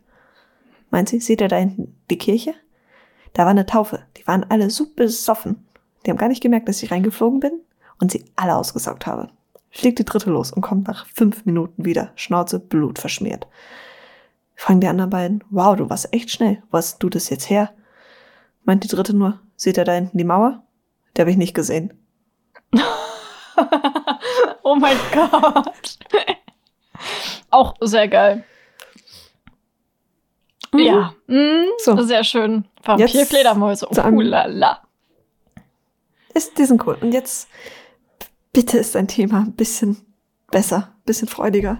Meint 0.90 1.08
sie, 1.08 1.20
seht 1.20 1.40
ihr 1.40 1.48
da 1.48 1.56
hinten 1.56 1.96
die 2.10 2.18
Kirche? 2.18 2.54
Da 3.32 3.42
war 3.42 3.50
eine 3.50 3.66
Taufe. 3.66 4.04
Die 4.16 4.26
waren 4.26 4.44
alle 4.48 4.70
so 4.70 4.86
besoffen. 4.94 5.66
Die 6.04 6.10
haben 6.10 6.18
gar 6.18 6.28
nicht 6.28 6.42
gemerkt, 6.42 6.68
dass 6.68 6.82
ich 6.82 6.90
reingeflogen 6.90 7.40
bin 7.40 7.60
und 8.00 8.10
sie 8.10 8.24
alle 8.36 8.56
ausgesaugt 8.56 9.06
habe. 9.06 9.28
Fliegt 9.70 10.00
die 10.00 10.04
dritte 10.04 10.30
los 10.30 10.52
und 10.52 10.62
kommt 10.62 10.88
nach 10.88 11.06
fünf 11.06 11.46
Minuten 11.46 11.84
wieder. 11.84 12.10
Schnauze 12.16 12.58
blutverschmiert. 12.58 13.46
Fragen 14.56 14.80
die 14.80 14.88
anderen 14.88 15.10
beiden, 15.10 15.44
wow, 15.50 15.76
du 15.76 15.88
warst 15.88 16.12
echt 16.12 16.30
schnell. 16.30 16.62
Wo 16.70 16.78
hast 16.78 17.02
du 17.02 17.08
das 17.08 17.30
jetzt 17.30 17.48
her? 17.48 17.72
Meint 18.64 18.84
die 18.84 18.88
dritte 18.88 19.14
nur, 19.14 19.40
seht 19.56 19.78
ihr 19.78 19.84
da 19.84 19.92
hinten 19.92 20.18
die 20.18 20.24
Mauer? 20.24 20.64
Die 21.16 21.20
habe 21.20 21.30
ich 21.30 21.36
nicht 21.36 21.54
gesehen. 21.54 21.94
oh 24.62 24.76
mein 24.76 24.96
Gott. 25.12 25.98
Auch 27.50 27.74
sehr 27.80 28.08
geil. 28.08 28.44
Ja, 30.74 31.14
mm, 31.26 31.64
So. 31.78 31.96
sehr 32.02 32.22
schön. 32.24 32.64
Einem- 34.02 34.18
Oh, 34.18 34.20
lala. 34.20 34.80
Ist, 36.34 36.58
die 36.58 36.64
sind 36.64 36.86
cool. 36.86 36.96
Und 37.00 37.12
jetzt, 37.12 37.48
bitte 38.52 38.78
ist 38.78 38.94
dein 38.94 39.08
Thema 39.08 39.38
ein 39.38 39.52
bisschen 39.52 39.96
besser, 40.50 40.88
ein 40.94 41.02
bisschen 41.04 41.28
freudiger. 41.28 41.78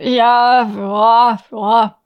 Ja, 0.00 0.68
ja, 0.76 1.38
ja. 1.52 1.98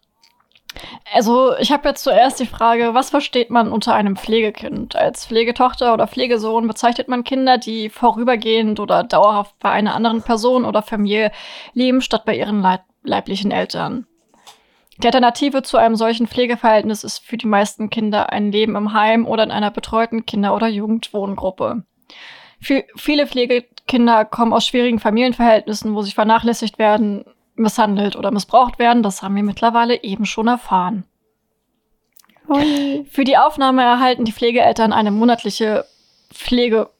Also, 1.15 1.57
ich 1.57 1.73
habe 1.73 1.89
jetzt 1.89 2.05
zuerst 2.05 2.39
die 2.39 2.47
Frage, 2.47 2.93
was 2.93 3.09
versteht 3.11 3.49
man 3.51 3.73
unter 3.73 3.95
einem 3.95 4.17
Pflegekind? 4.17 4.95
Als 4.95 5.25
Pflegetochter 5.27 5.95
oder 5.95 6.07
Pflegesohn 6.07 6.69
bezeichnet 6.69 7.09
man 7.09 7.25
Kinder, 7.25 7.57
die 7.57 7.89
vorübergehend 7.89 8.79
oder 8.79 9.03
dauerhaft 9.03 9.59
bei 9.59 9.71
einer 9.71 9.95
anderen 9.95 10.21
Person 10.23 10.67
oder 10.67 10.83
Familie 10.83 11.33
leben, 11.73 12.03
statt 12.03 12.25
bei 12.27 12.37
ihren 12.37 12.61
leib 12.61 12.83
leiblichen 13.03 13.51
Eltern. 13.51 14.07
Die 14.99 15.07
Alternative 15.07 15.63
zu 15.63 15.77
einem 15.77 15.95
solchen 15.95 16.27
Pflegeverhältnis 16.27 17.05
ist 17.05 17.19
für 17.19 17.37
die 17.37 17.47
meisten 17.47 17.89
Kinder 17.89 18.33
ein 18.33 18.51
Leben 18.51 18.75
im 18.75 18.93
Heim 18.93 19.27
oder 19.27 19.45
in 19.45 19.53
einer 19.53 19.71
betreuten 19.71 20.27
Kinder- 20.27 20.55
oder 20.55 20.67
Jugendwohngruppe. 20.67 21.85
Für 22.61 22.85
viele 22.97 23.29
Pflegekinder 23.29 24.25
kommen 24.25 24.53
aus 24.53 24.67
schwierigen 24.67 24.99
Familienverhältnissen, 24.99 25.95
wo 25.95 26.03
sie 26.03 26.11
vernachlässigt 26.11 26.81
werden, 26.81 27.25
misshandelt 27.55 28.17
oder 28.17 28.33
missbraucht 28.33 28.81
werden. 28.81 29.05
Das 29.05 29.23
haben 29.23 29.37
wir 29.37 29.45
mittlerweile 29.45 30.03
eben 30.03 30.27
schon 30.27 30.49
erfahren. 30.49 31.05
Ui. 32.49 33.07
Für 33.11 33.25
die 33.25 33.37
Aufnahme 33.37 33.83
erhalten 33.83 34.25
die 34.25 34.33
Pflegeeltern 34.33 34.93
eine 34.93 35.11
monatliche 35.13 35.85
Pflege 36.33 36.91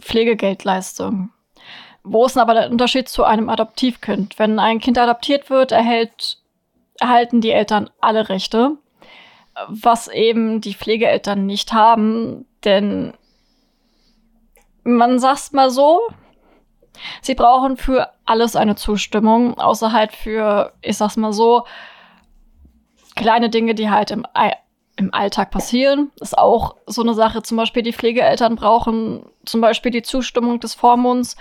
Pflegegeldleistung. 0.00 1.30
Wo 2.02 2.26
ist 2.26 2.34
denn 2.34 2.42
aber 2.42 2.54
der 2.54 2.70
Unterschied 2.70 3.08
zu 3.08 3.24
einem 3.24 3.48
Adoptivkind? 3.48 4.38
Wenn 4.38 4.58
ein 4.58 4.80
Kind 4.80 4.98
adoptiert 4.98 5.50
wird, 5.50 5.72
erhält, 5.72 6.38
erhalten 6.98 7.40
die 7.40 7.50
Eltern 7.50 7.90
alle 8.00 8.28
Rechte, 8.28 8.76
was 9.68 10.08
eben 10.08 10.60
die 10.60 10.74
Pflegeeltern 10.74 11.46
nicht 11.46 11.72
haben, 11.72 12.46
denn 12.64 13.14
man 14.84 15.18
sagt 15.18 15.52
mal 15.52 15.70
so, 15.70 16.00
sie 17.22 17.34
brauchen 17.34 17.76
für 17.76 18.10
alles 18.24 18.56
eine 18.56 18.76
Zustimmung, 18.76 19.58
außer 19.58 19.92
halt 19.92 20.12
für, 20.12 20.72
ich 20.82 20.96
sag's 20.96 21.16
mal 21.16 21.32
so, 21.32 21.64
kleine 23.16 23.50
Dinge, 23.50 23.74
die 23.74 23.90
halt 23.90 24.10
im, 24.10 24.26
im 24.96 25.12
Alltag 25.14 25.50
passieren. 25.50 26.10
Ist 26.20 26.36
auch 26.36 26.76
so 26.86 27.02
eine 27.02 27.14
Sache. 27.14 27.42
Zum 27.42 27.56
Beispiel 27.56 27.82
die 27.82 27.92
Pflegeeltern 27.92 28.56
brauchen 28.56 29.26
zum 29.44 29.60
Beispiel 29.60 29.90
die 29.90 30.02
Zustimmung 30.02 30.60
des 30.60 30.74
Vormunds, 30.74 31.36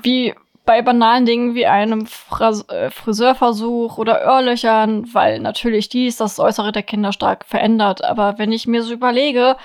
wie 0.00 0.34
bei 0.66 0.82
banalen 0.82 1.24
Dingen 1.24 1.54
wie 1.54 1.66
einem 1.66 2.06
äh, 2.40 2.90
Friseurversuch 2.90 3.96
oder 3.98 4.26
Ohrlöchern, 4.26 5.06
weil 5.14 5.38
natürlich 5.38 5.88
dies 5.88 6.16
das 6.16 6.38
Äußere 6.38 6.72
der 6.72 6.82
Kinder 6.82 7.12
stark 7.12 7.44
verändert. 7.46 8.04
Aber 8.04 8.36
wenn 8.38 8.52
ich 8.52 8.66
mir 8.66 8.82
so 8.82 8.92
überlege, 8.92 9.56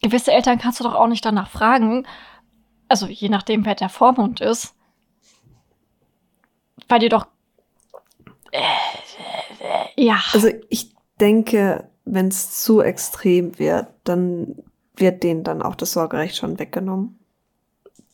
gewisse 0.00 0.32
Eltern 0.32 0.58
kannst 0.58 0.78
du 0.80 0.84
doch 0.84 0.94
auch 0.94 1.08
nicht 1.08 1.24
danach 1.24 1.50
fragen, 1.50 2.06
also 2.86 3.06
je 3.06 3.28
nachdem, 3.28 3.66
wer 3.66 3.74
der 3.74 3.88
Vormund 3.88 4.40
ist, 4.40 4.74
weil 6.88 7.00
die 7.00 7.08
doch. 7.08 7.26
Äh, 8.52 8.62
ja. 9.96 10.20
Also 10.32 10.48
ich 10.70 10.94
denke, 11.20 11.90
wenn 12.04 12.28
es 12.28 12.62
zu 12.62 12.80
extrem 12.80 13.58
wird, 13.58 13.88
dann 14.04 14.62
wird 14.96 15.24
denen 15.24 15.42
dann 15.42 15.60
auch 15.60 15.74
das 15.74 15.92
Sorgerecht 15.92 16.36
schon 16.36 16.58
weggenommen. 16.58 17.17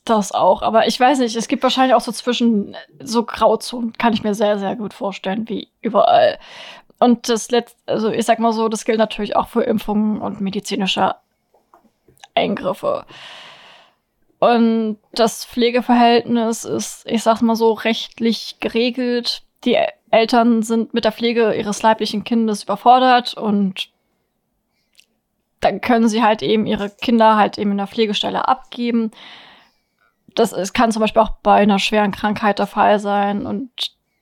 Das 0.04 0.32
auch, 0.32 0.60
aber 0.60 0.86
ich 0.86 1.00
weiß 1.00 1.18
nicht, 1.20 1.34
es 1.34 1.48
gibt 1.48 1.62
wahrscheinlich 1.62 1.94
auch 1.94 2.02
so 2.02 2.12
zwischen 2.12 2.76
so 3.02 3.24
Grauzonen, 3.24 3.94
kann 3.94 4.12
ich 4.12 4.22
mir 4.22 4.34
sehr, 4.34 4.58
sehr 4.58 4.76
gut 4.76 4.92
vorstellen, 4.92 5.48
wie 5.48 5.68
überall. 5.80 6.38
Und 6.98 7.28
das 7.28 7.50
letzte, 7.50 7.78
also 7.86 8.10
ich 8.10 8.26
sag 8.26 8.38
mal 8.38 8.52
so, 8.52 8.68
das 8.68 8.84
gilt 8.84 8.98
natürlich 8.98 9.34
auch 9.34 9.48
für 9.48 9.62
Impfungen 9.62 10.20
und 10.20 10.42
medizinische 10.42 11.14
Eingriffe. 12.34 13.06
Und 14.40 14.98
das 15.12 15.46
Pflegeverhältnis 15.46 16.64
ist, 16.64 17.06
ich 17.06 17.22
sag's 17.22 17.40
mal 17.40 17.56
so, 17.56 17.72
rechtlich 17.72 18.56
geregelt. 18.60 19.42
Die 19.64 19.78
Eltern 20.10 20.62
sind 20.62 20.92
mit 20.92 21.06
der 21.06 21.12
Pflege 21.12 21.54
ihres 21.54 21.80
leiblichen 21.80 22.24
Kindes 22.24 22.64
überfordert 22.64 23.34
und 23.34 23.88
dann 25.60 25.80
können 25.80 26.08
sie 26.08 26.22
halt 26.22 26.42
eben 26.42 26.66
ihre 26.66 26.90
Kinder 26.90 27.36
halt 27.36 27.56
eben 27.56 27.70
in 27.70 27.78
der 27.78 27.86
Pflegestelle 27.86 28.46
abgeben. 28.46 29.12
Das 30.34 30.52
ist, 30.52 30.72
kann 30.72 30.92
zum 30.92 31.00
Beispiel 31.00 31.22
auch 31.22 31.36
bei 31.42 31.54
einer 31.54 31.78
schweren 31.78 32.10
Krankheit 32.10 32.58
der 32.58 32.66
Fall 32.66 32.98
sein. 32.98 33.46
Und 33.46 33.70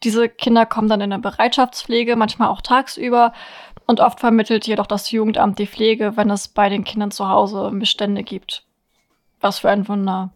diese 0.05 0.28
Kinder 0.28 0.66
kommen 0.66 0.89
dann 0.89 1.01
in 1.01 1.10
der 1.10 1.18
Bereitschaftspflege, 1.18 2.16
manchmal 2.16 2.48
auch 2.48 2.60
tagsüber. 2.60 3.32
Und 3.86 4.01
oft 4.01 4.20
vermittelt 4.20 4.66
jedoch 4.66 4.86
das 4.86 5.10
Jugendamt 5.10 5.59
die 5.59 5.66
Pflege, 5.66 6.16
wenn 6.16 6.30
es 6.30 6.48
bei 6.48 6.68
den 6.68 6.84
Kindern 6.84 7.10
zu 7.10 7.28
Hause 7.28 7.70
Bestände 7.72 8.22
gibt. 8.22 8.64
Was 9.40 9.60
für 9.60 9.70
ein 9.70 9.89
Wunder. 9.89 10.30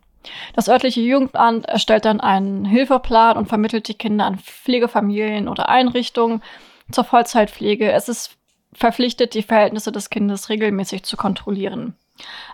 Das 0.54 0.68
örtliche 0.68 1.00
Jugendamt 1.00 1.66
erstellt 1.66 2.04
dann 2.04 2.20
einen 2.20 2.64
Hilfeplan 2.64 3.36
und 3.36 3.46
vermittelt 3.46 3.88
die 3.88 3.94
Kinder 3.94 4.26
an 4.26 4.38
Pflegefamilien 4.38 5.48
oder 5.48 5.68
Einrichtungen 5.68 6.42
zur 6.90 7.04
Vollzeitpflege. 7.04 7.92
Es 7.92 8.08
ist 8.08 8.36
verpflichtet, 8.72 9.34
die 9.34 9.42
Verhältnisse 9.42 9.92
des 9.92 10.10
Kindes 10.10 10.48
regelmäßig 10.48 11.04
zu 11.04 11.16
kontrollieren. 11.16 11.94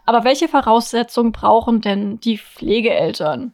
Aber 0.06 0.24
welche 0.24 0.48
Voraussetzungen 0.48 1.32
brauchen 1.32 1.80
denn 1.80 2.20
die 2.20 2.38
Pflegeeltern? 2.38 3.52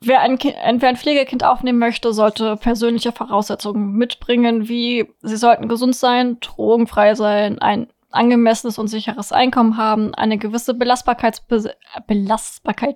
Wer 0.00 0.20
ein, 0.20 0.38
kind, 0.38 0.54
wer 0.56 0.88
ein 0.88 0.96
Pflegekind 0.96 1.44
aufnehmen 1.44 1.78
möchte, 1.78 2.12
sollte 2.12 2.56
persönliche 2.56 3.12
Voraussetzungen 3.12 3.92
mitbringen, 3.92 4.68
wie 4.68 5.06
sie 5.22 5.36
sollten 5.36 5.68
gesund 5.68 5.96
sein, 5.96 6.38
drogenfrei 6.40 7.14
sein, 7.14 7.58
ein 7.60 7.88
angemessenes 8.10 8.78
und 8.78 8.88
sicheres 8.88 9.32
Einkommen 9.32 9.76
haben, 9.76 10.14
eine 10.14 10.38
gewisse 10.38 10.74
Belastbarkeit 10.74 11.42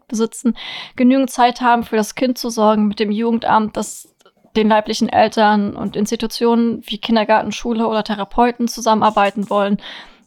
besitzen, 0.09 0.57
genügend 0.95 1.31
Zeit 1.31 1.61
haben, 1.61 1.83
für 1.85 1.97
das 1.97 2.15
Kind 2.15 2.39
zu 2.39 2.51
sorgen, 2.51 2.87
mit 2.89 3.01
dem 3.01 3.11
Jugendamt, 3.11 3.77
das 3.77 4.15
den 4.57 4.69
leiblichen 4.69 5.09
Eltern 5.09 5.77
und 5.77 5.97
Institutionen 5.97 6.83
wie 6.87 6.99
Kindergarten, 6.99 7.53
Schule 7.53 7.87
oder 7.87 8.05
Therapeuten 8.05 8.69
zusammenarbeiten 8.69 9.51
wollen, 9.51 9.79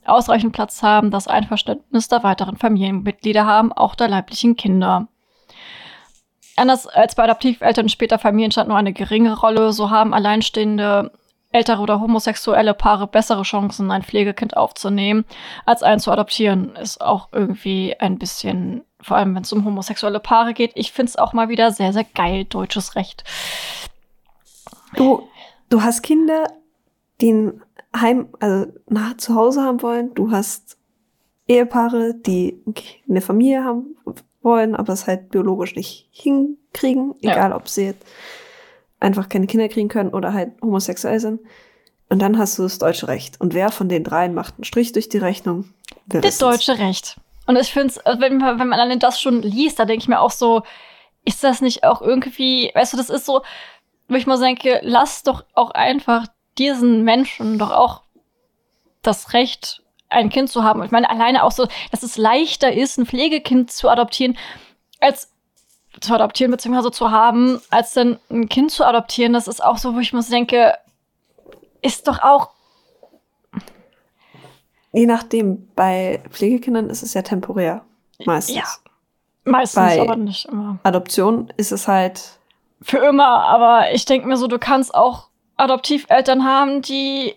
ausreichend 0.10 0.54
Platz 0.54 0.84
haben, 0.84 1.12
das 1.12 1.28
Einverständnis 1.28 2.08
der 2.08 2.24
weiteren 2.24 2.58
Familienmitglieder 2.58 3.46
haben, 3.46 3.72
auch 3.72 3.96
der 3.96 4.08
leiblichen 4.08 4.56
Kinder. 4.56 5.08
Anders 6.56 6.88
als 6.88 7.16
bei 7.16 7.24
Adoptiveltern 7.24 7.88
später 7.88 8.20
Familienstand 8.20 8.68
nur 8.68 8.78
eine 8.78 8.92
geringe 8.92 9.40
Rolle, 9.40 9.72
so 9.72 9.90
haben 9.90 10.14
alleinstehende 10.14 11.12
ältere 11.52 11.82
oder 11.82 12.00
homosexuelle 12.00 12.74
Paare 12.74 13.08
bessere 13.08 13.44
Chancen, 13.44 13.90
ein 13.92 14.04
Pflegekind 14.04 14.56
aufzunehmen, 14.56 15.26
als 15.66 15.84
einen 15.84 16.00
zu 16.00 16.12
adoptieren. 16.12 16.76
Ist 16.76 17.02
auch 17.02 17.30
irgendwie 17.32 17.96
ein 18.00 18.20
bisschen, 18.20 18.84
vor 19.02 19.18
allem 19.18 19.36
wenn 19.36 19.44
es 19.44 19.54
um 19.54 19.66
homosexuelle 19.66 20.20
Paare 20.20 20.54
geht. 20.54 20.72
Ich 20.76 20.92
finde 20.92 21.10
es 21.10 21.16
auch 21.16 21.34
mal 21.34 21.50
wieder 21.50 21.72
sehr, 21.72 21.94
sehr 21.94 22.04
geil, 22.04 22.46
deutsches 22.46 22.96
Recht. 22.96 23.24
Du, 24.96 25.28
du 25.70 25.82
hast 25.82 26.02
Kinder, 26.02 26.46
die 27.22 27.32
ein 27.32 27.62
Heim, 27.96 28.30
also 28.40 28.72
nah 28.88 29.18
zu 29.18 29.36
Hause 29.36 29.62
haben 29.62 29.82
wollen. 29.82 30.14
Du 30.14 30.32
hast 30.32 30.78
Ehepaare, 31.48 32.14
die 32.14 32.62
eine 33.10 33.22
Familie 33.22 33.64
haben 33.64 33.96
wollen, 34.42 34.76
aber 34.76 34.94
es 34.94 35.08
halt 35.08 35.32
biologisch 35.32 35.76
nicht 35.76 36.08
hinkriegen, 36.12 37.16
egal 37.22 37.52
ja. 37.52 37.56
ob 37.56 37.68
sie 37.68 37.86
jetzt 37.88 38.06
einfach 39.00 39.30
keine 39.30 39.48
Kinder 39.48 39.68
kriegen 39.70 39.90
können 39.90 40.12
oder 40.12 40.34
halt 40.34 40.52
homosexuell 40.62 41.20
sind. 41.20 41.42
Und 42.10 42.22
dann 42.22 42.38
hast 42.38 42.58
du 42.58 42.64
das 42.64 42.80
deutsche 42.80 43.08
Recht. 43.08 43.40
Und 43.40 43.54
wer 43.54 43.72
von 43.72 43.88
den 43.88 44.04
dreien 44.04 44.34
macht 44.34 44.56
einen 44.56 44.64
Strich 44.64 44.92
durch 44.92 45.10
die 45.10 45.20
Rechnung? 45.20 45.70
Das 46.08 46.40
deutsche 46.40 46.78
Recht. 46.80 47.18
Und 47.46 47.56
ich 47.56 47.72
finde 47.72 47.94
es, 47.96 48.20
wenn, 48.20 48.42
wenn 48.42 48.68
man 48.68 48.80
allein 48.80 49.00
das 49.00 49.20
schon 49.20 49.42
liest, 49.42 49.80
da 49.80 49.86
denke 49.86 50.04
ich 50.04 50.08
mir 50.08 50.20
auch 50.20 50.32
so, 50.32 50.64
ist 51.26 51.44
das 51.44 51.62
nicht 51.62 51.84
auch 51.84 52.02
irgendwie, 52.02 52.72
weißt 52.74 52.94
du, 52.94 52.98
das 52.98 53.10
ist 53.10 53.26
so, 53.26 53.42
wo 54.08 54.16
ich 54.16 54.28
mal 54.28 54.40
denke, 54.40 54.80
lass 54.84 55.24
doch 55.24 55.46
auch 55.54 55.72
einfach 55.72 56.28
diesen 56.60 57.04
Menschen 57.04 57.58
doch 57.58 57.72
auch 57.72 58.04
das 59.02 59.34
Recht, 59.34 59.82
ein 60.10 60.30
Kind 60.30 60.50
zu 60.50 60.64
haben. 60.64 60.84
Ich 60.84 60.92
meine, 60.92 61.10
alleine 61.10 61.44
auch 61.44 61.52
so, 61.52 61.68
dass 61.92 62.04
es 62.04 62.18
leichter 62.18 62.74
ist, 62.74 62.98
ein 62.98 63.06
Pflegekind 63.06 63.72
zu 63.72 63.90
adoptieren, 63.90 64.38
als 65.00 65.32
zu 66.02 66.14
adoptieren 66.14 66.52
bzw. 66.52 66.92
zu 66.92 67.12
haben, 67.12 67.62
als 67.70 67.94
dann 67.94 68.20
ein 68.30 68.50
Kind 68.50 68.72
zu 68.72 68.86
adoptieren, 68.86 69.34
das 69.34 69.48
ist 69.48 69.64
auch 69.64 69.78
so, 69.78 69.96
wo 69.96 70.00
ich 70.00 70.14
mir 70.14 70.24
denke, 70.24 70.78
ist 71.82 72.08
doch 72.08 72.22
auch. 72.22 72.50
Je 74.92 75.06
nachdem, 75.06 75.68
bei 75.76 76.22
Pflegekindern 76.30 76.90
ist 76.90 77.04
es 77.04 77.14
ja 77.14 77.22
temporär. 77.22 77.84
Meistens. 78.26 78.56
Ja. 78.56 78.64
Meistens, 79.46 79.84
bei 79.84 80.02
aber 80.02 80.16
nicht 80.16 80.46
immer. 80.46 80.80
Adoption 80.84 81.54
ist 81.58 81.72
es 81.72 81.88
halt. 81.88 82.40
Für 82.82 82.98
immer, 82.98 83.44
aber 83.46 83.92
ich 83.94 84.06
denke 84.06 84.28
mir 84.28 84.38
so, 84.38 84.48
du 84.48 84.58
kannst 84.58 84.94
auch 84.94 85.29
Adoptiveltern 85.60 86.46
haben, 86.46 86.82
die 86.82 87.36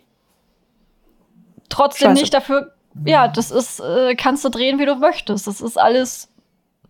trotzdem 1.68 2.10
Scheiße. 2.10 2.20
nicht 2.20 2.34
dafür. 2.34 2.72
Ja, 3.04 3.28
das 3.28 3.50
ist, 3.50 3.80
äh, 3.80 4.14
kannst 4.14 4.44
du 4.44 4.50
drehen, 4.50 4.78
wie 4.78 4.84
du 4.84 4.96
möchtest. 4.96 5.46
Das 5.46 5.60
ist 5.62 5.78
alles 5.78 6.32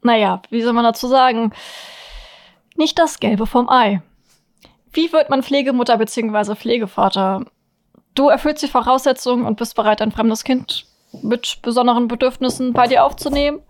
naja, 0.03 0.43
wie 0.51 0.63
soll 0.63 0.73
man 0.73 0.85
dazu 0.85 1.07
sagen? 1.07 1.53
Nicht 2.77 2.99
das 2.99 3.21
Gelbe 3.21 3.47
vom 3.47 3.69
Ei. 3.69 4.03
Wie 4.93 5.13
wird 5.13 5.31
man 5.31 5.43
Pflegemutter 5.43 5.97
bzw. 5.97 6.55
Pflegevater? 6.57 7.45
Du 8.15 8.29
erfüllst 8.29 8.63
die 8.63 8.69
Voraussetzungen 8.69 9.47
und 9.47 9.57
bist 9.57 9.75
bereit, 9.75 10.03
ein 10.03 10.13
fremdes 10.13 10.45
Kind 10.45 10.87
mit 11.23 11.61
besonderen 11.63 12.09
Bedürfnissen 12.09 12.73
bei 12.73 12.87
dir 12.87 13.05
aufzunehmen. 13.05 13.61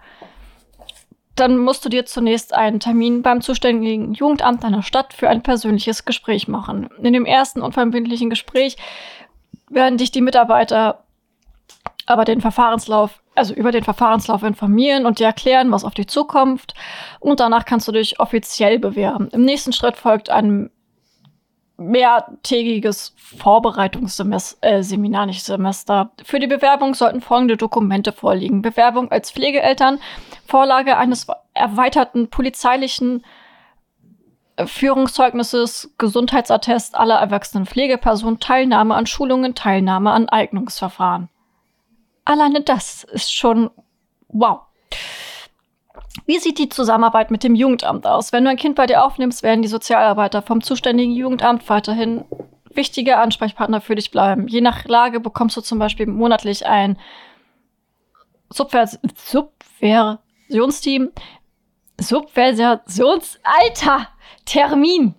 Dann 1.37 1.59
musst 1.59 1.85
du 1.85 1.89
dir 1.89 2.05
zunächst 2.05 2.55
einen 2.55 2.81
Termin 2.81 3.23
beim 3.23 3.41
zuständigen 3.41 4.13
Jugendamt 4.13 4.63
deiner 4.65 4.83
Stadt 4.83 5.15
für 5.15 5.29
ein 5.29 5.43
persönliches 5.43 6.05
Gespräch 6.05 6.47
machen. 6.49 6.89
In 7.03 7.13
dem 7.13 7.25
ersten 7.25 7.63
unverbindlichen 7.63 8.31
Gespräch 8.31 8.77
werden 9.71 9.99
dich 9.99 10.11
die 10.11 10.21
Mitarbeiter 10.21 11.05
aber 12.05 12.25
den 12.25 12.41
Verfahrenslauf, 12.41 13.21
also 13.35 13.55
über 13.55 13.73
den 13.73 13.85
Verfahrenslauf 13.85 14.43
informieren 14.43 15.07
und 15.07 15.19
dir 15.19 15.27
erklären, 15.27 15.71
was 15.71 15.85
auf 15.85 15.95
dich 15.95 16.09
zukommt. 16.09 16.75
Und 17.21 17.41
danach 17.41 17.65
kannst 17.65 17.89
du 17.89 17.93
dich 17.93 18.21
offiziell 18.21 18.79
bewerben. 18.79 19.29
Im 19.33 19.45
nächsten 19.45 19.73
Schritt 19.73 19.97
folgt 19.97 20.29
ein 20.29 20.71
mehrtägiges 21.77 23.15
Vorbereitungsseminar, 23.17 24.43
äh, 24.61 24.83
Seminar, 24.83 25.27
nicht 25.27 25.45
Semester. 25.45 26.13
Für 26.25 26.39
die 26.39 26.47
Bewerbung 26.47 26.95
sollten 26.95 27.21
folgende 27.21 27.57
Dokumente 27.57 28.13
vorliegen. 28.13 28.63
Bewerbung 28.63 29.11
als 29.11 29.31
Pflegeeltern, 29.31 29.99
Vorlage 30.47 30.97
eines 30.97 31.27
erweiterten 31.55 32.29
polizeilichen 32.29 33.25
äh, 34.57 34.67
Führungszeugnisses, 34.67 35.95
Gesundheitsattest 35.99 36.95
aller 36.95 37.17
erwachsenen 37.17 37.67
Pflegepersonen, 37.67 38.39
Teilnahme 38.41 38.95
an 38.95 39.07
Schulungen, 39.07 39.55
Teilnahme 39.55 40.13
an 40.13 40.29
Eignungsverfahren. 40.29 41.29
Alleine 42.25 42.61
das 42.61 43.05
ist 43.05 43.35
schon 43.35 43.71
wow. 44.29 44.61
Wie 46.27 46.39
sieht 46.39 46.59
die 46.59 46.69
Zusammenarbeit 46.69 47.31
mit 47.31 47.43
dem 47.43 47.55
Jugendamt 47.55 48.07
aus? 48.07 48.33
Wenn 48.33 48.45
du 48.45 48.51
ein 48.51 48.57
Kind 48.57 48.77
bei 48.77 48.87
dir 48.87 49.05
aufnimmst, 49.05 49.43
werden 49.43 49.63
die 49.63 49.69
Sozialarbeiter 49.69 50.43
vom 50.43 50.61
zuständigen 50.61 51.13
Jugendamt 51.13 51.69
weiterhin 51.69 52.25
wichtige 52.75 53.19
Ansprechpartner 53.19 53.81
für 53.81 53.95
dich 53.95 54.11
bleiben. 54.11 54.49
Je 54.49 54.61
nach 54.61 54.85
Lage 54.85 55.21
bekommst 55.21 55.57
du 55.57 55.61
zum 55.61 55.79
Beispiel 55.79 56.07
monatlich 56.07 56.67
ein 56.67 56.99
Subvers 58.51 58.99
Subversionsteam. 59.17 61.11
Subversionsalter 61.99 64.09
Termin. 64.45 65.15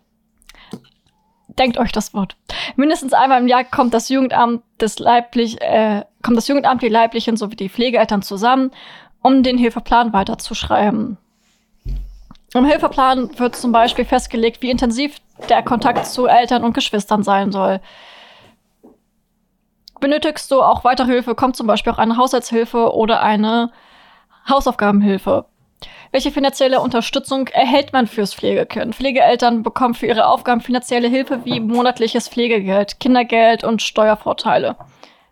Denkt 1.48 1.78
euch 1.78 1.92
das 1.92 2.14
Wort. 2.14 2.36
Mindestens 2.76 3.14
einmal 3.14 3.42
im 3.42 3.48
Jahr 3.48 3.64
kommt 3.64 3.94
das 3.94 4.10
Jugendamt 4.10 4.64
des 4.82 5.00
leiblich, 5.00 5.62
äh, 5.62 6.04
kommt 6.24 6.38
das 6.38 6.48
Jugendamt, 6.48 6.82
die 6.82 6.90
Leiblichen 6.90 7.38
sowie 7.38 7.56
die 7.56 7.70
Pflegeeltern 7.70 8.24
zusammen 8.24 8.72
um 9.24 9.42
den 9.42 9.58
Hilfeplan 9.58 10.14
weiterzuschreiben. 10.14 11.18
Im 12.54 12.66
Hilfeplan 12.66 13.40
wird 13.40 13.56
zum 13.56 13.72
Beispiel 13.72 14.06
festgelegt, 14.06 14.62
wie 14.62 14.70
intensiv 14.70 15.18
der 15.50 15.64
Kontakt 15.64 16.06
zu 16.06 16.28
Eltern 16.28 16.64
und 16.64 16.74
Geschwistern 16.74 17.24
sein 17.24 17.52
soll. 17.52 17.80
Benötigst 20.00 20.52
du 20.52 20.62
auch 20.62 20.84
weitere 20.84 21.08
Hilfe, 21.08 21.34
kommt 21.34 21.56
zum 21.56 21.66
Beispiel 21.66 21.94
auch 21.94 21.98
eine 21.98 22.18
Haushaltshilfe 22.18 22.94
oder 22.94 23.24
eine 23.24 23.72
Hausaufgabenhilfe. 24.48 25.46
Welche 26.12 26.32
finanzielle 26.32 26.80
Unterstützung 26.82 27.48
erhält 27.48 27.92
man 27.92 28.06
fürs 28.06 28.36
Pflegekind? 28.36 28.94
Pflegeeltern 28.94 29.64
bekommen 29.64 29.96
für 29.96 30.06
ihre 30.06 30.28
Aufgaben 30.28 30.62
finanzielle 30.62 31.08
Hilfe 31.08 31.44
wie 31.46 31.60
monatliches 31.60 32.28
Pflegegeld, 32.28 33.00
Kindergeld 33.00 33.64
und 33.64 33.82
Steuervorteile. 33.82 34.76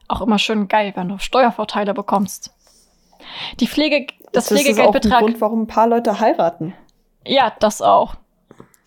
Auch 0.08 0.22
immer 0.22 0.40
schön 0.40 0.68
geil, 0.68 0.94
wenn 0.96 1.10
du 1.10 1.20
Steuervorteile 1.20 1.94
bekommst. 1.94 2.52
Die 3.60 3.68
Pflege, 3.68 4.08
das, 4.32 4.46
das 4.46 4.48
Pflegegeldbetrag. 4.48 4.94
Das 4.94 5.06
ist 5.06 5.14
auch 5.14 5.20
Grund, 5.20 5.42
warum 5.42 5.62
ein 5.64 5.68
paar 5.68 5.88
Leute 5.88 6.20
heiraten. 6.20 6.74
Ja, 7.26 7.54
das 7.60 7.82
auch. 7.82 8.16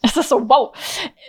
Es 0.06 0.18
ist 0.18 0.28
so, 0.28 0.46
wow. 0.50 0.76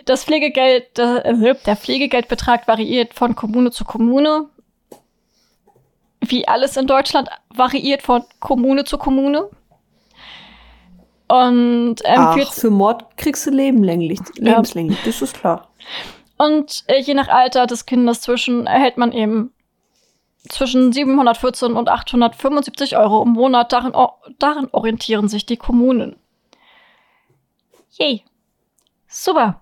Das 0.04 0.24
Pflegegeld, 0.24 0.98
äh, 0.98 1.54
der 1.64 1.76
Pflegegeldbetrag 1.76 2.68
variiert 2.68 3.14
von 3.14 3.34
Kommune 3.34 3.70
zu 3.70 3.86
Kommune. 3.86 4.50
Wie 6.20 6.46
alles 6.46 6.76
in 6.76 6.86
Deutschland 6.86 7.30
variiert 7.48 8.02
von 8.02 8.24
Kommune 8.38 8.84
zu 8.84 8.98
Kommune. 8.98 9.48
Und 11.28 11.96
ähm, 12.04 12.18
Ach, 12.18 12.52
für 12.52 12.70
Mord 12.70 13.16
kriegst 13.16 13.46
du 13.46 13.50
lebenslänglich, 13.50 14.20
lebenslänglich, 14.36 14.98
ja. 14.98 15.04
das 15.06 15.22
ist 15.22 15.40
klar. 15.40 15.70
Und 16.36 16.84
äh, 16.86 17.00
je 17.00 17.14
nach 17.14 17.28
Alter 17.28 17.66
des 17.66 17.86
Kindes 17.86 18.20
zwischen 18.20 18.66
erhält 18.66 18.96
man 18.96 19.12
eben 19.12 19.52
zwischen 20.48 20.92
714 20.92 21.72
und 21.74 21.88
875 21.88 22.96
Euro 22.96 23.22
im 23.22 23.30
Monat. 23.30 23.72
Darin, 23.72 23.92
darin 24.38 24.68
orientieren 24.72 25.28
sich 25.28 25.46
die 25.46 25.56
Kommunen. 25.56 26.16
Yay. 27.92 28.22
Super. 29.08 29.60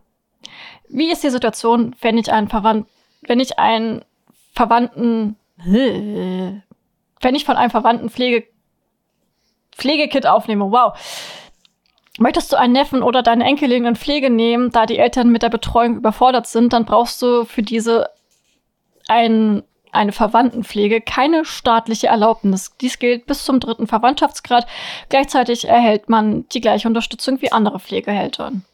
Wie 0.88 1.10
ist 1.10 1.22
die 1.22 1.30
Situation, 1.30 1.94
wenn 2.00 2.18
ich 2.18 2.32
einen 2.32 2.48
Verwandten, 2.48 2.90
wenn 3.22 3.40
ich 3.40 3.58
einen 3.58 4.04
Verwandten, 4.52 5.36
wenn 5.56 6.62
ich 7.34 7.44
von 7.44 7.56
einem 7.56 7.70
Verwandten 7.70 8.10
Pflege, 8.10 8.46
Pflegekit 9.72 10.26
aufnehme? 10.26 10.70
Wow. 10.70 10.98
Möchtest 12.18 12.52
du 12.52 12.56
einen 12.56 12.74
Neffen 12.74 13.02
oder 13.02 13.22
deine 13.22 13.44
Enkelin 13.44 13.86
in 13.86 13.96
Pflege 13.96 14.30
nehmen, 14.30 14.70
da 14.70 14.86
die 14.86 14.98
Eltern 14.98 15.30
mit 15.30 15.42
der 15.42 15.48
Betreuung 15.48 15.96
überfordert 15.96 16.46
sind, 16.46 16.72
dann 16.72 16.84
brauchst 16.84 17.20
du 17.22 17.44
für 17.44 17.62
diese 17.62 18.08
einen 19.08 19.64
eine 19.94 20.12
Verwandtenpflege 20.12 21.00
keine 21.00 21.44
staatliche 21.44 22.08
Erlaubnis. 22.08 22.72
Dies 22.80 22.98
gilt 22.98 23.26
bis 23.26 23.44
zum 23.44 23.60
dritten 23.60 23.86
Verwandtschaftsgrad. 23.86 24.66
Gleichzeitig 25.08 25.68
erhält 25.68 26.08
man 26.08 26.48
die 26.48 26.60
gleiche 26.60 26.88
Unterstützung 26.88 27.40
wie 27.40 27.52
andere 27.52 27.80
Pflegeeltern. 27.80 28.64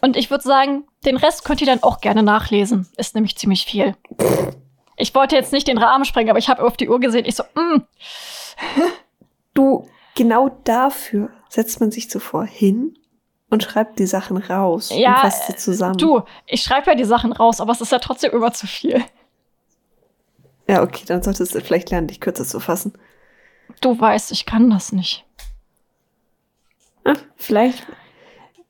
Und 0.00 0.16
ich 0.16 0.30
würde 0.30 0.44
sagen, 0.44 0.84
den 1.04 1.16
Rest 1.16 1.44
könnt 1.44 1.60
ihr 1.60 1.66
dann 1.66 1.82
auch 1.82 2.00
gerne 2.00 2.22
nachlesen. 2.22 2.86
Ist 2.96 3.14
nämlich 3.14 3.36
ziemlich 3.36 3.64
viel. 3.64 3.96
Ich 4.96 5.14
wollte 5.14 5.36
jetzt 5.36 5.52
nicht 5.52 5.68
den 5.68 5.78
Rahmen 5.78 6.04
sprengen, 6.04 6.30
aber 6.30 6.38
ich 6.38 6.48
habe 6.48 6.62
auf 6.62 6.76
die 6.76 6.88
Uhr 6.88 7.00
gesehen. 7.00 7.24
Ich 7.24 7.36
so, 7.36 7.44
mm. 7.54 7.82
Du, 9.54 9.88
genau 10.14 10.50
dafür 10.64 11.30
setzt 11.48 11.80
man 11.80 11.90
sich 11.90 12.10
zuvor 12.10 12.44
hin 12.44 12.98
und 13.50 13.62
schreibt 13.62 13.98
die 13.98 14.06
Sachen 14.06 14.36
raus 14.36 14.90
ja, 14.94 15.14
und 15.14 15.20
fasst 15.20 15.46
sie 15.46 15.56
zusammen. 15.56 15.98
Du, 15.98 16.22
ich 16.46 16.62
schreibe 16.62 16.90
ja 16.90 16.94
die 16.96 17.04
Sachen 17.04 17.32
raus, 17.32 17.60
aber 17.60 17.72
es 17.72 17.80
ist 17.80 17.92
ja 17.92 17.98
trotzdem 17.98 18.32
immer 18.32 18.52
zu 18.52 18.66
viel. 18.66 19.02
Ja, 20.68 20.82
okay, 20.82 21.04
dann 21.06 21.22
solltest 21.22 21.54
du 21.54 21.60
vielleicht 21.60 21.90
lernen, 21.90 22.08
dich 22.08 22.20
kürzer 22.20 22.44
zu 22.44 22.60
fassen. 22.60 22.92
Du 23.80 23.98
weißt, 23.98 24.32
ich 24.32 24.46
kann 24.46 24.70
das 24.70 24.92
nicht. 24.92 25.24
Ah, 27.04 27.14
vielleicht 27.36 27.86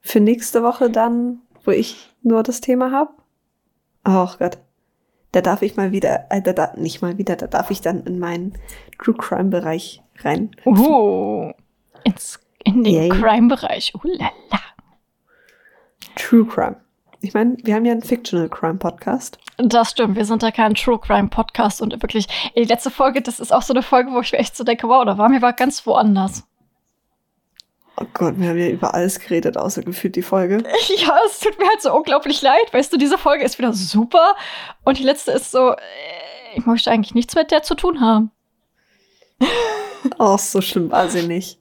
für 0.03 0.21
nächste 0.21 0.63
Woche 0.63 0.91
dann, 0.91 1.41
wo 1.65 1.71
ich 1.71 2.15
nur 2.23 2.43
das 2.43 2.61
Thema 2.61 2.93
habe. 2.93 3.11
Oh 4.07 4.29
Gott. 4.39 4.59
Da 5.33 5.43
darf 5.43 5.63
ich 5.63 5.77
mal 5.77 5.93
wieder, 5.93 6.27
äh, 6.31 6.41
da, 6.41 6.53
da, 6.53 6.73
nicht 6.77 7.03
mal 7.03 7.19
wieder, 7.19 7.37
da 7.37 7.47
darf 7.47 7.71
ich 7.71 7.81
dann 7.81 8.05
in 8.05 8.19
meinen 8.19 8.57
True 8.99 9.17
Crime 9.17 9.51
Bereich 9.51 10.03
rein. 10.21 10.51
Oh, 10.65 11.53
ins, 12.05 12.41
in 12.65 12.85
den 12.85 13.11
Crime 13.11 13.49
Bereich. 13.49 13.93
Oh 13.95 14.01
la 14.05 14.31
la. 14.51 14.61
True 16.15 16.47
Crime. 16.47 16.77
Ich 17.21 17.35
meine, 17.35 17.57
wir 17.63 17.75
haben 17.75 17.85
ja 17.85 17.93
einen 17.93 18.03
Fictional 18.03 18.49
Crime 18.49 18.79
Podcast. 18.79 19.39
Das 19.57 19.91
stimmt, 19.91 20.17
wir 20.17 20.25
sind 20.25 20.43
ja 20.43 20.51
kein 20.51 20.75
True 20.75 20.99
Crime 20.99 21.29
Podcast 21.29 21.81
und 21.81 21.93
wirklich, 22.03 22.27
die 22.55 22.65
letzte 22.65 22.91
Folge, 22.91 23.23
das 23.23 23.41
ist 23.41 23.53
auch 23.53 23.63
so 23.63 23.73
eine 23.73 23.83
Folge, 23.83 24.13
wo 24.13 24.21
ich 24.21 24.33
mir 24.33 24.39
echt 24.39 24.57
so 24.57 24.65
denke, 24.65 24.89
wow, 24.89 25.05
da 25.05 25.17
waren 25.17 25.33
wir 25.33 25.53
ganz 25.53 25.87
woanders. 25.87 26.45
Oh 27.99 28.05
Gott, 28.13 28.39
wir 28.39 28.51
haben 28.51 28.59
ja 28.59 28.69
über 28.69 28.93
alles 28.93 29.19
geredet, 29.19 29.57
außer 29.57 29.83
gefühlt 29.83 30.17
die 30.17 30.23
Folge. 30.23 30.59
Ja, 30.97 31.19
es 31.25 31.41
tut 31.41 31.59
mir 31.59 31.67
halt 31.67 31.81
so 31.81 31.95
unglaublich 31.95 32.43
leid. 32.43 32.73
Weißt 32.73 32.93
du, 32.93 32.99
diese 32.99 33.17
Folge 33.17 33.45
ist 33.45 33.59
wieder 33.59 33.73
super 33.73 34.37
und 34.85 34.99
die 34.99 35.03
letzte 35.03 35.33
ist 35.33 35.51
so, 35.51 35.73
äh, 35.73 35.77
ich 36.55 36.67
möchte 36.67 36.91
eigentlich 36.91 37.15
nichts 37.15 37.35
mit 37.35 37.51
der 37.51 37.63
zu 37.63 37.75
tun 37.75 38.01
haben. 38.01 38.31
Oh, 40.19 40.37
so 40.37 40.61
schlimm 40.61 40.93
war 40.93 41.09
sie 41.09 41.27
nicht. 41.27 41.59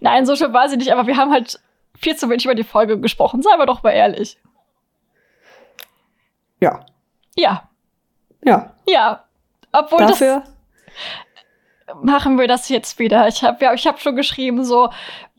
Nein, 0.00 0.26
so 0.26 0.36
schlimm 0.36 0.52
war 0.52 0.68
sie 0.68 0.76
nicht, 0.76 0.92
aber 0.92 1.06
wir 1.06 1.16
haben 1.16 1.32
halt 1.32 1.58
viel 1.96 2.14
zu 2.16 2.28
wenig 2.28 2.44
über 2.44 2.54
die 2.54 2.64
Folge 2.64 3.00
gesprochen. 3.00 3.40
Seien 3.40 3.58
wir 3.58 3.64
doch 3.64 3.82
mal 3.82 3.92
ehrlich. 3.92 4.36
Ja. 6.60 6.84
Ja. 7.36 7.68
Ja. 8.44 8.74
Ja. 8.86 9.24
Obwohl 9.72 9.98
Dafür 9.98 10.42
das 10.44 10.58
machen 12.02 12.38
wir 12.38 12.48
das 12.48 12.68
jetzt 12.68 12.98
wieder. 12.98 13.28
Ich 13.28 13.42
habe 13.42 13.64
ja, 13.64 13.74
ich 13.74 13.86
habe 13.86 13.98
schon 13.98 14.16
geschrieben, 14.16 14.64
so 14.64 14.90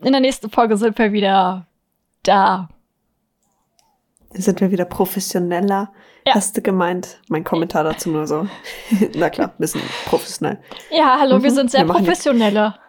in 0.02 0.12
der 0.12 0.22
nächsten 0.22 0.50
Folge 0.50 0.78
sind 0.78 0.98
wir 0.98 1.12
wieder 1.12 1.68
da. 2.24 2.70
Sind 4.34 4.62
wir 4.62 4.72
wieder 4.72 4.86
professioneller? 4.86 5.92
Ja. 6.28 6.36
Hast 6.36 6.56
du 6.56 6.62
gemeint? 6.62 7.20
Mein 7.30 7.44
Kommentar 7.44 7.84
dazu 7.84 8.10
nur 8.10 8.28
so. 8.28 8.48
Na 9.16 9.30
klar, 9.30 9.50
ein 9.50 9.60
bisschen 9.60 9.82
professionell. 10.06 10.60
Ja, 10.92 11.18
hallo, 11.20 11.40
mhm. 11.40 11.44
wir 11.44 11.52
sind 11.52 11.72
sehr 11.72 11.88
wir 11.88 11.94
professioneller. 11.94 12.80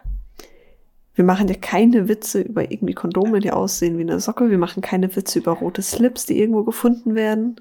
Wir 1.13 1.25
machen 1.25 1.47
ja 1.47 1.55
keine 1.55 2.07
Witze 2.07 2.41
über 2.41 2.71
irgendwie 2.71 2.93
Kondome, 2.93 3.39
die 3.39 3.51
aussehen 3.51 3.97
wie 3.97 4.03
eine 4.03 4.19
Socke. 4.19 4.49
Wir 4.49 4.57
machen 4.57 4.81
keine 4.81 5.13
Witze 5.15 5.39
über 5.39 5.51
rote 5.51 5.81
Slips, 5.81 6.25
die 6.25 6.39
irgendwo 6.39 6.63
gefunden 6.63 7.15
werden. 7.15 7.59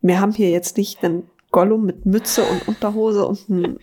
Wir 0.00 0.20
haben 0.20 0.32
hier 0.32 0.50
jetzt 0.50 0.76
nicht 0.76 1.04
einen 1.04 1.30
Gollum 1.50 1.84
mit 1.84 2.06
Mütze 2.06 2.44
und 2.44 2.68
Unterhose 2.68 3.26
und 3.26 3.48
einen 3.48 3.78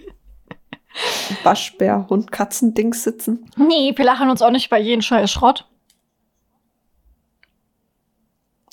Waschbär, 1.44 2.08
Hund, 2.10 2.32
Katzendings 2.32 3.04
sitzen. 3.04 3.50
Nee, 3.58 3.94
wir 3.96 4.06
lachen 4.06 4.30
uns 4.30 4.42
auch 4.42 4.52
nicht 4.52 4.70
bei 4.70 4.80
jedem 4.80 5.02
Scheiß 5.02 5.32
Schrott. 5.32 5.68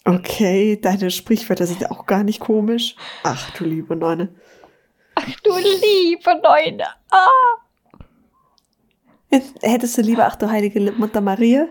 Okay, 0.04 0.78
deine 0.80 1.10
Sprichwörter 1.10 1.66
sind 1.66 1.80
ja 1.80 1.90
auch 1.90 2.06
gar 2.06 2.24
nicht 2.24 2.40
komisch. 2.40 2.96
Ach 3.22 3.50
du 3.52 3.64
liebe 3.64 3.94
Neune. 3.96 4.34
Ach 5.14 5.40
du 5.42 5.56
liebe 5.56 6.40
Neune. 6.42 6.84
Ah. 7.10 7.28
Hättest 9.62 9.96
du 9.96 10.02
lieber, 10.02 10.26
ach 10.26 10.36
du 10.36 10.50
heilige 10.50 10.92
Mutter 10.92 11.20
Maria? 11.20 11.68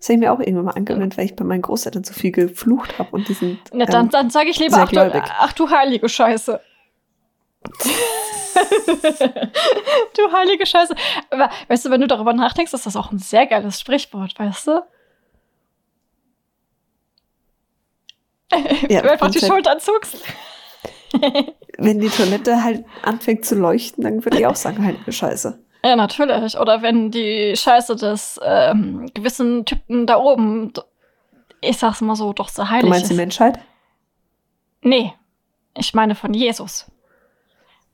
Das 0.00 0.08
habe 0.08 0.14
ich 0.14 0.20
mir 0.20 0.32
auch 0.32 0.40
irgendwann 0.40 0.64
mal 0.64 0.72
angewöhnt, 0.72 1.18
weil 1.18 1.26
ich 1.26 1.36
bei 1.36 1.44
meinen 1.44 1.60
Großeltern 1.60 2.04
so 2.04 2.14
viel 2.14 2.32
geflucht 2.32 2.98
habe 2.98 3.10
und 3.10 3.28
die 3.28 3.34
sind. 3.34 3.58
Na, 3.74 3.84
dann, 3.84 4.06
ähm, 4.06 4.10
dann 4.10 4.30
sage 4.30 4.48
ich 4.48 4.58
lieber, 4.58 4.78
ach 4.78 4.90
du, 4.90 5.22
ach 5.38 5.52
du 5.52 5.68
heilige 5.70 6.08
Scheiße. 6.08 6.58
du 10.16 10.32
heilige 10.32 10.64
Scheiße. 10.64 10.94
Aber 11.28 11.50
weißt 11.68 11.84
du, 11.84 11.90
wenn 11.90 12.00
du 12.00 12.06
darüber 12.06 12.32
nachdenkst, 12.32 12.72
ist 12.72 12.86
das 12.86 12.96
auch 12.96 13.12
ein 13.12 13.18
sehr 13.18 13.46
geiles 13.46 13.78
Sprichwort, 13.78 14.38
weißt 14.38 14.68
du? 14.68 14.82
Ja, 18.88 19.02
du 19.02 19.10
einfach 19.12 19.30
die 19.30 19.36
und 19.36 19.42
wenn- 19.42 19.48
Schultern 19.50 19.80
zuckst. 19.80 20.16
wenn 21.76 22.00
die 22.00 22.08
Toilette 22.08 22.64
halt 22.64 22.86
anfängt 23.02 23.44
zu 23.44 23.54
leuchten, 23.54 24.02
dann 24.02 24.24
würde 24.24 24.38
ich 24.38 24.46
auch 24.46 24.56
sagen, 24.56 24.82
heilige 24.82 25.12
Scheiße. 25.12 25.58
Ja, 25.84 25.96
natürlich. 25.96 26.58
Oder 26.58 26.82
wenn 26.82 27.10
die 27.10 27.54
Scheiße 27.56 27.96
des 27.96 28.38
ähm, 28.44 29.10
gewissen 29.14 29.64
Typen 29.64 30.06
da 30.06 30.18
oben, 30.18 30.72
ich 31.60 31.78
sag's 31.78 32.00
mal 32.00 32.16
so, 32.16 32.32
doch 32.32 32.48
so 32.48 32.68
heilig 32.68 32.84
Du 32.84 32.88
meinst 32.90 33.08
die 33.08 33.14
ist. 33.14 33.18
Menschheit? 33.18 33.58
Nee, 34.82 35.12
ich 35.76 35.94
meine 35.94 36.14
von 36.14 36.34
Jesus. 36.34 36.86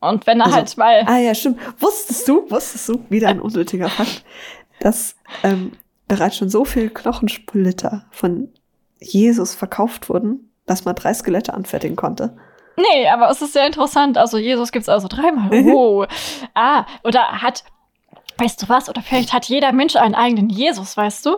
Und 0.00 0.26
wenn 0.26 0.40
er 0.40 0.46
Also- 0.46 0.56
halt 0.56 0.76
mal. 0.76 1.02
Ah 1.06 1.18
ja, 1.18 1.34
stimmt. 1.34 1.58
Wusstest 1.80 2.26
du, 2.28 2.50
wusstest 2.50 2.88
du, 2.88 3.04
wieder 3.08 3.28
ein 3.28 3.40
unnötiger 3.40 3.88
Fakt, 3.88 4.24
dass 4.80 5.16
ähm, 5.42 5.72
bereits 6.08 6.36
schon 6.36 6.48
so 6.50 6.64
viele 6.64 6.90
Knochensplitter 6.90 8.06
von 8.10 8.52
Jesus 9.00 9.54
verkauft 9.54 10.08
wurden, 10.08 10.50
dass 10.66 10.84
man 10.84 10.94
drei 10.94 11.14
Skelette 11.14 11.54
anfertigen 11.54 11.96
konnte? 11.96 12.36
Nee, 12.76 13.08
aber 13.08 13.30
es 13.30 13.40
ist 13.40 13.54
sehr 13.54 13.66
interessant. 13.66 14.18
Also 14.18 14.36
Jesus 14.38 14.70
gibt's 14.70 14.88
also 14.88 15.08
dreimal. 15.08 15.50
Oh. 15.74 16.04
ah, 16.54 16.84
oder 17.04 17.40
hat, 17.42 17.64
weißt 18.38 18.62
du 18.62 18.68
was? 18.68 18.88
Oder 18.88 19.02
vielleicht 19.02 19.32
hat 19.32 19.46
jeder 19.46 19.72
Mensch 19.72 19.96
einen 19.96 20.14
eigenen 20.14 20.48
Jesus, 20.48 20.96
weißt 20.96 21.24
du? 21.26 21.36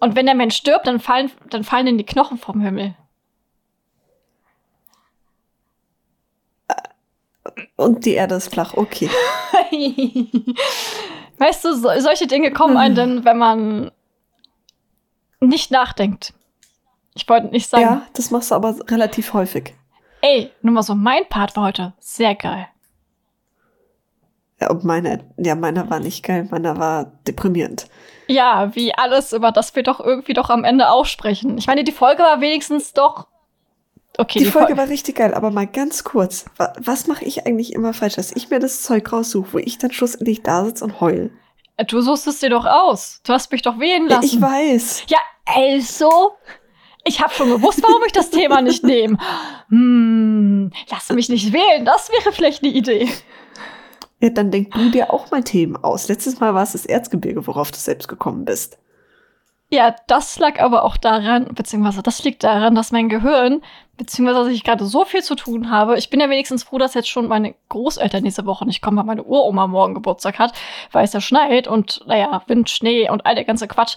Und 0.00 0.16
wenn 0.16 0.26
der 0.26 0.34
Mensch 0.34 0.56
stirbt, 0.56 0.86
dann 0.86 1.00
fallen, 1.00 1.30
dann 1.50 1.64
fallen 1.64 1.86
ihm 1.86 1.98
die 1.98 2.04
Knochen 2.04 2.38
vom 2.38 2.60
Himmel. 2.60 2.94
Und 7.76 8.04
die 8.04 8.12
Erde 8.14 8.34
ist 8.36 8.48
flach, 8.52 8.74
okay. 8.74 9.08
weißt 11.38 11.64
du, 11.64 11.74
so, 11.74 11.88
solche 12.00 12.26
Dinge 12.26 12.52
kommen 12.52 12.76
einem 12.76 12.94
dann, 12.94 13.24
wenn 13.24 13.38
man 13.38 13.90
nicht 15.40 15.70
nachdenkt. 15.70 16.32
Ich 17.14 17.28
wollte 17.28 17.48
nicht 17.48 17.68
sagen, 17.68 17.82
Ja, 17.82 18.06
das 18.14 18.30
machst 18.30 18.50
du 18.50 18.54
aber 18.56 18.74
relativ 18.90 19.34
häufig. 19.34 19.74
ey, 20.22 20.50
nur 20.62 20.72
mal 20.74 20.82
so, 20.82 20.94
mein 20.94 21.28
Part 21.28 21.54
war 21.56 21.64
heute 21.64 21.92
sehr 21.98 22.34
geil. 22.34 22.66
Ja, 24.60 24.70
und 24.70 24.84
meine, 24.84 25.24
ja, 25.36 25.54
meiner 25.54 25.90
war 25.90 26.00
nicht 26.00 26.24
geil, 26.24 26.46
meiner 26.50 26.78
war 26.78 27.12
deprimierend. 27.26 27.86
Ja, 28.28 28.74
wie 28.74 28.94
alles, 28.94 29.32
über 29.32 29.50
das 29.52 29.74
wir 29.74 29.82
doch 29.82 30.00
irgendwie 30.00 30.32
doch 30.32 30.48
am 30.48 30.64
Ende 30.64 30.88
aussprechen. 30.90 31.58
Ich 31.58 31.66
meine, 31.66 31.84
die 31.84 31.92
Folge 31.92 32.22
war 32.22 32.40
wenigstens 32.40 32.92
doch. 32.92 33.26
Okay, 34.16 34.38
Die, 34.38 34.44
Folge 34.44 34.74
Fol- 34.74 34.76
war 34.78 34.88
richtig 34.88 35.16
geil, 35.16 35.34
aber 35.34 35.50
mal 35.50 35.66
ganz 35.66 36.04
kurz. 36.04 36.44
wa- 36.56 36.72
Was 36.78 37.08
mache 37.08 37.24
ich 37.24 37.46
eigentlich 37.46 37.72
immer 37.72 37.92
falsch, 37.92 38.14
dass 38.14 38.30
ich 38.30 38.48
mir 38.48 38.60
das 38.60 38.82
Zeug 38.82 39.12
raussuche, 39.12 39.52
wo 39.54 39.58
ich 39.58 39.76
dann 39.78 39.90
schlussendlich 39.90 40.42
da 40.44 40.64
sitze 40.64 40.84
und 40.84 41.00
heul? 41.00 41.32
Du 41.88 42.00
suchst 42.00 42.28
es 42.28 42.38
dir 42.38 42.50
doch 42.50 42.64
aus. 42.64 43.20
Du 43.26 43.32
hast 43.32 43.50
mich 43.50 43.62
doch 43.62 43.80
wählen 43.80 44.06
lassen. 44.06 44.24
ich 44.24 44.40
weiß. 44.40 45.02
Ja, 45.08 45.18
also. 45.46 46.36
Ich 47.02 47.20
habe 47.20 47.34
schon 47.34 47.50
gewusst, 47.50 47.82
warum 47.82 48.02
ich 48.06 48.12
das 48.12 48.30
Thema 48.30 48.62
nicht 48.62 48.84
nehme. 48.84 49.18
Hm, 49.68 50.70
lass 50.90 51.10
mich 51.10 51.28
nicht 51.28 51.52
wählen. 51.52 51.84
Das 51.84 52.08
wäre 52.10 52.32
vielleicht 52.32 52.62
eine 52.62 52.72
Idee. 52.72 53.08
Ja, 54.24 54.30
dann 54.30 54.50
denk 54.50 54.72
du 54.72 54.90
dir 54.90 55.12
auch 55.12 55.30
mal 55.30 55.44
Themen 55.44 55.76
aus. 55.76 56.08
Letztes 56.08 56.40
Mal 56.40 56.54
war 56.54 56.62
es 56.62 56.72
das 56.72 56.86
Erzgebirge, 56.86 57.46
worauf 57.46 57.70
du 57.70 57.76
selbst 57.76 58.08
gekommen 58.08 58.46
bist. 58.46 58.78
Ja, 59.68 59.94
das 60.06 60.38
lag 60.38 60.60
aber 60.60 60.82
auch 60.84 60.96
daran, 60.96 61.52
beziehungsweise 61.52 62.02
das 62.02 62.24
liegt 62.24 62.42
daran, 62.42 62.74
dass 62.74 62.90
mein 62.90 63.10
Gehirn, 63.10 63.60
beziehungsweise 63.98 64.44
dass 64.44 64.54
ich 64.54 64.64
gerade 64.64 64.86
so 64.86 65.04
viel 65.04 65.22
zu 65.22 65.34
tun 65.34 65.68
habe. 65.68 65.98
Ich 65.98 66.08
bin 66.08 66.20
ja 66.20 66.30
wenigstens 66.30 66.62
froh, 66.62 66.78
dass 66.78 66.94
jetzt 66.94 67.10
schon 67.10 67.28
meine 67.28 67.54
Großeltern 67.68 68.24
diese 68.24 68.46
Woche 68.46 68.64
nicht 68.64 68.80
kommen, 68.80 68.96
weil 68.96 69.04
meine 69.04 69.24
Uroma 69.24 69.66
morgen 69.66 69.92
Geburtstag 69.92 70.38
hat, 70.38 70.54
weil 70.90 71.04
es 71.04 71.12
ja 71.12 71.20
schneit 71.20 71.68
und, 71.68 72.00
naja, 72.06 72.40
Wind, 72.46 72.70
Schnee 72.70 73.10
und 73.10 73.26
all 73.26 73.34
der 73.34 73.44
ganze 73.44 73.68
Quatsch. 73.68 73.96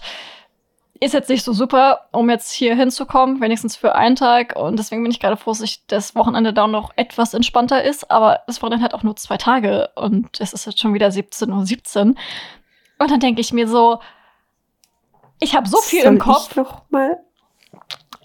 Ist 1.00 1.14
jetzt 1.14 1.28
nicht 1.28 1.44
so 1.44 1.52
super, 1.52 2.08
um 2.10 2.28
jetzt 2.28 2.50
hier 2.50 2.74
hinzukommen, 2.74 3.40
wenigstens 3.40 3.76
für 3.76 3.94
einen 3.94 4.16
Tag. 4.16 4.56
Und 4.56 4.78
deswegen 4.78 5.02
bin 5.02 5.12
ich 5.12 5.20
gerade 5.20 5.36
froh, 5.36 5.52
dass 5.52 5.86
das 5.86 6.16
Wochenende 6.16 6.52
da 6.52 6.66
noch 6.66 6.90
etwas 6.96 7.34
entspannter 7.34 7.84
ist. 7.84 8.10
Aber 8.10 8.40
das 8.46 8.60
Wochenende 8.62 8.84
hat 8.84 8.94
auch 8.94 9.04
nur 9.04 9.14
zwei 9.14 9.36
Tage 9.36 9.90
und 9.94 10.40
es 10.40 10.52
ist 10.52 10.66
jetzt 10.66 10.80
schon 10.80 10.94
wieder 10.94 11.08
17.17 11.08 11.52
Uhr. 11.52 11.66
17. 11.66 12.18
Und 12.98 13.10
dann 13.10 13.20
denke 13.20 13.40
ich 13.40 13.52
mir 13.52 13.68
so, 13.68 14.00
ich 15.40 15.54
habe 15.54 15.68
so 15.68 15.78
viel 15.78 16.02
Soll 16.02 16.14
im 16.14 16.18
Kopf. 16.18 16.50
Ich 16.50 16.56
noch 16.56 16.82
mal? 16.90 17.18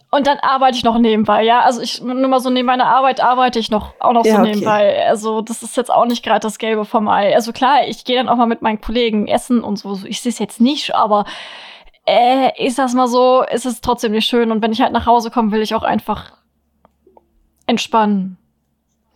Und 0.10 0.28
dann 0.28 0.38
arbeite 0.40 0.78
ich 0.78 0.84
noch 0.84 1.00
nebenbei, 1.00 1.44
ja. 1.44 1.62
Also 1.62 1.82
ich 1.82 2.02
nur 2.02 2.28
mal 2.28 2.40
so 2.40 2.52
neben 2.52 2.68
meiner 2.68 2.86
Arbeit 2.86 3.20
arbeite 3.20 3.58
ich 3.58 3.72
noch 3.72 3.94
auch 4.00 4.14
noch 4.14 4.26
Ja, 4.26 4.36
so 4.36 4.42
okay. 4.42 4.50
nebenbei. 4.52 5.08
Also 5.08 5.42
das 5.42 5.64
ist 5.64 5.76
jetzt 5.76 5.92
auch 5.92 6.06
nicht 6.06 6.24
gerade 6.24 6.42
das 6.42 6.60
Gelbe 6.60 6.86
vom 6.86 7.08
Ei. 7.08 7.34
Also 7.34 7.52
klar, 7.52 7.88
ich 7.88 8.06
gehe 8.06 8.18
dann 8.18 8.30
auch 8.30 8.36
mal 8.36 8.46
mit 8.46 8.62
meinen 8.62 8.80
Kollegen 8.80 9.28
essen 9.28 9.64
und 9.64 9.78
so. 9.78 10.02
Ich 10.06 10.22
sehe 10.22 10.32
es 10.32 10.38
jetzt 10.38 10.62
nicht, 10.62 10.94
aber 10.94 11.26
äh, 12.06 12.52
ich 12.58 12.76
sag's 12.76 12.94
mal 12.94 13.08
so, 13.08 13.44
ist 13.44 13.66
es 13.66 13.82
trotzdem 13.82 14.12
nicht 14.12 14.28
schön. 14.28 14.52
Und 14.52 14.62
wenn 14.62 14.72
ich 14.72 14.82
halt 14.82 14.94
nach 14.94 15.06
Hause 15.06 15.32
komme, 15.32 15.52
will 15.52 15.62
ich 15.62 15.76
auch 15.76 15.84
einfach 15.84 16.34
entspannen. 17.66 18.38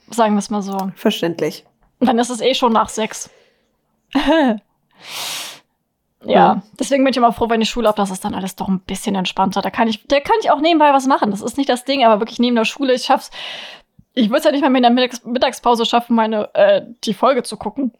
Sagen 0.09 0.35
wir 0.35 0.39
es 0.39 0.49
mal 0.49 0.61
so. 0.61 0.91
Verständlich. 0.95 1.65
Und 1.99 2.07
dann 2.07 2.19
ist 2.19 2.29
es 2.29 2.41
eh 2.41 2.53
schon 2.53 2.71
nach 2.73 2.89
sechs. 2.89 3.29
ja, 4.15 4.55
Ja. 6.23 6.61
deswegen 6.79 7.03
bin 7.03 7.11
ich 7.11 7.17
immer 7.17 7.33
froh, 7.33 7.49
wenn 7.49 7.61
ich 7.61 7.69
Schule 7.69 7.87
habe, 7.87 7.97
das 7.97 8.11
ist 8.11 8.23
dann 8.23 8.35
alles 8.35 8.55
doch 8.55 8.67
ein 8.69 8.79
bisschen 8.79 9.15
entspannter. 9.15 9.61
Da 9.61 9.69
kann 9.69 9.87
ich, 9.87 10.07
da 10.07 10.19
kann 10.19 10.37
ich 10.41 10.49
auch 10.51 10.61
nebenbei 10.61 10.93
was 10.93 11.07
machen. 11.07 11.31
Das 11.31 11.41
ist 11.41 11.57
nicht 11.57 11.69
das 11.69 11.83
Ding, 11.85 12.05
aber 12.05 12.21
wirklich 12.21 12.39
neben 12.39 12.55
der 12.55 12.65
Schule, 12.65 12.93
ich 12.93 13.03
schaff's. 13.03 13.31
Ich 14.13 14.29
würde 14.29 14.39
es 14.39 14.45
ja 14.45 14.51
nicht 14.51 14.61
mal 14.61 14.69
mehr 14.69 14.79
in 14.79 14.83
der 14.83 14.91
Mittags 14.91 15.23
Mittagspause 15.25 15.85
schaffen, 15.85 16.15
meine, 16.15 16.53
äh, 16.55 16.83
die 17.03 17.13
Folge 17.13 17.43
zu 17.43 17.57
gucken. 17.57 17.91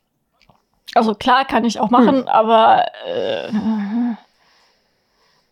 Also 0.96 1.14
klar 1.14 1.46
kann 1.46 1.66
ich 1.66 1.80
auch 1.80 1.90
machen, 1.90 2.28
aber 2.28 2.86
äh, 3.06 3.52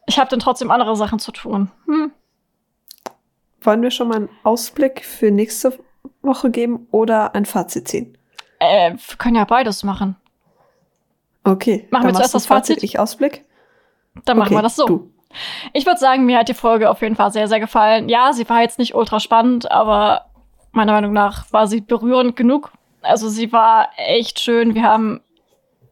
ich 0.06 0.19
habe 0.19 0.30
dann 0.30 0.40
trotzdem 0.40 0.72
andere 0.72 0.95
Sachen 0.95 1.19
zu 1.19 1.32
tun. 1.32 1.72
Hm. 1.86 2.11
Wollen 3.61 3.82
wir 3.82 3.91
schon 3.91 4.07
mal 4.07 4.18
einen 4.18 4.30
Ausblick 4.44 5.03
für 5.03 5.32
nächste 5.32 5.77
Woche 6.22 6.52
geben 6.52 6.88
oder 6.91 7.34
ein 7.36 7.45
Fazit 7.45 7.88
ziehen? 7.88 8.18
Äh, 8.60 8.91
wir 8.91 9.18
können 9.18 9.36
ja 9.36 9.45
beides 9.45 9.84
machen. 9.84 10.15
Okay. 11.44 11.88
Machen 11.91 12.07
wir 12.07 12.14
zuerst 12.14 12.36
das 12.36 12.44
du 12.44 12.48
Fazit? 12.49 12.84
Ich 12.84 12.99
Ausblick? 12.99 13.45
Dann 14.26 14.38
machen 14.38 14.48
okay, 14.48 14.57
wir 14.57 14.61
das 14.61 14.76
so. 14.76 14.86
Du. 14.86 15.11
Ich 15.73 15.86
würde 15.86 15.99
sagen, 15.99 16.26
mir 16.26 16.40
hat 16.40 16.49
die 16.49 16.53
Folge 16.53 16.90
auf 16.90 17.02
jeden 17.02 17.15
Fall 17.15 17.32
sehr, 17.32 17.48
sehr 17.48 17.60
gefallen. 17.60 18.07
Ja, 18.07 18.34
sie 18.34 18.48
war 18.48 18.61
jetzt 18.61 18.80
nicht 18.80 18.95
ultra 18.95 19.19
spannend, 19.19 19.69
aber 19.69 20.26
meiner 20.72 20.94
Meinung 20.94 21.14
nach 21.14 21.52
war 21.52 21.68
sie 21.68 21.82
berührend 21.82 22.36
genug. 22.36 22.72
Also 23.02 23.30
sie 23.30 23.52
war 23.52 23.90
echt 23.98 24.40
schön. 24.40 24.76
Wir 24.76 24.84
haben 24.84 25.22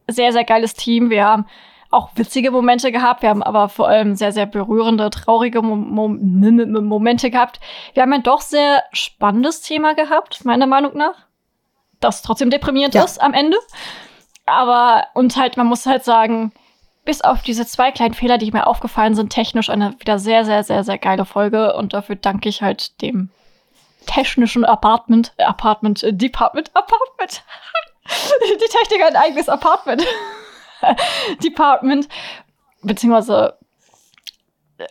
sehr, 0.08 0.32
sehr 0.32 0.44
geiles 0.44 0.74
Team. 0.74 1.10
Wir 1.10 1.24
haben 1.24 1.46
auch 1.94 2.10
witzige 2.16 2.50
Momente 2.50 2.92
gehabt. 2.92 3.22
Wir 3.22 3.30
haben 3.30 3.42
aber 3.42 3.68
vor 3.68 3.88
allem 3.88 4.14
sehr, 4.16 4.32
sehr 4.32 4.46
berührende, 4.46 5.08
traurige 5.10 5.62
Mo 5.62 5.76
Mo 5.76 6.08
Mo- 6.08 6.80
Momente 6.82 7.30
gehabt. 7.30 7.60
Wir 7.94 8.02
haben 8.02 8.12
ein 8.12 8.22
doch 8.22 8.40
sehr 8.40 8.82
spannendes 8.92 9.62
Thema 9.62 9.94
gehabt, 9.94 10.44
meiner 10.44 10.66
Meinung 10.66 10.96
nach. 10.96 11.14
Das 12.00 12.22
trotzdem 12.22 12.50
deprimierend 12.50 12.94
Ja. 12.94 13.04
ist 13.04 13.22
am 13.22 13.32
Ende. 13.32 13.56
Aber, 14.46 15.06
und 15.14 15.36
halt, 15.36 15.56
man 15.56 15.66
muss 15.66 15.86
halt 15.86 16.04
sagen, 16.04 16.52
bis 17.06 17.22
auf 17.22 17.42
diese 17.42 17.64
zwei 17.66 17.90
kleinen 17.92 18.14
Fehler, 18.14 18.36
die 18.38 18.50
mir 18.50 18.66
aufgefallen 18.66 19.14
sind, 19.14 19.30
technisch 19.30 19.70
eine 19.70 19.94
wieder 20.00 20.18
sehr, 20.18 20.44
sehr, 20.44 20.64
sehr, 20.64 20.84
sehr 20.84 20.98
geile 20.98 21.24
Folge. 21.24 21.74
Und 21.76 21.94
dafür 21.94 22.16
danke 22.16 22.48
ich 22.48 22.60
halt 22.62 23.00
dem 23.00 23.30
technischen 24.06 24.64
Apartment, 24.66 25.32
Apartment, 25.38 26.02
äh, 26.02 26.12
Department, 26.12 26.70
Apartment. 26.74 27.42
Die 28.42 28.68
Technik 28.68 29.02
hat 29.02 29.14
ein 29.14 29.22
eigenes 29.22 29.48
Apartment. 29.48 30.04
Department. 31.42 32.08
Beziehungsweise, 32.82 33.56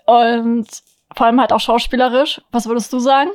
und 0.06 0.68
vor 1.16 1.26
allem 1.28 1.40
halt 1.40 1.54
auch 1.54 1.60
schauspielerisch. 1.60 2.42
Was 2.52 2.66
würdest 2.68 2.92
du 2.94 3.00
sagen? 3.00 3.30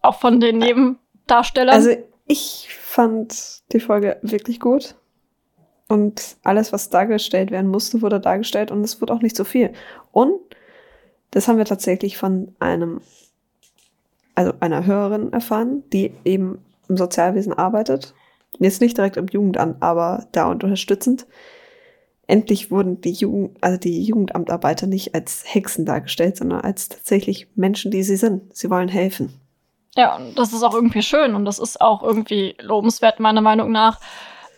Auch 0.00 0.18
von 0.18 0.40
den 0.40 0.58
Nebendarstellern? 0.58 1.74
Also 1.74 1.90
ich 2.26 2.68
fand 2.74 3.62
die 3.72 3.80
Folge 3.80 4.18
wirklich 4.22 4.60
gut. 4.60 4.94
Und 5.88 6.36
alles, 6.42 6.72
was 6.72 6.88
dargestellt 6.88 7.50
werden 7.50 7.70
musste, 7.70 8.00
wurde 8.00 8.18
dargestellt 8.18 8.70
und 8.70 8.82
es 8.82 9.00
wurde 9.00 9.12
auch 9.12 9.20
nicht 9.20 9.36
so 9.36 9.44
viel. 9.44 9.72
Und 10.10 10.32
das 11.32 11.48
haben 11.48 11.58
wir 11.58 11.64
tatsächlich 11.66 12.16
von 12.16 12.54
einem, 12.60 13.00
also 14.34 14.52
einer 14.60 14.86
Hörerin 14.86 15.32
erfahren, 15.32 15.82
die 15.92 16.14
eben 16.24 16.64
im 16.88 16.96
Sozialwesen 16.96 17.52
arbeitet. 17.52 18.14
Jetzt 18.58 18.80
nicht 18.80 18.96
direkt 18.96 19.16
im 19.16 19.28
Jugendamt, 19.28 19.82
aber 19.82 20.26
da 20.32 20.46
und 20.50 20.62
unterstützend. 20.62 21.26
Endlich 22.26 22.70
wurden 22.70 23.00
die 23.00 23.12
Jugend, 23.12 23.58
also 23.62 23.78
die 23.78 24.02
Jugendamtarbeiter 24.02 24.86
nicht 24.86 25.14
als 25.14 25.42
Hexen 25.46 25.84
dargestellt, 25.84 26.36
sondern 26.36 26.60
als 26.60 26.88
tatsächlich 26.88 27.48
Menschen, 27.56 27.90
die 27.90 28.02
sie 28.02 28.16
sind. 28.16 28.54
Sie 28.56 28.70
wollen 28.70 28.88
helfen. 28.88 29.38
Ja, 29.96 30.16
und 30.16 30.38
das 30.38 30.52
ist 30.52 30.62
auch 30.62 30.74
irgendwie 30.74 31.02
schön 31.02 31.34
und 31.34 31.44
das 31.44 31.58
ist 31.58 31.80
auch 31.80 32.02
irgendwie 32.02 32.56
lobenswert, 32.60 33.20
meiner 33.20 33.42
Meinung 33.42 33.70
nach, 33.72 34.00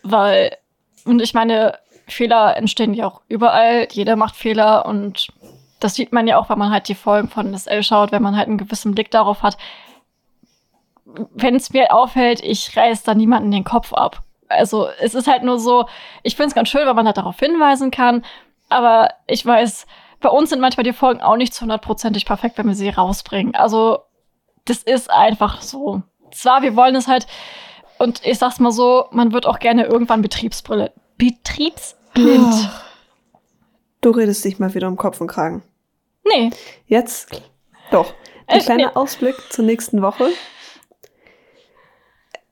weil, 0.02 0.56
und 1.04 1.20
ich 1.20 1.34
meine, 1.34 1.78
Fehler 2.06 2.56
entstehen 2.56 2.94
ja 2.94 3.06
auch 3.06 3.22
überall. 3.28 3.88
Jeder 3.90 4.16
macht 4.16 4.36
Fehler 4.36 4.86
und 4.86 5.28
das 5.80 5.94
sieht 5.94 6.12
man 6.12 6.26
ja 6.26 6.38
auch, 6.38 6.48
wenn 6.50 6.58
man 6.58 6.70
halt 6.70 6.88
die 6.88 6.94
Folgen 6.94 7.28
von 7.28 7.56
SL 7.56 7.82
schaut, 7.82 8.12
wenn 8.12 8.22
man 8.22 8.36
halt 8.36 8.48
einen 8.48 8.58
gewissen 8.58 8.94
Blick 8.94 9.10
darauf 9.10 9.42
hat. 9.42 9.56
Wenn 11.05 11.55
es 11.56 11.72
mir 11.72 11.93
auffällt, 11.94 12.43
ich 12.43 12.76
reiß 12.76 13.02
da 13.02 13.14
niemanden 13.14 13.51
den 13.51 13.64
Kopf 13.64 13.93
ab. 13.93 14.22
Also 14.48 14.89
es 15.01 15.14
ist 15.14 15.26
halt 15.26 15.43
nur 15.43 15.59
so, 15.59 15.86
ich 16.22 16.36
finde 16.36 16.48
es 16.48 16.55
ganz 16.55 16.68
schön, 16.68 16.86
wenn 16.86 16.97
man 16.97 17.06
halt 17.06 17.16
darauf 17.16 17.39
hinweisen 17.39 17.90
kann. 17.90 18.24
Aber 18.68 19.10
ich 19.26 19.44
weiß, 19.44 19.86
bei 20.20 20.28
uns 20.28 20.51
sind 20.51 20.60
manchmal 20.60 20.85
die 20.85 20.93
Folgen 20.93 21.20
auch 21.20 21.36
nicht 21.36 21.52
zu 21.55 21.62
hundertprozentig 21.62 22.24
perfekt, 22.24 22.56
wenn 22.59 22.66
wir 22.66 22.74
sie 22.74 22.89
rausbringen. 22.89 23.55
Also 23.55 23.98
das 24.64 24.82
ist 24.82 25.10
einfach 25.10 25.60
so. 25.60 26.02
Zwar, 26.31 26.62
wir 26.62 26.74
wollen 26.76 26.97
es 26.97 27.06
halt, 27.06 27.26
und 27.98 28.24
ich 28.24 28.39
sag's 28.39 28.59
mal 28.59 28.72
so, 28.72 29.06
man 29.10 29.32
wird 29.32 29.47
auch 29.47 29.59
gerne 29.59 29.85
irgendwann 29.85 30.22
Betriebsbrille. 30.22 30.93
Betriebsblind. 31.18 32.55
Oh. 32.55 33.39
Du 34.01 34.10
redest 34.10 34.44
dich 34.44 34.59
mal 34.59 34.72
wieder 34.74 34.89
um 34.89 34.97
Kopf 34.97 35.20
und 35.20 35.28
Kragen. 35.28 35.62
Nee. 36.26 36.51
Jetzt 36.86 37.43
doch. 37.90 38.14
Ein 38.47 38.60
Äh, 38.60 38.62
kleiner 38.62 38.86
nee. 38.89 38.94
Ausblick 38.94 39.35
zur 39.51 39.64
nächsten 39.64 40.02
Woche. 40.02 40.28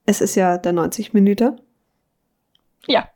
Es 0.06 0.20
ist 0.20 0.34
ja 0.34 0.58
der 0.58 0.72
90 0.72 1.12
Minuten. 1.12 1.60
Ja. 2.86 3.08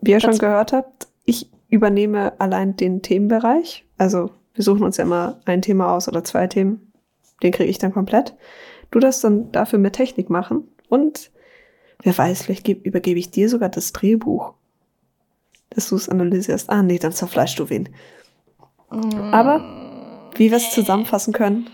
Wie 0.00 0.12
ihr 0.12 0.20
schon 0.20 0.38
gehört 0.38 0.72
habt, 0.72 1.08
ich 1.24 1.50
übernehme 1.68 2.38
allein 2.40 2.76
den 2.76 3.02
Themenbereich. 3.02 3.84
Also 3.98 4.30
wir 4.54 4.64
suchen 4.64 4.82
uns 4.82 4.96
ja 4.96 5.04
immer 5.04 5.40
ein 5.44 5.62
Thema 5.62 5.94
aus 5.94 6.08
oder 6.08 6.24
zwei 6.24 6.46
Themen. 6.46 6.92
Den 7.42 7.52
kriege 7.52 7.70
ich 7.70 7.78
dann 7.78 7.92
komplett. 7.92 8.34
Du 8.90 8.98
das 8.98 9.20
dann 9.20 9.50
dafür 9.52 9.78
mit 9.78 9.94
Technik 9.94 10.30
machen. 10.30 10.68
Und 10.88 11.30
wer 12.02 12.16
weiß, 12.16 12.42
vielleicht 12.42 12.64
geb, 12.64 12.84
übergebe 12.84 13.18
ich 13.18 13.30
dir 13.30 13.48
sogar 13.48 13.68
das 13.68 13.92
Drehbuch. 13.92 14.54
Dass 15.70 15.88
du 15.88 15.96
es 15.96 16.08
analysierst. 16.08 16.68
Ah, 16.68 16.82
nee, 16.82 16.98
dann 16.98 17.12
zerfleischst 17.12 17.58
du 17.58 17.70
wen. 17.70 17.88
Aber 18.90 19.60
wie 20.36 20.50
wir 20.50 20.58
es 20.58 20.70
zusammenfassen 20.70 21.32
können, 21.32 21.70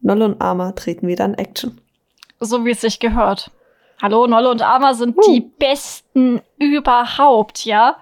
Nolle 0.00 0.24
und 0.24 0.40
Arma 0.40 0.72
treten 0.72 1.06
wieder 1.06 1.24
in 1.24 1.34
Action. 1.34 1.80
So 2.40 2.64
wie 2.64 2.70
es 2.70 2.80
sich 2.80 3.00
gehört. 3.00 3.50
Hallo, 4.00 4.26
Nolle 4.26 4.50
und 4.50 4.62
Arma 4.62 4.94
sind 4.94 5.16
Uh. 5.16 5.22
die 5.32 5.40
besten 5.40 6.40
überhaupt, 6.58 7.64
ja? 7.64 7.96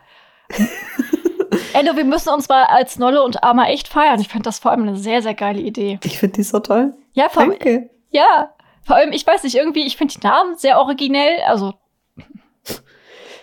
Enno, 1.73 1.97
wir 1.97 2.05
müssen 2.05 2.29
uns 2.31 2.49
mal 2.49 2.65
als 2.65 2.99
Nolle 2.99 3.23
und 3.23 3.43
Arma 3.43 3.67
echt 3.67 3.89
feiern. 3.89 4.21
Ich 4.21 4.29
finde 4.29 4.45
das 4.45 4.59
vor 4.59 4.71
allem 4.73 4.83
eine 4.83 4.97
sehr, 4.97 5.23
sehr 5.23 5.35
geile 5.35 5.61
Idee. 5.61 5.99
Ich 6.05 6.19
finde 6.19 6.37
die 6.37 6.43
so 6.43 6.61
toll. 6.61 6.95
Ja, 7.13 7.29
vor 7.29 7.43
allem, 7.43 7.53
Danke. 7.53 7.91
ja, 8.11 8.51
vor 8.83 8.97
allem, 8.97 9.13
ich 9.13 9.27
weiß 9.27 9.43
nicht, 9.43 9.57
irgendwie, 9.57 9.87
ich 9.87 9.97
finde 9.97 10.15
die 10.15 10.27
Namen 10.27 10.57
sehr 10.57 10.79
originell, 10.79 11.41
also 11.47 11.75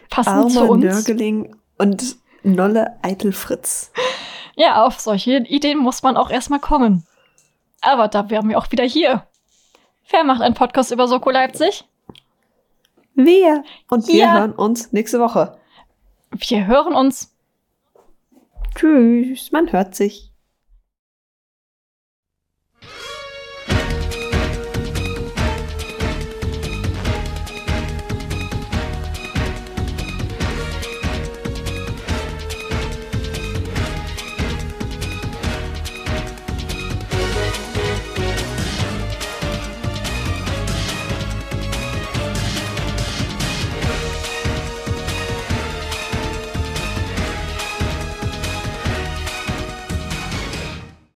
passend 0.09 0.51
zu 0.51 0.59
Arma 0.61 0.71
uns. 0.73 0.83
Nörgeling 0.83 1.55
und 1.79 2.17
Nolle 2.43 2.97
Eitelfritz. 3.01 3.91
Ja, 4.55 4.85
auf 4.85 4.99
solche 4.99 5.37
Ideen 5.37 5.79
muss 5.79 6.03
man 6.03 6.17
auch 6.17 6.29
erstmal 6.29 6.59
kommen. 6.59 7.05
Aber 7.81 8.07
da 8.07 8.29
wären 8.29 8.47
wir 8.49 8.57
auch 8.57 8.71
wieder 8.71 8.83
hier. 8.83 9.25
Wer 10.09 10.23
macht 10.23 10.41
einen 10.41 10.55
Podcast 10.55 10.91
über 10.91 11.07
Soko 11.07 11.29
Leipzig? 11.31 11.85
Wir. 13.15 13.63
Und 13.89 14.07
wir 14.07 14.15
Ja. 14.15 14.33
hören 14.33 14.53
uns 14.53 14.91
nächste 14.91 15.19
Woche. 15.19 15.57
Wir 16.31 16.65
hören 16.67 16.93
uns. 16.95 17.35
Tschüss. 18.75 19.51
Man 19.51 19.71
hört 19.71 19.95
sich. 19.95 20.31